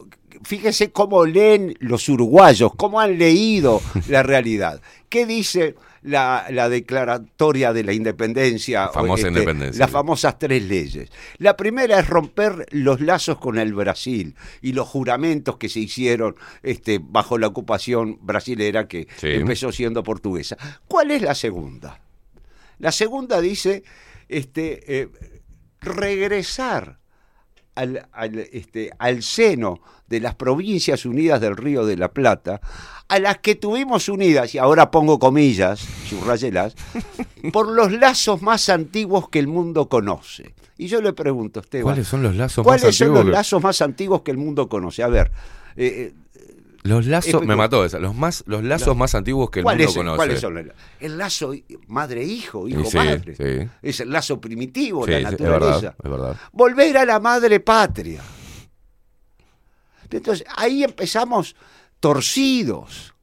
fíjese 0.44 0.92
cómo 0.92 1.26
leen 1.26 1.74
los 1.80 2.08
uruguayos, 2.08 2.70
cómo 2.74 3.00
han 3.00 3.18
leído 3.18 3.82
la 4.08 4.22
realidad. 4.22 4.80
¿Qué 5.10 5.26
dice 5.26 5.74
la, 6.02 6.46
la 6.50 6.68
declaratoria 6.68 7.72
de 7.72 7.84
la 7.84 7.92
independencia? 7.92 8.86
La 8.86 8.92
famosa 8.92 9.26
este, 9.28 9.28
independencia. 9.40 9.78
Las 9.84 9.90
famosas 9.90 10.38
tres 10.38 10.62
leyes. 10.64 11.10
La 11.38 11.56
primera 11.56 11.98
es 11.98 12.06
romper 12.08 12.66
los 12.70 13.00
lazos 13.00 13.38
con 13.38 13.58
el 13.58 13.74
Brasil 13.74 14.34
y 14.62 14.72
los 14.72 14.88
juramentos 14.88 15.56
que 15.56 15.68
se 15.68 15.80
hicieron 15.80 16.36
este, 16.62 17.00
bajo 17.02 17.38
la 17.38 17.46
ocupación 17.48 18.18
brasilera 18.22 18.88
que 18.88 19.06
Sí. 19.16 19.28
empezó 19.28 19.72
siendo 19.72 20.02
portuguesa. 20.02 20.56
¿Cuál 20.86 21.10
es 21.10 21.22
la 21.22 21.34
segunda? 21.34 22.00
La 22.78 22.92
segunda 22.92 23.40
dice 23.40 23.82
este, 24.28 25.00
eh, 25.00 25.08
regresar 25.80 26.98
al, 27.74 28.08
al, 28.12 28.38
este, 28.52 28.90
al 28.98 29.22
seno 29.22 29.80
de 30.08 30.20
las 30.20 30.34
provincias 30.34 31.04
unidas 31.06 31.40
del 31.40 31.56
Río 31.56 31.84
de 31.86 31.96
la 31.96 32.08
Plata, 32.12 32.60
a 33.08 33.18
las 33.18 33.38
que 33.38 33.54
tuvimos 33.54 34.08
unidas, 34.08 34.54
y 34.54 34.58
ahora 34.58 34.90
pongo 34.90 35.18
comillas, 35.18 35.80
subrayelas, 36.08 36.74
por 37.52 37.68
los 37.68 37.92
lazos 37.92 38.42
más 38.42 38.68
antiguos 38.68 39.28
que 39.28 39.38
el 39.38 39.46
mundo 39.48 39.88
conoce. 39.88 40.54
Y 40.76 40.86
yo 40.86 41.00
le 41.02 41.12
pregunto, 41.12 41.60
Esteban, 41.60 41.84
¿Cuáles 41.84 42.06
son 42.08 42.22
los 42.22 42.36
lazos 42.36 42.64
más 42.64 42.80
¿cuáles 42.80 42.96
son 42.96 43.06
antiguos 43.08 43.24
los 43.26 43.32
lazos 43.34 43.62
más 43.62 43.82
antiguos 43.82 44.22
que 44.22 44.30
el 44.30 44.36
mundo 44.36 44.68
conoce? 44.68 45.02
A 45.02 45.08
ver, 45.08 45.30
eh, 45.76 46.12
Los 46.84 47.06
lazos, 47.06 47.42
me 47.44 47.56
mató 47.56 47.84
esa, 47.84 47.98
los, 47.98 48.14
más, 48.14 48.44
los 48.46 48.62
lazos 48.62 48.88
La- 48.88 48.94
más 48.94 49.14
antiguos 49.14 49.50
que 49.50 49.58
el 49.60 49.64
¿cuál 49.64 49.76
mundo 49.78 49.90
es- 49.90 49.96
conoce. 49.96 50.16
¿Cuáles 50.16 50.40
son? 50.40 50.56
El, 50.58 50.72
el 51.00 51.18
lazo 51.18 51.52
madre-hijo, 51.88 52.68
hijo-madre. 52.68 53.34
sí, 53.36 53.42
sí. 53.62 53.68
Es 53.82 54.00
el 54.00 54.10
lazo 54.10 54.40
primitivo, 54.40 55.04
Sí, 55.04 55.10
la 55.10 55.18
es 55.18 55.24
naturaleza. 55.32 55.74
verdad, 55.80 55.94
es 56.04 56.10
verdad. 56.10 56.36
Volver 56.52 56.96
a 56.98 57.04
la 57.04 57.18
madre 57.20 57.60
patria. 57.60 58.22
Entonces, 60.16 60.46
ahí 60.56 60.84
empezamos 60.84 61.54
torcidos. 62.00 63.14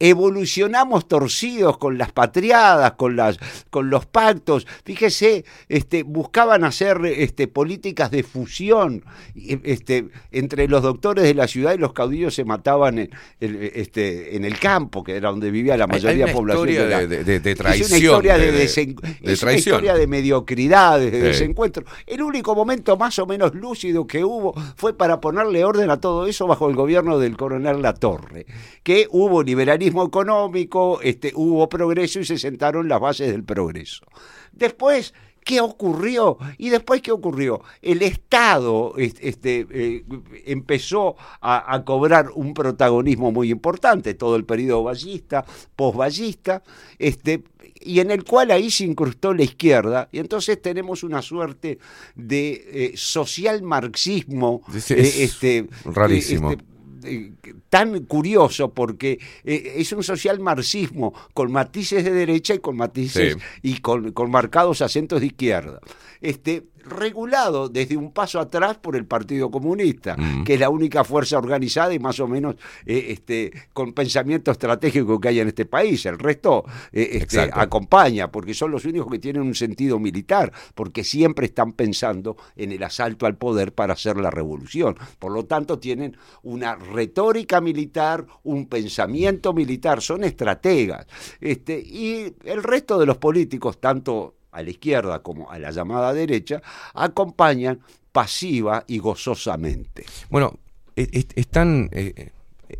Evolucionamos 0.00 1.06
torcidos 1.06 1.76
con 1.76 1.98
las 1.98 2.10
patriadas, 2.10 2.92
con, 2.92 3.16
las, 3.16 3.38
con 3.68 3.90
los 3.90 4.06
pactos. 4.06 4.66
Fíjese, 4.82 5.44
este, 5.68 6.04
buscaban 6.04 6.64
hacer 6.64 7.04
este, 7.04 7.48
políticas 7.48 8.10
de 8.10 8.22
fusión 8.22 9.04
este, 9.34 10.08
entre 10.32 10.68
los 10.68 10.82
doctores 10.82 11.24
de 11.24 11.34
la 11.34 11.46
ciudad 11.46 11.74
y 11.74 11.78
los 11.78 11.92
caudillos 11.92 12.34
se 12.34 12.44
mataban 12.46 12.98
en, 12.98 13.10
en, 13.40 13.70
este, 13.74 14.36
en 14.36 14.46
el 14.46 14.58
campo, 14.58 15.04
que 15.04 15.16
era 15.16 15.28
donde 15.28 15.50
vivía 15.50 15.76
la 15.76 15.86
mayoría 15.86 16.24
de 16.24 16.32
la 16.32 16.36
población. 16.36 16.66
de- 16.88 17.06
de- 17.06 17.24
de- 17.24 17.40
de 17.40 17.50
Es 17.52 17.60
una 17.60 17.64
traición, 17.68 18.00
historia 18.02 18.38
de, 18.38 18.46
de- 18.46 18.52
de- 18.52 18.64
desen- 18.64 18.94
de 19.00 19.32
es 19.32 19.42
una 19.42 19.50
traición. 19.50 19.74
historia 19.74 19.94
de 19.94 20.06
mediocridades, 20.06 21.12
de 21.12 21.18
Sí. 21.20 21.24
desencuentro. 21.26 21.84
El 22.06 22.22
único 22.22 22.54
momento 22.54 22.96
más 22.96 23.18
o 23.18 23.26
menos 23.26 23.54
lúcido 23.54 24.06
que 24.06 24.24
hubo 24.24 24.54
fue 24.76 24.94
para 24.96 25.20
ponerle 25.20 25.62
orden 25.62 25.90
a 25.90 26.00
todo 26.00 26.26
eso 26.26 26.46
bajo 26.46 26.70
el 26.70 26.74
gobierno 26.74 27.18
del 27.18 27.36
coronel 27.36 27.82
Latorre, 27.82 28.46
que 28.82 29.06
hubo 29.10 29.42
liberalismo 29.42 29.89
económico, 30.04 31.00
este, 31.02 31.32
hubo 31.34 31.68
progreso 31.68 32.20
y 32.20 32.24
se 32.24 32.38
sentaron 32.38 32.88
las 32.88 33.00
bases 33.00 33.30
del 33.30 33.44
progreso. 33.44 34.04
Después, 34.52 35.14
¿qué 35.44 35.60
ocurrió? 35.60 36.36
Y 36.58 36.68
después, 36.68 37.00
¿qué 37.02 37.12
ocurrió? 37.12 37.62
El 37.82 38.02
Estado 38.02 38.94
es- 38.96 39.14
este, 39.20 39.66
eh, 39.70 40.04
empezó 40.46 41.16
a, 41.40 41.74
a 41.74 41.84
cobrar 41.84 42.30
un 42.34 42.52
protagonismo 42.54 43.32
muy 43.32 43.50
importante, 43.50 44.14
todo 44.14 44.36
el 44.36 44.44
periodo 44.44 44.82
ballista, 44.84 45.44
posballista, 45.76 46.62
este, 46.98 47.42
y 47.82 48.00
en 48.00 48.10
el 48.10 48.24
cual 48.24 48.50
ahí 48.50 48.70
se 48.70 48.84
incrustó 48.84 49.32
la 49.32 49.42
izquierda, 49.42 50.08
y 50.12 50.18
entonces 50.18 50.60
tenemos 50.60 51.02
una 51.02 51.22
suerte 51.22 51.78
de 52.14 52.50
eh, 52.72 52.92
social 52.94 53.62
marxismo 53.62 54.60
es 54.74 54.90
eh, 55.16 55.24
este, 55.24 55.66
rarísimo. 55.86 56.50
eh, 56.50 56.54
este, 56.58 56.69
eh, 57.04 57.32
tan 57.68 58.04
curioso 58.04 58.72
porque 58.72 59.18
eh, 59.44 59.74
es 59.76 59.92
un 59.92 60.02
social 60.02 60.40
marxismo 60.40 61.12
con 61.34 61.52
matices 61.52 62.04
de 62.04 62.12
derecha 62.12 62.54
y 62.54 62.58
con 62.58 62.76
matices 62.76 63.34
Sí. 63.34 63.40
y 63.62 63.78
con, 63.80 64.12
con 64.12 64.30
marcados 64.30 64.82
acentos 64.82 65.20
de 65.20 65.26
izquierda. 65.26 65.80
Este, 66.20 66.66
regulado 66.84 67.68
desde 67.68 67.96
un 67.96 68.12
paso 68.12 68.40
atrás 68.40 68.78
por 68.78 68.96
el 68.96 69.06
Partido 69.06 69.50
Comunista, 69.50 70.16
Mm. 70.16 70.44
que 70.44 70.54
es 70.54 70.60
la 70.60 70.70
única 70.70 71.04
fuerza 71.04 71.38
organizada 71.38 71.92
y 71.94 71.98
más 71.98 72.20
o 72.20 72.26
menos 72.28 72.56
eh, 72.86 73.06
este, 73.08 73.52
con 73.72 73.92
pensamiento 73.92 74.50
estratégico 74.50 75.20
que 75.20 75.28
hay 75.28 75.40
en 75.40 75.48
este 75.48 75.66
país. 75.66 76.04
El 76.06 76.18
resto 76.18 76.64
eh, 76.92 77.08
este, 77.12 77.50
acompaña, 77.52 78.30
porque 78.30 78.54
son 78.54 78.70
los 78.70 78.84
únicos 78.84 79.10
que 79.10 79.18
tienen 79.18 79.42
un 79.42 79.54
sentido 79.54 79.98
militar, 79.98 80.52
porque 80.74 81.04
siempre 81.04 81.46
están 81.46 81.72
pensando 81.72 82.36
en 82.56 82.72
el 82.72 82.82
asalto 82.82 83.26
al 83.26 83.36
poder 83.36 83.72
para 83.72 83.94
hacer 83.94 84.16
la 84.16 84.30
revolución. 84.30 84.96
Por 85.18 85.32
lo 85.32 85.44
tanto, 85.44 85.78
tienen 85.78 86.16
una 86.42 86.76
retórica 86.76 87.60
militar, 87.60 88.26
un 88.42 88.66
pensamiento 88.66 89.52
militar, 89.52 90.00
son 90.00 90.24
estrategas. 90.24 91.06
Este, 91.40 91.78
y 91.80 92.34
el 92.44 92.62
resto 92.62 92.98
de 92.98 93.06
los 93.06 93.18
políticos, 93.18 93.80
tanto 93.80 94.34
a 94.52 94.62
la 94.62 94.70
izquierda 94.70 95.22
como 95.22 95.50
a 95.50 95.58
la 95.58 95.70
llamada 95.70 96.12
derecha, 96.12 96.62
acompañan 96.94 97.80
pasiva 98.12 98.84
y 98.86 98.98
gozosamente. 98.98 100.04
Bueno, 100.30 100.58
es, 100.96 101.08
es- 101.12 101.26
es 101.34 101.46
eh, 101.92 102.30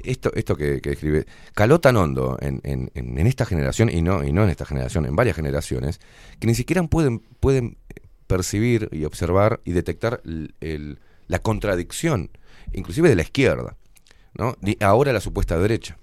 esto, 0.04 0.30
esto 0.34 0.56
que, 0.56 0.80
que 0.80 0.90
escribe, 0.92 1.26
caló 1.54 1.80
tan 1.80 1.96
hondo 1.96 2.36
en, 2.40 2.60
en- 2.64 2.90
en- 2.94 3.18
esta 3.26 3.46
generación, 3.46 3.90
y 3.90 4.02
no, 4.02 4.24
y 4.24 4.32
no 4.32 4.44
en 4.44 4.50
esta 4.50 4.64
generación, 4.66 5.06
en 5.06 5.16
varias 5.16 5.36
generaciones, 5.36 6.00
que 6.38 6.46
ni 6.46 6.54
siquiera 6.54 6.82
pueden, 6.84 7.20
pueden 7.40 7.76
percibir 8.26 8.88
y 8.92 9.04
observar 9.04 9.60
y 9.64 9.72
detectar 9.72 10.20
el- 10.24 10.98
la 11.26 11.38
contradicción, 11.40 12.30
inclusive 12.72 13.08
de 13.08 13.16
la 13.16 13.22
izquierda. 13.22 13.76
¿no? 14.34 14.56
Ahora 14.80 15.12
la 15.12 15.20
supuesta 15.20 15.58
derecha. 15.58 15.96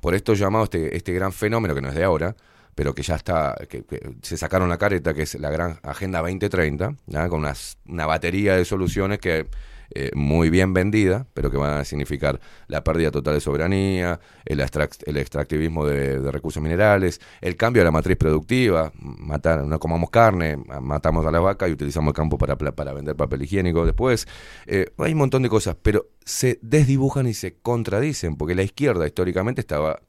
Por 0.00 0.14
esto 0.14 0.34
llamado 0.34 0.64
este, 0.64 0.96
este 0.96 1.12
gran 1.12 1.32
fenómeno, 1.32 1.74
que 1.74 1.80
no 1.82 1.88
es 1.88 1.94
de 1.94 2.04
ahora, 2.04 2.36
pero 2.76 2.94
que 2.94 3.02
ya 3.02 3.16
está, 3.16 3.56
que, 3.68 3.84
se 4.22 4.36
sacaron 4.36 4.68
la 4.68 4.78
careta, 4.78 5.14
que 5.14 5.22
es 5.22 5.34
la 5.40 5.50
gran 5.50 5.80
Agenda 5.82 6.20
2030, 6.20 6.94
¿ya? 7.06 7.28
con 7.28 7.40
unas- 7.40 7.78
una 7.88 8.06
batería 8.06 8.54
de 8.56 8.64
soluciones 8.64 9.18
que 9.18 9.48
eh, 9.94 10.10
muy 10.16 10.50
bien 10.50 10.74
vendida, 10.74 11.28
pero 11.32 11.48
que 11.48 11.56
van 11.56 11.78
a 11.78 11.84
significar 11.84 12.40
la 12.66 12.82
pérdida 12.82 13.12
total 13.12 13.34
de 13.34 13.40
soberanía, 13.40 14.18
el, 14.44 14.58
extract- 14.58 15.04
el 15.06 15.16
extractivismo 15.16 15.86
de, 15.86 16.18
de 16.18 16.32
recursos 16.32 16.60
minerales, 16.60 17.20
el 17.40 17.56
cambio 17.56 17.82
de 17.82 17.84
la 17.84 17.92
matriz 17.92 18.16
productiva, 18.16 18.90
matar, 19.00 19.64
no 19.64 19.78
comamos 19.78 20.10
carne, 20.10 20.56
ma- 20.56 20.80
matamos 20.80 21.24
a 21.24 21.30
la 21.30 21.38
vaca 21.38 21.68
y 21.68 21.72
utilizamos 21.72 22.10
el 22.10 22.14
campo 22.16 22.36
para, 22.36 22.56
para 22.56 22.92
vender 22.92 23.14
papel 23.14 23.42
higiénico 23.42 23.86
después. 23.86 24.26
Eh, 24.66 24.86
hay 24.98 25.12
un 25.12 25.18
montón 25.18 25.42
de 25.44 25.48
cosas, 25.48 25.76
pero 25.80 26.08
se 26.24 26.58
desdibujan 26.62 27.28
y 27.28 27.34
se 27.34 27.54
contradicen, 27.54 28.36
porque 28.36 28.56
la 28.56 28.64
izquierda 28.64 29.06
históricamente 29.06 29.60
estaba 29.60 30.00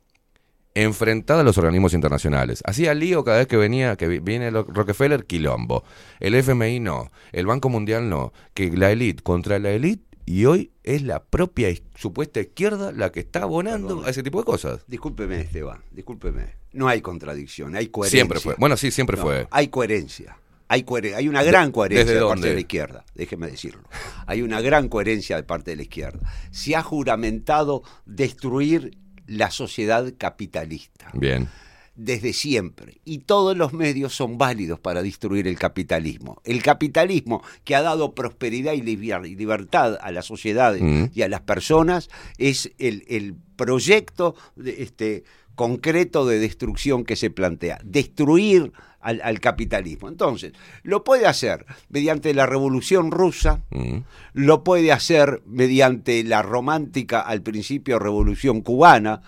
enfrentada 0.84 1.42
a 1.42 1.44
los 1.44 1.58
organismos 1.58 1.94
internacionales. 1.94 2.62
Hacía 2.66 2.94
lío 2.94 3.24
cada 3.24 3.38
vez 3.40 3.48
que 3.48 3.58
venía, 3.58 3.96
que 3.96 4.08
vi- 4.08 4.20
viene 4.20 4.50
Rockefeller, 4.52 5.26
quilombo. 5.26 5.84
El 6.20 6.36
FMI 6.36 6.80
no, 6.80 7.10
el 7.32 7.46
Banco 7.48 7.70
Mundial 7.70 8.10
no, 8.10 8.32
que 8.54 8.72
la 8.72 8.92
élite 8.92 9.24
contra 9.24 9.60
la 9.60 9.72
élite 9.72 10.04
y 10.26 10.46
hoy 10.46 10.72
es 10.84 11.02
la 11.04 11.24
propia 11.24 11.70
supuesta 11.96 12.40
izquierda 12.42 12.92
la 12.92 13.12
que 13.12 13.22
está 13.22 13.44
abonando 13.44 14.04
a 14.06 14.10
ese 14.10 14.24
tipo 14.24 14.40
de 14.40 14.46
cosas. 14.46 14.84
Discúlpeme, 14.88 15.40
Esteban, 15.42 15.82
discúlpeme. 15.92 16.56
No 16.74 16.88
hay 16.88 17.02
contradicción, 17.02 17.76
hay 17.76 17.88
coherencia. 17.88 18.18
Siempre 18.20 18.40
fue. 18.40 18.56
Bueno, 18.58 18.76
sí, 18.78 18.92
siempre 18.92 19.18
No, 19.18 19.24
fue. 19.24 19.48
Hay 19.52 19.70
coherencia. 19.70 20.38
Hay, 20.70 20.86
hay 21.16 21.30
una 21.30 21.44
gran 21.44 21.72
coherencia 21.72 22.06
¿desde 22.06 22.20
de 22.20 22.28
parte 22.30 22.48
de 22.50 22.54
la 22.56 22.60
izquierda, 22.60 23.06
déjeme 23.16 23.48
decirlo. 23.48 23.84
Hay 24.26 24.42
una 24.42 24.60
gran 24.60 24.90
coherencia 24.90 25.38
de 25.38 25.44
parte 25.44 25.72
de 25.72 25.78
la 25.78 25.84
izquierda. 25.84 26.20
Se 26.52 26.76
ha 26.76 26.84
juramentado 26.84 27.84
destruir 28.06 28.98
la 29.28 29.52
sociedad 29.52 30.12
capitalista 30.18 31.10
Bien. 31.14 31.48
desde 31.96 32.34
siempre. 32.34 33.00
Y 33.06 33.20
todos 33.20 33.56
los 33.58 33.74
medios 33.74 34.16
son 34.16 34.38
válidos 34.38 34.80
para 34.80 35.02
destruir 35.04 35.48
el 35.48 35.58
capitalismo. 35.58 36.42
El 36.46 36.62
capitalismo 36.64 37.44
que 37.64 37.76
ha 37.76 37.82
dado 37.82 38.14
prosperidad 38.16 38.74
y 38.74 38.82
liber- 38.82 39.28
y 39.30 39.36
libertad 39.36 39.98
a 40.02 40.12
las 40.12 40.26
sociedades 40.26 40.82
Mm. 40.82 41.06
y 41.14 41.22
a 41.24 41.28
las 41.30 41.42
personas 41.42 42.10
es 42.38 42.72
el, 42.80 43.04
el 43.08 43.36
proyecto 43.56 44.36
de- 44.56 44.82
este, 44.84 45.24
concreto 45.56 46.26
de 46.28 46.38
destrucción 46.40 47.04
que 47.04 47.16
se 47.16 47.32
plantea. 47.32 47.80
Destruir 47.84 48.72
al, 49.08 49.22
al 49.24 49.40
capitalismo. 49.40 50.10
Entonces, 50.10 50.52
lo 50.84 51.04
puede 51.04 51.26
hacer 51.28 51.66
mediante 51.90 52.34
la 52.34 52.46
revolución 52.46 53.12
rusa, 53.12 53.62
Mm. 53.72 54.00
lo 54.34 54.64
puede 54.64 54.92
hacer 54.92 55.42
mediante 55.46 56.24
la 56.24 56.42
romántica, 56.42 57.22
al 57.22 57.42
principio, 57.42 58.00
revolución 58.00 58.62
cubana, 58.62 59.22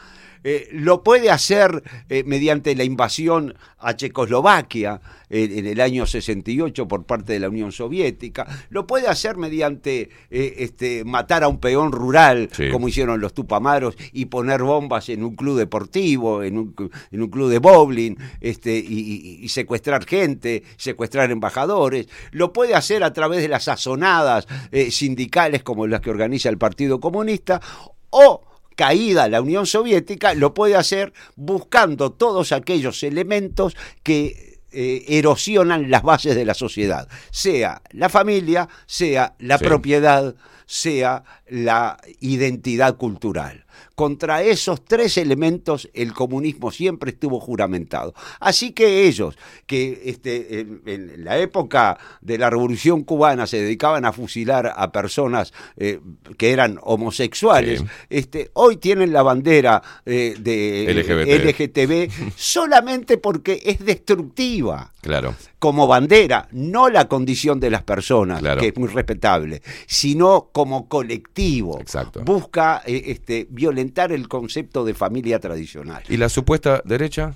eh, 0.43 0.67
lo 0.71 1.03
puede 1.03 1.29
hacer 1.31 1.83
eh, 2.09 2.23
mediante 2.25 2.75
la 2.75 2.83
invasión 2.83 3.55
a 3.77 3.95
Checoslovaquia 3.95 5.01
en, 5.29 5.59
en 5.59 5.65
el 5.67 5.79
año 5.81 6.05
68 6.05 6.87
por 6.87 7.05
parte 7.05 7.33
de 7.33 7.39
la 7.39 7.49
Unión 7.49 7.71
Soviética, 7.71 8.47
lo 8.69 8.87
puede 8.87 9.07
hacer 9.07 9.37
mediante 9.37 10.09
eh, 10.29 10.53
este, 10.57 11.03
matar 11.05 11.43
a 11.43 11.47
un 11.47 11.59
peón 11.59 11.91
rural, 11.91 12.49
Sí. 12.51 12.69
como 12.71 12.87
hicieron 12.87 13.21
los 13.21 13.33
Tupamaros, 13.33 13.95
y 14.11 14.25
poner 14.25 14.63
bombas 14.63 15.09
en 15.09 15.23
un 15.23 15.35
club 15.35 15.57
deportivo, 15.57 16.43
en 16.43 16.57
un, 16.57 16.75
cl- 16.75 16.91
en 17.11 17.21
un 17.21 17.29
club 17.29 17.49
de 17.49 17.59
bowling, 17.59 18.15
este, 18.41 18.77
y, 18.77 18.99
y- 18.99 19.39
y 19.43 19.49
secuestrar 19.49 20.05
gente, 20.05 20.63
secuestrar 20.77 21.31
embajadores, 21.31 22.07
lo 22.31 22.51
puede 22.53 22.75
hacer 22.75 23.03
a 23.03 23.13
través 23.13 23.41
de 23.41 23.47
las 23.49 23.65
sazonadas 23.65 24.47
sindicales 24.89 25.63
como 25.63 25.87
las 25.87 26.01
que 26.01 26.09
organiza 26.09 26.49
el 26.49 26.57
Partido 26.57 26.99
Comunista, 26.99 27.61
o 28.09 28.41
caída 28.79 29.27
la 29.27 29.41
Unión 29.41 29.65
Soviética, 29.65 30.33
lo 30.35 30.53
puede 30.53 30.77
hacer 30.77 31.11
buscando 31.35 32.13
todos 32.13 32.53
aquellos 32.53 33.03
elementos 33.03 33.75
que 34.03 34.61
eh, 34.71 35.03
erosionan 35.09 35.91
las 35.91 36.01
bases 36.03 36.33
de 36.33 36.45
la 36.45 36.53
sociedad, 36.53 37.09
sea 37.29 37.81
la 37.91 38.07
familia, 38.07 38.69
sea 38.85 39.35
la 39.39 39.57
Sí. 39.57 39.65
propiedad, 39.65 40.33
sea 40.65 41.25
la 41.49 41.97
identidad 42.21 42.95
cultural. 42.95 43.65
Contra 43.95 44.43
esos 44.43 44.83
tres 44.85 45.17
elementos 45.17 45.89
el 45.93 46.13
comunismo 46.13 46.71
siempre 46.71 47.11
estuvo 47.11 47.39
juramentado. 47.39 48.13
Así 48.39 48.71
que 48.71 49.07
ellos, 49.07 49.37
que 49.65 50.01
este, 50.05 50.59
en, 50.61 50.81
en 50.85 51.23
la 51.25 51.37
época 51.37 51.97
de 52.21 52.37
la 52.37 52.49
Revolución 52.49 53.03
cubana 53.03 53.45
se 53.47 53.61
dedicaban 53.61 54.05
a 54.05 54.13
fusilar 54.13 54.73
a 54.75 54.91
personas 54.91 55.53
eh, 55.77 55.99
que 56.37 56.51
eran 56.51 56.79
homosexuales, 56.81 57.79
Sí. 57.81 57.85
este, 58.09 58.51
hoy 58.53 58.77
tienen 58.77 59.11
la 59.13 59.21
bandera 59.23 59.81
eh, 60.05 60.35
de 60.39 60.85
LGBT. 60.93 61.45
LGTB 61.45 62.33
solamente 62.35 63.17
porque 63.17 63.61
es 63.65 63.79
destructiva 63.85 64.93
Claro. 65.01 65.33
como 65.59 65.87
bandera, 65.87 66.47
no 66.51 66.89
la 66.89 67.07
condición 67.07 67.59
de 67.59 67.69
las 67.69 67.83
personas, 67.83 68.39
Claro. 68.39 68.59
que 68.59 68.67
es 68.67 68.77
muy 68.77 68.89
respetable, 68.89 69.61
sino 69.87 70.49
como 70.51 70.87
colectivo. 70.89 71.79
Exacto. 71.79 72.21
Busca 72.25 72.81
eh, 72.85 73.03
este, 73.07 73.47
violentar 73.69 74.11
el 74.11 74.27
concepto 74.27 74.83
de 74.83 74.93
familia 74.93 75.39
tradicional. 75.39 76.03
¿Y 76.09 76.17
la 76.17 76.29
supuesta 76.29 76.81
derecha? 76.83 77.35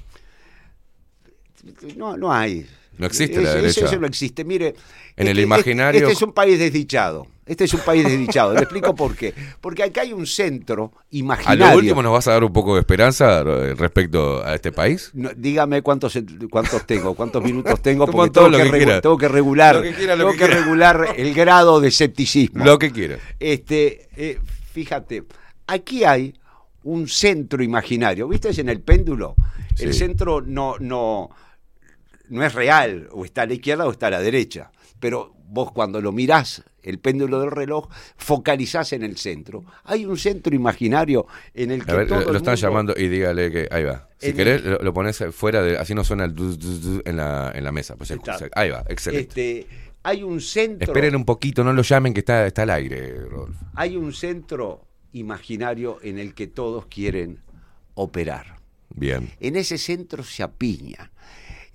No, 1.95 2.17
no 2.17 2.33
hay. 2.33 2.65
No 2.97 3.07
existe 3.07 3.41
la 3.41 3.55
derecha. 3.55 3.85
Eso 3.85 3.99
no 3.99 4.07
existe. 4.07 4.43
Mire. 4.43 4.75
En 5.15 5.27
el 5.27 5.37
este- 5.39 5.41
imaginario- 5.43 6.01
Este, 6.01 6.13
es 6.13 6.21
un 6.21 6.33
país 6.33 6.59
desdichado. 6.59 7.27
Este 7.45 7.65
es 7.65 7.73
un 7.73 7.81
país 7.81 8.03
desdichado. 8.03 8.53
Le 8.53 8.61
explico 8.61 8.95
por 8.95 9.15
qué. 9.15 9.33
Porque 9.59 9.83
acá 9.83 10.01
hay 10.01 10.13
un 10.13 10.25
centro 10.25 10.91
A 10.95 11.03
imaginario. 11.11 11.67
lo 11.67 11.75
último 11.77 12.01
nos 12.03 12.13
vas 12.13 12.27
a 12.27 12.31
dar 12.31 12.43
un 12.43 12.53
poco 12.53 12.75
de 12.75 12.79
esperanza 12.81 13.41
eh, 13.41 13.75
respecto 13.75 14.43
a 14.43 14.55
este 14.55 14.71
país. 14.71 15.11
No, 15.13 15.29
dígame 15.35 15.81
cuántos 15.81 16.17
cuántos 16.49 16.85
tengo, 16.87 17.13
cuántos 17.15 17.43
minutos 17.43 17.81
tengo, 17.81 18.05
porque 18.11 18.31
tengo 18.31 18.49
lo 18.49 18.57
que, 18.57 18.71
que 18.71 19.01
tengo 19.01 19.17
que 19.17 19.27
regular, 19.27 19.75
Lo 19.75 19.81
que 19.81 19.93
quiera, 19.93 20.15
lo 20.15 20.25
tengo 20.31 20.37
que 20.37 20.47
regular 20.47 21.07
el 21.17 21.33
grado 21.33 21.81
de 21.81 21.89
escepticismo. 21.89 22.63
Lo 22.63 22.79
que 22.79 22.91
quiera. 22.91 23.17
Este, 23.39 24.07
eh, 24.15 24.39
fíjate, 24.71 25.23
aquí 25.67 26.03
hay 26.03 26.33
un 26.83 27.07
centro 27.07 27.63
imaginario. 27.63 28.27
¿Viste? 28.27 28.49
Es 28.49 28.57
en 28.59 28.69
el 28.69 28.81
péndulo. 28.81 29.35
El 29.79 29.93
centro 29.93 30.41
no, 30.41 30.75
no, 30.79 31.29
no 32.29 32.43
es 32.43 32.53
real, 32.53 33.07
o 33.11 33.25
está 33.25 33.43
a 33.43 33.45
la 33.45 33.53
izquierda 33.53 33.85
o 33.87 33.91
está 33.91 34.07
a 34.07 34.11
la 34.11 34.19
derecha. 34.21 34.71
Pero 34.99 35.33
vos 35.47 35.71
cuando 35.71 35.99
lo 36.01 36.11
mirás, 36.11 36.63
el 36.81 36.99
péndulo 36.99 37.39
del 37.39 37.51
reloj, 37.51 37.89
focalizás 38.17 38.93
en 38.93 39.03
el 39.03 39.17
centro. 39.17 39.63
Hay 39.83 40.05
un 40.05 40.17
centro 40.17 40.55
imaginario 40.55 41.25
en 41.53 41.71
el 41.71 41.85
que 41.85 41.91
A 41.91 41.95
ver, 41.95 42.07
todo 42.07 42.21
lo, 42.21 42.29
el 42.29 42.35
están 42.37 42.53
mundo- 42.53 42.61
llamando 42.67 42.93
y 42.97 43.07
dígale 43.07 43.51
que 43.51 43.67
ahí 43.71 43.83
va. 43.83 44.07
Si 44.19 44.29
En- 44.29 44.35
querés, 44.35 44.63
lo, 44.63 44.77
lo 44.79 44.93
pones 44.93 45.23
fuera 45.31 45.61
de. 45.61 45.77
Así 45.77 45.93
no 45.93 46.03
suena 46.03 46.25
el 46.25 46.33
dus, 46.35 46.57
dus, 46.59 46.81
dus 46.81 47.01
en, 47.05 47.17
la, 47.17 47.51
en 47.53 47.63
la 47.63 47.71
mesa. 47.71 47.95
Pues, 47.95 48.11
ahí 48.53 48.69
va, 48.69 48.83
excelente. 48.87 49.59
Este, 49.59 49.67
hay 50.03 50.23
un 50.23 50.39
centro. 50.41 50.85
Esperen 50.85 51.15
un 51.15 51.25
poquito, 51.25 51.63
no 51.63 51.73
lo 51.73 51.81
llamen 51.81 52.13
que 52.13 52.19
está, 52.21 52.45
está 52.47 52.63
al 52.63 52.69
aire, 52.71 53.25
Rodolfo. 53.29 53.65
Hay 53.75 53.95
un 53.95 54.13
centro 54.13 54.85
imaginario 55.13 55.99
en 56.01 56.19
el 56.19 56.33
que 56.33 56.47
todos 56.47 56.85
quieren 56.87 57.39
operar. 57.95 58.57
Bien. 58.95 59.31
En 59.39 59.55
ese 59.55 59.77
centro 59.77 60.23
se 60.23 60.43
apiñan. 60.43 61.09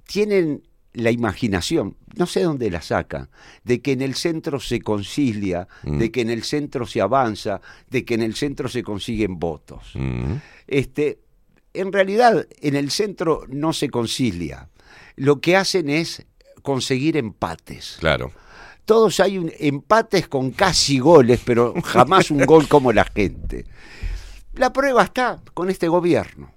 Tienen 0.07 0.63
la 0.95 1.11
imaginación, 1.11 1.97
no 2.17 2.27
sé 2.27 2.43
dónde 2.43 2.71
la 2.71 2.81
sacan, 2.83 3.29
de 3.63 3.81
que 3.81 3.93
en 3.93 4.03
el 4.03 4.15
centro 4.15 4.59
se 4.59 4.81
concilia, 4.81 5.69
Mm. 5.85 5.99
de 5.99 6.11
que 6.11 6.21
en 6.23 6.31
el 6.31 6.43
centro 6.43 6.87
se 6.87 7.01
avanza, 7.01 7.61
de 7.89 8.05
que 8.05 8.15
en 8.15 8.23
el 8.23 8.35
centro 8.35 8.69
se 8.69 8.83
consiguen 8.83 9.39
votos. 9.39 9.93
Mm. 9.95 10.35
Este, 10.67 11.19
en 11.75 11.93
realidad, 11.93 12.47
en 12.61 12.75
el 12.75 12.91
centro 12.91 13.45
no 13.49 13.73
se 13.73 13.91
concilia. 13.91 14.71
Lo 15.17 15.41
que 15.41 15.57
hacen 15.57 15.89
es 15.91 16.27
conseguir 16.63 17.17
empates. 17.17 17.97
Claro. 18.01 18.33
Todos 18.89 19.21
hay 19.21 19.37
un, 19.37 19.53
empates 19.59 20.29
con 20.29 20.51
casi 20.53 20.99
goles, 20.99 21.43
pero 21.45 21.75
jamás 21.85 22.31
un 22.31 22.47
gol 22.47 22.67
como 22.69 22.91
la 22.91 23.05
gente. 23.05 23.67
La 24.55 24.73
prueba 24.73 25.03
está 25.03 25.43
con 25.53 25.69
este 25.69 25.89
gobierno. 25.89 26.55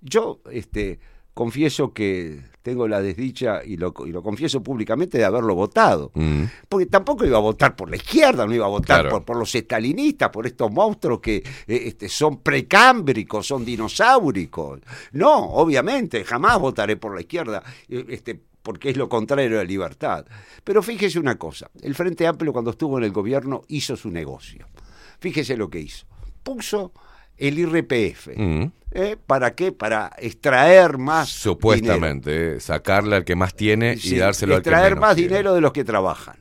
Yo 0.00 0.40
este, 0.50 0.98
confieso 1.34 1.92
que 1.92 2.40
tengo 2.62 2.88
la 2.88 3.02
desdicha, 3.02 3.62
y 3.62 3.76
lo, 3.76 3.92
y 4.06 4.12
lo 4.12 4.22
confieso 4.22 4.62
públicamente, 4.62 5.18
de 5.18 5.26
haberlo 5.26 5.54
votado. 5.54 6.10
Mm. 6.14 6.44
Porque 6.70 6.86
tampoco 6.86 7.26
iba 7.26 7.36
a 7.36 7.42
votar 7.42 7.76
por 7.76 7.90
la 7.90 7.96
izquierda, 7.96 8.46
no 8.46 8.54
iba 8.54 8.64
a 8.64 8.70
votar 8.70 9.02
Claro. 9.02 9.10
por, 9.10 9.24
por 9.26 9.36
los 9.36 9.54
estalinistas, 9.54 10.30
por 10.30 10.46
estos 10.46 10.72
monstruos 10.72 11.20
que 11.20 11.36
eh, 11.36 11.82
este, 11.84 12.08
son 12.08 12.38
precámbricos, 12.38 13.46
son 13.46 13.62
dinosauricos. 13.62 14.80
No, 15.12 15.50
obviamente, 15.50 16.24
jamás 16.24 16.58
votaré 16.58 16.96
por 16.96 17.14
la 17.14 17.20
izquierda, 17.20 17.62
eh, 17.90 18.06
este, 18.08 18.40
porque 18.62 18.90
es 18.90 18.96
lo 18.96 19.08
contrario 19.08 19.58
a 19.58 19.62
la 19.62 19.64
libertad. 19.64 20.24
Pero 20.64 20.82
fíjese 20.82 21.18
una 21.18 21.36
cosa, 21.36 21.70
el 21.82 21.94
Frente 21.94 22.26
Amplio 22.26 22.52
cuando 22.52 22.70
estuvo 22.70 22.98
en 22.98 23.04
el 23.04 23.12
gobierno 23.12 23.62
hizo 23.68 23.96
su 23.96 24.10
negocio. 24.10 24.66
Fíjese 25.20 25.56
lo 25.56 25.68
que 25.70 25.80
hizo. 25.80 26.06
Puso 26.42 26.92
el 27.36 27.58
IRPF. 27.58 28.28
Mm. 28.36 28.64
¿eh? 28.92 29.16
¿Para 29.26 29.54
qué? 29.54 29.72
Para 29.72 30.10
extraer 30.18 30.98
más. 30.98 31.28
Supuestamente, 31.28 32.56
eh, 32.56 32.60
sacarle 32.60 33.16
al 33.16 33.24
que 33.24 33.36
más 33.36 33.54
tiene 33.54 33.96
y 34.02 34.16
dárselo 34.16 34.54
al 34.54 34.62
que 34.62 34.70
extraer 34.70 34.96
más 34.96 35.16
tiene. 35.16 35.28
dinero 35.28 35.54
de 35.54 35.60
los 35.60 35.72
que 35.72 35.84
trabajan. 35.84 36.36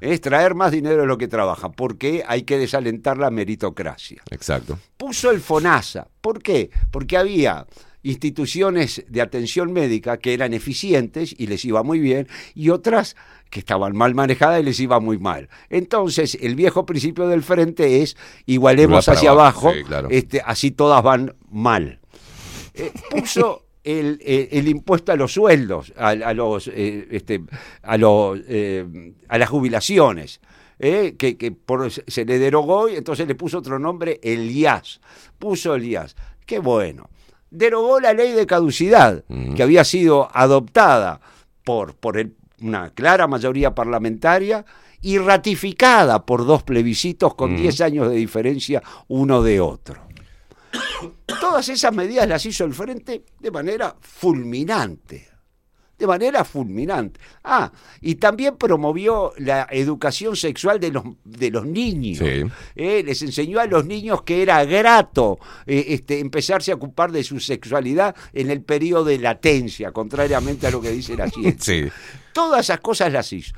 Es 0.00 0.20
traer 0.20 0.56
más 0.56 0.72
dinero 0.72 1.02
de 1.02 1.06
lo 1.06 1.16
que 1.16 1.28
trabaja, 1.28 1.70
porque 1.70 2.24
hay 2.26 2.42
que 2.42 2.58
desalentar 2.58 3.18
la 3.18 3.30
meritocracia. 3.30 4.20
Exacto. 4.30 4.76
Puso 4.96 5.30
el 5.30 5.40
FONASA. 5.40 6.08
¿Por 6.20 6.42
qué? 6.42 6.70
Porque 6.90 7.16
había 7.16 7.66
instituciones 8.02 9.04
de 9.08 9.20
atención 9.20 9.72
médica 9.72 10.16
que 10.18 10.34
eran 10.34 10.54
eficientes 10.54 11.34
y 11.38 11.46
les 11.46 11.64
iba 11.64 11.82
muy 11.82 12.00
bien, 12.00 12.28
y 12.54 12.70
otras 12.70 13.16
que 13.50 13.60
estaban 13.60 13.96
mal 13.96 14.14
manejadas 14.14 14.60
y 14.60 14.64
les 14.64 14.80
iba 14.80 14.98
muy 15.00 15.18
mal. 15.18 15.48
Entonces, 15.68 16.36
el 16.40 16.54
viejo 16.54 16.86
principio 16.86 17.28
del 17.28 17.42
frente 17.42 18.02
es 18.02 18.16
igualemos 18.46 19.08
hacia 19.08 19.30
abajo, 19.30 19.68
abajo, 19.68 19.78
sí, 19.78 19.84
claro. 19.84 20.08
este, 20.10 20.40
así 20.44 20.70
todas 20.70 21.02
van 21.02 21.34
mal. 21.50 22.00
Eh, 22.74 22.90
puso 23.10 23.66
el, 23.84 24.18
eh, 24.24 24.48
el 24.52 24.68
impuesto 24.68 25.12
a 25.12 25.16
los 25.16 25.32
sueldos, 25.34 25.92
a, 25.96 26.08
a 26.10 26.32
los, 26.34 26.68
eh, 26.68 27.06
este, 27.10 27.42
a, 27.82 27.98
los, 27.98 28.40
eh, 28.48 29.12
a 29.28 29.38
las 29.38 29.48
jubilaciones, 29.50 30.40
eh, 30.78 31.14
que, 31.18 31.36
que 31.36 31.52
por- 31.52 31.90
se 31.92 32.24
le 32.24 32.38
derogó 32.38 32.88
y 32.88 32.96
entonces 32.96 33.28
le 33.28 33.34
puso 33.34 33.58
otro 33.58 33.78
nombre, 33.78 34.18
el 34.22 34.50
IAS. 34.50 35.00
Puso 35.38 35.74
el 35.74 35.84
IAS. 35.84 36.16
Qué 36.46 36.58
bueno. 36.58 37.10
Derogó 37.54 38.00
la 38.00 38.14
ley 38.14 38.32
de 38.32 38.46
caducidad, 38.46 39.24
que 39.54 39.62
había 39.62 39.84
sido 39.84 40.28
adoptada 40.32 41.20
por, 41.64 41.94
por 41.94 42.16
el- 42.16 42.34
una 42.62 42.90
clara 42.90 43.26
mayoría 43.26 43.74
parlamentaria 43.74 44.64
y 45.02 45.18
ratificada 45.18 46.24
por 46.24 46.46
dos 46.46 46.62
plebiscitos 46.62 47.34
con 47.34 47.52
Mm. 47.52 47.56
10 47.56 47.80
años 47.82 48.08
de 48.08 48.16
diferencia 48.16 48.82
uno 49.08 49.42
de 49.42 49.60
otro. 49.60 50.00
Todas 51.40 51.68
esas 51.68 51.92
medidas 51.92 52.26
las 52.26 52.46
hizo 52.46 52.64
el 52.64 52.72
Frente 52.72 53.24
de 53.38 53.50
manera 53.50 53.94
fulminante. 54.00 55.28
De 56.02 56.08
manera 56.08 56.44
fulminante. 56.44 57.20
Ah, 57.44 57.70
y 58.00 58.16
también 58.16 58.56
promovió 58.56 59.34
la 59.38 59.68
educación 59.70 60.34
sexual 60.34 60.80
de 60.80 60.90
los, 60.90 61.04
de 61.22 61.48
los 61.48 61.64
niños. 61.64 62.18
Sí. 62.18 62.42
Eh, 62.74 63.04
les 63.06 63.22
enseñó 63.22 63.60
a 63.60 63.66
los 63.66 63.86
niños 63.86 64.22
que 64.22 64.42
era 64.42 64.64
grato 64.64 65.38
eh, 65.64 65.84
este, 65.90 66.18
empezarse 66.18 66.72
a 66.72 66.74
ocupar 66.74 67.12
de 67.12 67.22
su 67.22 67.38
sexualidad 67.38 68.16
en 68.32 68.50
el 68.50 68.62
periodo 68.62 69.04
de 69.04 69.18
latencia, 69.18 69.92
contrariamente 69.92 70.66
a 70.66 70.72
lo 70.72 70.80
que 70.80 70.90
dice 70.90 71.16
la 71.16 71.30
ciencia. 71.30 71.52
Sí. 71.62 71.88
Todas 72.32 72.62
esas 72.62 72.80
cosas 72.80 73.12
las 73.12 73.32
hizo. 73.32 73.54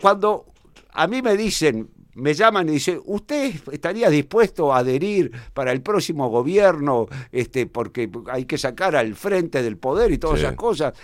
Cuando 0.00 0.46
a 0.92 1.06
mí 1.06 1.20
me 1.20 1.36
dicen, 1.36 1.90
me 2.18 2.34
llaman 2.34 2.68
y 2.68 2.72
dicen, 2.72 3.00
¿usted 3.04 3.54
estaría 3.72 4.10
dispuesto 4.10 4.72
a 4.72 4.78
adherir 4.78 5.30
para 5.54 5.72
el 5.72 5.80
próximo 5.82 6.28
gobierno? 6.28 7.06
Este, 7.32 7.66
porque 7.66 8.10
hay 8.30 8.44
que 8.44 8.58
sacar 8.58 8.96
al 8.96 9.14
frente 9.14 9.62
del 9.62 9.76
poder 9.76 10.10
y 10.12 10.18
todas 10.18 10.40
Sí. 10.40 10.44
esas 10.44 10.56
cosas. 10.56 10.94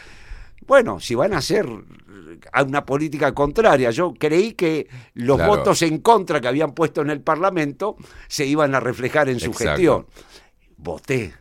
Bueno, 0.66 0.98
si 0.98 1.14
van 1.14 1.34
a 1.34 1.38
hacer 1.38 1.66
una 2.66 2.84
política 2.86 3.32
contraria, 3.32 3.90
yo 3.90 4.14
creí 4.18 4.52
que 4.54 4.88
los 5.14 5.36
Claro. 5.36 5.56
votos 5.56 5.82
en 5.82 5.98
contra 5.98 6.40
que 6.40 6.48
habían 6.48 6.72
puesto 6.72 7.02
en 7.02 7.10
el 7.10 7.20
Parlamento 7.20 7.96
se 8.28 8.46
iban 8.46 8.74
a 8.74 8.80
reflejar 8.80 9.28
en 9.28 9.38
su 9.40 9.50
Exacto. 9.50 9.70
gestión. 9.72 10.06
Voté. 10.76 11.34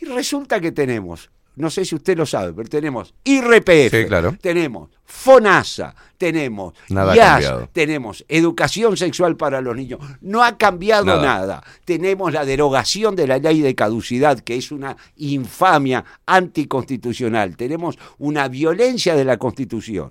Y 0.00 0.04
resulta 0.06 0.60
que 0.60 0.72
tenemos, 0.72 1.30
no 1.56 1.70
sé 1.70 1.84
si 1.84 1.94
usted 1.94 2.16
lo 2.16 2.26
sabe, 2.26 2.52
pero 2.52 2.68
tenemos 2.68 3.14
IRPF, 3.24 3.90
Sí, 3.90 4.06
claro. 4.06 4.36
tenemos 4.40 4.90
FONASA, 5.04 5.94
tenemos 6.18 6.74
Nada 6.88 7.14
IAS, 7.14 7.52
tenemos 7.72 8.24
educación 8.28 8.96
sexual 8.96 9.36
para 9.36 9.60
los 9.60 9.76
niños. 9.76 10.00
No 10.20 10.42
ha 10.42 10.56
cambiado 10.56 11.04
Nada. 11.04 11.22
nada. 11.22 11.64
Tenemos 11.84 12.32
la 12.32 12.44
derogación 12.44 13.14
de 13.14 13.26
la 13.26 13.38
ley 13.38 13.60
de 13.60 13.74
caducidad, 13.74 14.40
que 14.40 14.56
es 14.56 14.72
una 14.72 14.96
infamia 15.16 16.04
anticonstitucional. 16.26 17.56
Tenemos 17.56 17.98
una 18.18 18.48
violencia 18.48 19.14
de 19.14 19.24
la 19.24 19.36
Constitución. 19.36 20.10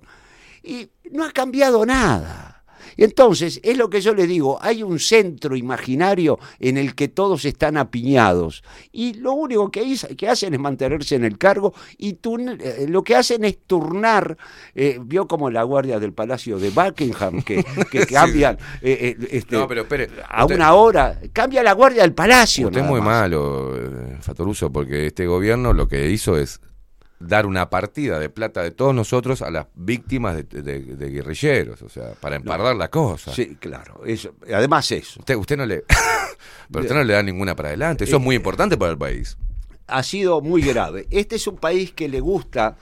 Y 0.63 0.89
no 1.11 1.25
ha 1.25 1.31
cambiado 1.31 1.85
nada. 1.85 2.62
Y 2.97 3.03
Entonces, 3.03 3.59
es 3.63 3.77
lo 3.77 3.89
que 3.89 4.01
yo 4.01 4.13
le 4.13 4.27
digo, 4.27 4.57
hay 4.61 4.83
un 4.83 4.99
centro 4.99 5.55
imaginario 5.55 6.39
en 6.59 6.77
el 6.77 6.95
que 6.95 7.07
todos 7.07 7.45
están 7.45 7.77
apiñados 7.77 8.63
y 8.91 9.13
lo 9.15 9.33
único 9.33 9.71
que, 9.71 9.97
hacen 10.29 10.53
es 10.53 10.59
mantenerse 10.59 11.15
en 11.15 11.23
el 11.25 11.37
cargo 11.37 11.73
y 11.97 12.17
eh, 12.59 12.85
lo 12.87 13.03
que 13.03 13.15
hacen 13.15 13.43
es 13.45 13.57
turnar, 13.65 14.37
eh, 14.75 14.99
vio 15.03 15.27
como 15.27 15.49
la 15.49 15.63
guardia 15.63 15.99
del 15.99 16.13
Palacio 16.13 16.59
de 16.59 16.69
Buckingham, 16.69 17.41
que, 17.41 17.63
que 17.91 18.03
Sí. 18.07 18.13
cambian 18.13 18.57
eh, 18.81 19.15
eh, 19.19 19.27
este, 19.31 19.55
No, 19.55 19.67
pero 19.67 19.81
espere. 19.81 20.09
a 20.29 20.43
usted- 20.45 20.55
una 20.55 20.73
hora, 20.73 21.19
cambia 21.31 21.63
la 21.63 21.73
guardia 21.73 22.01
del 22.03 22.13
Palacio. 22.13 22.67
Usted 22.67 22.81
es 22.81 22.85
muy 22.87 22.99
más. 22.99 23.21
malo, 23.21 23.75
eh, 23.75 24.17
Fatoruso, 24.21 24.71
porque 24.71 25.07
este 25.07 25.25
gobierno 25.25 25.73
lo 25.73 25.87
que 25.87 26.09
hizo 26.09 26.37
es 26.37 26.59
dar 27.25 27.45
una 27.45 27.69
partida 27.69 28.19
de 28.19 28.29
plata 28.29 28.61
de 28.63 28.71
todos 28.71 28.93
nosotros 28.93 29.41
a 29.41 29.49
las 29.51 29.67
víctimas 29.75 30.35
de, 30.35 30.43
de- 30.61 30.81
de 30.95 31.09
guerrilleros, 31.09 31.81
o 31.81 31.89
sea, 31.89 32.13
para 32.19 32.35
empardar 32.35 32.75
la 32.75 32.89
cosa. 32.89 33.33
Sí, 33.33 33.55
claro. 33.59 34.01
Eso, 34.05 34.33
además 34.53 34.91
eso. 34.91 35.19
Usted, 35.19 35.35
usted 35.35 35.57
no 35.57 35.65
le... 35.65 35.83
pero 36.71 36.83
usted 36.83 36.95
no 36.95 37.03
le 37.03 37.13
da 37.13 37.23
ninguna 37.23 37.55
para 37.55 37.69
adelante. 37.69 38.03
Eso 38.03 38.17
es 38.17 38.21
muy 38.23 38.35
importante 38.35 38.77
para 38.77 38.91
el 38.91 38.97
país. 38.97 39.37
ha 39.87 40.03
sido 40.03 40.41
muy 40.41 40.61
grave. 40.61 41.07
Este 41.11 41.35
es 41.37 41.47
un 41.47 41.57
país 41.57 41.91
que 41.93 42.07
le 42.09 42.19
gusta, 42.19 42.75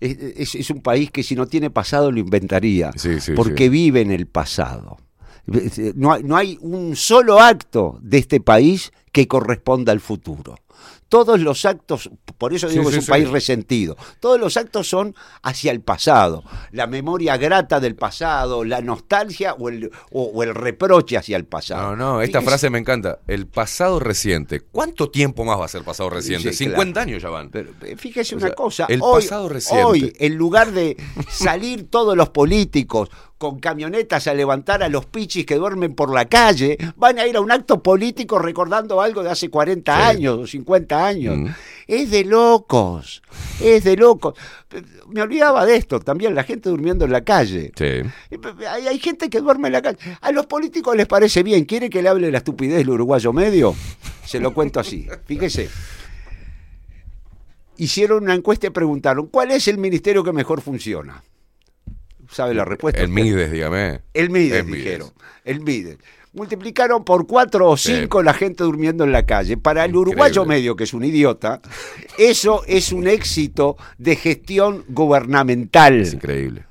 es, 0.00 0.16
es- 0.36 0.54
es 0.56 0.70
un 0.70 0.80
país 0.82 1.10
que 1.10 1.22
si 1.22 1.34
no 1.34 1.46
tiene 1.46 1.70
pasado 1.70 2.10
lo 2.12 2.18
inventaría, 2.18 2.90
Sí, 2.96 3.20
sí, 3.20 3.32
porque 3.34 3.64
sí. 3.64 3.68
vive 3.70 4.00
en 4.02 4.10
el 4.10 4.26
pasado. 4.26 4.98
No 5.94 6.12
hay, 6.12 6.22
no 6.24 6.36
hay 6.36 6.58
un 6.60 6.96
solo 6.96 7.38
acto 7.40 7.98
de 8.02 8.18
este 8.18 8.40
país 8.40 8.92
que 9.12 9.28
corresponda 9.28 9.92
al 9.92 10.00
futuro. 10.00 10.56
Todos 11.08 11.38
los 11.38 11.64
actos, 11.64 12.10
por 12.36 12.52
eso 12.52 12.68
Sí, 12.68 12.74
digo 12.78 12.86
que 12.86 12.90
sí, 12.94 12.98
es 12.98 13.02
un 13.02 13.06
sí. 13.06 13.10
país 13.12 13.30
resentido, 13.30 13.96
todos 14.18 14.40
los 14.40 14.56
actos 14.56 14.88
son 14.88 15.14
hacia 15.42 15.70
el 15.70 15.80
pasado, 15.80 16.42
la 16.72 16.88
memoria 16.88 17.36
grata 17.36 17.78
del 17.78 17.94
pasado, 17.94 18.64
la 18.64 18.80
nostalgia 18.80 19.54
o 19.54 19.68
el, 19.68 19.90
o, 20.10 20.24
o 20.24 20.42
el 20.42 20.52
reproche 20.54 21.16
hacia 21.16 21.36
el 21.36 21.44
pasado. 21.44 21.94
No, 21.94 21.96
no, 22.14 22.22
esta 22.22 22.42
frase 22.42 22.70
me 22.70 22.78
encanta. 22.78 23.20
El 23.28 23.46
pasado 23.46 24.00
reciente. 24.00 24.60
¿Cuánto 24.60 25.08
tiempo 25.10 25.44
más 25.44 25.60
va 25.60 25.66
a 25.66 25.68
ser 25.68 25.84
pasado 25.84 26.10
reciente? 26.10 26.52
Sí, 26.52 26.64
50 26.64 26.92
claro. 26.92 27.08
años 27.08 27.22
ya 27.22 27.28
van. 27.30 27.50
Pero, 27.50 27.70
eh, 27.82 27.94
fíjese 27.96 28.34
O 28.34 28.38
una 28.38 28.50
cosa, 28.50 28.86
el 28.88 29.00
hoy, 29.02 29.22
pasado 29.22 29.48
reciente. 29.48 29.84
hoy, 29.84 30.12
en 30.18 30.34
lugar 30.36 30.72
de 30.72 30.96
salir 31.30 31.88
todos 31.88 32.16
los 32.16 32.30
políticos 32.30 33.10
con 33.38 33.60
camionetas 33.60 34.26
a 34.28 34.34
levantar 34.34 34.82
a 34.82 34.88
los 34.88 35.04
pichis 35.06 35.44
que 35.44 35.56
duermen 35.56 35.94
por 35.94 36.12
la 36.12 36.24
calle, 36.24 36.78
van 36.96 37.18
a 37.18 37.26
ir 37.26 37.36
a 37.36 37.40
un 37.40 37.52
acto 37.52 37.82
político 37.82 38.38
recordando 38.38 39.00
algo 39.00 39.22
de 39.22 39.30
hace 39.30 39.50
40 39.50 39.94
Sí. 39.94 40.02
años 40.16 40.38
o 40.38 40.46
50 40.46 41.06
años. 41.06 41.36
Mm. 41.36 41.46
Es 41.86 42.10
de 42.10 42.24
locos, 42.24 43.22
es 43.60 43.84
de 43.84 43.96
locos. 43.96 44.34
Me 45.08 45.20
olvidaba 45.22 45.64
de 45.66 45.76
esto, 45.76 46.00
también 46.00 46.34
la 46.34 46.42
gente 46.44 46.68
durmiendo 46.70 47.04
en 47.04 47.12
la 47.12 47.20
calle. 47.20 47.72
Sí. 47.76 47.84
Hay, 48.68 48.86
hay 48.88 48.98
gente 48.98 49.28
que 49.30 49.40
duerme 49.40 49.68
en 49.68 49.72
la 49.72 49.82
calle. 49.82 49.98
A 50.20 50.32
los 50.32 50.46
políticos 50.46 50.96
les 50.96 51.06
parece 51.06 51.42
bien. 51.42 51.64
¿Quiere 51.66 51.88
que 51.90 52.02
le 52.02 52.08
hable 52.08 52.26
de 52.26 52.32
la 52.32 52.38
estupidez 52.38 52.78
del 52.78 52.90
uruguayo 52.90 53.32
medio? 53.32 53.74
Se 54.24 54.40
lo 54.40 54.52
cuento 54.54 54.80
así. 54.80 55.06
Fíjese. 55.26 55.68
Hicieron 57.76 58.24
una 58.24 58.34
encuesta 58.34 58.66
y 58.66 58.70
preguntaron, 58.70 59.26
¿cuál 59.26 59.50
es 59.50 59.68
el 59.68 59.76
ministerio 59.78 60.24
que 60.24 60.32
mejor 60.32 60.62
funciona? 60.62 61.22
¿Sabe 62.30 62.54
la 62.54 62.64
respuesta? 62.64 63.00
El 63.00 63.08
Mides, 63.08 63.50
dígame. 63.50 64.00
El 64.14 64.30
Mides, 64.30 64.60
El 64.60 64.66
Mides. 64.66 64.84
dijeron. 64.84 65.10
El 65.44 65.60
Mides. 65.60 65.98
Multiplicaron 66.32 67.02
por 67.04 67.26
cuatro 67.26 67.70
o 67.70 67.76
Sí. 67.78 67.96
cinco 67.96 68.22
la 68.22 68.34
gente 68.34 68.62
durmiendo 68.64 69.04
en 69.04 69.12
la 69.12 69.24
calle. 69.24 69.56
Para 69.56 69.84
el 69.86 69.96
uruguayo 69.96 70.44
medio, 70.44 70.76
que 70.76 70.84
es 70.84 70.92
un 70.92 71.02
idiota, 71.04 71.62
eso 72.18 72.62
es 72.66 72.92
un 72.92 73.06
éxito 73.06 73.76
de 73.96 74.16
gestión 74.16 74.84
gubernamental 74.88 76.00
Es 76.02 76.12
increíble. 76.14 76.64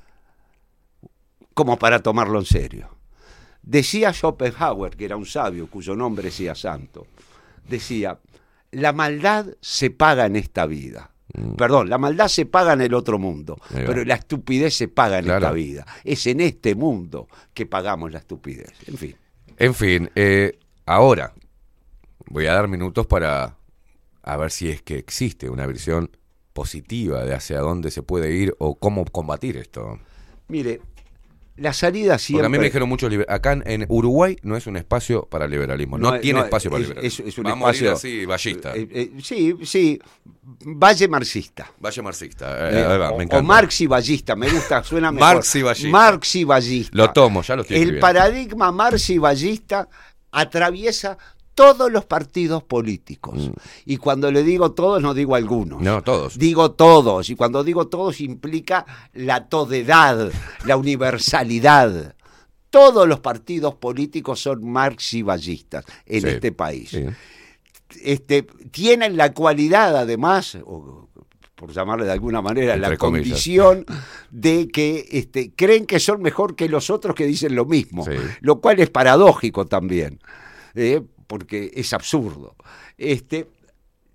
como 1.54 1.78
para 1.78 2.00
tomarlo 2.00 2.38
en 2.38 2.44
serio. 2.46 2.90
Decía 3.62 4.12
Schopenhauer, 4.12 4.96
que 4.96 5.04
era 5.06 5.16
un 5.16 5.26
sabio 5.26 5.66
cuyo 5.68 5.96
nombre 5.96 6.30
sea 6.30 6.54
santo, 6.54 7.06
decía, 7.68 8.20
la 8.70 8.92
maldad 8.92 9.46
se 9.60 9.90
paga 9.90 10.26
en 10.26 10.36
esta 10.36 10.66
vida. 10.66 11.10
Perdón, 11.56 11.90
la 11.90 11.98
maldad 11.98 12.28
se 12.28 12.46
paga 12.46 12.72
en 12.72 12.80
el 12.80 12.94
otro 12.94 13.18
mundo, 13.18 13.58
pero 13.72 14.04
la 14.04 14.14
estupidez 14.14 14.74
se 14.74 14.88
paga 14.88 15.18
en 15.18 15.24
Claro. 15.26 15.46
esta 15.46 15.52
vida. 15.52 15.86
Es 16.04 16.26
en 16.26 16.40
este 16.40 16.74
mundo 16.74 17.28
que 17.52 17.66
pagamos 17.66 18.12
la 18.12 18.18
estupidez. 18.18 18.72
En 18.86 18.96
fin. 18.96 19.16
En 19.58 19.74
fin, 19.74 20.10
eh, 20.14 20.58
ahora 20.86 21.32
voy 22.28 22.46
a 22.46 22.52
dar 22.54 22.68
minutos 22.68 23.06
para 23.06 23.56
a 24.22 24.36
ver 24.36 24.50
si 24.50 24.68
es 24.70 24.82
que 24.82 24.96
existe 24.98 25.48
una 25.48 25.66
visión 25.66 26.10
positiva 26.52 27.24
de 27.24 27.34
hacia 27.34 27.60
dónde 27.60 27.90
se 27.90 28.02
puede 28.02 28.32
ir 28.34 28.54
o 28.58 28.74
cómo 28.76 29.04
combatir 29.04 29.56
esto. 29.56 29.98
Mire, 30.48 30.80
la 31.56 31.72
salida 31.72 32.18
siempre... 32.18 32.42
Porque 32.42 32.46
a 32.46 32.50
mí 32.50 32.58
me 32.58 32.64
dijeron 32.64 32.88
muchos 32.88 33.12
acá 33.28 33.52
en, 33.64 33.86
Uruguay 33.88 34.36
no 34.42 34.56
es 34.56 34.66
un 34.66 34.76
espacio 34.76 35.26
para 35.30 35.46
liberalismo, 35.48 35.96
no, 35.98 36.18
tiene 36.20 36.40
no, 36.40 36.44
espacio 36.44 36.70
para 36.70 36.82
es- 36.82 36.88
liberalismo. 36.90 37.24
es- 37.26 37.32
es 37.32 37.38
un 37.38 37.44
Vamos 37.44 37.68
a 37.68 37.70
ir 37.70 37.76
espacio- 37.86 37.92
así, 37.92 38.26
ballista, 38.26 38.76
eh, 38.76 38.88
eh, 38.90 39.12
sí, 39.22 39.54
sí, 39.64 39.98
valle 40.42 41.08
marxista. 41.08 41.70
valle 41.80 42.02
marxista. 42.02 42.70
eh, 42.70 42.84
ahí 42.84 42.98
va, 42.98 43.10
o, 43.10 43.16
me 43.16 43.18
o 43.18 43.22
encanta. 43.22 43.42
Marx 43.42 43.80
y 43.80 43.86
ballista, 43.86 44.36
me 44.36 44.50
gusta, 44.50 44.82
suena 44.84 45.10
mejor. 45.12 45.34
Marx 45.34 45.54
y 45.56 45.62
ballista. 45.62 45.88
Marx 45.90 46.34
y 46.36 46.44
ballista. 46.44 46.96
Lo 46.96 47.12
tomo, 47.12 47.42
ya 47.42 47.56
lo 47.56 47.62
estoy 47.62 47.76
El 47.78 47.98
paradigma 47.98 48.70
Marx 48.72 49.10
y 49.10 49.18
ballista 49.18 49.88
atraviesa 50.32 51.16
todos 51.56 51.90
los 51.90 52.04
partidos 52.04 52.62
políticos. 52.62 53.50
Y 53.84 53.96
cuando 53.96 54.30
le 54.30 54.44
digo 54.44 54.70
todos, 54.72 55.02
no 55.02 55.14
digo 55.14 55.34
algunos. 55.34 55.80
Mm. 55.80 55.84
No, 55.84 56.02
todos. 56.02 56.38
Digo 56.38 56.70
todos. 56.72 57.28
Y 57.30 57.34
cuando 57.34 57.64
digo 57.64 57.88
todos 57.88 58.20
implica 58.20 58.86
la 59.14 59.48
todedad, 59.48 60.30
la 60.64 60.76
universalidad. 60.76 62.14
Todos 62.70 63.08
los 63.08 63.20
partidos 63.20 63.74
políticos 63.74 64.40
son 64.40 64.68
marxiballistas 64.70 65.84
en 66.04 66.22
Sí, 66.22 66.28
este 66.28 66.52
país. 66.52 66.90
sí. 66.90 67.04
Este, 68.02 68.42
tienen 68.70 69.16
la 69.16 69.32
cualidad, 69.32 69.96
además, 69.96 70.58
o 70.64 71.08
por 71.54 71.72
llamarle 71.72 72.04
de 72.04 72.12
alguna 72.12 72.42
manera, 72.42 72.76
la 72.76 72.96
comillas. 72.96 73.28
condición 73.30 73.86
de 74.30 74.68
que 74.68 75.06
este, 75.12 75.52
creen 75.54 75.86
que 75.86 76.00
son 76.00 76.20
mejor 76.20 76.54
que 76.56 76.68
los 76.68 76.90
otros 76.90 77.14
que 77.14 77.24
dicen 77.24 77.54
lo 77.54 77.64
mismo, 77.64 78.04
lo 78.40 78.60
cual 78.60 78.80
es 78.80 78.90
paradójico 78.90 79.66
también, 79.66 80.20
¿eh? 80.74 81.00
Porque 81.26 81.70
es 81.74 81.92
absurdo. 81.92 82.54
Este, 82.98 83.48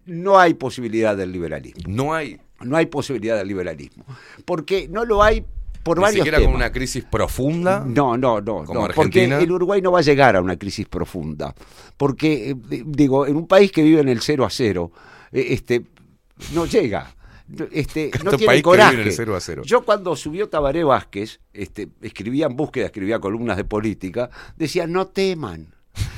no 0.05 0.39
hay 0.39 0.53
posibilidad 0.55 1.15
del 1.15 1.31
liberalismo. 1.31 1.83
No 1.87 2.13
hay. 2.13 2.39
No 2.61 2.77
hay 2.77 2.85
posibilidad 2.85 3.37
del 3.37 3.47
liberalismo. 3.47 4.05
Porque 4.45 4.87
no 4.87 5.03
lo 5.05 5.23
hay 5.23 5.43
por 5.83 5.97
Ni 5.97 6.01
varios 6.03 6.17
siquiera 6.19 6.37
temas. 6.37 6.51
con 6.51 6.55
una 6.61 6.71
crisis 6.71 7.03
profunda. 7.03 7.83
No, 7.85 8.15
no, 8.17 8.39
no. 8.39 8.63
Como 8.65 8.87
no. 8.87 8.93
Porque 8.93 9.23
el 9.25 9.51
Uruguay 9.51 9.81
no 9.81 9.91
va 9.91 9.99
a 9.99 10.03
llegar 10.03 10.35
a 10.35 10.41
una 10.41 10.57
crisis 10.57 10.87
profunda. 10.87 11.55
Porque, 11.97 12.51
eh, 12.51 12.55
di- 12.55 12.83
digo, 12.85 13.25
en 13.25 13.35
un 13.35 13.47
país 13.47 13.71
que 13.71 13.81
vive 13.81 13.99
en 14.01 14.09
el 14.09 14.21
0 14.21 14.45
a 14.45 14.49
0, 14.51 14.91
eh, 15.31 15.45
este, 15.49 15.85
no 16.53 16.67
llega. 16.67 17.15
Este, 17.71 18.11
no 18.23 18.29
tiene 18.31 18.45
país 18.45 18.59
que 18.59 18.63
coraje. 18.63 18.91
vive 18.91 19.01
en 19.03 19.07
el 19.09 19.13
0 19.15 19.35
a 19.35 19.39
0. 19.39 19.63
Yo 19.65 19.83
cuando 19.83 20.15
subió 20.15 20.47
Tabaré 20.49 20.83
Vázquez, 20.83 21.39
este, 21.51 21.89
escribía 22.01 22.45
en 22.45 22.55
búsqueda, 22.55 22.85
escribía 22.85 23.19
columnas 23.19 23.57
de 23.57 23.63
política, 23.65 24.29
decía, 24.57 24.85
no 24.85 25.07
teman, 25.07 25.73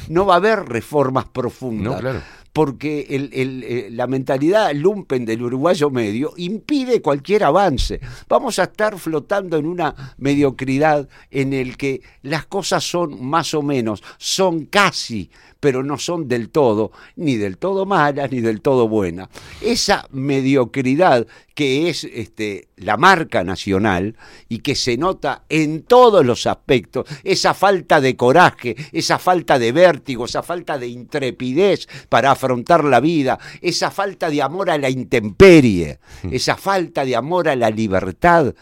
no 0.10 0.26
va 0.26 0.36
a 0.36 0.38
haber 0.38 0.66
reformas 0.66 1.26
profundas. 1.26 1.94
No, 1.96 2.00
claro. 2.00 2.22
Porque 2.52 3.08
el- 3.10 3.32
el, 3.34 3.64
eh, 3.64 3.88
la 3.90 4.06
mentalidad 4.06 4.72
lumpen 4.76 5.26
del 5.26 5.42
uruguayo 5.42 5.90
medio 5.90 6.34
impide 6.38 7.02
cualquier 7.02 7.44
avance. 7.46 8.00
Vamos 8.30 8.60
a 8.60 8.64
estar 8.66 9.00
flotando 9.00 9.58
en 9.58 9.66
una 9.66 10.14
mediocridad 10.18 11.10
en 11.32 11.54
el 11.54 11.78
que 11.78 12.02
las 12.22 12.46
cosas 12.46 12.84
son 12.84 13.26
más 13.26 13.56
o 13.56 13.64
menos, 13.64 14.04
son 14.20 14.66
casi, 14.66 15.32
pero 15.64 15.82
no 15.82 15.98
son 15.98 16.28
del 16.28 16.50
todo, 16.50 16.92
ni 17.16 17.38
del 17.38 17.58
todo 17.58 17.86
malas, 17.86 18.30
ni 18.34 18.42
del 18.42 18.60
todo 18.60 18.90
buenas. 18.90 19.30
Esa 19.62 20.06
mediocridad 20.12 21.26
que 21.56 21.88
es 21.88 22.04
este, 22.04 22.68
la 22.76 22.98
marca 22.98 23.46
nacional 23.46 24.18
y 24.50 24.60
que 24.60 24.76
se 24.76 24.98
nota 24.98 25.46
en 25.48 25.84
todos 25.84 26.26
los 26.26 26.48
aspectos, 26.48 27.08
esa 27.24 27.54
falta 27.54 28.02
de 28.02 28.18
coraje, 28.18 28.76
esa 28.92 29.20
falta 29.20 29.58
de 29.58 29.72
vértigo, 29.72 30.26
esa 30.26 30.44
falta 30.44 30.78
de 30.78 30.90
intrepidez 30.90 31.88
para 32.10 32.32
afrontar 32.32 32.84
la 32.84 33.00
vida, 33.00 33.40
esa 33.62 33.90
falta 33.90 34.30
de 34.30 34.42
amor 34.42 34.70
a 34.70 34.78
la 34.78 34.90
intemperie, 34.90 36.00
esa 36.30 36.58
falta 36.58 37.06
de 37.06 37.16
amor 37.16 37.48
a 37.48 37.56
la 37.56 37.70
libertad, 37.70 38.54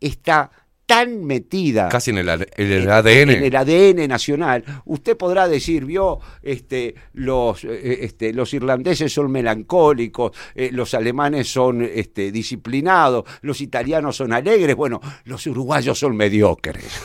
está 0.00 0.50
tan 0.88 1.22
metida 1.26 1.90
Casi 1.90 2.12
en 2.12 2.16
el, 2.18 2.28
a- 2.30 2.34
en 2.56 2.72
el 2.72 2.90
ADN. 2.90 3.30
en 3.30 3.44
el 3.44 3.54
ADN 3.54 4.08
nacional. 4.08 4.64
Usted 4.86 5.18
podrá 5.18 5.46
decir, 5.46 5.84
vio, 5.84 6.18
este, 6.42 6.94
los, 7.12 7.62
eh, 7.64 7.98
este, 8.06 8.32
los 8.32 8.54
irlandeses 8.54 9.12
son 9.12 9.30
melancólicos, 9.30 10.32
eh, 10.54 10.70
los 10.72 10.94
alemanes 10.94 11.46
son 11.52 11.82
este, 11.82 12.32
disciplinados, 12.32 13.24
los 13.42 13.60
italianos 13.60 14.16
son 14.16 14.32
alegres, 14.32 14.74
bueno, 14.74 14.98
los 15.26 15.46
uruguayos 15.46 15.98
son 15.98 16.16
mediocres. 16.16 16.86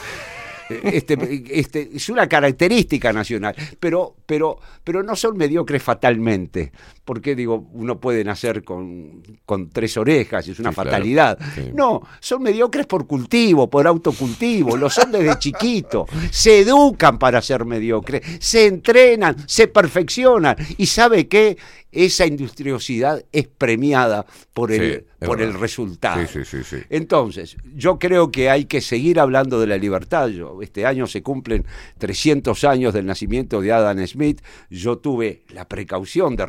Este, 0.69 1.43
este, 1.51 1.89
es 1.93 2.07
una 2.09 2.27
característica 2.27 3.11
nacional, 3.11 3.53
pero, 3.81 4.15
pero, 4.25 4.57
pero 4.83 5.03
no 5.03 5.13
son 5.15 5.37
mediocres 5.37 5.83
fatalmente, 5.83 6.71
porque 7.05 7.35
digo, 7.35 7.67
uno 7.73 7.99
puede 7.99 8.23
nacer 8.23 8.63
con, 8.63 9.21
con 9.45 9.69
tres 9.69 9.97
orejas, 9.97 10.47
es 10.47 10.59
una 10.59 10.69
Sí, 10.69 10.75
claro. 10.75 10.89
fatalidad. 10.89 11.39
Sí. 11.55 11.71
No, 11.73 12.01
son 12.19 12.43
mediocres 12.43 12.85
por 12.85 13.05
cultivo, 13.07 13.69
por 13.69 13.87
autocultivo, 13.87 14.77
lo 14.77 14.89
son 14.89 15.11
desde 15.11 15.37
chiquito, 15.39 16.05
se 16.31 16.59
educan 16.59 17.19
para 17.19 17.41
ser 17.41 17.65
mediocres, 17.65 18.21
se 18.39 18.67
entrenan, 18.67 19.35
se 19.47 19.67
perfeccionan 19.67 20.55
y 20.77 20.85
sabe 20.85 21.27
que 21.27 21.57
esa 21.91 22.25
industriosidad 22.25 23.23
es 23.31 23.47
premiada 23.47 24.25
por 24.53 24.71
el, 24.71 25.05
Sí, 25.21 25.25
por 25.27 25.41
el 25.41 25.53
resultado. 25.53 26.25
Sí, 26.25 26.43
sí, 26.43 26.45
sí, 26.45 26.63
sí. 26.63 26.83
Entonces, 26.89 27.55
yo 27.75 27.99
creo 27.99 28.31
que 28.31 28.49
hay 28.49 28.65
que 28.65 28.81
seguir 28.81 29.19
hablando 29.19 29.59
de 29.59 29.67
la 29.67 29.77
libertad. 29.77 30.27
Yo, 30.29 30.59
este 30.61 30.85
año 30.87 31.05
se 31.07 31.21
cumplen 31.21 31.65
300 31.99 32.63
años 32.63 32.93
del 32.95 33.05
nacimiento 33.05 33.61
de 33.61 33.71
Adam 33.71 34.05
Smith. 34.07 34.41
Yo 34.71 34.97
tuve 34.97 35.43
la 35.49 35.67
precaución 35.67 36.35
de 36.35 36.45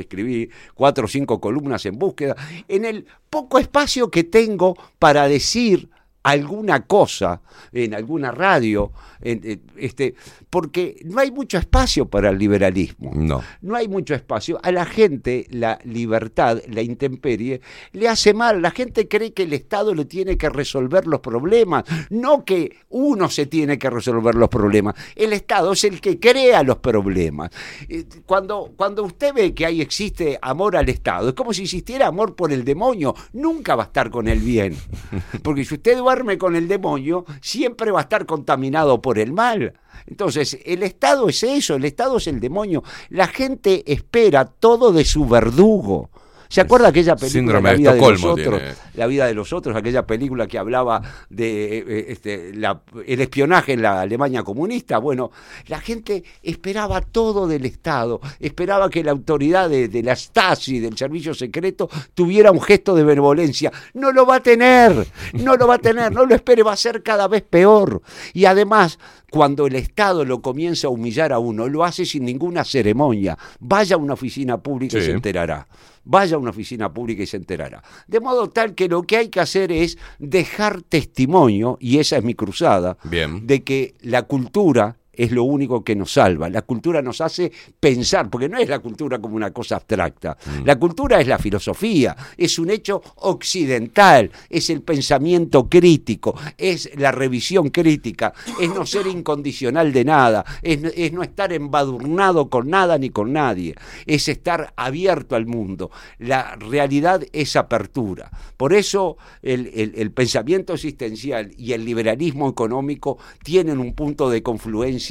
escribí 0.00 0.50
cuatro 0.74 1.04
o 1.04 1.08
cinco 1.08 1.40
columnas 1.40 1.84
en 1.86 1.98
búsqueda. 1.98 2.36
En 2.68 2.84
el 2.84 3.06
poco 3.30 3.58
espacio 3.58 4.10
que 4.10 4.24
tengo 4.24 4.76
para 4.98 5.28
decir 5.28 5.90
alguna 6.22 6.86
cosa 6.86 7.42
en 7.72 7.94
alguna 7.94 8.30
radio, 8.30 8.92
en- 9.20 9.60
este, 9.76 10.14
porque 10.54 11.00
no 11.04 11.18
hay 11.18 11.32
mucho 11.32 11.58
espacio 11.58 12.06
para 12.06 12.30
el 12.30 12.38
liberalismo. 12.38 13.10
No. 13.12 13.42
No 13.60 13.74
hay 13.74 13.88
mucho 13.88 14.14
espacio. 14.14 14.60
A 14.62 14.70
la 14.70 14.84
gente 14.84 15.48
la 15.50 15.80
libertad, 15.82 16.60
la 16.68 16.80
intemperie, 16.80 17.60
le 17.90 18.08
hace 18.08 18.34
mal. 18.34 18.62
La 18.62 18.70
gente 18.70 19.08
cree 19.08 19.32
que 19.32 19.42
el 19.42 19.52
Estado 19.52 19.92
le 19.96 20.04
tiene 20.04 20.38
que 20.38 20.48
resolver 20.48 21.08
los 21.08 21.18
problemas, 21.18 21.82
no 22.08 22.44
que 22.44 22.76
uno 22.90 23.28
se 23.28 23.46
tiene 23.46 23.80
que 23.80 23.90
resolver 23.90 24.36
los 24.36 24.48
problemas. 24.48 24.94
El 25.16 25.32
Estado 25.32 25.72
es 25.72 25.82
el 25.82 26.00
que 26.00 26.20
crea 26.20 26.62
los 26.62 26.78
problemas. 26.78 27.50
Eh, 27.88 28.04
Cuando, 28.24 28.74
cuando 28.76 29.02
usted 29.02 29.34
ve 29.34 29.54
que 29.54 29.66
ahí 29.66 29.80
existe 29.80 30.38
amor 30.40 30.76
al 30.76 30.88
Estado, 30.88 31.30
es 31.30 31.34
como 31.34 31.52
si 31.52 31.62
existiera 31.62 32.06
amor 32.06 32.36
por 32.36 32.52
el 32.52 32.64
demonio. 32.64 33.16
Nunca 33.32 33.74
va 33.74 33.82
a 33.82 33.86
estar 33.86 34.08
con 34.08 34.28
el 34.28 34.38
bien. 34.38 34.76
Porque 35.42 35.64
si 35.64 35.74
usted 35.74 35.98
duerme 35.98 36.38
con 36.38 36.54
el 36.54 36.68
demonio, 36.68 37.24
siempre 37.40 37.90
va 37.90 37.98
a 37.98 38.02
estar 38.02 38.24
contaminado 38.24 39.02
por 39.02 39.18
el 39.18 39.32
mal. 39.32 39.74
Entonces, 40.06 40.43
el 40.52 40.82
Estado 40.82 41.28
es 41.28 41.42
eso, 41.42 41.76
el 41.76 41.84
Estado 41.84 42.18
es 42.18 42.26
el 42.26 42.40
demonio. 42.40 42.82
La 43.08 43.26
gente 43.26 43.90
espera 43.90 44.44
todo 44.44 44.92
de 44.92 45.04
su 45.04 45.26
verdugo. 45.26 46.10
¿Se 46.48 46.60
acuerda 46.60 46.88
aquella 46.88 47.16
película 47.16 47.30
Síndrome 47.40 47.70
La 47.70 47.76
vida 47.76 47.94
de, 47.94 48.00
los 48.00 48.24
otros? 48.24 48.58
tiene. 48.60 48.74
La 48.94 49.06
vida 49.06 49.26
de 49.26 49.34
los 49.34 49.52
otros, 49.52 49.74
aquella 49.76 50.06
película 50.06 50.46
que 50.46 50.58
hablaba 50.58 51.02
de 51.28 51.78
eh, 51.78 51.84
eh, 51.88 52.04
este, 52.08 52.54
la- 52.54 52.80
el 53.06 53.20
espionaje 53.20 53.72
en 53.72 53.82
la 53.82 54.00
Alemania 54.00 54.42
comunista. 54.42 54.98
Bueno, 54.98 55.30
la 55.66 55.80
gente 55.80 56.22
esperaba 56.42 57.00
todo 57.00 57.48
del 57.48 57.64
Estado, 57.66 58.20
esperaba 58.40 58.88
que 58.90 59.02
la 59.02 59.10
autoridad 59.10 59.68
de, 59.68 59.88
de 59.88 60.02
la 60.02 60.14
Stasi, 60.14 60.78
del 60.78 60.96
servicio 60.96 61.34
secreto, 61.34 61.88
tuviera 62.14 62.50
un 62.52 62.60
gesto 62.60 62.94
de 62.94 63.02
benevolencia. 63.04 63.72
No 63.94 64.12
lo 64.12 64.24
va 64.26 64.36
a 64.36 64.40
tener, 64.40 65.06
no 65.32 65.56
lo 65.56 65.66
va 65.66 65.74
a 65.76 65.78
tener, 65.78 66.12
no 66.12 66.24
lo 66.26 66.34
espere, 66.34 66.62
va 66.62 66.72
a 66.72 66.76
ser 66.76 67.02
cada 67.02 67.26
vez 67.26 67.42
peor. 67.42 68.00
Y 68.32 68.44
además, 68.44 68.98
cuando 69.30 69.66
el 69.66 69.74
Estado 69.74 70.24
lo 70.24 70.40
comienza 70.40 70.86
a 70.86 70.90
humillar 70.90 71.32
a 71.32 71.38
uno, 71.40 71.66
lo 71.68 71.84
hace 71.84 72.04
sin 72.06 72.24
ninguna 72.24 72.64
ceremonia. 72.64 73.36
Vaya 73.58 73.96
a 73.96 73.98
una 73.98 74.12
oficina 74.14 74.58
pública 74.58 74.98
y 74.98 75.02
se 75.02 75.10
enterará. 75.10 75.66
Vaya 76.04 76.36
a 76.36 76.38
una 76.38 76.50
oficina 76.50 76.92
pública 76.92 77.22
y 77.22 77.26
se 77.26 77.36
enterará. 77.36 77.82
De 78.06 78.20
modo 78.20 78.50
tal 78.50 78.74
que 78.74 78.88
lo 78.88 79.02
que 79.02 79.16
hay 79.16 79.28
que 79.28 79.40
hacer 79.40 79.72
es 79.72 79.98
dejar 80.18 80.82
testimonio, 80.82 81.76
y 81.80 81.98
esa 81.98 82.16
es 82.18 82.24
mi 82.24 82.34
cruzada, 82.34 82.96
Bien. 83.04 83.46
de 83.46 83.62
que 83.64 83.94
la 84.00 84.22
cultura 84.22 84.96
es 85.16 85.30
lo 85.32 85.44
único 85.44 85.82
que 85.84 85.94
nos 85.96 86.12
salva. 86.12 86.48
La 86.50 86.62
cultura 86.62 87.02
nos 87.02 87.20
hace 87.20 87.50
pensar, 87.78 88.30
porque 88.30 88.48
no 88.48 88.58
es 88.58 88.68
la 88.68 88.78
cultura 88.78 89.18
como 89.18 89.36
una 89.36 89.50
cosa 89.52 89.76
abstracta. 89.76 90.36
La 90.64 90.78
cultura 90.78 91.20
es 91.20 91.26
la 91.26 91.38
filosofía, 91.38 92.16
es 92.36 92.58
un 92.58 92.70
hecho 92.70 93.02
occidental, 93.16 94.30
es 94.50 94.70
el 94.70 94.82
pensamiento 94.82 95.68
crítico, 95.68 96.34
es 96.58 96.90
la 96.96 97.12
revisión 97.12 97.68
crítica, 97.68 98.32
es 98.60 98.68
no 98.70 98.84
ser 98.86 99.06
incondicional 99.06 99.92
de 99.92 100.04
nada, 100.04 100.44
es, 100.62 100.82
es 100.96 101.12
no 101.12 101.22
estar 101.22 101.52
embadurnado 101.52 102.48
con 102.50 102.68
nada 102.68 102.98
ni 102.98 103.10
con 103.10 103.32
nadie, 103.32 103.74
es 104.06 104.28
estar 104.28 104.72
abierto 104.76 105.36
al 105.36 105.46
mundo. 105.46 105.90
La 106.18 106.56
realidad 106.56 107.22
es 107.32 107.56
apertura. 107.56 108.30
Por 108.56 108.72
eso 108.72 109.16
el, 109.42 109.70
el- 109.74 109.92
el 109.96 110.10
pensamiento 110.10 110.74
existencial 110.74 111.52
y 111.56 111.72
el 111.72 111.84
liberalismo 111.84 112.48
económico 112.48 113.18
tienen 113.42 113.78
un 113.78 113.94
punto 113.94 114.28
de 114.30 114.42
confluencia 114.42 115.03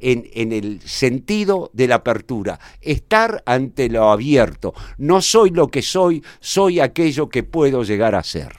en, 0.00 0.52
el 0.52 0.80
sentido 0.84 1.70
de 1.72 1.88
la 1.88 1.96
apertura. 1.96 2.58
Estar 2.80 3.42
ante 3.46 3.88
lo 3.88 4.10
abierto. 4.10 4.74
No 4.98 5.20
soy 5.20 5.50
lo 5.50 5.68
que 5.68 5.82
soy, 5.82 6.22
soy 6.40 6.80
aquello 6.80 7.28
que 7.28 7.42
puedo 7.42 7.82
llegar 7.82 8.14
a 8.14 8.22
ser. 8.22 8.52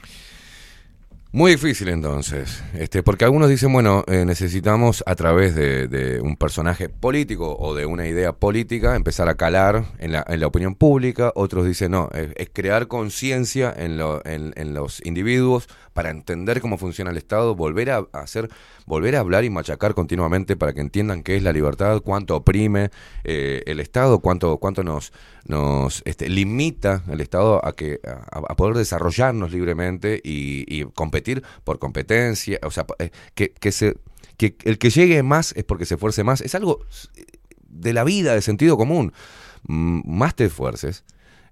Muy 1.34 1.52
difícil 1.52 1.88
entonces, 1.88 2.62
este, 2.74 3.04
porque 3.04 3.24
algunos 3.24 3.48
dicen, 3.50 3.72
bueno, 3.72 4.04
eh, 4.08 4.26
necesitamos 4.26 5.02
a 5.06 5.16
través 5.16 5.56
de, 5.56 6.20
un 6.22 6.36
personaje 6.36 6.90
político 6.90 7.56
o 7.58 7.74
de 7.74 7.86
una 7.86 8.06
idea 8.06 8.34
política 8.34 8.98
empezar 8.98 9.30
a 9.30 9.36
calar 9.36 9.86
en 10.00 10.12
la, 10.12 10.26
en 10.28 10.42
la 10.42 10.48
opinión 10.48 10.76
pública, 10.76 11.32
otros 11.36 11.66
dicen, 11.66 11.92
no, 11.92 12.10
es, 12.14 12.50
crear 12.52 12.90
conciencia 12.90 13.74
en 13.74 13.98
los 13.98 15.06
individuos 15.06 15.70
para 15.94 16.10
entender 16.10 16.62
cómo 16.62 16.78
funciona 16.78 17.12
el 17.12 17.18
Estado, 17.18 17.56
volver 17.56 17.92
a, 17.92 18.08
hacer, 18.14 18.50
volver 18.86 19.16
a 19.16 19.20
hablar 19.20 19.44
y 19.44 19.50
machacar 19.50 19.94
continuamente 19.94 20.56
para 20.56 20.74
que 20.74 20.82
entiendan 20.82 21.24
qué 21.24 21.36
es 21.36 21.44
la 21.44 21.54
libertad, 21.54 22.02
cuánto 22.02 22.38
oprime 22.38 22.92
eh, 23.24 23.64
el 23.66 23.80
Estado, 23.80 24.20
cuánto, 24.20 24.58
cuánto 24.58 24.84
nos, 24.84 25.14
nos 25.46 26.02
este, 26.06 26.30
limita 26.30 27.04
el 27.10 27.22
Estado 27.22 27.66
a 27.66 27.74
que 27.74 28.00
a, 28.04 28.56
poder 28.56 28.76
desarrollarnos 28.76 29.52
libremente 29.52 30.22
y, 30.24 30.66
y 30.68 30.86
competir 30.86 31.44
por 31.64 31.80
competencia, 31.80 32.60
o 32.64 32.72
sea, 32.72 32.86
eh, 33.00 33.12
que, 33.36 33.52
que 33.52 33.72
se 33.72 33.96
que 34.38 34.56
el 34.64 34.80
que 34.80 34.90
llegue 34.90 35.22
más 35.22 35.54
es 35.56 35.64
porque 35.64 35.86
se 35.86 35.96
esfuerce 35.96 36.24
más, 36.24 36.42
es 36.42 36.56
algo 36.56 36.80
de 37.68 37.94
la 37.94 38.04
vida, 38.04 38.34
de 38.34 38.42
sentido 38.42 38.78
común. 38.78 39.14
Más 39.64 40.36
te 40.36 40.46
esfuerces, 40.46 41.04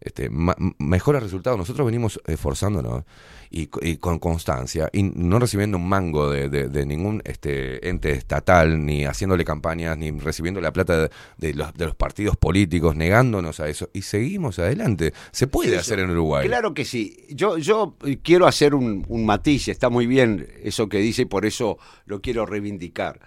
este, 0.01 0.29
mejores 0.77 1.23
resultados. 1.23 1.57
Nosotros 1.57 1.85
venimos 1.85 2.21
esforzándonos 2.25 3.03
y, 3.49 3.67
co- 3.67 3.79
y 3.83 3.97
con 3.97 4.19
constancia 4.19 4.89
y 4.93 5.03
no 5.03 5.39
recibiendo 5.39 5.77
un 5.77 5.89
mango 5.89 6.29
de, 6.29 6.49
de- 6.49 6.69
de 6.69 6.85
ningún 6.85 7.21
este, 7.25 7.87
ente 7.89 8.11
estatal, 8.11 8.85
ni 8.85 9.05
haciéndole 9.05 9.43
campañas, 9.43 9.97
ni 9.97 10.11
recibiendo 10.11 10.61
la 10.61 10.71
plata 10.71 11.01
de, 11.03 11.09
de 11.37 11.53
los, 11.53 11.73
de 11.73 11.85
los 11.85 11.95
partidos 11.95 12.37
políticos, 12.37 12.95
negándonos 12.95 13.59
a 13.59 13.67
eso. 13.69 13.89
Y 13.93 14.03
seguimos 14.03 14.59
adelante. 14.59 15.13
Se 15.31 15.47
puede 15.47 15.77
hacer 15.77 15.99
en 15.99 16.11
Uruguay. 16.11 16.47
Claro 16.47 16.73
que 16.73 16.85
sí. 16.85 17.17
Yo, 17.29 17.57
yo 17.57 17.95
quiero 18.23 18.47
hacer 18.47 18.75
un, 18.75 19.05
un 19.07 19.25
matiz, 19.25 19.67
está 19.67 19.89
muy 19.89 20.05
bien 20.07 20.47
eso 20.63 20.87
que 20.89 20.99
dice 20.99 21.23
y 21.23 21.25
por 21.25 21.45
eso 21.45 21.77
lo 22.05 22.21
quiero 22.21 22.45
reivindicar. 22.45 23.19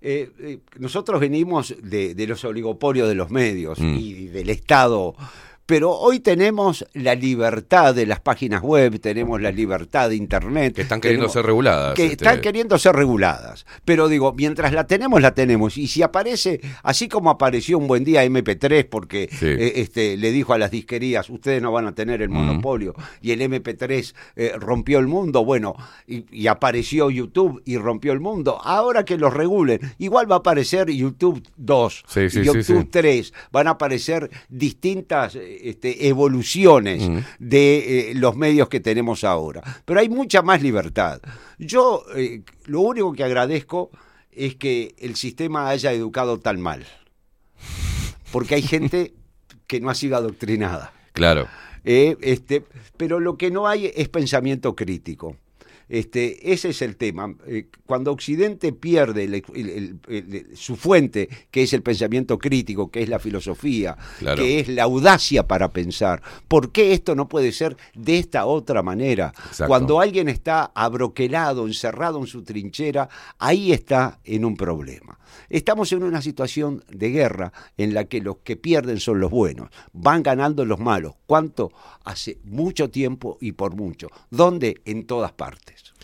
Eh, 0.00 0.30
eh, 0.40 0.58
nosotros 0.78 1.20
venimos 1.20 1.74
de, 1.82 2.14
de 2.14 2.26
los 2.26 2.44
oligopolios 2.44 3.08
de 3.08 3.14
los 3.14 3.30
medios 3.30 3.78
Mm. 3.80 3.96
y 3.98 4.26
del 4.28 4.50
Estado. 4.50 5.14
Pero 5.66 5.90
hoy 5.90 6.20
tenemos 6.20 6.86
la 6.94 7.16
libertad 7.16 7.92
de 7.92 8.06
las 8.06 8.20
páginas 8.20 8.62
web, 8.62 9.00
tenemos 9.00 9.40
la 9.40 9.50
libertad 9.50 10.08
de 10.08 10.14
Internet. 10.16 10.74
Que 10.76 10.82
están 10.82 11.00
queriendo 11.00 11.24
tenemos- 11.26 11.32
ser 11.32 11.44
reguladas. 11.44 11.94
Que 11.94 12.04
este. 12.04 12.14
están 12.24 12.40
queriendo 12.40 12.78
ser 12.78 12.94
reguladas. 12.94 13.66
Pero 13.84 14.06
digo, 14.08 14.32
mientras 14.32 14.72
la 14.72 14.86
tenemos, 14.86 15.20
la 15.20 15.34
tenemos. 15.34 15.76
Y 15.76 15.88
si 15.88 16.02
aparece, 16.02 16.60
así 16.84 17.08
como 17.08 17.30
apareció 17.30 17.78
un 17.78 17.88
buen 17.88 18.04
día 18.04 18.22
MP3, 18.24 18.84
porque 18.88 19.28
Sí. 19.32 19.46
eh, 19.46 19.72
este, 19.80 20.16
le 20.16 20.30
dijo 20.30 20.52
a 20.52 20.58
las 20.58 20.70
disquerías, 20.70 21.28
ustedes 21.30 21.60
no 21.60 21.72
van 21.72 21.88
a 21.88 21.94
tener 21.96 22.22
el 22.22 22.28
Mm. 22.28 22.32
monopolio, 22.34 22.94
y 23.20 23.32
el 23.32 23.42
MP3 23.42 24.14
eh, 24.36 24.52
rompió 24.58 25.00
el 25.00 25.08
mundo, 25.08 25.44
bueno, 25.44 25.74
y, 26.06 26.24
y 26.30 26.46
apareció 26.46 27.10
YouTube 27.10 27.60
y 27.64 27.76
rompió 27.76 28.12
el 28.12 28.20
mundo. 28.20 28.60
Ahora 28.62 29.04
que 29.04 29.16
los 29.18 29.34
regulen, 29.34 29.80
igual 29.98 30.30
va 30.30 30.36
a 30.36 30.38
aparecer 30.38 30.90
YouTube 30.90 31.42
2, 31.56 32.04
Sí, 32.06 32.30
sí, 32.30 32.40
y 32.40 32.44
YouTube 32.44 32.82
sí. 32.82 32.88
3, 32.88 33.32
van 33.50 33.66
a 33.66 33.70
aparecer 33.70 34.30
distintas 34.48 35.34
eh, 35.34 35.55
este, 35.62 36.08
evoluciones 36.08 37.08
Mm. 37.08 37.18
de 37.38 38.10
eh, 38.10 38.14
los 38.14 38.36
medios 38.36 38.68
que 38.68 38.80
tenemos 38.80 39.24
ahora. 39.24 39.62
Pero 39.84 40.00
hay 40.00 40.08
mucha 40.08 40.42
más 40.42 40.62
libertad. 40.62 41.20
Yo 41.58 42.04
eh, 42.14 42.42
lo 42.66 42.80
único 42.80 43.12
que 43.12 43.24
agradezco 43.24 43.90
es 44.32 44.56
que 44.56 44.94
el 44.98 45.16
sistema 45.16 45.68
haya 45.68 45.92
educado 45.92 46.38
tan 46.38 46.60
mal. 46.60 46.86
Porque 48.32 48.54
hay 48.56 48.62
gente 48.62 49.14
que 49.66 49.80
no 49.80 49.90
ha 49.90 49.94
sido 49.94 50.16
adoctrinada. 50.16 50.92
Claro. 51.12 51.46
Eh, 51.84 52.16
este, 52.20 52.64
pero 52.96 53.20
lo 53.20 53.36
que 53.36 53.50
no 53.50 53.66
hay 53.68 53.90
es 53.94 54.08
pensamiento 54.08 54.74
crítico. 54.74 55.36
Este, 55.88 56.52
ese 56.52 56.70
es 56.70 56.82
el 56.82 56.96
tema. 56.96 57.32
Eh, 57.46 57.68
cuando 57.86 58.10
Occidente 58.12 58.72
pierde 58.72 59.24
el- 59.24 59.34
el- 59.34 59.44
el- 60.08 60.34
el- 60.34 60.56
su 60.56 60.74
fuente, 60.76 61.28
que 61.50 61.62
es 61.62 61.72
el 61.72 61.82
pensamiento 61.82 62.38
crítico, 62.38 62.90
que 62.90 63.02
es 63.02 63.08
la 63.08 63.18
filosofía, 63.20 63.96
Claro. 64.18 64.42
que 64.42 64.60
es 64.60 64.68
la 64.68 64.82
audacia 64.82 65.46
para 65.46 65.70
pensar, 65.72 66.20
¿por 66.48 66.72
qué 66.72 66.92
esto 66.92 67.14
no 67.14 67.28
puede 67.28 67.52
ser 67.52 67.76
de 67.94 68.18
esta 68.18 68.46
otra 68.46 68.82
manera? 68.82 69.32
Exacto. 69.36 69.66
Cuando 69.68 70.00
alguien 70.00 70.28
está 70.28 70.72
abroquelado, 70.74 71.66
encerrado 71.66 72.18
en 72.18 72.26
su 72.26 72.42
trinchera, 72.42 73.08
ahí 73.38 73.72
está 73.72 74.18
en 74.24 74.44
un 74.44 74.56
problema. 74.56 75.18
Estamos 75.48 75.92
en 75.92 76.02
una 76.02 76.22
situación 76.22 76.84
de 76.88 77.10
guerra 77.10 77.52
en 77.76 77.94
la 77.94 78.04
que 78.04 78.20
los 78.20 78.38
que 78.38 78.56
pierden 78.56 79.00
son 79.00 79.20
los 79.20 79.30
buenos, 79.30 79.70
van 79.92 80.22
ganando 80.22 80.64
los 80.64 80.78
malos. 80.78 81.14
¿Cuánto? 81.26 81.72
Hace 82.04 82.38
mucho 82.44 82.90
tiempo 82.90 83.38
y 83.40 83.52
por 83.52 83.74
mucho. 83.74 84.08
¿Dónde? 84.30 84.80
En 84.84 85.06
todas 85.06 85.32
partes. 85.32 85.94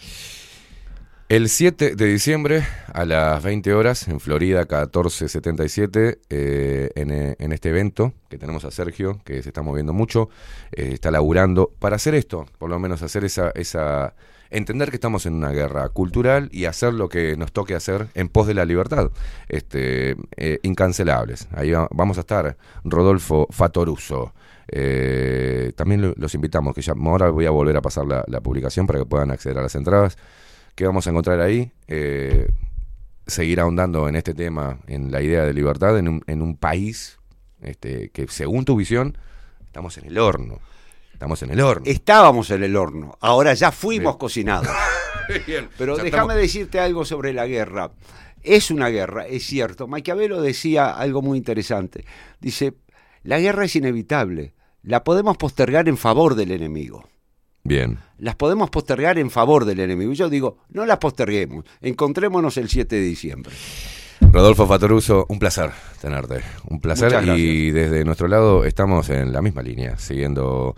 El 1.32 1.48
7 1.48 1.96
de 1.96 2.06
diciembre 2.06 2.62
a 2.92 3.06
las 3.06 3.42
20 3.42 3.72
horas 3.72 4.06
en 4.06 4.20
Florida 4.20 4.66
1477 4.66 6.18
eh, 6.28 6.90
en, 6.94 7.10
eh, 7.10 7.36
en 7.38 7.52
este 7.52 7.70
evento 7.70 8.12
que 8.28 8.36
tenemos 8.36 8.66
a 8.66 8.70
Sergio 8.70 9.18
que 9.24 9.42
se 9.42 9.48
está 9.48 9.62
moviendo 9.62 9.94
mucho, 9.94 10.28
eh, 10.72 10.90
está 10.92 11.10
laburando 11.10 11.72
para 11.78 11.96
hacer 11.96 12.14
esto, 12.14 12.44
por 12.58 12.68
lo 12.68 12.78
menos 12.78 13.00
hacer 13.00 13.24
esa, 13.24 13.50
esa 13.54 14.14
entender 14.52 14.90
que 14.90 14.96
estamos 14.96 15.26
en 15.26 15.34
una 15.34 15.50
guerra 15.50 15.88
cultural 15.88 16.48
y 16.52 16.66
hacer 16.66 16.94
lo 16.94 17.08
que 17.08 17.36
nos 17.36 17.52
toque 17.52 17.74
hacer 17.74 18.08
en 18.14 18.28
pos 18.28 18.46
de 18.46 18.54
la 18.54 18.64
libertad, 18.64 19.10
este, 19.48 20.16
eh, 20.36 20.58
incancelables. 20.62 21.48
Ahí 21.52 21.70
va- 21.72 21.88
vamos 21.90 22.18
a 22.18 22.20
estar 22.20 22.56
Rodolfo 22.84 23.46
Fatoruso. 23.50 24.34
Eh, 24.68 25.72
también 25.76 26.02
lo- 26.02 26.14
los 26.16 26.34
invitamos, 26.34 26.74
que 26.74 26.82
ya 26.82 26.92
ahora 26.92 27.30
voy 27.30 27.46
a 27.46 27.50
volver 27.50 27.76
a 27.76 27.82
pasar 27.82 28.06
la, 28.06 28.24
la 28.28 28.40
publicación 28.40 28.86
para 28.86 28.98
que 28.98 29.06
puedan 29.06 29.30
acceder 29.30 29.58
a 29.58 29.62
las 29.62 29.74
entradas. 29.74 30.16
¿Qué 30.74 30.86
vamos 30.86 31.06
a 31.06 31.10
encontrar 31.10 31.40
ahí? 31.40 31.72
Eh, 31.88 32.48
seguir 33.26 33.60
ahondando 33.60 34.08
en 34.08 34.16
este 34.16 34.34
tema, 34.34 34.78
en 34.86 35.12
la 35.12 35.22
idea 35.22 35.44
de 35.44 35.52
libertad, 35.54 35.98
en 35.98 36.08
un, 36.08 36.22
en 36.26 36.42
un 36.42 36.56
país 36.56 37.18
este, 37.60 38.10
que 38.10 38.26
según 38.28 38.64
tu 38.64 38.74
visión, 38.76 39.16
estamos 39.64 39.96
en 39.98 40.06
el 40.06 40.18
horno. 40.18 40.58
Estamos 41.22 41.42
en 41.44 41.50
el 41.52 41.60
horno. 41.60 41.82
Estábamos 41.86 42.50
en 42.50 42.64
el 42.64 42.74
horno, 42.74 43.16
ahora 43.20 43.54
ya 43.54 43.70
fuimos 43.70 44.14
Bien. 44.14 44.18
cocinados. 44.18 44.66
Bien, 45.46 45.68
Pero 45.78 45.92
déjame 45.94 46.08
estamos- 46.08 46.34
decirte 46.34 46.80
algo 46.80 47.04
sobre 47.04 47.32
la 47.32 47.46
guerra. 47.46 47.92
Es 48.42 48.72
una 48.72 48.88
guerra, 48.88 49.28
es 49.28 49.44
cierto. 49.46 49.86
Maquiavelo 49.86 50.42
decía 50.42 50.90
algo 50.90 51.22
muy 51.22 51.38
interesante. 51.38 52.04
Dice, 52.40 52.74
la 53.22 53.38
guerra 53.38 53.64
es 53.66 53.76
inevitable. 53.76 54.54
La 54.82 55.04
podemos 55.04 55.36
postergar 55.36 55.88
en 55.88 55.96
favor 55.96 56.34
del 56.34 56.50
enemigo. 56.50 57.08
Bien. 57.62 58.00
Las 58.18 58.34
podemos 58.34 58.68
postergar 58.70 59.16
en 59.16 59.30
favor 59.30 59.64
del 59.64 59.78
enemigo. 59.78 60.10
Y 60.10 60.16
Yo 60.16 60.28
digo, 60.28 60.58
no 60.70 60.84
las 60.86 60.98
posterguemos. 60.98 61.64
Encontrémonos 61.82 62.56
el 62.56 62.68
7 62.68 62.96
de 62.96 63.02
diciembre. 63.02 63.52
Rodolfo 64.32 64.66
Fatoruso, 64.66 65.26
un 65.28 65.38
placer 65.38 65.70
tenerte. 66.00 66.40
Un 66.68 66.80
placer. 66.80 67.12
Y 67.38 67.70
desde 67.70 68.04
nuestro 68.04 68.26
lado 68.26 68.64
estamos 68.64 69.08
en 69.10 69.32
la 69.32 69.40
misma 69.40 69.62
línea, 69.62 69.96
siguiendo, 69.98 70.74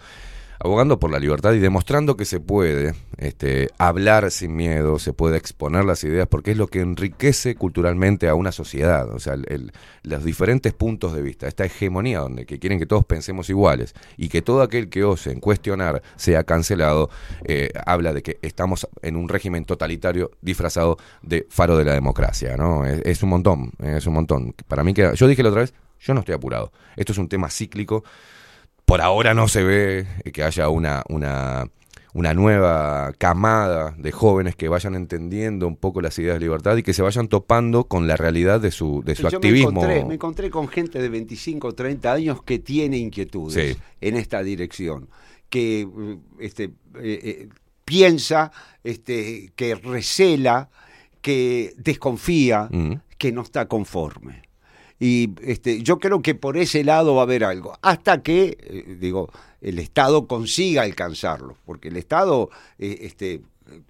abogando 0.64 0.98
por 0.98 1.10
la 1.10 1.18
libertad 1.18 1.52
y 1.52 1.58
demostrando 1.58 2.16
que 2.16 2.24
se 2.24 2.40
puede 2.40 2.94
este, 3.18 3.68
hablar 3.76 4.30
sin 4.30 4.56
miedo, 4.56 4.98
se 4.98 5.12
puede 5.12 5.36
exponer 5.36 5.84
las 5.84 6.02
ideas, 6.04 6.26
porque 6.26 6.52
es 6.52 6.56
lo 6.56 6.68
que 6.68 6.80
enriquece 6.80 7.54
culturalmente 7.54 8.28
a 8.28 8.34
una 8.34 8.50
sociedad. 8.50 9.10
O 9.12 9.18
sea, 9.18 9.34
el- 9.34 9.72
los 10.02 10.24
diferentes 10.24 10.72
puntos 10.72 11.12
de 11.14 11.20
vista, 11.20 11.48
esta 11.48 11.66
hegemonía 11.66 12.20
donde 12.20 12.46
que 12.46 12.58
quieren 12.58 12.78
que 12.78 12.86
todos 12.86 13.04
pensemos 13.04 13.50
iguales 13.50 13.94
y 14.16 14.28
que 14.30 14.40
todo 14.40 14.62
aquel 14.62 14.88
que 14.88 15.04
ose 15.04 15.32
en 15.32 15.40
cuestionar 15.40 16.02
sea 16.16 16.44
cancelado, 16.44 17.10
eh, 17.44 17.70
habla 17.84 18.14
de 18.14 18.22
que 18.22 18.38
estamos 18.40 18.88
en 19.02 19.16
un 19.16 19.28
régimen 19.28 19.66
totalitario 19.66 20.30
disfrazado 20.40 20.96
de 21.22 21.46
faro 21.50 21.76
de 21.76 21.84
la 21.84 21.92
democracia, 21.92 22.56
¿no? 22.56 22.86
Es, 22.86 23.02
es 23.04 23.22
un 23.22 23.28
montón, 23.28 23.72
es 23.82 24.06
un 24.06 24.14
montón. 24.14 24.54
Para 24.66 24.82
mí 24.82 24.94
que 24.94 25.10
yo 25.14 25.28
dije 25.28 25.42
la 25.42 25.50
otra 25.50 25.60
vez, 25.60 25.74
yo 26.00 26.14
no 26.14 26.20
estoy 26.20 26.34
apurado. 26.34 26.72
Esto 26.96 27.12
es 27.12 27.18
un 27.18 27.28
tema 27.28 27.50
cíclico. 27.50 28.02
Por 28.84 29.00
ahora 29.00 29.34
no 29.34 29.48
se 29.48 29.62
ve 29.64 30.06
que 30.32 30.42
haya 30.42 30.68
una, 30.68 31.02
una, 31.08 31.66
una 32.12 32.34
nueva 32.34 33.12
camada 33.16 33.94
de 33.98 34.12
jóvenes 34.12 34.56
que 34.56 34.68
vayan 34.68 34.94
entendiendo 34.94 35.66
un 35.66 35.76
poco 35.76 36.00
las 36.02 36.18
ideas 36.18 36.34
de 36.34 36.40
libertad 36.40 36.76
y 36.76 36.82
que 36.82 36.92
se 36.92 37.02
vayan 37.02 37.28
topando 37.28 37.84
con 37.84 38.06
la 38.06 38.16
realidad 38.16 38.60
de 38.60 38.70
su, 38.70 39.02
de 39.04 39.14
su 39.14 39.22
Yo 39.22 39.28
activismo. 39.28 39.70
Me 39.70 39.78
encontré, 39.80 40.04
me 40.04 40.14
encontré 40.14 40.50
con 40.50 40.68
gente 40.68 41.00
de 41.00 41.08
25 41.08 41.68
o 41.68 41.72
30 41.74 42.12
años 42.12 42.42
que 42.42 42.58
tiene 42.58 42.98
inquietudes 42.98 43.54
Sí. 43.74 43.82
en 44.02 44.16
esta 44.16 44.42
dirección, 44.42 45.08
que 45.48 45.88
este, 46.38 46.64
eh, 46.64 46.70
eh, 47.22 47.48
piensa, 47.86 48.52
este, 48.82 49.50
que 49.56 49.74
recela, 49.76 50.68
que 51.22 51.72
desconfía, 51.78 52.68
Mm. 52.70 52.94
que 53.16 53.32
no 53.32 53.40
está 53.42 53.66
conforme. 53.66 54.42
Y 55.04 55.30
este, 55.42 55.82
yo 55.82 55.98
creo 55.98 56.22
que 56.22 56.34
por 56.34 56.56
ese 56.56 56.82
lado 56.82 57.14
va 57.14 57.20
a 57.22 57.24
haber 57.24 57.44
algo, 57.44 57.76
hasta 57.82 58.22
que, 58.22 58.56
eh, 58.60 58.96
digo, 58.98 59.28
el 59.60 59.78
Estado 59.78 60.26
consiga 60.26 60.80
alcanzarlo, 60.82 61.56
porque 61.66 61.88
el 61.88 61.96
Estado 61.98 62.48
eh, 62.78 62.98
este, 63.02 63.42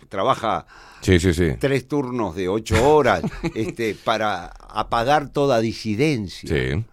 trabaja 0.09 0.67
Sí, 1.02 1.20
sí, 1.20 1.33
sí. 1.33 1.51
tres 1.60 1.86
turnos 1.86 2.34
de 2.34 2.49
ocho 2.49 2.76
horas 2.89 3.23
este, 3.55 3.94
para 3.94 4.47
apagar 4.68 5.28
toda 5.33 5.60
disidencia. 5.60 6.49
Sí. 6.49 6.84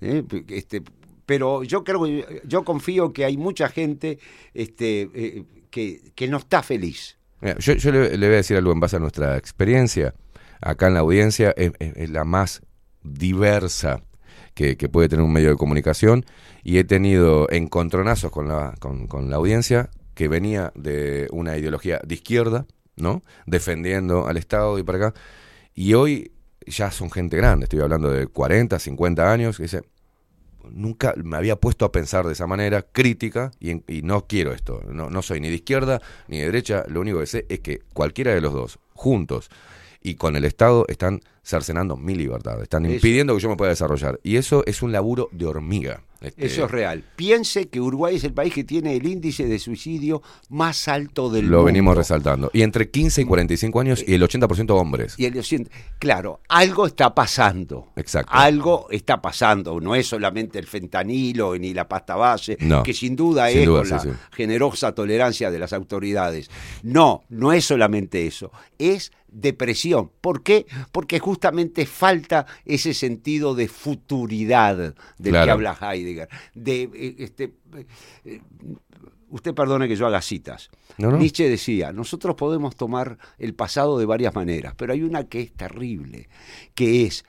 ¿eh? 0.00 0.22
Este, 0.48 0.82
pero 1.26 1.62
yo 1.64 1.84
creo 1.84 2.06
yo 2.44 2.64
confío 2.64 3.12
que 3.12 3.24
hay 3.24 3.36
mucha 3.36 3.68
gente 3.68 4.18
este, 4.54 5.10
eh, 5.14 5.44
que, 5.70 6.00
que 6.14 6.28
no 6.28 6.38
está 6.38 6.62
feliz. 6.62 7.18
Mira, 7.42 7.58
yo 7.58 7.74
yo 7.74 7.92
le, 7.92 8.16
le 8.16 8.26
voy 8.26 8.34
a 8.34 8.38
decir 8.38 8.56
algo 8.56 8.72
en 8.72 8.80
base 8.80 8.96
a 8.96 9.00
nuestra 9.00 9.36
experiencia. 9.36 10.14
Acá 10.62 10.86
en 10.86 10.94
la 10.94 11.00
audiencia 11.00 11.52
es, 11.56 11.72
es- 11.78 11.96
es 11.96 12.10
la 12.10 12.24
más 12.24 12.62
diversa 13.06 14.02
que, 14.56 14.88
puede 14.88 15.08
tener 15.08 15.24
un 15.24 15.32
medio 15.32 15.50
de 15.50 15.56
comunicación 15.56 16.24
y 16.64 16.78
he 16.78 16.84
tenido 16.84 17.46
encontronazos 17.50 18.30
con 18.30 18.48
la, 18.48 18.74
con, 18.80 19.30
la 19.30 19.36
audiencia 19.36 19.90
que 20.14 20.28
venía 20.28 20.72
de 20.74 21.28
una 21.30 21.58
ideología 21.58 22.00
de 22.02 22.14
izquierda, 22.14 22.66
¿no? 22.96 23.22
Defendiendo 23.44 24.26
al 24.26 24.38
Estado 24.38 24.78
y 24.78 24.82
para 24.82 25.08
acá. 25.08 25.20
Y 25.74 25.92
hoy 25.92 26.32
ya 26.66 26.90
son 26.90 27.10
gente 27.10 27.36
grande, 27.36 27.64
estoy 27.64 27.80
hablando 27.80 28.10
de 28.10 28.26
40, 28.26 28.78
50 28.78 29.30
años, 29.30 29.58
que 29.58 29.64
dice, 29.64 29.82
nunca 30.70 31.12
me 31.22 31.36
había 31.36 31.56
puesto 31.56 31.84
a 31.84 31.92
pensar 31.92 32.26
de 32.26 32.32
esa 32.32 32.46
manera 32.46 32.80
crítica 32.80 33.50
y, 33.60 33.72
y 33.92 34.00
no 34.02 34.26
quiero 34.26 34.52
esto. 34.52 34.80
No, 34.88 35.10
no 35.10 35.20
soy 35.20 35.40
ni 35.40 35.50
de 35.50 35.56
izquierda 35.56 36.00
ni 36.28 36.38
de 36.38 36.46
derecha. 36.46 36.84
Lo 36.88 37.02
único 37.02 37.20
que 37.20 37.26
sé 37.26 37.46
es 37.50 37.60
que 37.60 37.80
cualquiera 37.92 38.34
de 38.34 38.40
los 38.40 38.54
dos, 38.54 38.78
juntos 38.94 39.50
y 40.02 40.14
con 40.14 40.34
el 40.34 40.46
Estado, 40.46 40.86
están 40.88 41.20
cercenando 41.46 41.96
mi 41.96 42.14
libertad. 42.16 42.60
Están 42.60 42.84
Eso. 42.86 42.94
impidiendo 42.96 43.34
que 43.36 43.40
yo 43.40 43.48
me 43.48 43.56
pueda 43.56 43.70
desarrollar. 43.70 44.18
Y 44.24 44.36
eso 44.36 44.64
es 44.66 44.82
un 44.82 44.90
laburo 44.90 45.28
de 45.30 45.46
hormiga. 45.46 46.02
Este, 46.20 46.46
Eso 46.46 46.64
es 46.64 46.70
real. 46.70 47.04
Piense 47.14 47.68
que 47.68 47.78
Uruguay 47.78 48.16
es 48.16 48.24
el 48.24 48.32
país 48.32 48.52
que 48.52 48.64
tiene 48.64 48.96
el 48.96 49.06
índice 49.06 49.44
de 49.46 49.58
suicidio 49.58 50.22
más 50.48 50.88
alto 50.88 51.28
del 51.30 51.44
Lo 51.44 51.58
mundo. 51.58 51.64
venimos 51.66 51.94
resaltando. 51.96 52.50
Y 52.54 52.62
entre 52.62 52.90
15 52.90 53.20
y 53.20 53.24
45 53.26 53.80
años 53.80 54.02
y 54.04 54.14
el 54.14 54.22
80% 54.22 54.70
hombres. 54.70 55.14
Y 55.18 55.26
el 55.26 55.38
occidente- 55.38 55.70
claro, 55.98 56.40
algo 56.48 56.86
está 56.86 57.14
pasando. 57.14 57.92
Exacto. 57.96 58.32
Algo 58.34 58.86
está 58.90 59.20
pasando. 59.20 59.78
No 59.78 59.94
es 59.94 60.06
solamente 60.08 60.58
el 60.58 60.66
fentanilo 60.66 61.56
ni 61.58 61.74
la 61.74 61.86
pasta 61.86 62.16
base, 62.16 62.56
No. 62.60 62.82
que 62.82 62.94
sin 62.94 63.14
duda 63.14 63.48
Sin 63.50 63.60
es 63.60 63.66
duda, 63.66 63.78
con 63.80 63.86
sí, 63.86 63.92
la 63.92 64.00
sí. 64.00 64.08
generosa 64.32 64.92
tolerancia 64.94 65.50
de 65.50 65.58
las 65.58 65.74
autoridades. 65.74 66.50
No, 66.82 67.22
no 67.28 67.52
es 67.52 67.66
solamente 67.66 68.26
eso. 68.26 68.50
Es 68.78 69.12
depresión. 69.36 70.10
¿Por 70.20 70.42
qué? 70.42 70.66
Porque 70.92 71.18
justamente 71.18 71.86
falta 71.86 72.46
ese 72.64 72.94
sentido 72.94 73.54
de 73.54 73.68
futuridad 73.68 74.94
del 75.18 75.32
que 75.32 75.50
habla 75.50 75.76
Heidegger. 75.78 76.28
De, 76.54 76.90
eh, 76.94 77.16
este, 77.18 77.54
eh, 78.24 78.40
usted 79.28 79.54
perdone 79.54 79.88
que 79.88 79.96
yo 79.96 80.06
haga 80.06 80.22
citas. 80.22 80.70
No, 80.96 81.10
no. 81.10 81.18
Nietzsche 81.18 81.48
decía, 81.48 81.92
nosotros 81.92 82.34
podemos 82.34 82.76
tomar 82.76 83.18
el 83.38 83.54
pasado 83.54 83.98
de 83.98 84.06
varias 84.06 84.34
maneras, 84.34 84.74
pero 84.76 84.94
hay 84.94 85.02
una 85.02 85.24
que 85.24 85.42
es 85.42 85.52
terrible, 85.52 86.28
que 86.74 87.04
es 87.04 87.24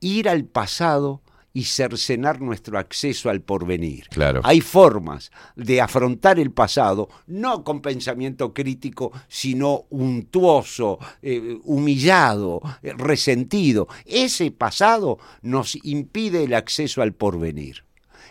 ir 0.00 0.28
al 0.28 0.44
pasado 0.46 1.22
y 1.52 1.64
cercenar 1.64 2.40
nuestro 2.40 2.78
acceso 2.78 3.30
al 3.30 3.40
porvenir. 3.40 4.08
Claro. 4.08 4.40
Hay 4.44 4.60
formas 4.60 5.30
de 5.56 5.80
afrontar 5.80 6.38
el 6.38 6.50
pasado, 6.50 7.08
no 7.26 7.64
con 7.64 7.80
pensamiento 7.80 8.54
crítico, 8.54 9.12
sino 9.28 9.84
untuoso, 9.90 10.98
eh, 11.20 11.58
humillado, 11.64 12.60
eh, 12.82 12.92
resentido. 12.96 13.88
Ese 14.06 14.50
pasado 14.50 15.18
nos 15.42 15.76
impide 15.84 16.44
el 16.44 16.54
acceso 16.54 17.02
al 17.02 17.12
porvenir. 17.12 17.84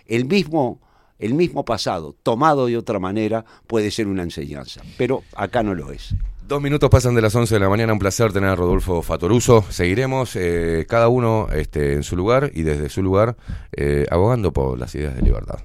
El 0.06 0.26
mismo, 0.26 0.82
el 1.20 1.34
mismo 1.36 1.64
pasado, 1.64 2.16
tomado 2.24 2.66
de 2.66 2.78
otra 2.78 3.00
manera, 3.00 3.46
puede 3.68 3.92
ser 3.92 4.08
una 4.08 4.24
enseñanza, 4.24 4.82
pero 4.98 5.24
acá 5.36 5.64
no 5.64 5.76
lo 5.76 5.92
es. 5.92 6.16
Dos 6.52 6.62
minutos 6.62 6.90
pasan 6.90 7.16
de 7.16 7.22
las 7.22 7.34
11 7.34 7.56
de 7.56 7.60
la 7.62 7.70
mañana. 7.70 7.94
Un 7.94 8.00
placer 8.00 8.34
tener 8.34 8.50
a 8.50 8.56
Rodolfo 8.58 9.02
Fatoruso. 9.02 9.64
Seguiremos 9.70 10.36
eh, 10.36 10.86
cada 10.86 11.08
uno 11.08 11.48
este, 11.54 11.94
en 11.94 12.04
su 12.04 12.18
lugar 12.18 12.52
y 12.54 12.64
desde 12.64 12.90
su 12.90 13.02
lugar 13.02 13.38
eh, 13.72 14.06
abogando 14.12 14.52
por 14.52 14.78
las 14.78 14.94
ideas 14.94 15.16
de 15.16 15.22
libertad. 15.22 15.60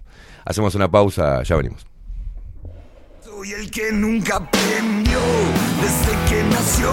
Hacemos 0.45 0.77
una 0.77 0.89
pausa, 0.89 1.43
ya 1.43 1.57
venimos. 1.57 1.85
Soy 3.21 3.51
el 3.51 3.69
que 3.69 3.91
nunca 3.91 4.37
aprendió 4.37 5.19
desde 5.83 6.13
que 6.31 6.45
nació 6.55 6.93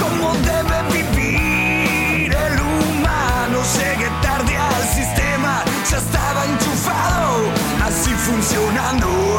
cómo 0.00 0.32
debe 0.36 1.02
vivir 1.02 2.32
el 2.32 2.58
humano. 2.58 3.60
Llegué 3.76 4.08
tarde 4.22 4.56
al 4.56 4.82
sistema, 4.82 5.62
ya 5.90 5.98
estaba 5.98 6.42
enchufado, 6.46 7.50
así 7.84 8.12
funcionando. 8.12 9.35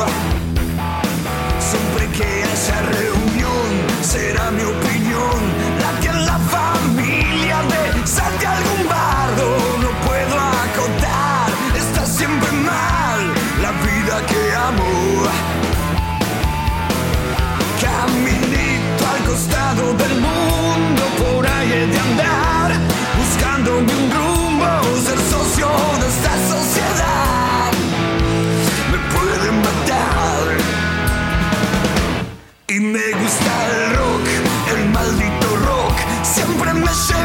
Será 4.17 4.49
mi 4.51 4.63
opinión 4.63 5.39
la 5.81 5.91
que 6.01 6.07
en 6.15 6.25
la 6.31 6.37
familia 6.55 7.57
de 7.71 8.07
salte 8.07 8.45
algún 8.57 8.81
bardo. 8.95 9.47
No 9.83 9.89
puedo 10.07 10.35
acotar, 10.65 11.47
está 11.83 12.03
siempre 12.05 12.51
mal 12.71 13.21
la 13.63 13.71
vida 13.85 14.15
que 14.29 14.41
amo. 14.69 14.91
Caminito 17.83 19.03
al 19.13 19.21
costado 19.29 19.83
del 20.01 20.15
mundo, 20.27 21.03
por 21.21 21.41
ahí 21.55 21.71
he 21.79 21.85
de 21.93 21.99
andar, 22.07 22.46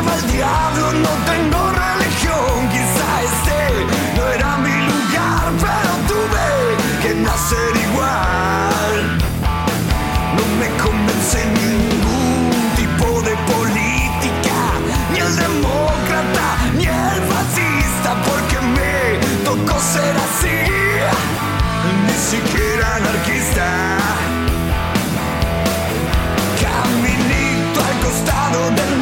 no 0.05 1.11
tengo 1.31 1.71
religión. 1.71 2.69
Quizá 2.71 3.23
este 3.23 3.61
no 4.17 4.29
era 4.29 4.57
mi 4.59 4.71
lugar, 4.71 5.53
pero 5.61 5.93
tuve 6.09 7.03
que 7.03 7.15
nacer 7.15 7.77
igual. 7.89 9.19
No 10.37 10.45
me 10.59 10.69
convence 10.83 11.45
ningún 11.47 12.51
tipo 12.77 13.23
de 13.23 13.35
política, 13.53 14.59
ni 15.13 15.19
el 15.19 15.37
demócrata, 15.37 16.47
ni 16.77 16.85
el 16.85 17.23
fascista, 17.31 18.15
porque 18.27 18.59
me 18.77 19.19
tocó 19.45 19.79
ser 19.81 20.15
así, 20.27 20.59
ni 22.07 22.17
siquiera 22.31 22.97
anarquista. 22.97 23.67
Caminito 26.61 27.79
al 27.85 27.97
costado 28.01 28.71
del 28.71 29.02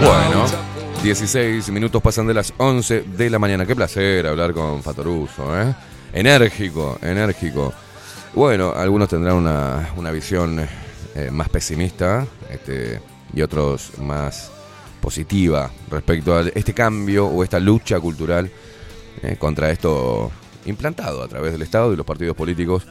Bueno, 0.00 0.46
16 1.02 1.68
minutos 1.70 2.00
pasan 2.00 2.26
de 2.26 2.32
las 2.32 2.54
11 2.56 3.02
de 3.02 3.28
la 3.28 3.38
mañana. 3.38 3.66
Qué 3.66 3.76
placer 3.76 4.26
hablar 4.26 4.54
con 4.54 4.82
Fatoruso, 4.82 5.60
¿eh? 5.60 5.74
Enérgico, 6.14 6.98
enérgico. 7.02 7.74
Bueno, 8.32 8.72
algunos 8.74 9.10
tendrán 9.10 9.36
una, 9.36 9.90
una 9.96 10.10
visión 10.12 10.66
eh, 11.14 11.30
más 11.30 11.50
pesimista 11.50 12.26
este, 12.48 13.02
y 13.34 13.42
otros 13.42 13.98
más 13.98 14.50
positiva 15.02 15.70
respecto 15.90 16.34
a 16.34 16.40
este 16.54 16.72
cambio 16.72 17.26
o 17.26 17.44
esta 17.44 17.60
lucha 17.60 18.00
cultural 18.00 18.50
eh, 19.22 19.36
contra 19.38 19.70
esto 19.70 20.32
implantado 20.64 21.22
a 21.22 21.28
través 21.28 21.52
del 21.52 21.60
Estado 21.60 21.92
y 21.92 21.96
los 21.96 22.06
partidos 22.06 22.34
políticos 22.34 22.86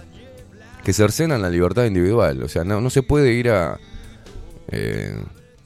que 0.84 0.94
cercenan 0.94 1.42
la 1.42 1.50
libertad 1.50 1.86
individual. 1.86 2.42
O 2.44 2.48
sea, 2.48 2.64
no, 2.64 2.82
no 2.82 2.90
se 2.90 3.04
puede 3.04 3.34
ir 3.34 3.50
a... 3.50 3.80
eh, 4.72 5.16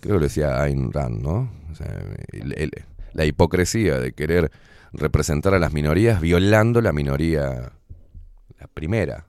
creo 0.01 0.15
que 0.15 0.19
lo 0.19 0.25
decía 0.27 0.61
Ayn 0.61 0.91
Rand, 0.91 1.21
¿no? 1.21 1.49
O 1.71 1.75
sea, 1.75 1.87
el- 2.31 2.71
la 3.13 3.25
hipocresía 3.25 3.99
de 3.99 4.11
querer 4.11 4.51
representar 4.91 5.53
a 5.53 5.59
las 5.59 5.71
minorías 5.73 6.19
violando 6.19 6.81
la 6.81 6.91
minoría, 6.91 7.71
la 8.59 8.67
primera, 8.73 9.27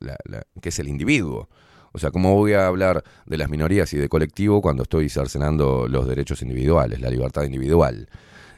la- 0.00 0.16
la- 0.24 0.42
que 0.60 0.70
es 0.70 0.78
el 0.80 0.88
individuo. 0.88 1.48
O 1.92 1.98
sea, 1.98 2.10
¿cómo 2.10 2.34
voy 2.34 2.52
a 2.52 2.66
hablar 2.66 3.02
de 3.26 3.38
las 3.38 3.48
minorías 3.48 3.92
y 3.92 3.96
de 3.96 4.08
colectivo 4.08 4.60
cuando 4.60 4.82
estoy 4.82 5.08
cercenando 5.08 5.86
los 5.88 6.06
derechos 6.06 6.42
individuales, 6.42 7.00
la 7.00 7.10
libertad 7.10 7.44
individual? 7.44 8.08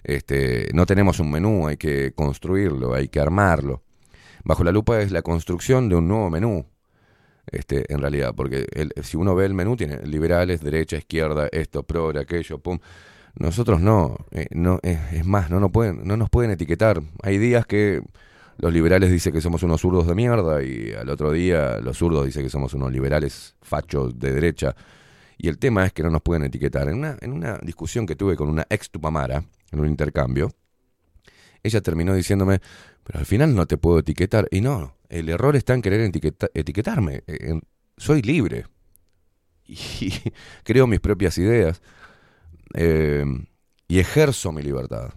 Este, 0.02 0.68
no 0.72 0.86
tenemos 0.86 1.20
un 1.20 1.30
menú, 1.30 1.68
hay 1.68 1.76
que 1.76 2.12
construirlo, 2.12 2.94
hay 2.94 3.08
que 3.08 3.20
armarlo. 3.20 3.82
Bajo 4.44 4.64
la 4.64 4.72
lupa 4.72 5.00
es 5.00 5.10
la 5.12 5.22
construcción 5.22 5.88
de 5.88 5.96
un 5.96 6.08
nuevo 6.08 6.30
menú, 6.30 6.66
este, 7.46 7.92
en 7.92 8.00
realidad, 8.00 8.34
porque 8.34 8.66
el- 8.72 8.92
si 9.02 9.16
uno 9.16 9.34
ve 9.34 9.46
el 9.46 9.54
menú 9.54 9.76
tiene 9.76 9.98
liberales, 10.06 10.60
derecha, 10.62 10.96
izquierda, 10.96 11.48
esto, 11.52 11.82
progre, 11.82 12.20
aquello, 12.20 12.58
pum. 12.58 12.78
Nosotros 13.36 13.80
no, 13.80 14.16
eh, 14.32 14.46
no 14.50 14.80
es, 14.82 15.24
más, 15.24 15.50
no, 15.50 15.60
nos 15.60 15.70
pueden, 15.70 16.06
no 16.06 16.16
nos 16.16 16.30
pueden 16.30 16.50
etiquetar. 16.50 17.00
Hay 17.22 17.38
días 17.38 17.64
que 17.66 18.02
los 18.58 18.72
liberales 18.72 19.10
dicen 19.10 19.32
que 19.32 19.40
somos 19.40 19.62
unos 19.62 19.80
zurdos 19.80 20.06
de 20.06 20.14
mierda 20.14 20.62
y 20.62 20.92
al 20.92 21.08
otro 21.08 21.32
día 21.32 21.78
los 21.78 21.96
zurdos 21.98 22.26
dicen 22.26 22.42
que 22.42 22.50
somos 22.50 22.74
unos 22.74 22.92
liberales 22.92 23.56
fachos 23.62 24.18
de 24.18 24.32
derecha. 24.32 24.74
Y 25.38 25.48
el 25.48 25.58
tema 25.58 25.86
es 25.86 25.92
que 25.92 26.02
no 26.02 26.10
nos 26.10 26.20
pueden 26.22 26.44
etiquetar. 26.44 26.88
En 26.88 26.96
una, 26.96 27.16
en 27.20 27.32
una 27.32 27.56
discusión 27.62 28.04
que 28.04 28.16
tuve 28.16 28.36
con 28.36 28.48
una 28.48 28.66
ex 28.68 28.90
Tupamara, 28.90 29.42
en 29.72 29.80
un 29.80 29.86
intercambio, 29.86 30.50
ella 31.62 31.80
terminó 31.80 32.14
diciéndome, 32.14 32.60
pero 33.10 33.18
al 33.18 33.26
final 33.26 33.56
no 33.56 33.66
te 33.66 33.76
puedo 33.76 33.98
etiquetar. 33.98 34.46
Y 34.52 34.60
no, 34.60 34.94
el 35.08 35.28
error 35.28 35.56
está 35.56 35.74
en 35.74 35.82
querer 35.82 36.00
etiqueta- 36.00 36.50
etiquetarme. 36.54 37.24
Soy 37.96 38.22
libre. 38.22 38.66
Y 39.66 40.12
creo 40.64 40.86
mis 40.86 41.00
propias 41.00 41.36
ideas. 41.38 41.82
eh, 42.74 43.24
y 43.88 43.98
ejerzo 43.98 44.52
mi 44.52 44.62
libertad. 44.62 45.10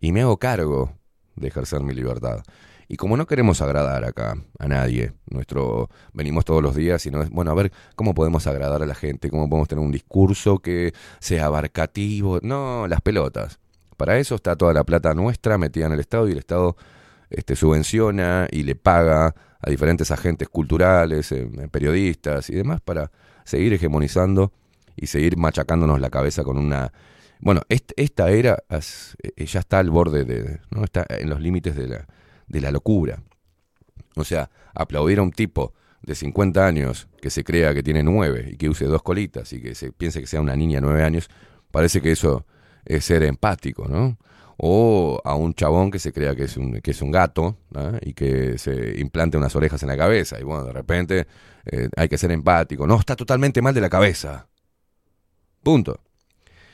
Y 0.00 0.10
me 0.10 0.22
hago 0.22 0.38
cargo 0.38 0.92
de 1.36 1.48
ejercer 1.48 1.80
mi 1.82 1.94
libertad. 1.94 2.42
Y 2.88 2.96
como 2.96 3.16
no 3.16 3.26
queremos 3.26 3.60
agradar 3.60 4.04
acá 4.04 4.34
a 4.58 4.66
nadie, 4.66 5.12
nuestro 5.26 5.88
venimos 6.12 6.44
todos 6.44 6.60
los 6.62 6.74
días 6.74 7.06
y 7.06 7.12
no 7.12 7.22
es, 7.22 7.30
bueno, 7.30 7.52
a 7.52 7.54
ver 7.54 7.70
cómo 7.94 8.12
podemos 8.14 8.48
agradar 8.48 8.82
a 8.82 8.86
la 8.86 8.96
gente, 8.96 9.30
cómo 9.30 9.48
podemos 9.48 9.68
tener 9.68 9.84
un 9.84 9.92
discurso 9.92 10.58
que 10.58 10.92
sea 11.20 11.46
abarcativo. 11.46 12.40
No, 12.42 12.88
las 12.88 13.00
pelotas. 13.00 13.60
Para 13.96 14.18
eso 14.18 14.34
está 14.34 14.56
toda 14.56 14.72
la 14.74 14.82
plata 14.82 15.14
nuestra 15.14 15.58
metida 15.58 15.86
en 15.86 15.92
el 15.92 16.00
Estado 16.00 16.28
y 16.28 16.32
el 16.32 16.38
Estado 16.38 16.76
este, 17.30 17.56
subvenciona 17.56 18.48
y 18.50 18.62
le 18.64 18.74
paga 18.74 19.34
a 19.62 19.70
diferentes 19.70 20.10
agentes 20.10 20.48
culturales, 20.48 21.32
eh, 21.32 21.48
periodistas 21.70 22.50
y 22.50 22.54
demás 22.54 22.80
para 22.80 23.10
seguir 23.44 23.72
hegemonizando 23.72 24.52
y 24.96 25.06
seguir 25.06 25.36
machacándonos 25.36 26.00
la 26.00 26.10
cabeza 26.10 26.42
con 26.44 26.58
una... 26.58 26.92
Bueno, 27.40 27.62
est- 27.68 27.92
esta 27.96 28.30
era 28.30 28.58
eh, 28.68 29.44
ya 29.46 29.60
está 29.60 29.78
al 29.78 29.90
borde 29.90 30.24
de... 30.24 30.60
¿no? 30.70 30.84
Está 30.84 31.06
en 31.08 31.30
los 31.30 31.40
límites 31.40 31.74
de 31.76 31.88
la, 31.88 32.06
de 32.48 32.60
la 32.60 32.70
locura. 32.70 33.22
O 34.16 34.24
sea, 34.24 34.50
aplaudir 34.74 35.18
a 35.18 35.22
un 35.22 35.30
tipo 35.32 35.72
de 36.02 36.14
50 36.14 36.66
años 36.66 37.08
que 37.20 37.30
se 37.30 37.44
crea 37.44 37.74
que 37.74 37.82
tiene 37.82 38.02
9 38.02 38.50
y 38.52 38.56
que 38.56 38.68
use 38.68 38.86
dos 38.86 39.02
colitas 39.02 39.52
y 39.52 39.60
que 39.60 39.74
se 39.74 39.92
piense 39.92 40.20
que 40.20 40.26
sea 40.26 40.40
una 40.40 40.56
niña 40.56 40.76
de 40.76 40.86
9 40.86 41.02
años, 41.04 41.28
parece 41.70 42.00
que 42.00 42.12
eso 42.12 42.46
es 42.84 43.04
ser 43.04 43.22
empático, 43.22 43.86
¿no? 43.88 44.18
O 44.62 45.20
a 45.24 45.34
un 45.34 45.54
chabón 45.54 45.90
que 45.90 45.98
se 45.98 46.12
crea 46.12 46.36
que 46.36 46.44
es 46.44 46.56
un, 46.58 46.80
que 46.80 46.90
es 46.90 47.00
un 47.00 47.10
gato 47.10 47.56
¿no? 47.70 47.92
y 48.02 48.12
que 48.12 48.58
se 48.58 49.00
implante 49.00 49.38
unas 49.38 49.56
orejas 49.56 49.82
en 49.82 49.88
la 49.88 49.96
cabeza 49.96 50.38
y 50.38 50.44
bueno, 50.44 50.64
de 50.64 50.72
repente 50.72 51.26
eh, 51.64 51.88
hay 51.96 52.08
que 52.08 52.18
ser 52.18 52.30
empático. 52.30 52.86
No, 52.86 52.98
está 52.98 53.16
totalmente 53.16 53.62
mal 53.62 53.72
de 53.72 53.80
la 53.80 53.88
cabeza. 53.88 54.48
Punto. 55.62 56.00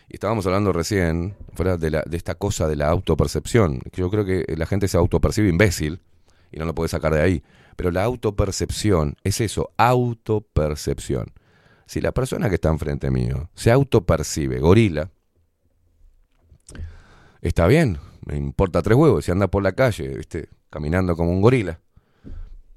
Y 0.09 0.15
estábamos 0.15 0.47
hablando 0.47 0.73
recién, 0.73 1.37
fuera 1.55 1.77
de, 1.77 1.91
la, 1.91 2.03
de 2.07 2.17
esta 2.17 2.37
cosa 2.37 2.69
de 2.69 2.77
la 2.77 2.89
autopercepción, 2.89 3.81
yo 3.93 4.11
creo 4.11 4.25
que 4.25 4.45
la 4.57 4.67
gente 4.67 4.87
se 4.89 4.97
autopercibe 4.97 5.49
imbécil 5.49 6.01
y 6.53 6.59
no 6.59 6.65
lo 6.65 6.75
puede 6.75 6.89
sacar 6.89 7.13
de 7.13 7.23
ahí. 7.23 7.43
Pero 7.77 7.91
la 7.91 8.05
autopercepción 8.05 9.17
es 9.25 9.41
eso, 9.41 9.71
autopercepción. 9.77 11.33
Si 11.87 12.01
la 12.01 12.13
persona 12.13 12.49
que 12.49 12.57
está 12.57 12.69
enfrente 12.69 13.11
mío 13.11 13.51
se 13.55 13.71
autopercibe 13.71 14.59
gorila, 14.59 15.11
está 17.41 17.67
bien, 17.67 17.99
me 18.25 18.37
importa 18.37 18.83
tres 18.83 18.97
huevos. 18.97 19.25
Si 19.25 19.31
anda 19.31 19.49
por 19.49 19.63
la 19.63 19.73
calle, 19.73 20.09
¿viste? 20.09 20.49
caminando 20.71 21.17
como 21.17 21.31
un 21.31 21.41
gorila 21.41 21.81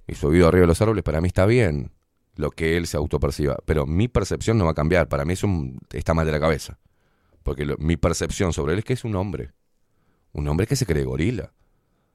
y 0.08 0.16
subido 0.16 0.48
arriba 0.48 0.62
de 0.62 0.68
los 0.68 0.82
árboles, 0.82 1.04
para 1.04 1.22
mí 1.22 1.28
está 1.28 1.46
bien 1.46 1.92
lo 2.36 2.52
que 2.52 2.78
él 2.78 2.88
se 2.88 2.98
autoperciba. 2.98 3.58
Pero 3.66 3.86
mi 3.86 4.08
percepción 4.08 4.58
no 4.58 4.66
va 4.66 4.72
a 4.72 4.76
cambiar. 4.76 5.10
Para 5.10 5.26
mí 5.26 5.34
es 5.34 5.44
un, 5.44 5.80
está 5.92 6.14
mal 6.14 6.26
de 6.26 6.32
la 6.32 6.40
cabeza. 6.40 6.80
Porque 7.44 7.76
mi 7.78 7.98
percepción 7.98 8.54
sobre 8.54 8.74
él 8.74 8.80
es 8.80 8.86
que 8.86 8.94
es 8.94 9.04
un 9.04 9.16
hombre. 9.16 9.52
Un 10.32 10.48
hombre 10.48 10.68
que 10.68 10.76
se 10.76 10.86
cree 10.86 11.04
gorila. 11.04 11.52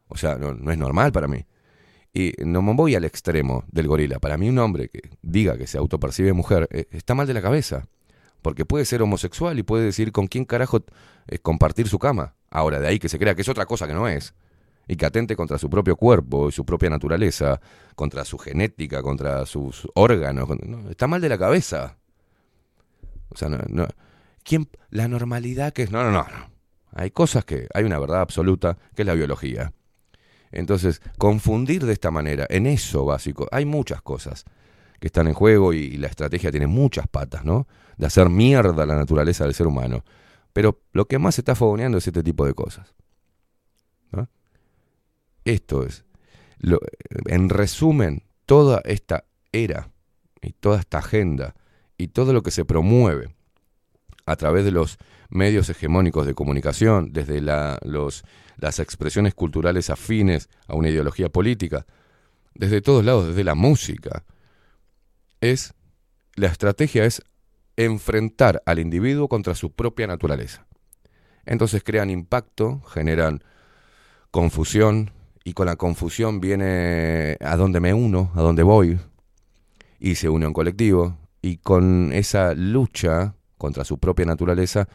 O 0.08 0.16
sea, 0.16 0.36
no, 0.36 0.54
no 0.54 0.72
es 0.72 0.78
normal 0.78 1.12
para 1.12 1.28
mí. 1.28 1.44
Y 2.12 2.32
no 2.44 2.62
me 2.62 2.74
voy 2.74 2.94
al 2.94 3.04
extremo 3.04 3.64
del 3.70 3.88
gorila. 3.88 4.20
Para 4.20 4.38
mí 4.38 4.48
un 4.48 4.58
hombre 4.58 4.88
que 4.88 5.02
diga 5.20 5.58
que 5.58 5.66
se 5.66 5.78
autopercibe 5.78 6.32
mujer 6.32 6.68
eh, 6.70 6.86
está 6.90 7.14
mal 7.14 7.26
de 7.26 7.34
la 7.34 7.42
cabeza. 7.42 7.88
Porque 8.44 8.66
puede 8.66 8.84
ser 8.84 9.00
homosexual 9.00 9.58
y 9.58 9.62
puede 9.62 9.86
decir 9.86 10.12
con 10.12 10.26
quién 10.26 10.44
carajo 10.44 10.84
eh, 11.28 11.38
compartir 11.38 11.88
su 11.88 11.98
cama. 11.98 12.34
Ahora, 12.50 12.78
de 12.78 12.86
ahí 12.86 12.98
que 12.98 13.08
se 13.08 13.18
crea 13.18 13.34
que 13.34 13.40
es 13.40 13.48
otra 13.48 13.64
cosa 13.64 13.86
que 13.86 13.94
no 13.94 14.06
es. 14.06 14.34
Y 14.86 14.96
que 14.96 15.06
atente 15.06 15.34
contra 15.34 15.56
su 15.56 15.70
propio 15.70 15.96
cuerpo 15.96 16.50
y 16.50 16.52
su 16.52 16.66
propia 16.66 16.90
naturaleza, 16.90 17.58
contra 17.94 18.22
su 18.26 18.36
genética, 18.36 19.00
contra 19.00 19.46
sus 19.46 19.88
órganos. 19.94 20.46
está 20.90 21.06
mal 21.06 21.22
de 21.22 21.30
la 21.30 21.38
cabeza. 21.38 21.96
O 23.30 23.36
sea, 23.38 23.48
no, 23.48 23.86
¿quién, 24.42 24.68
la 24.90 25.08
normalidad 25.08 25.72
que 25.72 25.84
es... 25.84 25.90
No, 25.90 26.04
no, 26.04 26.10
no, 26.10 26.24
no. 26.24 26.50
Hay 26.92 27.12
cosas 27.12 27.46
que... 27.46 27.66
Hay 27.72 27.84
una 27.84 27.98
verdad 27.98 28.20
absoluta 28.20 28.76
que 28.94 29.02
es 29.02 29.06
la 29.06 29.14
biología. 29.14 29.72
Entonces, 30.52 31.00
confundir 31.16 31.86
de 31.86 31.94
esta 31.94 32.10
manera, 32.10 32.46
en 32.50 32.66
eso 32.66 33.06
básico, 33.06 33.48
hay 33.50 33.64
muchas 33.64 34.02
cosas 34.02 34.44
que 35.00 35.06
están 35.06 35.28
en 35.28 35.34
juego 35.34 35.72
y 35.72 35.96
la 35.96 36.08
estrategia 36.08 36.50
tiene 36.50 36.66
muchas 36.66 37.08
patas, 37.08 37.42
¿no? 37.46 37.66
De 37.96 38.06
hacer 38.06 38.28
mierda 38.28 38.86
la 38.86 38.96
naturaleza 38.96 39.44
del 39.44 39.54
ser 39.54 39.66
humano. 39.66 40.04
Pero 40.52 40.80
lo 40.92 41.06
que 41.06 41.18
más 41.18 41.34
se 41.36 41.40
está 41.40 41.54
fogoneando 41.54 41.98
es 41.98 42.06
este 42.06 42.22
tipo 42.22 42.46
de 42.46 42.54
cosas. 42.54 42.94
Esto 45.44 45.84
es, 45.84 46.04
en 47.26 47.50
resumen, 47.50 48.22
toda 48.46 48.80
esta 48.84 49.24
era 49.52 49.90
y 50.40 50.52
toda 50.52 50.80
esta 50.80 50.98
agenda 50.98 51.54
y 51.98 52.08
todo 52.08 52.32
lo 52.32 52.42
que 52.42 52.50
se 52.50 52.64
promueve 52.64 53.34
a 54.26 54.36
través 54.36 54.64
de 54.64 54.70
los 54.70 54.96
medios 55.28 55.68
hegemónicos 55.68 56.26
de 56.26 56.34
comunicación, 56.34 57.12
desde 57.12 57.40
los, 57.40 58.24
las 58.56 58.78
expresiones 58.78 59.34
culturales 59.34 59.90
afines 59.90 60.48
a 60.66 60.74
una 60.74 60.88
ideología 60.88 61.28
política, 61.28 61.86
desde 62.54 62.80
todos 62.80 63.04
lados, 63.04 63.28
desde 63.28 63.44
la 63.44 63.54
música, 63.54 64.24
es 65.40 65.74
la 66.36 66.46
estrategia 66.46 67.04
es 67.04 67.22
enfrentar 67.76 68.62
al 68.66 68.78
individuo 68.78 69.28
contra 69.28 69.54
su 69.54 69.72
propia 69.72 70.06
naturaleza. 70.06 70.66
Entonces 71.46 71.82
crean 71.82 72.10
impacto, 72.10 72.80
generan 72.82 73.42
confusión 74.30 75.10
y 75.44 75.52
con 75.52 75.66
la 75.66 75.76
confusión 75.76 76.40
viene 76.40 77.36
a 77.40 77.56
dónde 77.56 77.80
me 77.80 77.92
uno, 77.94 78.32
a 78.34 78.40
dónde 78.40 78.62
voy 78.62 78.98
y 79.98 80.14
se 80.16 80.28
une 80.28 80.46
un 80.46 80.52
colectivo 80.52 81.18
y 81.42 81.58
con 81.58 82.12
esa 82.12 82.54
lucha 82.54 83.34
contra 83.58 83.84
su 83.84 83.98
propia 83.98 84.26
naturaleza 84.26 84.88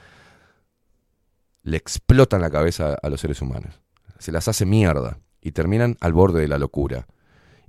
le 1.64 1.78
explotan 1.78 2.42
la 2.42 2.50
cabeza 2.50 2.96
a 3.02 3.10
los 3.10 3.22
seres 3.22 3.42
humanos. 3.42 3.82
Se 4.18 4.32
las 4.32 4.48
hace 4.48 4.66
mierda 4.66 5.20
y 5.42 5.52
terminan 5.52 5.98
al 6.02 6.14
borde 6.14 6.42
de 6.42 6.48
la 6.48 6.58
locura. 6.58 7.08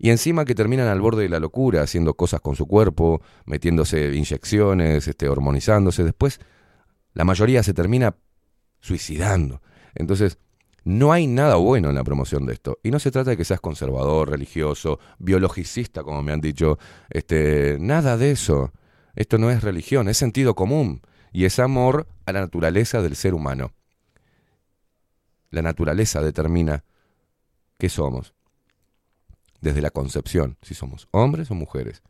Y 0.03 0.09
encima 0.09 0.47
que 0.47 0.55
terminan 0.55 0.89
al 0.89 1.03
borde 1.03 1.25
de 1.25 1.29
la 1.29 1.41
locura, 1.41 1.83
haciendo 1.83 2.15
cosas 2.15 2.41
con 2.41 2.57
su 2.57 2.67
cuerpo, 2.67 3.21
metiéndose 3.45 4.15
inyecciones, 4.15 5.07
este, 5.07 5.29
hormonizándose, 5.29 6.05
después 6.05 6.41
la 7.13 7.25
mayoría 7.25 7.63
se 7.63 7.75
termina 7.75 8.17
suicidando. 8.81 9.61
Entonces, 9.95 10.39
no 10.85 11.13
hay 11.13 11.27
nada 11.27 11.57
bueno 11.57 11.91
en 11.91 11.97
la 11.97 12.03
promoción 12.03 12.47
de 12.47 12.55
esto. 12.55 12.79
Y 12.83 12.91
no 12.91 12.99
se 12.99 13.11
trata 13.11 13.29
de 13.29 13.37
que 13.37 13.45
seas 13.45 13.61
conservador, 13.61 14.31
religioso, 14.31 15.01
biologicista, 15.19 16.03
como 16.03 16.23
me 16.23 16.33
han 16.33 16.41
dicho. 16.41 16.79
Este, 17.11 17.77
nada 17.79 18.17
de 18.17 18.31
eso. 18.31 18.73
Esto 19.15 19.37
no 19.37 19.51
es 19.51 19.63
religión, 19.63 20.09
es 20.09 20.17
sentido 20.17 20.55
común. 20.55 21.03
Y 21.31 21.45
es 21.45 21.59
amor 21.59 22.09
a 22.25 22.33
la 22.33 22.41
naturaleza 22.41 23.03
del 23.03 23.17
ser 23.17 23.35
humano. 23.35 23.75
La 25.51 25.61
naturaleza 25.61 26.23
determina 26.23 26.85
qué 27.77 27.91
somos. 27.91 28.33
Desde 29.61 29.83
la 29.83 29.91
concepción, 29.91 30.57
si 30.63 30.75
somos 30.75 31.09
hombres 31.11 31.51
o 31.51 31.55
mujeres. 31.55 32.03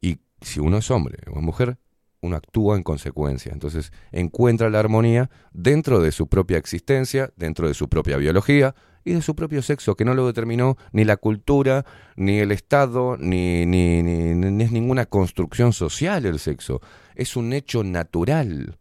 Y 0.00 0.18
si 0.40 0.60
uno 0.60 0.78
es 0.78 0.90
hombre 0.90 1.18
o 1.32 1.38
es 1.38 1.42
mujer, 1.42 1.78
uno 2.20 2.36
actúa 2.36 2.76
en 2.76 2.82
consecuencia. 2.82 3.52
Entonces 3.52 3.92
encuentra 4.12 4.70
la 4.70 4.80
armonía 4.80 5.30
dentro 5.52 6.00
de 6.00 6.12
su 6.12 6.28
propia 6.28 6.58
existencia, 6.58 7.32
dentro 7.36 7.68
de 7.68 7.74
su 7.74 7.88
propia 7.88 8.16
biología 8.16 8.74
y 9.04 9.12
de 9.14 9.22
su 9.22 9.34
propio 9.34 9.62
sexo, 9.62 9.94
que 9.96 10.04
no 10.04 10.14
lo 10.14 10.26
determinó 10.26 10.76
ni 10.92 11.04
la 11.04 11.16
cultura, 11.16 11.84
ni 12.16 12.38
el 12.38 12.52
Estado, 12.52 13.16
ni, 13.18 13.64
ni, 13.66 14.02
ni- 14.02 14.34
ni 14.34 14.64
es 14.64 14.72
ninguna 14.72 15.06
construcción 15.06 15.72
social 15.72 16.26
el 16.26 16.38
sexo. 16.38 16.80
Es 17.14 17.36
un 17.36 17.52
hecho 17.52 17.84
natural, 17.84 18.78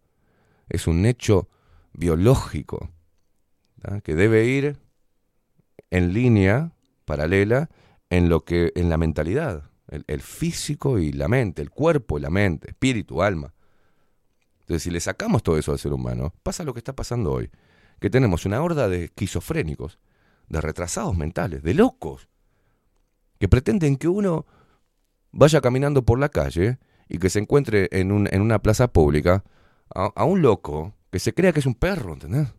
es 0.69 0.88
un 0.88 1.06
hecho 1.06 1.48
biológico, 1.93 2.90
que 4.03 4.16
debe 4.16 4.45
ir 4.45 4.77
en 5.92 6.14
línea 6.14 6.72
paralela 7.06 7.69
en 8.10 8.30
lo 8.30 8.44
que 8.45 8.72
en 8.76 8.90
la 8.90 8.98
mentalidad, 8.98 9.69
el, 9.90 10.03
el 10.08 10.22
físico 10.22 11.00
y 11.00 11.11
la 11.11 11.27
mente, 11.27 11.61
el 11.61 11.69
cuerpo 11.69 12.18
y 12.18 12.22
la 12.22 12.30
mente, 12.30 12.69
espíritu, 12.69 13.22
alma. 13.22 13.53
Entonces, 14.61 14.84
si 14.84 14.92
le 14.92 15.00
sacamos 15.00 15.44
todo 15.44 15.58
eso 15.58 15.72
al 15.72 15.80
ser 15.80 15.94
humano, 15.94 16.34
pasa 16.44 16.64
lo 16.64 16.74
que 16.74 16.80
está 16.80 16.94
pasando 16.95 17.32
hoy, 17.32 17.50
que 18.00 18.10
tenemos 18.10 18.45
una 18.45 18.61
horda 18.61 18.90
de 18.90 19.06
esquizofrénicos, 19.06 20.00
de 20.50 20.61
retrasados 20.61 21.16
mentales, 21.18 21.64
de 21.64 21.74
locos, 21.74 22.27
que 23.40 23.48
pretenden 23.48 23.98
que 23.98 24.08
uno 24.08 24.45
vaya 25.32 25.61
caminando 25.61 26.03
por 26.03 26.19
la 26.19 26.30
calle 26.30 26.80
y 27.08 27.19
que 27.19 27.30
se 27.30 27.40
encuentre 27.40 27.88
en, 27.92 28.11
un- 28.11 28.27
en 28.32 28.42
una 28.42 28.60
plaza 28.61 28.88
pública 28.92 29.44
a, 29.94 30.24
un 30.26 30.42
loco 30.42 30.95
que 31.11 31.19
se 31.19 31.34
crea 31.34 31.53
que 31.53 31.60
es 31.61 31.66
un 31.66 31.76
perro, 31.76 32.14
¿entendés? 32.14 32.53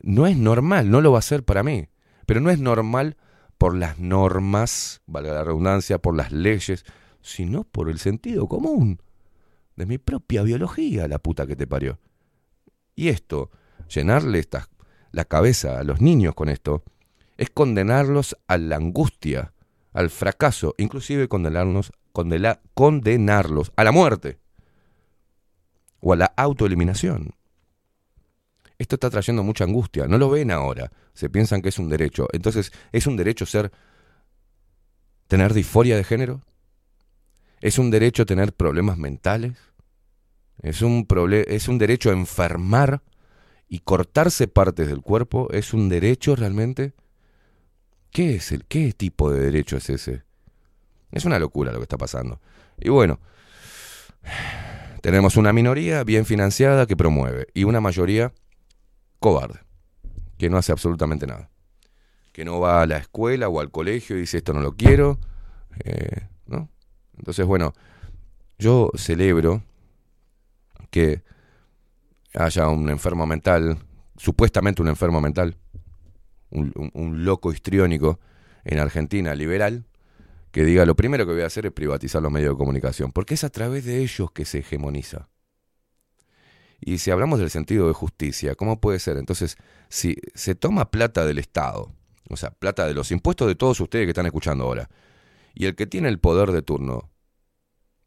No 0.00 0.26
es 0.26 0.36
normal, 0.36 0.90
no 0.90 1.00
lo 1.00 1.12
va 1.12 1.18
a 1.18 1.22
ser 1.22 1.44
para 1.44 1.62
mí, 1.62 1.88
pero 2.26 2.40
no 2.40 2.50
es 2.50 2.58
normal 2.58 3.16
por 3.62 3.76
las 3.76 3.96
normas, 4.00 5.02
valga 5.06 5.34
la 5.34 5.44
redundancia, 5.44 5.98
por 5.98 6.16
las 6.16 6.32
leyes, 6.32 6.84
sino 7.20 7.62
por 7.62 7.88
el 7.90 8.00
sentido 8.00 8.48
común 8.48 9.00
de 9.76 9.86
mi 9.86 9.98
propia 9.98 10.42
biología, 10.42 11.06
la 11.06 11.20
puta 11.20 11.46
que 11.46 11.54
te 11.54 11.68
parió. 11.68 12.00
Y 12.96 13.06
esto, 13.06 13.52
llenarle 13.86 14.40
estas, 14.40 14.68
la 15.12 15.26
cabeza 15.26 15.78
a 15.78 15.84
los 15.84 16.00
niños 16.00 16.34
con 16.34 16.48
esto, 16.48 16.82
es 17.36 17.50
condenarlos 17.50 18.36
a 18.48 18.58
la 18.58 18.74
angustia, 18.74 19.52
al 19.92 20.10
fracaso, 20.10 20.74
inclusive 20.76 21.28
condenarlos, 21.28 21.92
condela- 22.12 22.62
condenarlos 22.74 23.70
a 23.76 23.84
la 23.84 23.92
muerte 23.92 24.40
o 26.00 26.14
a 26.14 26.16
la 26.16 26.32
autoeliminación. 26.36 27.36
Esto 28.82 28.96
está 28.96 29.10
trayendo 29.10 29.44
mucha 29.44 29.62
angustia. 29.62 30.08
No 30.08 30.18
lo 30.18 30.28
ven 30.28 30.50
ahora. 30.50 30.90
Se 31.14 31.30
piensan 31.30 31.62
que 31.62 31.68
es 31.68 31.78
un 31.78 31.88
derecho. 31.88 32.26
Entonces, 32.32 32.72
¿es 32.90 33.06
un 33.06 33.16
derecho 33.16 33.46
ser. 33.46 33.70
tener 35.28 35.54
disforia 35.54 35.96
de 35.96 36.02
género? 36.02 36.42
¿Es 37.60 37.78
un 37.78 37.92
derecho 37.92 38.26
tener 38.26 38.52
problemas 38.52 38.98
mentales? 38.98 39.56
¿Es 40.62 40.82
un, 40.82 41.06
¿Es 41.46 41.68
un 41.68 41.78
derecho 41.78 42.10
enfermar 42.10 43.02
y 43.68 43.78
cortarse 43.78 44.48
partes 44.48 44.88
del 44.88 45.00
cuerpo? 45.00 45.46
¿Es 45.52 45.72
un 45.72 45.88
derecho 45.88 46.34
realmente? 46.34 46.92
¿Qué 48.10 48.34
es 48.34 48.50
el 48.50 48.64
qué 48.64 48.92
tipo 48.94 49.30
de 49.30 49.38
derecho 49.38 49.76
es 49.76 49.90
ese? 49.90 50.24
Es 51.12 51.24
una 51.24 51.38
locura 51.38 51.70
lo 51.70 51.78
que 51.78 51.84
está 51.84 51.98
pasando. 51.98 52.40
Y 52.80 52.88
bueno, 52.88 53.20
tenemos 55.02 55.36
una 55.36 55.52
minoría 55.52 56.02
bien 56.02 56.26
financiada 56.26 56.86
que 56.86 56.96
promueve 56.96 57.46
y 57.54 57.62
una 57.62 57.80
mayoría 57.80 58.32
cobarde, 59.22 59.60
que 60.36 60.50
no 60.50 60.58
hace 60.58 60.72
absolutamente 60.72 61.26
nada. 61.26 61.48
Que 62.32 62.44
no 62.44 62.60
va 62.60 62.82
a 62.82 62.86
la 62.86 62.98
escuela 62.98 63.48
o 63.48 63.60
al 63.60 63.70
colegio 63.70 64.16
y 64.16 64.20
dice 64.20 64.38
esto 64.38 64.52
no 64.52 64.60
lo 64.60 64.76
quiero. 64.76 65.18
eh, 65.84 66.28
¿no? 66.46 66.68
Entonces, 67.16 67.46
bueno, 67.46 67.72
yo 68.58 68.90
celebro 68.96 69.62
que 70.90 71.22
haya 72.34 72.68
un 72.68 72.88
enfermo 72.90 73.26
mental, 73.26 73.78
supuestamente 74.16 74.82
un 74.82 74.88
enfermo 74.88 75.20
mental, 75.20 75.56
un, 76.50 76.72
un- 76.94 77.24
loco 77.24 77.52
histriónico 77.52 78.18
en 78.64 78.78
Argentina 78.78 79.34
liberal, 79.34 79.84
que 80.50 80.64
diga 80.64 80.84
lo 80.84 80.94
primero 80.96 81.26
que 81.26 81.32
voy 81.32 81.42
a 81.42 81.46
hacer 81.46 81.64
es 81.66 81.72
privatizar 81.72 82.20
los 82.22 82.30
medios 82.30 82.54
de 82.54 82.58
comunicación, 82.58 83.12
porque 83.12 83.34
es 83.34 83.44
a 83.44 83.50
través 83.50 83.84
de 83.86 84.02
ellos 84.02 84.30
que 84.32 84.44
se 84.44 84.58
hegemoniza. 84.58 85.28
Y 86.84 86.98
si 86.98 87.12
hablamos 87.12 87.38
del 87.38 87.50
sentido 87.50 87.86
de 87.86 87.94
justicia, 87.94 88.56
¿cómo 88.56 88.80
puede 88.80 88.98
ser? 88.98 89.16
Entonces, 89.16 89.56
si 89.88 90.16
se 90.34 90.56
toma 90.56 90.90
plata 90.90 91.24
del 91.24 91.38
Estado, 91.38 91.92
o 92.28 92.36
sea, 92.36 92.50
plata 92.50 92.86
de 92.88 92.94
los 92.94 93.12
impuestos 93.12 93.46
de 93.46 93.54
todos 93.54 93.80
ustedes 93.80 94.04
que 94.04 94.10
están 94.10 94.26
escuchando 94.26 94.64
ahora, 94.64 94.90
y 95.54 95.66
el 95.66 95.76
que 95.76 95.86
tiene 95.86 96.08
el 96.08 96.18
poder 96.18 96.50
de 96.50 96.60
turno 96.62 97.10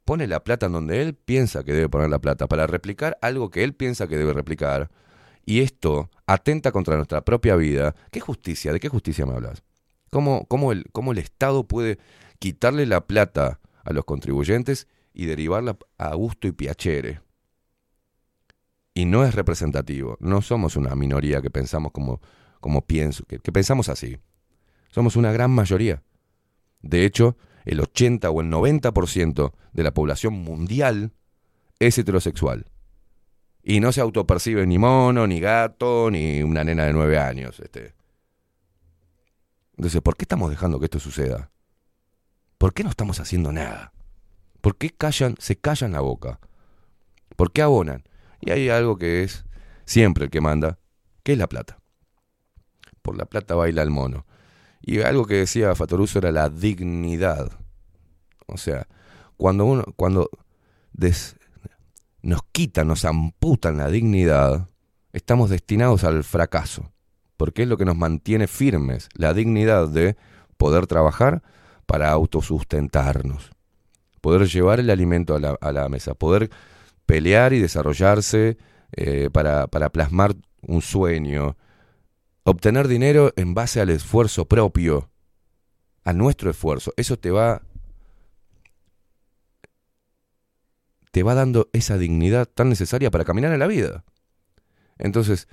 pone 0.04 0.28
la 0.28 0.44
plata 0.44 0.66
en 0.66 0.74
donde 0.74 1.02
él 1.02 1.16
piensa 1.16 1.64
que 1.64 1.72
debe 1.72 1.88
poner 1.88 2.10
la 2.10 2.20
plata 2.20 2.48
para 2.48 2.68
replicar 2.68 3.18
algo 3.22 3.50
que 3.50 3.64
él 3.64 3.74
piensa 3.74 4.08
que 4.08 4.18
debe 4.18 4.34
replicar, 4.34 4.92
y 5.46 5.62
esto 5.62 6.10
atenta 6.28 6.74
contra 6.74 6.98
nuestra 6.98 7.24
propia 7.24 7.56
vida, 7.56 7.96
¿qué 8.12 8.20
justicia? 8.20 8.74
¿De 8.74 8.82
qué 8.82 8.90
justicia 8.90 9.26
me 9.26 9.36
hablas? 9.36 9.64
¿Cómo, 10.10 10.48
cómo 10.48 10.74
el, 10.74 10.86
cómo 10.92 11.14
el 11.14 11.20
Estado 11.20 11.66
puede 11.66 11.98
quitarle 12.40 12.86
la 12.86 13.08
plata 13.08 13.62
a 13.86 13.94
los 13.94 14.04
contribuyentes 14.04 14.88
y 15.14 15.28
derivarla 15.28 15.78
a 15.98 16.14
gusto 16.16 16.48
y 16.48 16.52
piacere? 16.52 17.25
Y 18.96 19.06
no 19.06 19.26
es 19.26 19.36
representativo. 19.36 20.18
No 20.22 20.42
somos 20.42 20.78
una 20.78 20.96
minoría 20.96 21.42
que 21.42 21.52
pensamos 21.52 21.92
como, 21.92 22.22
como 22.62 22.82
pienso, 22.88 23.26
que, 23.26 23.40
pensamos 23.40 23.90
así. 23.90 24.18
Somos 24.90 25.18
una 25.18 25.34
gran 25.34 25.52
mayoría. 25.52 26.02
De 26.82 27.06
hecho, 27.06 27.38
el 27.66 27.82
80 27.82 28.30
o 28.32 28.42
el 28.42 28.50
90% 28.50 29.54
de 29.74 29.84
la 29.84 29.94
población 29.94 30.34
mundial 30.34 31.12
es 31.78 31.98
heterosexual. 31.98 32.72
Y 33.62 33.82
no 33.82 33.92
se 33.92 34.00
autopercibe 34.00 34.66
ni 34.66 34.78
mono, 34.78 35.28
ni 35.28 35.42
gato, 35.42 36.10
ni 36.10 36.42
una 36.42 36.64
nena 36.64 36.86
de 36.86 36.94
nueve 36.94 37.20
años. 37.20 37.60
Este. 37.60 37.94
Entonces, 39.76 40.02
¿por 40.02 40.16
qué 40.16 40.24
estamos 40.24 40.50
dejando 40.50 40.80
que 40.80 40.86
esto 40.86 41.00
suceda? 41.00 41.52
¿Por 42.58 42.74
qué 42.74 42.84
no 42.84 42.92
estamos 42.92 43.20
haciendo 43.20 43.52
nada? 43.52 43.92
¿Por 44.62 44.78
qué 44.78 44.92
callan, 44.92 45.36
se 45.38 45.58
callan 45.58 45.92
la 45.92 46.00
boca? 46.00 46.40
¿Por 47.36 47.52
qué 47.52 47.62
abonan? 47.62 48.06
Y 48.46 48.52
hay 48.52 48.70
algo 48.70 48.98
que 48.98 49.24
es 49.24 49.46
siempre 49.86 50.26
el 50.26 50.30
que 50.32 50.42
manda, 50.42 50.78
que 51.24 51.34
es 51.34 51.38
la 51.38 51.48
plata. 51.48 51.80
Por 53.02 53.18
la 53.18 53.26
plata 53.26 53.56
baila 53.56 53.82
el 53.82 53.90
mono. 53.90 54.26
Y 54.82 55.02
algo 55.02 55.26
que 55.26 55.36
decía 55.36 55.76
Fatoruso 55.76 56.20
era 56.20 56.32
la 56.32 56.50
dignidad. 56.50 57.52
O 58.46 58.58
sea, 58.58 58.88
cuando 59.36 59.66
uno, 59.66 59.84
cuando 59.96 60.30
des- 60.94 61.36
nos 62.22 62.42
quitan, 62.52 62.88
nos 62.88 63.04
amputan 63.04 63.78
la 63.78 63.90
dignidad, 63.90 64.70
estamos 65.12 65.50
destinados 65.50 66.04
al 66.04 66.24
fracaso. 66.24 66.92
Porque 67.38 67.64
es 67.64 67.68
lo 67.68 67.78
que 67.78 67.86
nos 67.86 67.98
mantiene 67.98 68.48
firmes, 68.48 69.10
la 69.14 69.34
dignidad 69.34 69.90
de 69.90 70.16
poder 70.58 70.88
trabajar 70.88 71.44
para 71.86 72.12
autosustentarnos, 72.12 73.52
poder 74.22 74.48
llevar 74.48 74.80
el 74.80 74.90
alimento 74.90 75.36
a 75.36 75.40
la, 75.40 75.58
a 75.60 75.72
la 75.72 75.90
mesa, 75.90 76.14
poder 76.14 76.50
pelear 77.06 77.54
y 77.54 77.60
desarrollarse 77.60 78.58
eh, 78.92 79.30
para, 79.32 79.68
para 79.68 79.90
plasmar 79.90 80.36
un 80.62 80.82
sueño, 80.82 81.58
obtener 82.44 82.88
dinero 82.88 83.34
en 83.36 83.54
base 83.54 83.82
al 83.82 83.90
esfuerzo 83.90 84.46
propio, 84.46 85.10
a 86.04 86.14
nuestro 86.14 86.50
esfuerzo. 86.50 86.94
Eso 86.98 87.18
te 87.18 87.32
va 87.32 87.62
te 91.12 91.24
va 91.24 91.34
dando 91.34 91.70
esa 91.72 91.98
dignidad 91.98 92.46
tan 92.46 92.68
necesaria 92.68 93.10
para 93.10 93.24
caminar 93.24 93.54
en 93.54 93.60
la 93.60 93.68
vida. 93.68 94.04
Entonces, 94.98 95.48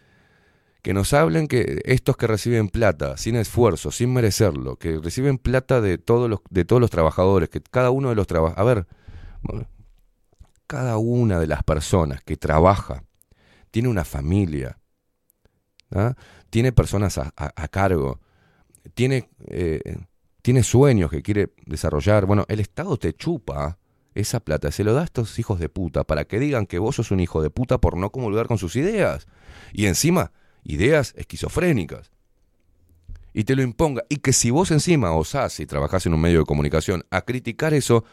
que 0.83 0.93
nos 0.93 1.13
hablen 1.13 1.47
que 1.47 1.81
estos 1.85 2.17
que 2.17 2.27
reciben 2.27 2.69
plata 2.69 3.17
sin 3.17 3.37
esfuerzo, 3.37 3.93
sin 3.93 4.13
merecerlo, 4.13 4.75
que 4.75 4.99
reciben 4.99 5.39
plata 5.39 5.81
de 5.81 5.99
todos 5.99 6.29
los, 6.29 6.41
de 6.51 6.65
todos 6.65 6.81
los 6.81 6.91
trabajadores, 6.91 7.49
que 7.49 7.61
cada 7.61 7.91
uno 7.91 8.09
de 8.09 8.17
los 8.17 8.27
trabajadores, 8.27 8.59
a 8.61 8.65
ver, 8.65 8.87
bueno, 9.43 9.69
cada 10.67 10.99
una 10.99 11.39
de 11.39 11.47
las 11.47 11.63
personas 11.63 12.23
que 12.23 12.37
trabaja 12.37 13.05
tiene 13.71 13.89
una 13.89 14.05
familia, 14.05 14.79
tiene 16.51 16.73
personas 16.73 17.19
a 17.19 17.69
cargo, 17.69 18.21
tiene, 18.95 19.29
eh, 19.47 19.81
tiene 20.43 20.63
sueños 20.63 21.11
que 21.11 21.23
quiere 21.23 21.53
desarrollar. 21.67 22.27
Bueno, 22.27 22.45
el 22.49 22.61
Estado 22.61 22.97
te 22.97 23.13
chupa 23.15 23.79
esa 24.15 24.41
plata, 24.41 24.71
se 24.71 24.85
lo 24.85 24.93
da 24.93 25.03
a 25.03 25.05
estos 25.05 25.39
hijos 25.39 25.59
de 25.59 25.69
puta 25.69 26.05
para 26.05 26.25
que 26.25 26.39
digan 26.39 26.67
que 26.67 26.79
vos 26.79 26.97
sos 26.97 27.11
un 27.11 27.21
hijo 27.21 27.43
de 27.43 27.51
puta 27.51 27.79
por 27.79 27.97
no 27.97 28.11
comulgar 28.11 28.47
con 28.47 28.59
sus 28.59 28.77
ideas. 28.77 29.27
Y 29.73 29.87
encima, 29.87 30.33
ideas 30.65 31.15
esquizofrénicas. 31.17 32.11
Y 33.33 33.45
te 33.45 33.57
lo 33.57 33.63
imponga. 33.63 34.03
Y 34.11 34.17
que 34.17 34.35
si 34.35 34.51
vos 34.51 34.71
encima 34.71 35.13
osás 35.13 35.59
y 35.61 35.67
trabajás 35.67 36.05
en 36.05 36.13
un 36.13 36.21
medio 36.21 36.41
de 36.41 36.45
comunicación 36.45 37.05
a 37.11 37.23
criticar 37.23 37.73
eso, 37.73 38.05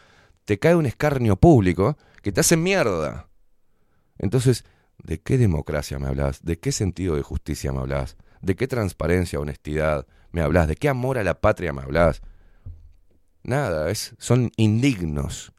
te 0.45 0.57
cae 0.59 0.75
un 0.75 0.85
escarnio 0.85 1.35
público 1.35 1.97
que 2.21 2.31
te 2.31 2.41
hace 2.41 2.57
mierda. 2.57 3.29
Entonces, 4.17 4.65
¿de 5.03 5.19
qué 5.19 5.37
democracia 5.37 5.99
me 5.99 6.07
hablas? 6.07 6.43
¿De 6.43 6.59
qué 6.59 6.71
sentido 6.71 7.15
de 7.15 7.21
justicia 7.21 7.71
me 7.71 7.79
hablas? 7.79 8.17
¿De 8.41 8.55
qué 8.55 8.67
transparencia, 8.67 9.39
honestidad 9.39 10.07
me 10.31 10.41
hablas? 10.41 10.67
¿De 10.67 10.75
qué 10.75 10.89
amor 10.89 11.17
a 11.17 11.23
la 11.23 11.39
patria 11.39 11.73
me 11.73 11.81
hablas? 11.81 12.21
Nada, 13.43 13.89
es, 13.89 14.15
son 14.17 14.51
indignos. 14.57 15.53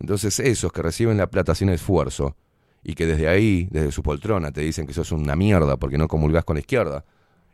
Entonces 0.00 0.38
esos 0.40 0.72
que 0.72 0.82
reciben 0.82 1.16
la 1.16 1.30
plata 1.30 1.54
sin 1.54 1.68
esfuerzo 1.68 2.36
y 2.82 2.94
que 2.94 3.06
desde 3.06 3.28
ahí, 3.28 3.68
desde 3.70 3.92
su 3.92 4.02
poltrona, 4.02 4.52
te 4.52 4.60
dicen 4.60 4.86
que 4.86 4.94
sos 4.94 5.12
una 5.12 5.36
mierda 5.36 5.76
porque 5.76 5.98
no 5.98 6.08
comulgás 6.08 6.44
con 6.44 6.56
la 6.56 6.60
izquierda 6.60 7.04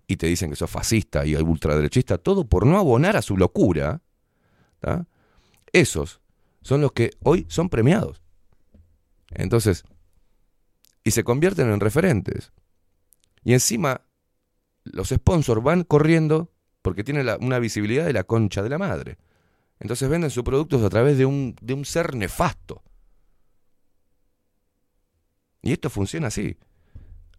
y 0.06 0.16
te 0.16 0.26
dicen 0.26 0.50
que 0.50 0.56
sos 0.56 0.70
fascista 0.70 1.24
y 1.24 1.34
ultraderechista, 1.34 2.18
todo 2.18 2.46
por 2.46 2.66
no 2.66 2.78
abonar 2.78 3.16
a 3.16 3.22
su 3.22 3.36
locura, 3.36 4.02
¿tá? 4.80 5.06
esos 5.72 6.20
son 6.64 6.80
los 6.80 6.90
que 6.92 7.10
hoy 7.22 7.46
son 7.48 7.68
premiados. 7.68 8.20
Entonces, 9.30 9.84
y 11.04 11.12
se 11.12 11.22
convierten 11.22 11.70
en 11.70 11.78
referentes. 11.78 12.52
Y 13.44 13.52
encima, 13.52 14.00
los 14.84 15.10
sponsors 15.10 15.62
van 15.62 15.84
corriendo 15.84 16.50
porque 16.82 17.04
tienen 17.04 17.26
la- 17.26 17.36
una 17.36 17.58
visibilidad 17.58 18.06
de 18.06 18.12
la 18.14 18.24
concha 18.24 18.62
de 18.62 18.70
la 18.70 18.78
madre. 18.78 19.18
Entonces 19.78 20.08
venden 20.08 20.30
sus 20.30 20.42
productos 20.42 20.82
a 20.82 20.88
través 20.88 21.18
de 21.18 21.26
un, 21.26 21.54
de 21.60 21.74
un 21.74 21.84
ser 21.84 22.14
nefasto. 22.14 22.82
Y 25.62 25.72
esto 25.72 25.90
funciona 25.90 26.28
así. 26.28 26.56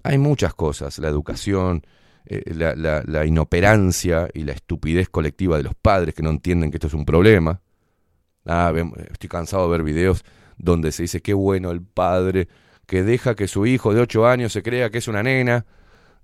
Hay 0.04 0.18
muchas 0.20 0.54
cosas, 0.54 1.00
la 1.00 1.08
educación, 1.10 1.86
eh, 2.26 2.44
la, 2.54 2.76
la- 2.76 3.04
la 3.06 3.26
inoperancia 3.26 4.30
y 4.34 4.44
la 4.44 4.54
estupidez 4.54 5.10
colectiva 5.10 5.58
de 5.58 5.64
los 5.64 5.76
padres 5.76 6.14
que 6.14 6.24
no 6.24 6.30
entienden 6.30 6.70
que 6.70 6.78
esto 6.78 6.88
es 6.88 6.94
un 6.94 7.06
problema. 7.06 7.62
Ah, 8.46 8.74
estoy 9.12 9.30
cansado 9.30 9.64
de 9.66 9.72
ver 9.78 9.84
videos 9.84 10.24
donde 10.58 10.92
se 10.92 11.04
dice 11.04 11.22
qué 11.22 11.34
bueno 11.34 11.72
el 11.72 11.82
padre 11.82 12.48
que 12.86 13.04
deja 13.04 13.36
que 13.36 13.48
su 13.48 13.66
hijo 13.66 13.94
de 13.94 14.02
8 14.02 14.28
años 14.28 14.54
se 14.54 14.62
crea 14.62 14.90
que 14.92 15.00
es 15.00 15.08
una 15.08 15.24
nena 15.24 15.66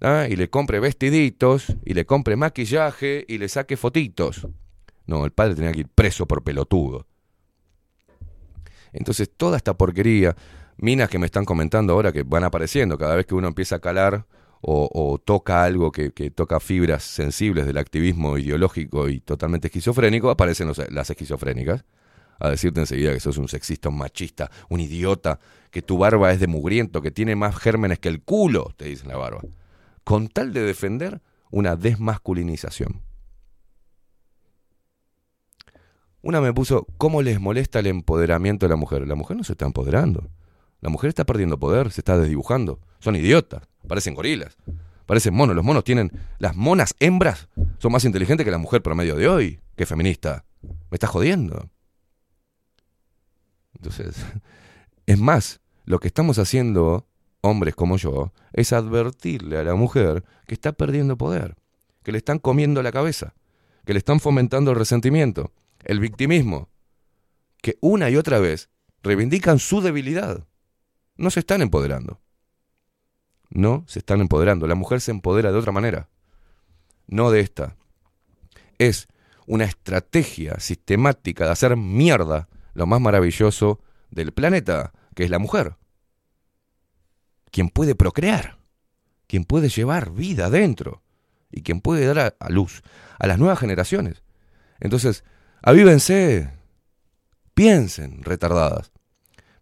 ¿ah? 0.02 0.28
y 0.30 0.36
le 0.36 0.50
compre 0.50 0.80
vestiditos 0.80 1.76
y 1.84 1.94
le 1.96 2.06
compre 2.06 2.36
maquillaje 2.36 3.26
y 3.28 3.38
le 3.40 3.50
saque 3.50 3.78
fotitos. 3.78 4.48
No, 5.08 5.26
el 5.26 5.32
padre 5.32 5.56
tenía 5.56 5.72
que 5.72 5.80
ir 5.82 5.90
preso 5.90 6.28
por 6.28 6.44
pelotudo. 6.44 7.08
Entonces, 8.94 9.30
toda 9.36 9.58
esta 9.58 9.74
porquería, 9.76 10.36
minas 10.78 11.10
que 11.10 11.18
me 11.18 11.26
están 11.26 11.46
comentando 11.46 11.94
ahora 11.94 12.12
que 12.12 12.24
van 12.24 12.44
apareciendo 12.44 12.98
cada 12.98 13.16
vez 13.16 13.26
que 13.26 13.36
uno 13.36 13.48
empieza 13.48 13.78
a 13.78 13.80
calar 13.80 14.26
o, 14.62 15.20
toca 15.26 15.64
algo 15.64 15.92
que, 15.92 16.12
que 16.12 16.30
toca 16.30 16.60
fibras 16.60 17.04
sensibles 17.04 17.66
del 17.66 17.80
activismo 17.80 18.38
ideológico 18.38 19.10
y 19.10 19.20
totalmente 19.20 19.70
esquizofrénico, 19.70 20.30
aparecen 20.30 20.68
los- 20.68 20.92
las 20.92 21.10
esquizofrénicas 21.10 21.84
a 22.42 22.50
decirte 22.50 22.80
enseguida 22.80 23.14
que 23.14 23.20
sos 23.20 23.38
un 23.38 23.48
sexista, 23.48 23.90
un 23.90 24.00
machista, 24.00 24.50
un 24.68 24.80
idiota, 24.80 25.40
que 25.70 25.84
tu 25.84 26.00
barba 26.00 26.32
es 26.32 26.40
de 26.40 26.48
mugriento, 26.48 27.02
que 27.02 27.12
tiene 27.12 27.36
más 27.36 27.56
gérmenes 27.56 28.00
que 28.00 28.10
el 28.10 28.24
culo, 28.24 28.74
te 28.76 28.86
dicen 28.86 29.10
la 29.10 29.18
barba, 29.18 29.42
con 30.04 30.28
tal 30.28 30.52
de 30.52 30.62
defender 30.62 31.22
una 31.52 31.76
desmasculinización. 31.76 33.02
Una 36.24 36.42
me 36.42 36.52
puso, 36.52 36.88
¿cómo 36.98 37.22
les 37.22 37.40
molesta 37.40 37.80
el 37.80 37.88
empoderamiento 37.88 38.66
de 38.66 38.72
la 38.72 38.76
mujer? 38.76 39.08
La 39.08 39.16
mujer 39.16 39.38
no 39.38 39.44
se 39.44 39.54
está 39.54 39.66
empoderando. 39.66 40.30
La 40.80 40.90
mujer 40.90 41.10
está 41.10 41.26
perdiendo 41.26 41.60
poder, 41.60 41.92
se 41.92 42.02
está 42.02 42.18
desdibujando. 42.18 42.80
Son 43.00 43.16
idiotas, 43.16 43.64
parecen 43.88 44.16
gorilas, 44.16 44.58
parecen 45.06 45.36
monos. 45.36 45.56
Los 45.56 45.66
monos 45.66 45.84
tienen, 45.84 46.12
las 46.40 46.56
monas 46.56 46.96
hembras 47.00 47.50
son 47.78 47.92
más 47.92 48.04
inteligentes 48.04 48.46
que 48.46 48.52
la 48.52 48.58
mujer 48.58 48.82
promedio 48.82 49.16
de 49.16 49.28
hoy, 49.28 49.60
que 49.76 49.86
feminista. 49.86 50.46
Me 50.64 50.96
está 50.96 51.06
jodiendo. 51.06 51.70
Entonces, 53.76 54.16
es 55.06 55.20
más, 55.20 55.62
lo 55.86 56.00
que 56.00 56.08
estamos 56.08 56.40
haciendo, 56.40 57.08
hombres 57.42 57.76
como 57.76 57.98
yo, 57.98 58.34
es 58.54 58.74
advertirle 58.74 59.58
a 59.58 59.64
la 59.64 59.76
mujer 59.76 60.24
que 60.48 60.54
está 60.54 60.72
perdiendo 60.72 61.18
poder, 61.18 61.56
que 62.04 62.12
le 62.12 62.18
están 62.18 62.40
comiendo 62.40 62.82
la 62.84 62.92
cabeza, 62.92 63.34
que 63.86 63.94
le 63.94 64.00
están 64.00 64.20
fomentando 64.20 64.72
el 64.72 64.78
resentimiento, 64.78 65.52
el 65.84 66.00
victimismo, 66.00 66.70
que 67.62 67.78
una 67.82 68.10
y 68.10 68.16
otra 68.16 68.40
vez 68.40 68.70
reivindican 69.04 69.60
su 69.60 69.82
debilidad. 69.82 70.48
No 71.16 71.30
se 71.30 71.42
están 71.42 71.62
empoderando. 71.62 72.20
No 73.50 73.84
se 73.88 74.00
están 74.00 74.22
empoderando. 74.22 74.68
La 74.68 74.76
mujer 74.76 75.02
se 75.02 75.12
empodera 75.12 75.52
de 75.52 75.58
otra 75.58 75.72
manera. 75.72 76.10
No 77.08 77.32
de 77.32 77.42
esta. 77.42 77.76
Es 78.78 79.08
una 79.46 79.66
estrategia 79.66 80.60
sistemática 80.60 81.46
de 81.46 81.52
hacer 81.52 81.76
mierda 81.76 82.48
lo 82.74 82.86
más 82.86 83.02
maravilloso 83.02 83.80
del 84.10 84.32
planeta, 84.32 84.94
que 85.16 85.24
es 85.24 85.30
la 85.30 85.40
mujer. 85.40 85.76
Quien 87.52 87.70
puede 87.70 87.96
procrear, 87.96 88.58
quien 89.28 89.44
puede 89.46 89.70
llevar 89.70 90.12
vida 90.12 90.46
adentro 90.46 91.02
y 91.52 91.64
quien 91.64 91.82
puede 91.82 92.06
dar 92.06 92.36
a, 92.40 92.50
luz 92.50 92.82
a 93.20 93.28
las 93.28 93.40
nuevas 93.40 93.60
generaciones. 93.60 94.24
Entonces, 94.80 95.24
avívense, 95.62 96.52
piensen, 97.54 98.24
retardadas. 98.24 98.92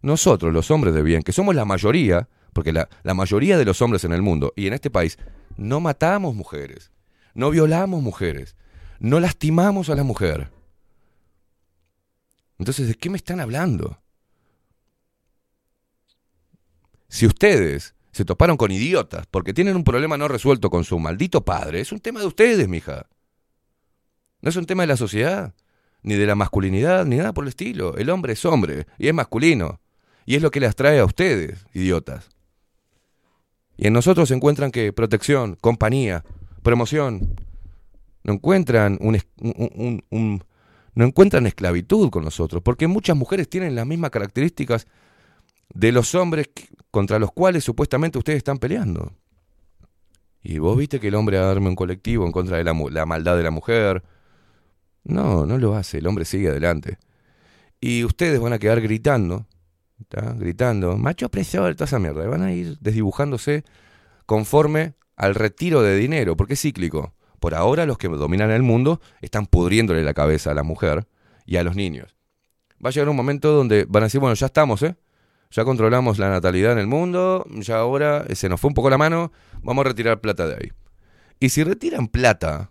Nosotros, 0.02 0.52
los 0.52 0.70
hombres 0.70 0.94
de 0.94 1.02
bien, 1.02 1.22
que 1.22 1.32
somos 1.32 1.54
la 1.54 1.64
mayoría, 1.64 2.28
porque 2.52 2.72
la, 2.72 2.88
la 3.02 3.14
mayoría 3.14 3.58
de 3.58 3.64
los 3.64 3.82
hombres 3.82 4.04
en 4.04 4.12
el 4.12 4.22
mundo 4.22 4.52
y 4.56 4.66
en 4.66 4.72
este 4.72 4.90
país, 4.90 5.18
no 5.56 5.80
matamos 5.80 6.34
mujeres, 6.34 6.90
no 7.34 7.50
violamos 7.50 8.02
mujeres, 8.02 8.56
no 8.98 9.20
lastimamos 9.20 9.90
a 9.90 9.94
la 9.94 10.04
mujer. 10.04 10.50
Entonces, 12.60 12.88
¿de 12.88 12.94
qué 12.94 13.08
me 13.08 13.16
están 13.16 13.40
hablando? 13.40 14.02
Si 17.08 17.26
ustedes 17.26 17.94
se 18.12 18.26
toparon 18.26 18.58
con 18.58 18.70
idiotas 18.70 19.26
porque 19.30 19.54
tienen 19.54 19.76
un 19.76 19.82
problema 19.82 20.18
no 20.18 20.28
resuelto 20.28 20.68
con 20.68 20.84
su 20.84 20.98
maldito 20.98 21.42
padre, 21.42 21.80
es 21.80 21.90
un 21.90 22.00
tema 22.00 22.20
de 22.20 22.26
ustedes, 22.26 22.68
mija. 22.68 23.06
No 24.42 24.50
es 24.50 24.56
un 24.56 24.66
tema 24.66 24.82
de 24.82 24.88
la 24.88 24.98
sociedad, 24.98 25.54
ni 26.02 26.16
de 26.16 26.26
la 26.26 26.34
masculinidad, 26.34 27.06
ni 27.06 27.16
nada 27.16 27.32
por 27.32 27.44
el 27.44 27.48
estilo. 27.48 27.96
El 27.96 28.10
hombre 28.10 28.34
es 28.34 28.44
hombre 28.44 28.86
y 28.98 29.08
es 29.08 29.14
masculino. 29.14 29.80
Y 30.26 30.34
es 30.36 30.42
lo 30.42 30.50
que 30.50 30.60
les 30.60 30.76
trae 30.76 30.98
a 30.98 31.06
ustedes, 31.06 31.64
idiotas. 31.72 32.28
Y 33.78 33.86
en 33.86 33.94
nosotros 33.94 34.28
se 34.28 34.34
encuentran 34.34 34.70
que 34.70 34.92
protección, 34.92 35.56
compañía, 35.62 36.24
promoción. 36.62 37.40
No 38.22 38.34
encuentran 38.34 38.98
un- 39.00 39.18
un- 40.10 40.44
no 41.00 41.06
encuentran 41.06 41.46
esclavitud 41.46 42.10
con 42.10 42.24
nosotros, 42.24 42.60
porque 42.62 42.86
muchas 42.86 43.16
mujeres 43.16 43.48
tienen 43.48 43.74
las 43.74 43.86
mismas 43.86 44.10
características 44.10 44.86
de 45.72 45.92
los 45.92 46.14
hombres 46.14 46.50
contra 46.90 47.18
los 47.18 47.32
cuales 47.32 47.64
supuestamente 47.64 48.18
ustedes 48.18 48.36
están 48.36 48.58
peleando. 48.58 49.10
Y 50.42 50.58
vos 50.58 50.76
viste 50.76 51.00
que 51.00 51.08
el 51.08 51.14
hombre 51.14 51.38
arme 51.38 51.70
un 51.70 51.74
colectivo 51.74 52.26
en 52.26 52.32
contra 52.32 52.58
de 52.58 52.64
la, 52.64 52.74
maldad 53.06 53.38
de 53.38 53.42
la 53.42 53.50
mujer. 53.50 54.02
No, 55.02 55.46
no 55.46 55.56
lo 55.56 55.74
hace, 55.74 55.96
el 55.96 56.06
hombre 56.06 56.26
sigue 56.26 56.48
adelante. 56.48 56.98
Y 57.80 58.04
ustedes 58.04 58.38
van 58.38 58.52
a 58.52 58.58
quedar 58.58 58.82
gritando, 58.82 59.46
gritando, 60.36 60.98
macho 60.98 61.24
opresor, 61.24 61.74
toda 61.76 61.86
esa 61.86 61.98
mierda. 61.98 62.28
Van 62.28 62.42
a 62.42 62.52
ir 62.52 62.76
desdibujándose 62.78 63.64
conforme 64.26 64.96
al 65.16 65.34
retiro 65.34 65.80
de 65.80 65.96
dinero, 65.96 66.36
porque 66.36 66.52
es 66.52 66.60
cíclico. 66.60 67.14
Por 67.40 67.54
ahora 67.54 67.86
los 67.86 67.98
que 67.98 68.08
dominan 68.08 68.50
el 68.50 68.62
mundo 68.62 69.00
están 69.22 69.46
pudriéndole 69.46 70.04
la 70.04 70.14
cabeza 70.14 70.50
a 70.50 70.54
la 70.54 70.62
mujer 70.62 71.06
y 71.46 71.56
a 71.56 71.64
los 71.64 71.74
niños. 71.74 72.14
Va 72.84 72.90
a 72.90 72.92
llegar 72.92 73.08
un 73.08 73.16
momento 73.16 73.52
donde 73.52 73.86
van 73.88 74.04
a 74.04 74.06
decir, 74.06 74.20
bueno, 74.20 74.34
ya 74.34 74.46
estamos, 74.46 74.82
¿eh? 74.82 74.96
Ya 75.50 75.64
controlamos 75.64 76.18
la 76.18 76.30
natalidad 76.30 76.72
en 76.72 76.78
el 76.78 76.86
mundo, 76.86 77.44
ya 77.50 77.78
ahora 77.78 78.24
eh, 78.28 78.36
se 78.36 78.48
nos 78.48 78.60
fue 78.60 78.68
un 78.68 78.74
poco 78.74 78.88
la 78.88 78.98
mano, 78.98 79.32
vamos 79.62 79.84
a 79.84 79.88
retirar 79.88 80.20
plata 80.20 80.46
de 80.46 80.54
ahí. 80.54 80.72
Y 81.40 81.48
si 81.48 81.64
retiran 81.64 82.06
plata, 82.06 82.70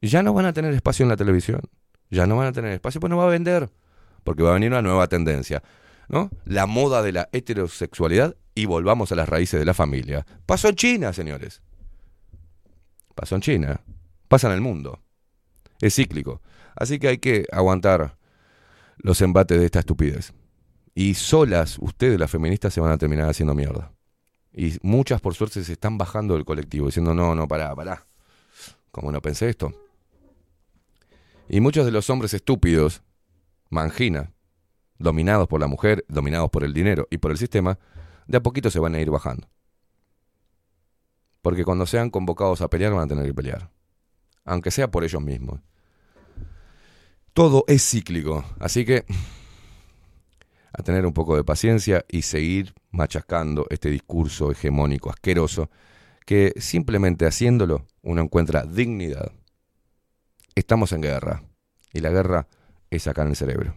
ya 0.00 0.22
no 0.22 0.32
van 0.32 0.46
a 0.46 0.52
tener 0.52 0.72
espacio 0.72 1.02
en 1.02 1.10
la 1.10 1.16
televisión. 1.16 1.60
Ya 2.08 2.26
no 2.26 2.36
van 2.36 2.46
a 2.46 2.52
tener 2.52 2.72
espacio, 2.72 3.00
pues 3.00 3.10
no 3.10 3.18
va 3.18 3.24
a 3.24 3.28
vender. 3.28 3.68
Porque 4.24 4.42
va 4.42 4.50
a 4.50 4.54
venir 4.54 4.70
una 4.70 4.80
nueva 4.80 5.08
tendencia. 5.08 5.62
¿No? 6.08 6.30
La 6.44 6.66
moda 6.66 7.02
de 7.02 7.12
la 7.12 7.28
heterosexualidad 7.32 8.36
y 8.54 8.64
volvamos 8.64 9.12
a 9.12 9.14
las 9.14 9.28
raíces 9.28 9.60
de 9.60 9.66
la 9.66 9.74
familia. 9.74 10.24
Pasó 10.46 10.68
en 10.68 10.76
China, 10.76 11.12
señores. 11.12 11.60
Pasó 13.18 13.34
en 13.34 13.40
China. 13.40 13.80
Pasa 14.28 14.46
en 14.46 14.52
el 14.52 14.60
mundo. 14.60 15.00
Es 15.80 15.96
cíclico. 15.96 16.40
Así 16.76 17.00
que 17.00 17.08
hay 17.08 17.18
que 17.18 17.46
aguantar 17.50 18.16
los 18.98 19.20
embates 19.22 19.58
de 19.58 19.66
esta 19.66 19.80
estupidez. 19.80 20.32
Y 20.94 21.14
solas, 21.14 21.78
ustedes, 21.80 22.20
las 22.20 22.30
feministas, 22.30 22.72
se 22.72 22.80
van 22.80 22.92
a 22.92 22.96
terminar 22.96 23.28
haciendo 23.28 23.56
mierda. 23.56 23.92
Y 24.52 24.78
muchas, 24.82 25.20
por 25.20 25.34
suerte, 25.34 25.64
se 25.64 25.72
están 25.72 25.98
bajando 25.98 26.34
del 26.34 26.44
colectivo, 26.44 26.86
diciendo, 26.86 27.12
no, 27.12 27.34
no, 27.34 27.48
pará, 27.48 27.74
pará. 27.74 28.06
¿Cómo 28.92 29.10
no 29.10 29.20
pensé 29.20 29.48
esto? 29.48 29.72
Y 31.48 31.58
muchos 31.58 31.86
de 31.86 31.90
los 31.90 32.08
hombres 32.10 32.32
estúpidos, 32.34 33.02
mangina, 33.68 34.32
dominados 34.96 35.48
por 35.48 35.58
la 35.58 35.66
mujer, 35.66 36.04
dominados 36.06 36.50
por 36.50 36.62
el 36.62 36.72
dinero 36.72 37.08
y 37.10 37.18
por 37.18 37.32
el 37.32 37.38
sistema, 37.38 37.80
de 38.28 38.38
a 38.38 38.42
poquito 38.44 38.70
se 38.70 38.78
van 38.78 38.94
a 38.94 39.00
ir 39.00 39.10
bajando. 39.10 39.48
Porque 41.42 41.64
cuando 41.64 41.86
sean 41.86 42.10
convocados 42.10 42.60
a 42.60 42.68
pelear 42.68 42.92
van 42.92 43.04
a 43.04 43.08
tener 43.08 43.26
que 43.26 43.34
pelear. 43.34 43.70
Aunque 44.44 44.70
sea 44.70 44.90
por 44.90 45.04
ellos 45.04 45.22
mismos. 45.22 45.60
Todo 47.32 47.64
es 47.68 47.88
cíclico. 47.88 48.44
Así 48.58 48.84
que 48.84 49.04
a 50.72 50.82
tener 50.82 51.06
un 51.06 51.12
poco 51.12 51.36
de 51.36 51.44
paciencia 51.44 52.04
y 52.08 52.22
seguir 52.22 52.74
machacando 52.90 53.66
este 53.70 53.90
discurso 53.90 54.50
hegemónico, 54.50 55.10
asqueroso, 55.10 55.70
que 56.24 56.52
simplemente 56.58 57.26
haciéndolo 57.26 57.86
uno 58.02 58.22
encuentra 58.22 58.64
dignidad. 58.64 59.32
Estamos 60.54 60.92
en 60.92 61.02
guerra 61.02 61.42
y 61.92 62.00
la 62.00 62.10
guerra 62.10 62.48
es 62.90 63.06
acá 63.06 63.22
en 63.22 63.28
el 63.28 63.36
cerebro. 63.36 63.74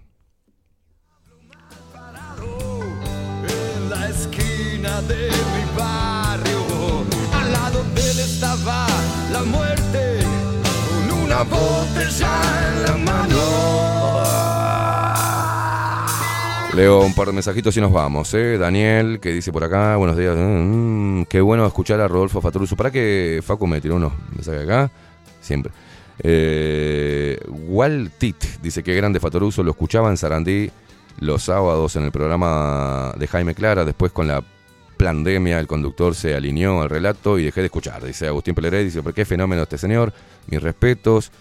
En 3.48 3.90
la 3.90 4.10
esquina 4.10 5.02
de 5.04 5.30
mi 5.30 5.76
estaba 8.42 8.88
la 9.32 9.44
muerte, 9.44 10.18
con 10.74 11.20
una 11.26 11.44
botella 11.44 12.42
en 12.66 12.84
la 12.84 12.98
mano. 12.98 13.38
Leo 16.76 17.02
un 17.02 17.14
par 17.14 17.28
de 17.28 17.34
mensajitos 17.34 17.78
y 17.78 17.82
nos 17.82 17.92
vamos. 17.92 18.34
¿eh? 18.34 18.58
Daniel, 18.58 19.20
que 19.20 19.32
dice 19.32 19.52
por 19.52 19.64
acá, 19.64 19.96
buenos 19.96 20.18
días. 20.18 20.36
mm, 20.36 21.24
qué 21.26 21.40
bueno 21.40 21.68
escuchar 21.68 22.02
a 22.02 22.08
Rodolfo 22.08 22.42
Fatoruso. 22.42 22.76
¿Para 22.76 22.90
que 22.90 23.42
Facu 23.46 23.68
me 23.68 23.80
tiró 23.80 23.98
unos 23.98 24.14
mensajes 24.34 24.64
acá? 24.64 24.90
Siempre. 25.40 25.72
Eh, 26.18 27.40
Waltit 27.48 28.44
dice 28.64 28.82
que 28.82 28.96
grande 28.96 29.20
Fatoruso. 29.20 29.62
Lo 29.62 29.70
escuchaba 29.70 30.10
en 30.10 30.18
Sarandí 30.18 30.72
los 31.20 31.44
sábados 31.44 31.96
en 31.96 32.06
el 32.06 32.12
programa 32.12 33.14
de 33.20 33.28
Jaime 33.28 33.54
Clara. 33.54 33.86
Después 33.86 34.12
con 34.12 34.28
la 34.28 34.44
pandemia 35.02 35.60
el 35.60 35.68
conductor 35.68 36.16
se 36.16 36.36
alineó 36.36 36.82
al 36.82 36.90
relato 36.90 37.40
y 37.40 37.46
dejé 37.46 37.62
de 37.62 37.66
escuchar. 37.68 38.04
Dice 38.04 38.28
Agustín 38.28 38.56
Peleré, 38.56 38.84
dice, 38.84 39.02
¿por 39.02 39.14
qué 39.14 39.26
fenómeno 39.26 39.64
este 39.64 39.78
señor? 39.78 40.14
Mis 40.48 40.62
respetos. 40.62 41.32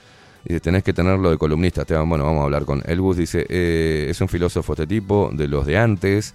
Dice, 0.44 0.60
tenés 0.60 0.82
que 0.82 0.92
tenerlo 0.92 1.30
de 1.30 1.38
columnista, 1.38 1.82
Esteban. 1.82 2.08
Bueno, 2.08 2.24
vamos 2.24 2.40
a 2.40 2.44
hablar 2.44 2.64
con 2.64 2.82
Elbus. 2.86 3.18
Dice, 3.18 3.46
eh, 3.48 4.06
es 4.08 4.20
un 4.20 4.28
filósofo 4.28 4.72
este 4.72 4.86
tipo, 4.86 5.30
de 5.32 5.48
los 5.48 5.66
de 5.66 5.76
antes. 5.76 6.34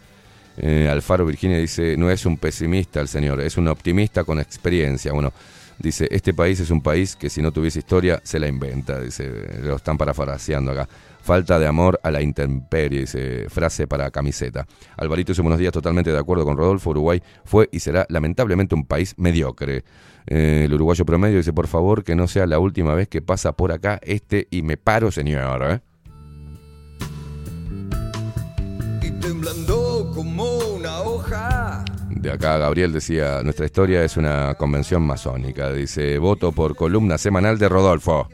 Eh, 0.57 0.87
Alfaro 0.89 1.25
Virginia 1.25 1.57
dice, 1.57 1.97
no 1.97 2.09
es 2.09 2.25
un 2.25 2.37
pesimista 2.37 3.01
el 3.01 3.07
señor, 3.07 3.41
es 3.41 3.57
un 3.57 3.67
optimista 3.67 4.23
con 4.23 4.39
experiencia. 4.39 5.11
Bueno, 5.11 5.33
dice, 5.79 6.07
este 6.11 6.33
país 6.33 6.59
es 6.59 6.69
un 6.69 6.81
país 6.81 7.15
que 7.15 7.29
si 7.29 7.41
no 7.41 7.51
tuviese 7.51 7.79
historia 7.79 8.21
se 8.23 8.39
la 8.39 8.47
inventa. 8.47 9.01
Dice, 9.01 9.29
lo 9.63 9.75
están 9.75 9.97
parafraseando 9.97 10.71
acá. 10.71 10.87
Falta 11.25 11.57
de 11.57 11.65
amor 11.65 11.99
a 12.03 12.11
la 12.11 12.21
intemperie, 12.21 12.99
dice, 12.99 13.49
frase 13.49 13.87
para 13.87 14.11
camiseta. 14.11 14.67
Alvarito 14.95 15.31
dice, 15.31 15.41
buenos 15.41 15.57
días, 15.57 15.73
totalmente 15.73 16.11
de 16.11 16.19
acuerdo 16.19 16.45
con 16.45 16.55
Rodolfo. 16.55 16.91
Uruguay 16.91 17.19
fue 17.43 17.67
y 17.71 17.79
será 17.79 18.05
lamentablemente 18.09 18.75
un 18.75 18.85
país 18.85 19.15
mediocre. 19.17 19.83
Eh, 20.27 20.65
el 20.65 20.73
uruguayo 20.75 21.03
promedio 21.03 21.37
dice, 21.37 21.51
por 21.51 21.65
favor, 21.65 22.03
que 22.03 22.13
no 22.13 22.27
sea 22.27 22.45
la 22.45 22.59
última 22.59 22.93
vez 22.93 23.07
que 23.07 23.23
pasa 23.23 23.53
por 23.53 23.71
acá 23.71 23.99
este 24.03 24.47
y 24.51 24.61
me 24.61 24.77
paro, 24.77 25.09
señor. 25.09 25.63
¿eh? 25.63 25.79
Y 29.01 29.09
temblando 29.19 30.11
como 30.13 30.59
una 30.75 31.01
hoja. 31.01 31.83
De 32.11 32.31
acá 32.31 32.59
Gabriel 32.59 32.93
decía, 32.93 33.41
nuestra 33.41 33.65
historia 33.65 34.03
es 34.03 34.15
una 34.15 34.53
convención 34.53 35.01
masónica. 35.01 35.73
Dice, 35.73 36.19
voto 36.19 36.51
por 36.51 36.75
columna 36.75 37.17
semanal 37.17 37.57
de 37.57 37.67
Rodolfo. 37.67 38.29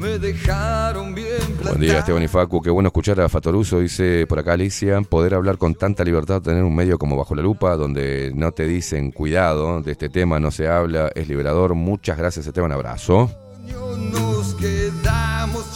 Me 0.00 0.18
dejaron 0.18 1.14
bien 1.14 1.58
Buen 1.62 1.78
día, 1.78 1.98
Esteban 1.98 2.22
y 2.22 2.28
Facu. 2.28 2.62
Qué 2.62 2.70
bueno 2.70 2.86
escuchar 2.86 3.20
a 3.20 3.28
Fatoruso. 3.28 3.80
Dice 3.80 4.26
por 4.26 4.38
acá 4.38 4.54
Alicia, 4.54 4.98
poder 5.02 5.34
hablar 5.34 5.58
con 5.58 5.74
tanta 5.74 6.04
libertad, 6.04 6.40
tener 6.40 6.64
un 6.64 6.74
medio 6.74 6.96
como 6.96 7.18
Bajo 7.18 7.34
la 7.34 7.42
Lupa, 7.42 7.76
donde 7.76 8.32
no 8.34 8.50
te 8.52 8.66
dicen 8.66 9.12
cuidado, 9.12 9.82
de 9.82 9.92
este 9.92 10.08
tema 10.08 10.40
no 10.40 10.50
se 10.50 10.68
habla, 10.68 11.10
es 11.14 11.28
liberador. 11.28 11.74
Muchas 11.74 12.16
gracias, 12.16 12.46
Esteban. 12.46 12.72
Abrazo. 12.72 13.30
Nos 14.10 14.54
quedamos. 14.54 15.66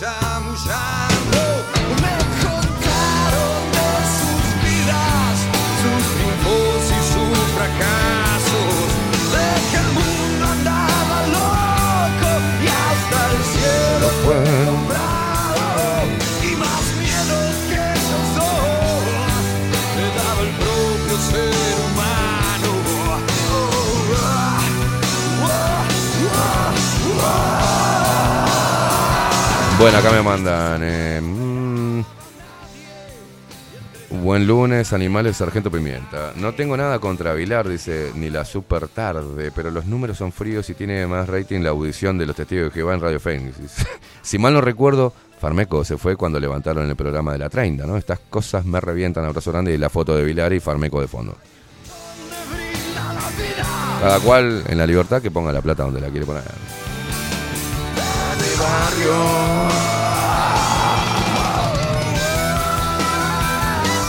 Bueno, 29.84 29.98
acá 29.98 30.12
me 30.12 30.22
mandan. 30.22 30.80
eh, 30.82 31.20
mm, 31.20 32.00
buen 34.22 34.46
lunes, 34.46 34.94
animales, 34.94 35.36
sargento 35.36 35.70
pimienta. 35.70 36.32
No 36.36 36.54
tengo 36.54 36.74
nada 36.74 36.98
contra 37.00 37.34
Vilar, 37.34 37.68
dice, 37.68 38.10
ni 38.14 38.30
la 38.30 38.46
super 38.46 38.88
tarde, 38.88 39.52
pero 39.54 39.70
los 39.70 39.84
números 39.84 40.16
son 40.16 40.32
fríos 40.32 40.70
y 40.70 40.74
tiene 40.74 41.06
más 41.06 41.28
rating 41.28 41.60
la 41.60 41.68
audición 41.68 42.16
de 42.16 42.24
los 42.24 42.34
testigos 42.34 42.68
de 42.68 42.70
Jehová 42.70 42.94
en 42.94 43.00
Radio 43.02 43.20
Fénix. 43.20 43.56
Si 44.22 44.38
mal 44.38 44.54
no 44.54 44.62
recuerdo, 44.62 45.12
Farmeco 45.38 45.84
se 45.84 45.98
fue 45.98 46.16
cuando 46.16 46.40
levantaron 46.40 46.88
el 46.88 46.96
programa 46.96 47.34
de 47.34 47.40
la 47.40 47.50
30, 47.50 47.84
¿no? 47.84 47.98
Estas 47.98 48.20
cosas 48.30 48.64
me 48.64 48.80
revientan, 48.80 49.26
abrazo 49.26 49.52
grande 49.52 49.74
y 49.74 49.76
la 49.76 49.90
foto 49.90 50.16
de 50.16 50.24
Vilar 50.24 50.54
y 50.54 50.60
Farmeco 50.60 50.98
de 50.98 51.08
fondo. 51.08 51.36
Cada 54.00 54.18
cual 54.20 54.64
en 54.66 54.78
la 54.78 54.86
libertad 54.86 55.20
que 55.20 55.30
ponga 55.30 55.52
la 55.52 55.60
plata 55.60 55.82
donde 55.82 56.00
la 56.00 56.08
quiere 56.08 56.24
poner. 56.24 56.42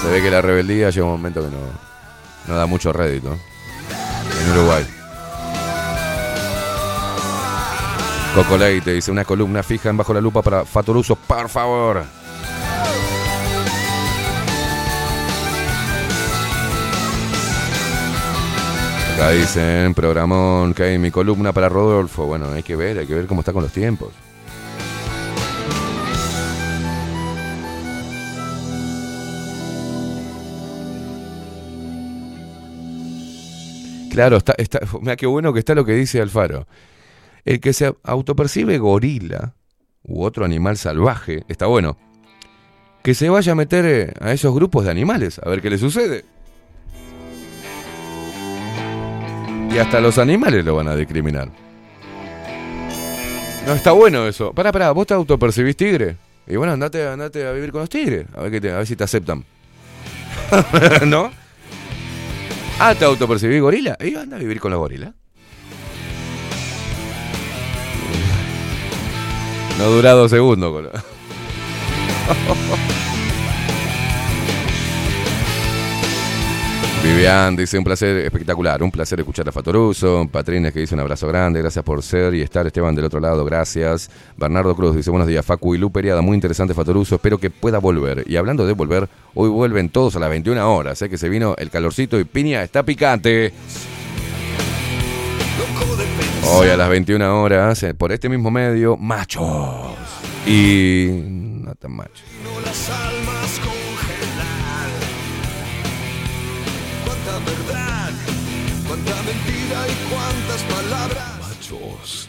Se 0.01 0.11
ve 0.11 0.22
que 0.22 0.30
la 0.30 0.42
rebeldía 0.42 0.90
llega 0.90 1.06
un 1.06 1.11
momento 1.14 1.42
que 1.42 1.50
no, 1.50 1.58
no 2.48 2.56
da 2.56 2.66
mucho 2.66 2.93
rédito 2.93 3.35
en 4.42 4.51
Uruguay. 4.51 4.85
Coco 8.35 8.58
Leite 8.58 8.92
dice 8.92 9.11
una 9.11 9.24
columna 9.24 9.64
fija 9.64 9.90
en 9.90 9.98
bajo 9.98 10.14
la 10.14 10.19
lupa 10.19 10.42
para 10.42 10.66
Fatoruso, 10.66 11.16
por 11.16 11.48
favor. 11.48 12.03
Acá 19.16 19.32
dicen, 19.32 19.93
programón, 19.93 20.74
que 20.74 20.84
hay 20.84 20.98
mi 21.00 21.11
columna 21.11 21.53
para 21.53 21.69
Rodolfo. 21.69 22.25
Bueno, 22.25 22.51
hay 22.51 22.61
que 22.61 22.75
ver, 22.75 23.00
hay 23.00 23.08
que 23.08 23.16
ver 23.16 23.25
cómo 23.25 23.40
está 23.40 23.53
con 23.53 23.64
los 23.64 23.72
tiempos. 23.72 24.09
Claro, 34.15 34.37
está, 34.37 34.53
está, 34.57 34.79
mira 35.01 35.15
qué 35.17 35.25
bueno 35.27 35.51
que 35.53 35.59
está 35.59 35.75
lo 35.75 35.83
que 35.85 35.91
dice 35.93 36.21
Alfaro. 36.21 36.67
El 37.43 37.59
que 37.59 37.73
se 37.73 37.93
autopercibe 38.03 38.77
gorila 38.77 39.53
u 40.03 40.23
otro 40.23 40.45
animal 40.45 40.77
salvaje, 40.77 41.43
está 41.47 41.65
bueno. 41.67 41.97
Que 43.03 43.13
se 43.13 43.29
vaya 43.29 43.51
a 43.51 43.55
meter 43.55 43.85
eh, 43.85 44.13
a 44.21 44.31
esos 44.31 44.55
grupos 44.55 44.85
de 44.85 44.91
animales, 44.91 45.39
a 45.43 45.49
ver 45.49 45.61
qué 45.61 45.69
le 45.69 45.77
sucede. 45.77 46.23
Y 49.71 49.77
hasta 49.77 49.99
los 49.99 50.17
animales 50.17 50.63
lo 50.63 50.75
van 50.75 50.87
a 50.87 50.95
discriminar. 50.95 51.49
No 53.67 53.73
está 53.73 53.91
bueno 53.91 54.25
eso. 54.27 54.53
Pará, 54.53 54.71
pará, 54.71 54.91
¿vos 54.91 55.05
te 55.07 55.13
autopercibís 55.13 55.75
tigre? 55.75 56.15
Y 56.47 56.55
bueno, 56.55 56.73
andate, 56.73 57.05
andate 57.07 57.45
a 57.45 57.51
vivir 57.51 57.71
con 57.71 57.81
los 57.81 57.89
tigres, 57.89 58.25
a 58.35 58.41
ver, 58.43 58.51
que 58.51 58.61
te- 58.61 58.71
a 58.71 58.77
ver 58.77 58.87
si 58.87 58.95
te 58.95 59.03
aceptan. 59.03 59.43
¿No? 61.05 61.31
Ah, 62.79 62.93
te 62.93 63.05
autopercibí 63.05 63.59
gorila. 63.59 63.97
Y 63.99 64.15
anda 64.15 64.35
a 64.37 64.39
vivir 64.39 64.59
con 64.59 64.71
los 64.71 64.79
gorilas. 64.79 65.13
No 69.77 69.89
dura 69.89 70.11
dos 70.11 70.31
segundos. 70.31 70.71
Con... 70.71 70.89
Vivian 77.06 77.56
dice 77.56 77.77
un 77.77 77.84
placer 77.84 78.17
espectacular, 78.17 78.82
un 78.82 78.90
placer 78.90 79.19
escuchar 79.19 79.48
a 79.48 79.51
Fatoruso. 79.51 80.27
Patrines 80.32 80.74
que 80.74 80.80
dice 80.80 80.95
un 80.95 81.01
abrazo 81.01 81.27
grande, 81.27 81.61
gracias 81.61 81.85
por 81.85 82.01
ser 82.01 82.34
y 82.34 82.42
estar. 82.42 82.66
Esteban 82.66 82.95
del 82.95 83.06
otro 83.06 83.19
lado, 83.19 83.45
gracias. 83.45 84.09
Bernardo 84.35 84.75
Cruz 84.75 84.95
dice 84.95 85.11
buenos 85.11 85.27
días, 85.27 85.45
Facu 85.45 85.75
y 85.75 85.77
Lu 85.77 85.92
Periada, 85.92 86.24
muy 86.24 86.34
interesante 86.34 86.74
Fatoruso, 86.74 87.14
espero 87.14 87.38
que 87.38 87.51
pueda 87.51 87.77
volver. 87.77 88.24
Y 88.25 88.38
hablando 88.38 88.66
de 88.66 88.74
volver, 88.74 89.08
hoy 89.35 89.50
vuelven 89.50 89.90
todos 89.90 90.16
a 90.16 90.19
las 90.19 90.32
21 90.32 90.75
horas, 90.75 90.98
sé 90.98 91.08
que 91.08 91.19
se 91.19 91.30
vino 91.30 91.53
el 91.59 91.69
calorcito 91.69 92.19
y 92.19 92.24
piña 92.24 92.64
está 92.64 92.82
picante. 92.82 93.53
Hoy 96.48 96.69
a 96.69 96.77
las 96.77 96.90
21 96.90 97.40
horas, 97.40 97.84
eh, 97.84 97.93
por 97.93 98.14
este 98.14 98.30
mismo 98.30 98.50
medio, 98.50 98.98
machos. 98.98 99.95
Y 100.48 101.09
no 101.22 101.75
tan 101.75 101.92
machos. 101.92 102.24
Cuánta 109.06 109.24
mentira 109.24 109.88
y 109.88 109.95
cuántas 110.11 110.61
palabras. 110.64 111.40
Machos. 111.42 112.27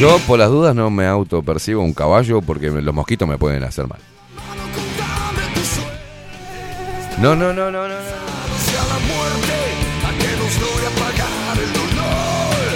Yo 0.01 0.19
por 0.27 0.39
las 0.39 0.49
dudas 0.49 0.75
no 0.75 0.89
me 0.89 1.07
autopercibo 1.07 1.83
un 1.83 1.93
caballo 1.93 2.41
porque 2.41 2.71
los 2.71 2.95
mosquitos 2.95 3.29
me 3.29 3.37
pueden 3.37 3.63
hacer 3.65 3.87
mal. 3.87 3.99
No, 7.21 7.37
no, 7.37 7.53
no, 7.53 7.71
no, 7.71 7.87
no. 7.87 7.95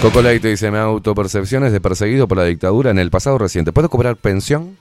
Coco 0.02 0.20
Leite 0.20 0.48
dice, 0.48 0.70
me 0.70 0.76
autopercepciones 0.76 1.72
de 1.72 1.80
perseguido 1.80 2.28
por 2.28 2.36
la 2.36 2.44
dictadura 2.44 2.90
en 2.90 2.98
el 2.98 3.08
pasado 3.08 3.38
reciente. 3.38 3.72
¿Puedo 3.72 3.88
cobrar 3.88 4.16
pensión? 4.16 4.76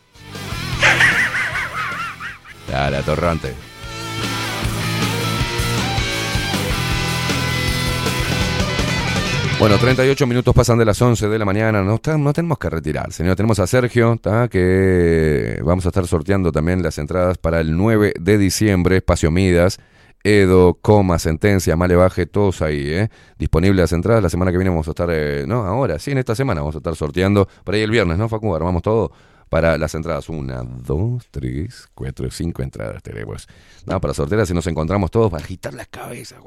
Dale, 2.70 2.98
atorrante. 2.98 3.54
Bueno, 9.64 9.78
38 9.78 10.28
minutos 10.28 10.54
pasan 10.54 10.78
de 10.78 10.84
las 10.84 11.02
11 11.02 11.30
de 11.30 11.40
la 11.40 11.46
mañana. 11.46 11.82
No, 11.84 11.96
está- 11.96 12.18
no 12.18 12.34
tenemos 12.34 12.58
que 12.58 12.70
retirar, 12.70 13.14
señor. 13.14 13.38
Tenemos 13.38 13.60
a 13.60 13.66
Sergio, 13.66 14.20
que 14.52 15.58
vamos 15.64 15.86
a 15.86 15.88
estar 15.88 16.06
sorteando 16.06 16.52
también 16.52 16.84
las 16.84 16.98
entradas 16.98 17.38
para 17.38 17.62
el 17.62 17.78
9 17.78 18.14
de 18.20 18.38
diciembre. 18.38 18.98
Espacio 18.98 19.32
Midas, 19.32 19.80
Edo, 20.22 20.74
Coma, 20.82 21.18
Sentencia, 21.18 21.78
Malevaje, 21.78 22.26
todos 22.26 22.62
ahí. 22.62 22.90
¿eh? 22.90 23.10
Disponibles 23.40 23.80
las 23.84 23.94
entradas. 23.94 24.22
La 24.22 24.30
semana 24.30 24.52
que 24.52 24.58
viene 24.58 24.70
vamos 24.70 24.90
a 24.90 24.92
estar, 24.92 25.08
eh, 25.10 25.46
no, 25.48 25.64
ahora, 25.66 25.98
sí, 25.98 26.12
en 26.12 26.18
esta 26.18 26.36
semana 26.36 26.60
vamos 26.60 26.76
a 26.76 26.80
estar 26.80 26.94
sorteando. 26.98 27.48
Por 27.64 27.76
ahí 27.76 27.84
el 27.84 27.92
viernes, 27.92 28.18
¿no, 28.18 28.28
Facu? 28.28 28.54
Armamos 28.54 28.82
todo 28.82 29.14
para 29.54 29.78
las 29.78 29.94
entradas. 29.96 30.28
Una, 30.30 30.64
dos, 30.64 31.28
tres, 31.32 31.88
cuatro, 31.94 32.30
cinco 32.32 32.62
entradas 32.64 33.04
tenemos. 33.04 33.48
No, 33.86 34.00
para 34.02 34.14
sortear, 34.14 34.42
así 34.42 34.54
nos 34.54 34.66
encontramos 34.68 35.12
todos 35.12 35.30
para 35.32 35.44
agitar 35.44 35.74
las 35.74 35.88
cabezas 35.88 36.40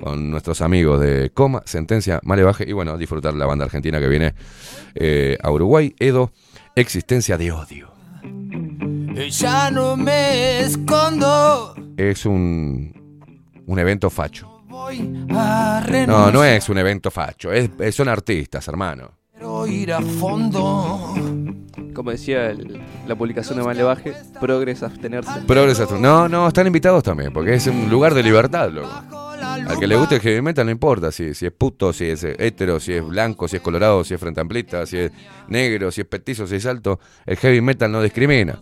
con 0.00 0.30
nuestros 0.30 0.60
amigos 0.60 1.00
de 1.00 1.30
Coma, 1.34 1.62
Sentencia, 1.64 2.20
Malevaje 2.22 2.64
y 2.68 2.72
bueno, 2.72 2.96
disfrutar 2.96 3.34
la 3.34 3.46
banda 3.46 3.64
argentina 3.64 3.98
que 4.00 4.08
viene 4.08 4.34
eh, 4.94 5.36
a 5.42 5.50
Uruguay, 5.50 5.94
Edo, 5.98 6.32
Existencia 6.76 7.36
de 7.38 7.52
Odio. 7.52 7.92
Ya 9.30 9.70
no 9.70 9.96
me 9.96 10.60
escondo. 10.60 11.74
Es 11.96 12.24
un, 12.26 12.92
un 13.66 13.78
evento 13.78 14.08
facho. 14.10 14.48
No, 16.06 16.30
no 16.32 16.44
es 16.44 16.68
un 16.68 16.78
evento 16.78 17.10
facho, 17.10 17.52
es- 17.52 17.70
son 17.94 18.08
artistas, 18.08 18.66
hermano. 18.68 19.12
Quiero 19.42 19.66
ir 19.66 19.92
a 19.92 20.00
fondo. 20.00 21.16
Como 21.96 22.12
decía 22.12 22.48
el- 22.50 22.80
la 23.08 23.16
publicación 23.16 23.58
de 23.58 23.64
Malevaje, 23.64 24.12
progres 24.40 24.84
abstenerse. 24.84 25.32
Progresa. 25.48 25.84
No, 25.98 26.28
no, 26.28 26.46
están 26.46 26.68
invitados 26.68 27.02
también, 27.02 27.32
porque 27.32 27.54
es 27.54 27.66
un 27.66 27.90
lugar 27.90 28.14
de 28.14 28.22
libertad, 28.22 28.70
loco. 28.70 28.88
Al 29.66 29.80
que 29.80 29.88
le 29.88 29.96
guste 29.96 30.14
el 30.14 30.20
heavy 30.20 30.42
metal 30.42 30.64
no 30.64 30.70
importa 30.70 31.10
si, 31.10 31.34
si 31.34 31.46
es 31.46 31.50
puto, 31.50 31.92
si 31.92 32.04
es 32.04 32.22
hétero, 32.22 32.78
si 32.78 32.92
es 32.92 33.04
blanco, 33.04 33.48
si 33.48 33.56
es 33.56 33.62
colorado, 33.62 34.04
si 34.04 34.14
es 34.14 34.20
frente 34.20 34.40
amplista, 34.40 34.86
si 34.86 34.98
es 34.98 35.12
negro, 35.48 35.90
si 35.90 36.02
es 36.02 36.06
petizo, 36.06 36.46
si 36.46 36.54
es 36.54 36.66
alto. 36.66 37.00
El 37.26 37.36
heavy 37.36 37.60
metal 37.60 37.90
no 37.90 38.00
discrimina. 38.00 38.60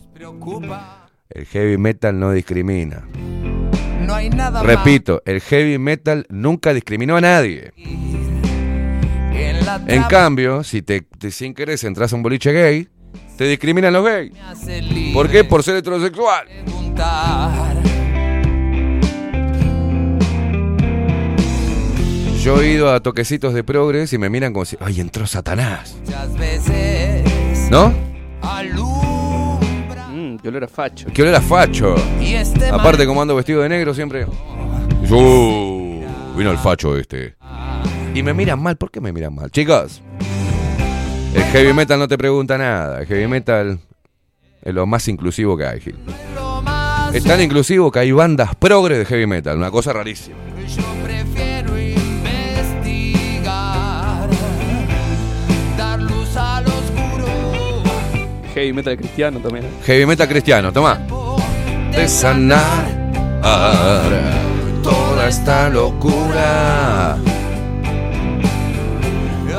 El 1.28 1.44
heavy 1.44 1.76
metal 1.76 2.18
no 2.18 2.32
discrimina. 2.32 3.06
No 4.06 4.14
hay 4.14 4.30
nada 4.30 4.62
Repito, 4.62 5.20
el 5.26 5.42
heavy 5.42 5.76
metal 5.76 6.24
nunca 6.30 6.72
discriminó 6.72 7.16
a 7.18 7.20
nadie. 7.20 7.74
En 9.86 10.02
cambio, 10.04 10.64
si 10.64 10.82
te, 10.82 11.02
te 11.02 11.30
sin 11.30 11.54
querer 11.54 11.78
entras 11.82 12.12
a 12.12 12.16
un 12.16 12.22
boliche 12.22 12.52
gay, 12.52 12.88
te 13.36 13.44
discriminan 13.44 13.92
los 13.92 14.04
gays. 14.04 14.32
¿Por 15.14 15.28
qué? 15.28 15.44
Por 15.44 15.62
ser 15.62 15.76
heterosexual. 15.76 16.46
Yo 22.42 22.60
he 22.60 22.72
ido 22.72 22.90
a 22.92 23.00
toquecitos 23.00 23.52
de 23.52 23.62
progres 23.62 24.12
y 24.14 24.18
me 24.18 24.30
miran 24.30 24.52
como 24.52 24.64
si, 24.64 24.76
ay, 24.80 25.00
entró 25.00 25.26
Satanás. 25.26 25.96
¿No? 27.70 27.92
alumbra 28.42 30.06
Mm, 30.08 30.38
que 30.38 30.48
olor 30.48 30.64
a 30.64 30.68
facho. 30.68 31.06
Que 31.12 31.22
olor 31.22 31.34
a 31.34 31.40
facho. 31.40 31.94
este 32.20 32.68
Aparte, 32.68 33.06
como 33.06 33.20
ando 33.20 33.36
vestido 33.36 33.62
de 33.62 33.68
negro 33.68 33.94
siempre. 33.94 34.26
Yo, 35.04 36.00
vino 36.36 36.50
el 36.50 36.58
facho 36.58 36.96
este. 36.96 37.36
Y 38.14 38.22
me 38.22 38.34
miran 38.34 38.62
mal. 38.62 38.76
¿Por 38.76 38.90
qué 38.90 39.00
me 39.00 39.12
miran 39.12 39.34
mal? 39.34 39.50
Chicos, 39.50 40.02
el 41.34 41.42
heavy 41.44 41.72
metal 41.72 41.98
no 41.98 42.08
te 42.08 42.18
pregunta 42.18 42.58
nada. 42.58 43.00
El 43.00 43.06
heavy 43.06 43.26
metal 43.28 43.78
es 44.62 44.74
lo 44.74 44.86
más 44.86 45.06
inclusivo 45.08 45.56
que 45.56 45.66
hay, 45.66 45.80
Gil. 45.80 45.96
Es 47.14 47.24
tan 47.24 47.40
inclusivo 47.40 47.90
que 47.90 47.98
hay 48.00 48.12
bandas 48.12 48.54
progre 48.54 48.96
de 48.98 49.04
heavy 49.04 49.26
metal, 49.26 49.56
una 49.56 49.70
cosa 49.70 49.92
rarísima. 49.92 50.36
Yo 50.68 50.82
prefiero 51.02 51.76
investigar, 51.76 53.48
dar 55.76 56.00
luz 56.00 56.36
al 56.36 56.64
oscuro. 56.66 57.26
Heavy 58.54 58.72
metal 58.72 58.96
cristiano 58.96 59.40
también. 59.40 59.64
¿eh? 59.64 59.70
Heavy 59.86 60.06
metal 60.06 60.28
cristiano, 60.28 60.72
toma. 60.72 61.00
De 61.90 62.06
sanar 62.06 63.10
toda 64.82 65.28
esta 65.28 65.68
locura. 65.68 67.16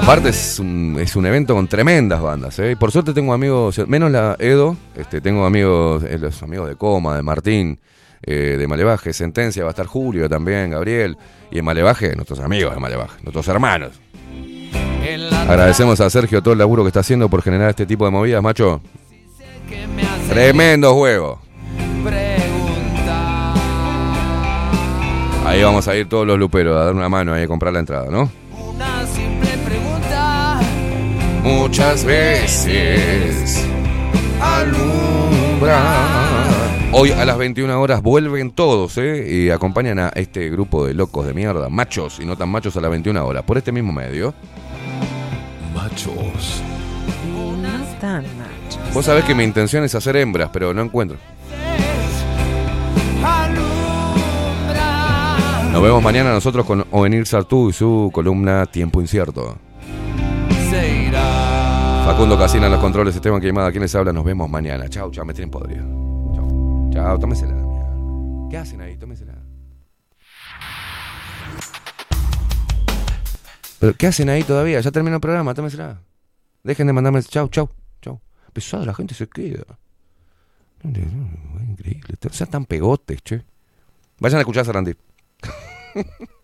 Aparte 0.01 0.29
es 0.29 0.59
un, 0.59 1.25
evento 1.25 1.53
con 1.53 1.67
tremendas 1.67 2.21
bandas, 2.21 2.57
¿eh? 2.59 2.75
Por 2.75 2.91
suerte 2.91 3.13
tengo 3.13 3.33
amigos, 3.33 3.79
menos 3.87 4.11
la 4.11 4.35
Edo, 4.39 4.75
este, 4.95 5.21
tengo 5.21 5.45
amigos, 5.45 6.03
eh, 6.03 6.17
los 6.17 6.41
amigos 6.41 6.67
de 6.67 6.75
Coma, 6.75 7.15
de 7.15 7.21
Martín, 7.21 7.79
eh, 8.23 8.55
de 8.57 8.67
Malevaje, 8.67 9.13
Sentencia, 9.13 9.63
va 9.63 9.69
a 9.69 9.71
estar 9.71 9.85
Julio 9.85 10.27
también, 10.27 10.71
Gabriel, 10.71 11.17
y 11.51 11.59
en 11.59 11.65
Malevaje, 11.65 12.15
nuestros 12.15 12.39
amigos 12.39 12.73
de 12.73 12.79
Malevaje, 12.79 13.21
nuestros 13.21 13.47
hermanos. 13.47 14.01
Agradecemos 15.47 16.01
a 16.01 16.09
Sergio 16.09 16.41
todo 16.41 16.53
el 16.53 16.59
laburo 16.59 16.83
que 16.83 16.87
está 16.87 17.01
haciendo 17.01 17.29
por 17.29 17.41
generar 17.41 17.69
este 17.69 17.85
tipo 17.85 18.05
de 18.05 18.11
movidas, 18.11 18.41
macho. 18.41 18.81
Tremendo 20.29 20.93
juego. 20.95 21.39
Ahí 25.45 25.61
vamos 25.63 25.87
a 25.87 25.95
ir 25.95 26.09
todos 26.09 26.25
los 26.25 26.39
luperos 26.39 26.75
a 26.77 26.85
dar 26.85 26.93
una 26.93 27.09
mano 27.09 27.33
ahí 27.33 27.43
a 27.43 27.47
comprar 27.47 27.73
la 27.73 27.79
entrada, 27.79 28.09
¿no? 28.09 28.31
Muchas 31.43 32.05
veces 32.05 33.65
alumbra. 34.39 35.81
Hoy 36.93 37.11
a 37.11 37.25
las 37.25 37.37
21 37.37 37.81
horas 37.81 38.01
vuelven 38.01 38.51
todos, 38.51 38.97
¿eh? 38.97 39.25
Y 39.27 39.49
acompañan 39.49 39.97
a 39.97 40.09
este 40.09 40.49
grupo 40.49 40.85
de 40.85 40.93
locos 40.93 41.25
de 41.25 41.33
mierda, 41.33 41.69
machos 41.69 42.19
y 42.19 42.25
no 42.25 42.35
tan 42.37 42.49
machos 42.49 42.75
a 42.77 42.81
las 42.81 42.91
21 42.91 43.25
horas, 43.25 43.43
por 43.43 43.57
este 43.57 43.71
mismo 43.71 43.91
medio. 43.91 44.33
Machos. 45.73 46.61
No 47.31 47.51
tan 47.99 48.23
macho. 48.37 48.79
Vos 48.93 49.05
sabés 49.05 49.23
que 49.23 49.33
mi 49.33 49.43
intención 49.43 49.83
es 49.83 49.95
hacer 49.95 50.17
hembras, 50.17 50.49
pero 50.53 50.73
no 50.73 50.81
encuentro. 50.81 51.17
Nos 55.71 55.81
vemos 55.81 56.03
mañana 56.03 56.33
nosotros 56.33 56.65
con 56.65 56.85
Ovenir 56.91 57.25
Sartú 57.25 57.69
y 57.69 57.73
su 57.73 58.11
columna 58.13 58.65
Tiempo 58.65 58.99
Incierto. 58.99 59.57
Facundo 62.11 62.37
Casina 62.37 62.67
los 62.67 62.81
controles, 62.81 63.15
Esteban 63.15 63.39
Queimada, 63.39 63.71
quien 63.71 63.83
les 63.83 63.95
habla, 63.95 64.11
nos 64.11 64.25
vemos 64.25 64.49
mañana. 64.49 64.89
Chau, 64.89 65.09
chau, 65.11 65.25
me 65.25 65.33
tienen 65.33 65.49
podrido. 65.49 65.85
Chau, 66.35 66.89
chau, 66.91 67.17
tómesela. 67.17 67.55
¿Qué 68.49 68.57
hacen 68.57 68.81
ahí? 68.81 68.97
Tómesela. 68.97 69.33
¿Pero 73.79 73.93
qué 73.93 74.07
hacen 74.07 74.27
ahí 74.27 74.43
todavía? 74.43 74.81
Ya 74.81 74.91
terminó 74.91 75.15
el 75.15 75.21
programa, 75.21 75.53
tómesela. 75.53 76.01
Dejen 76.63 76.87
de 76.87 76.91
mandarme 76.91 77.23
chau, 77.23 77.47
chau, 77.47 77.69
chau. 78.01 78.19
Pesado, 78.51 78.85
la 78.85 78.93
gente 78.93 79.15
se 79.15 79.29
queda. 79.29 79.79
Increíble. 80.83 82.17
O 82.29 82.33
sea, 82.33 82.45
tan 82.45 82.65
pegotes, 82.65 83.23
che. 83.23 83.45
Vayan 84.19 84.39
a 84.39 84.41
escuchar 84.41 84.63
a 84.63 84.65
Sarandí. 84.65 84.97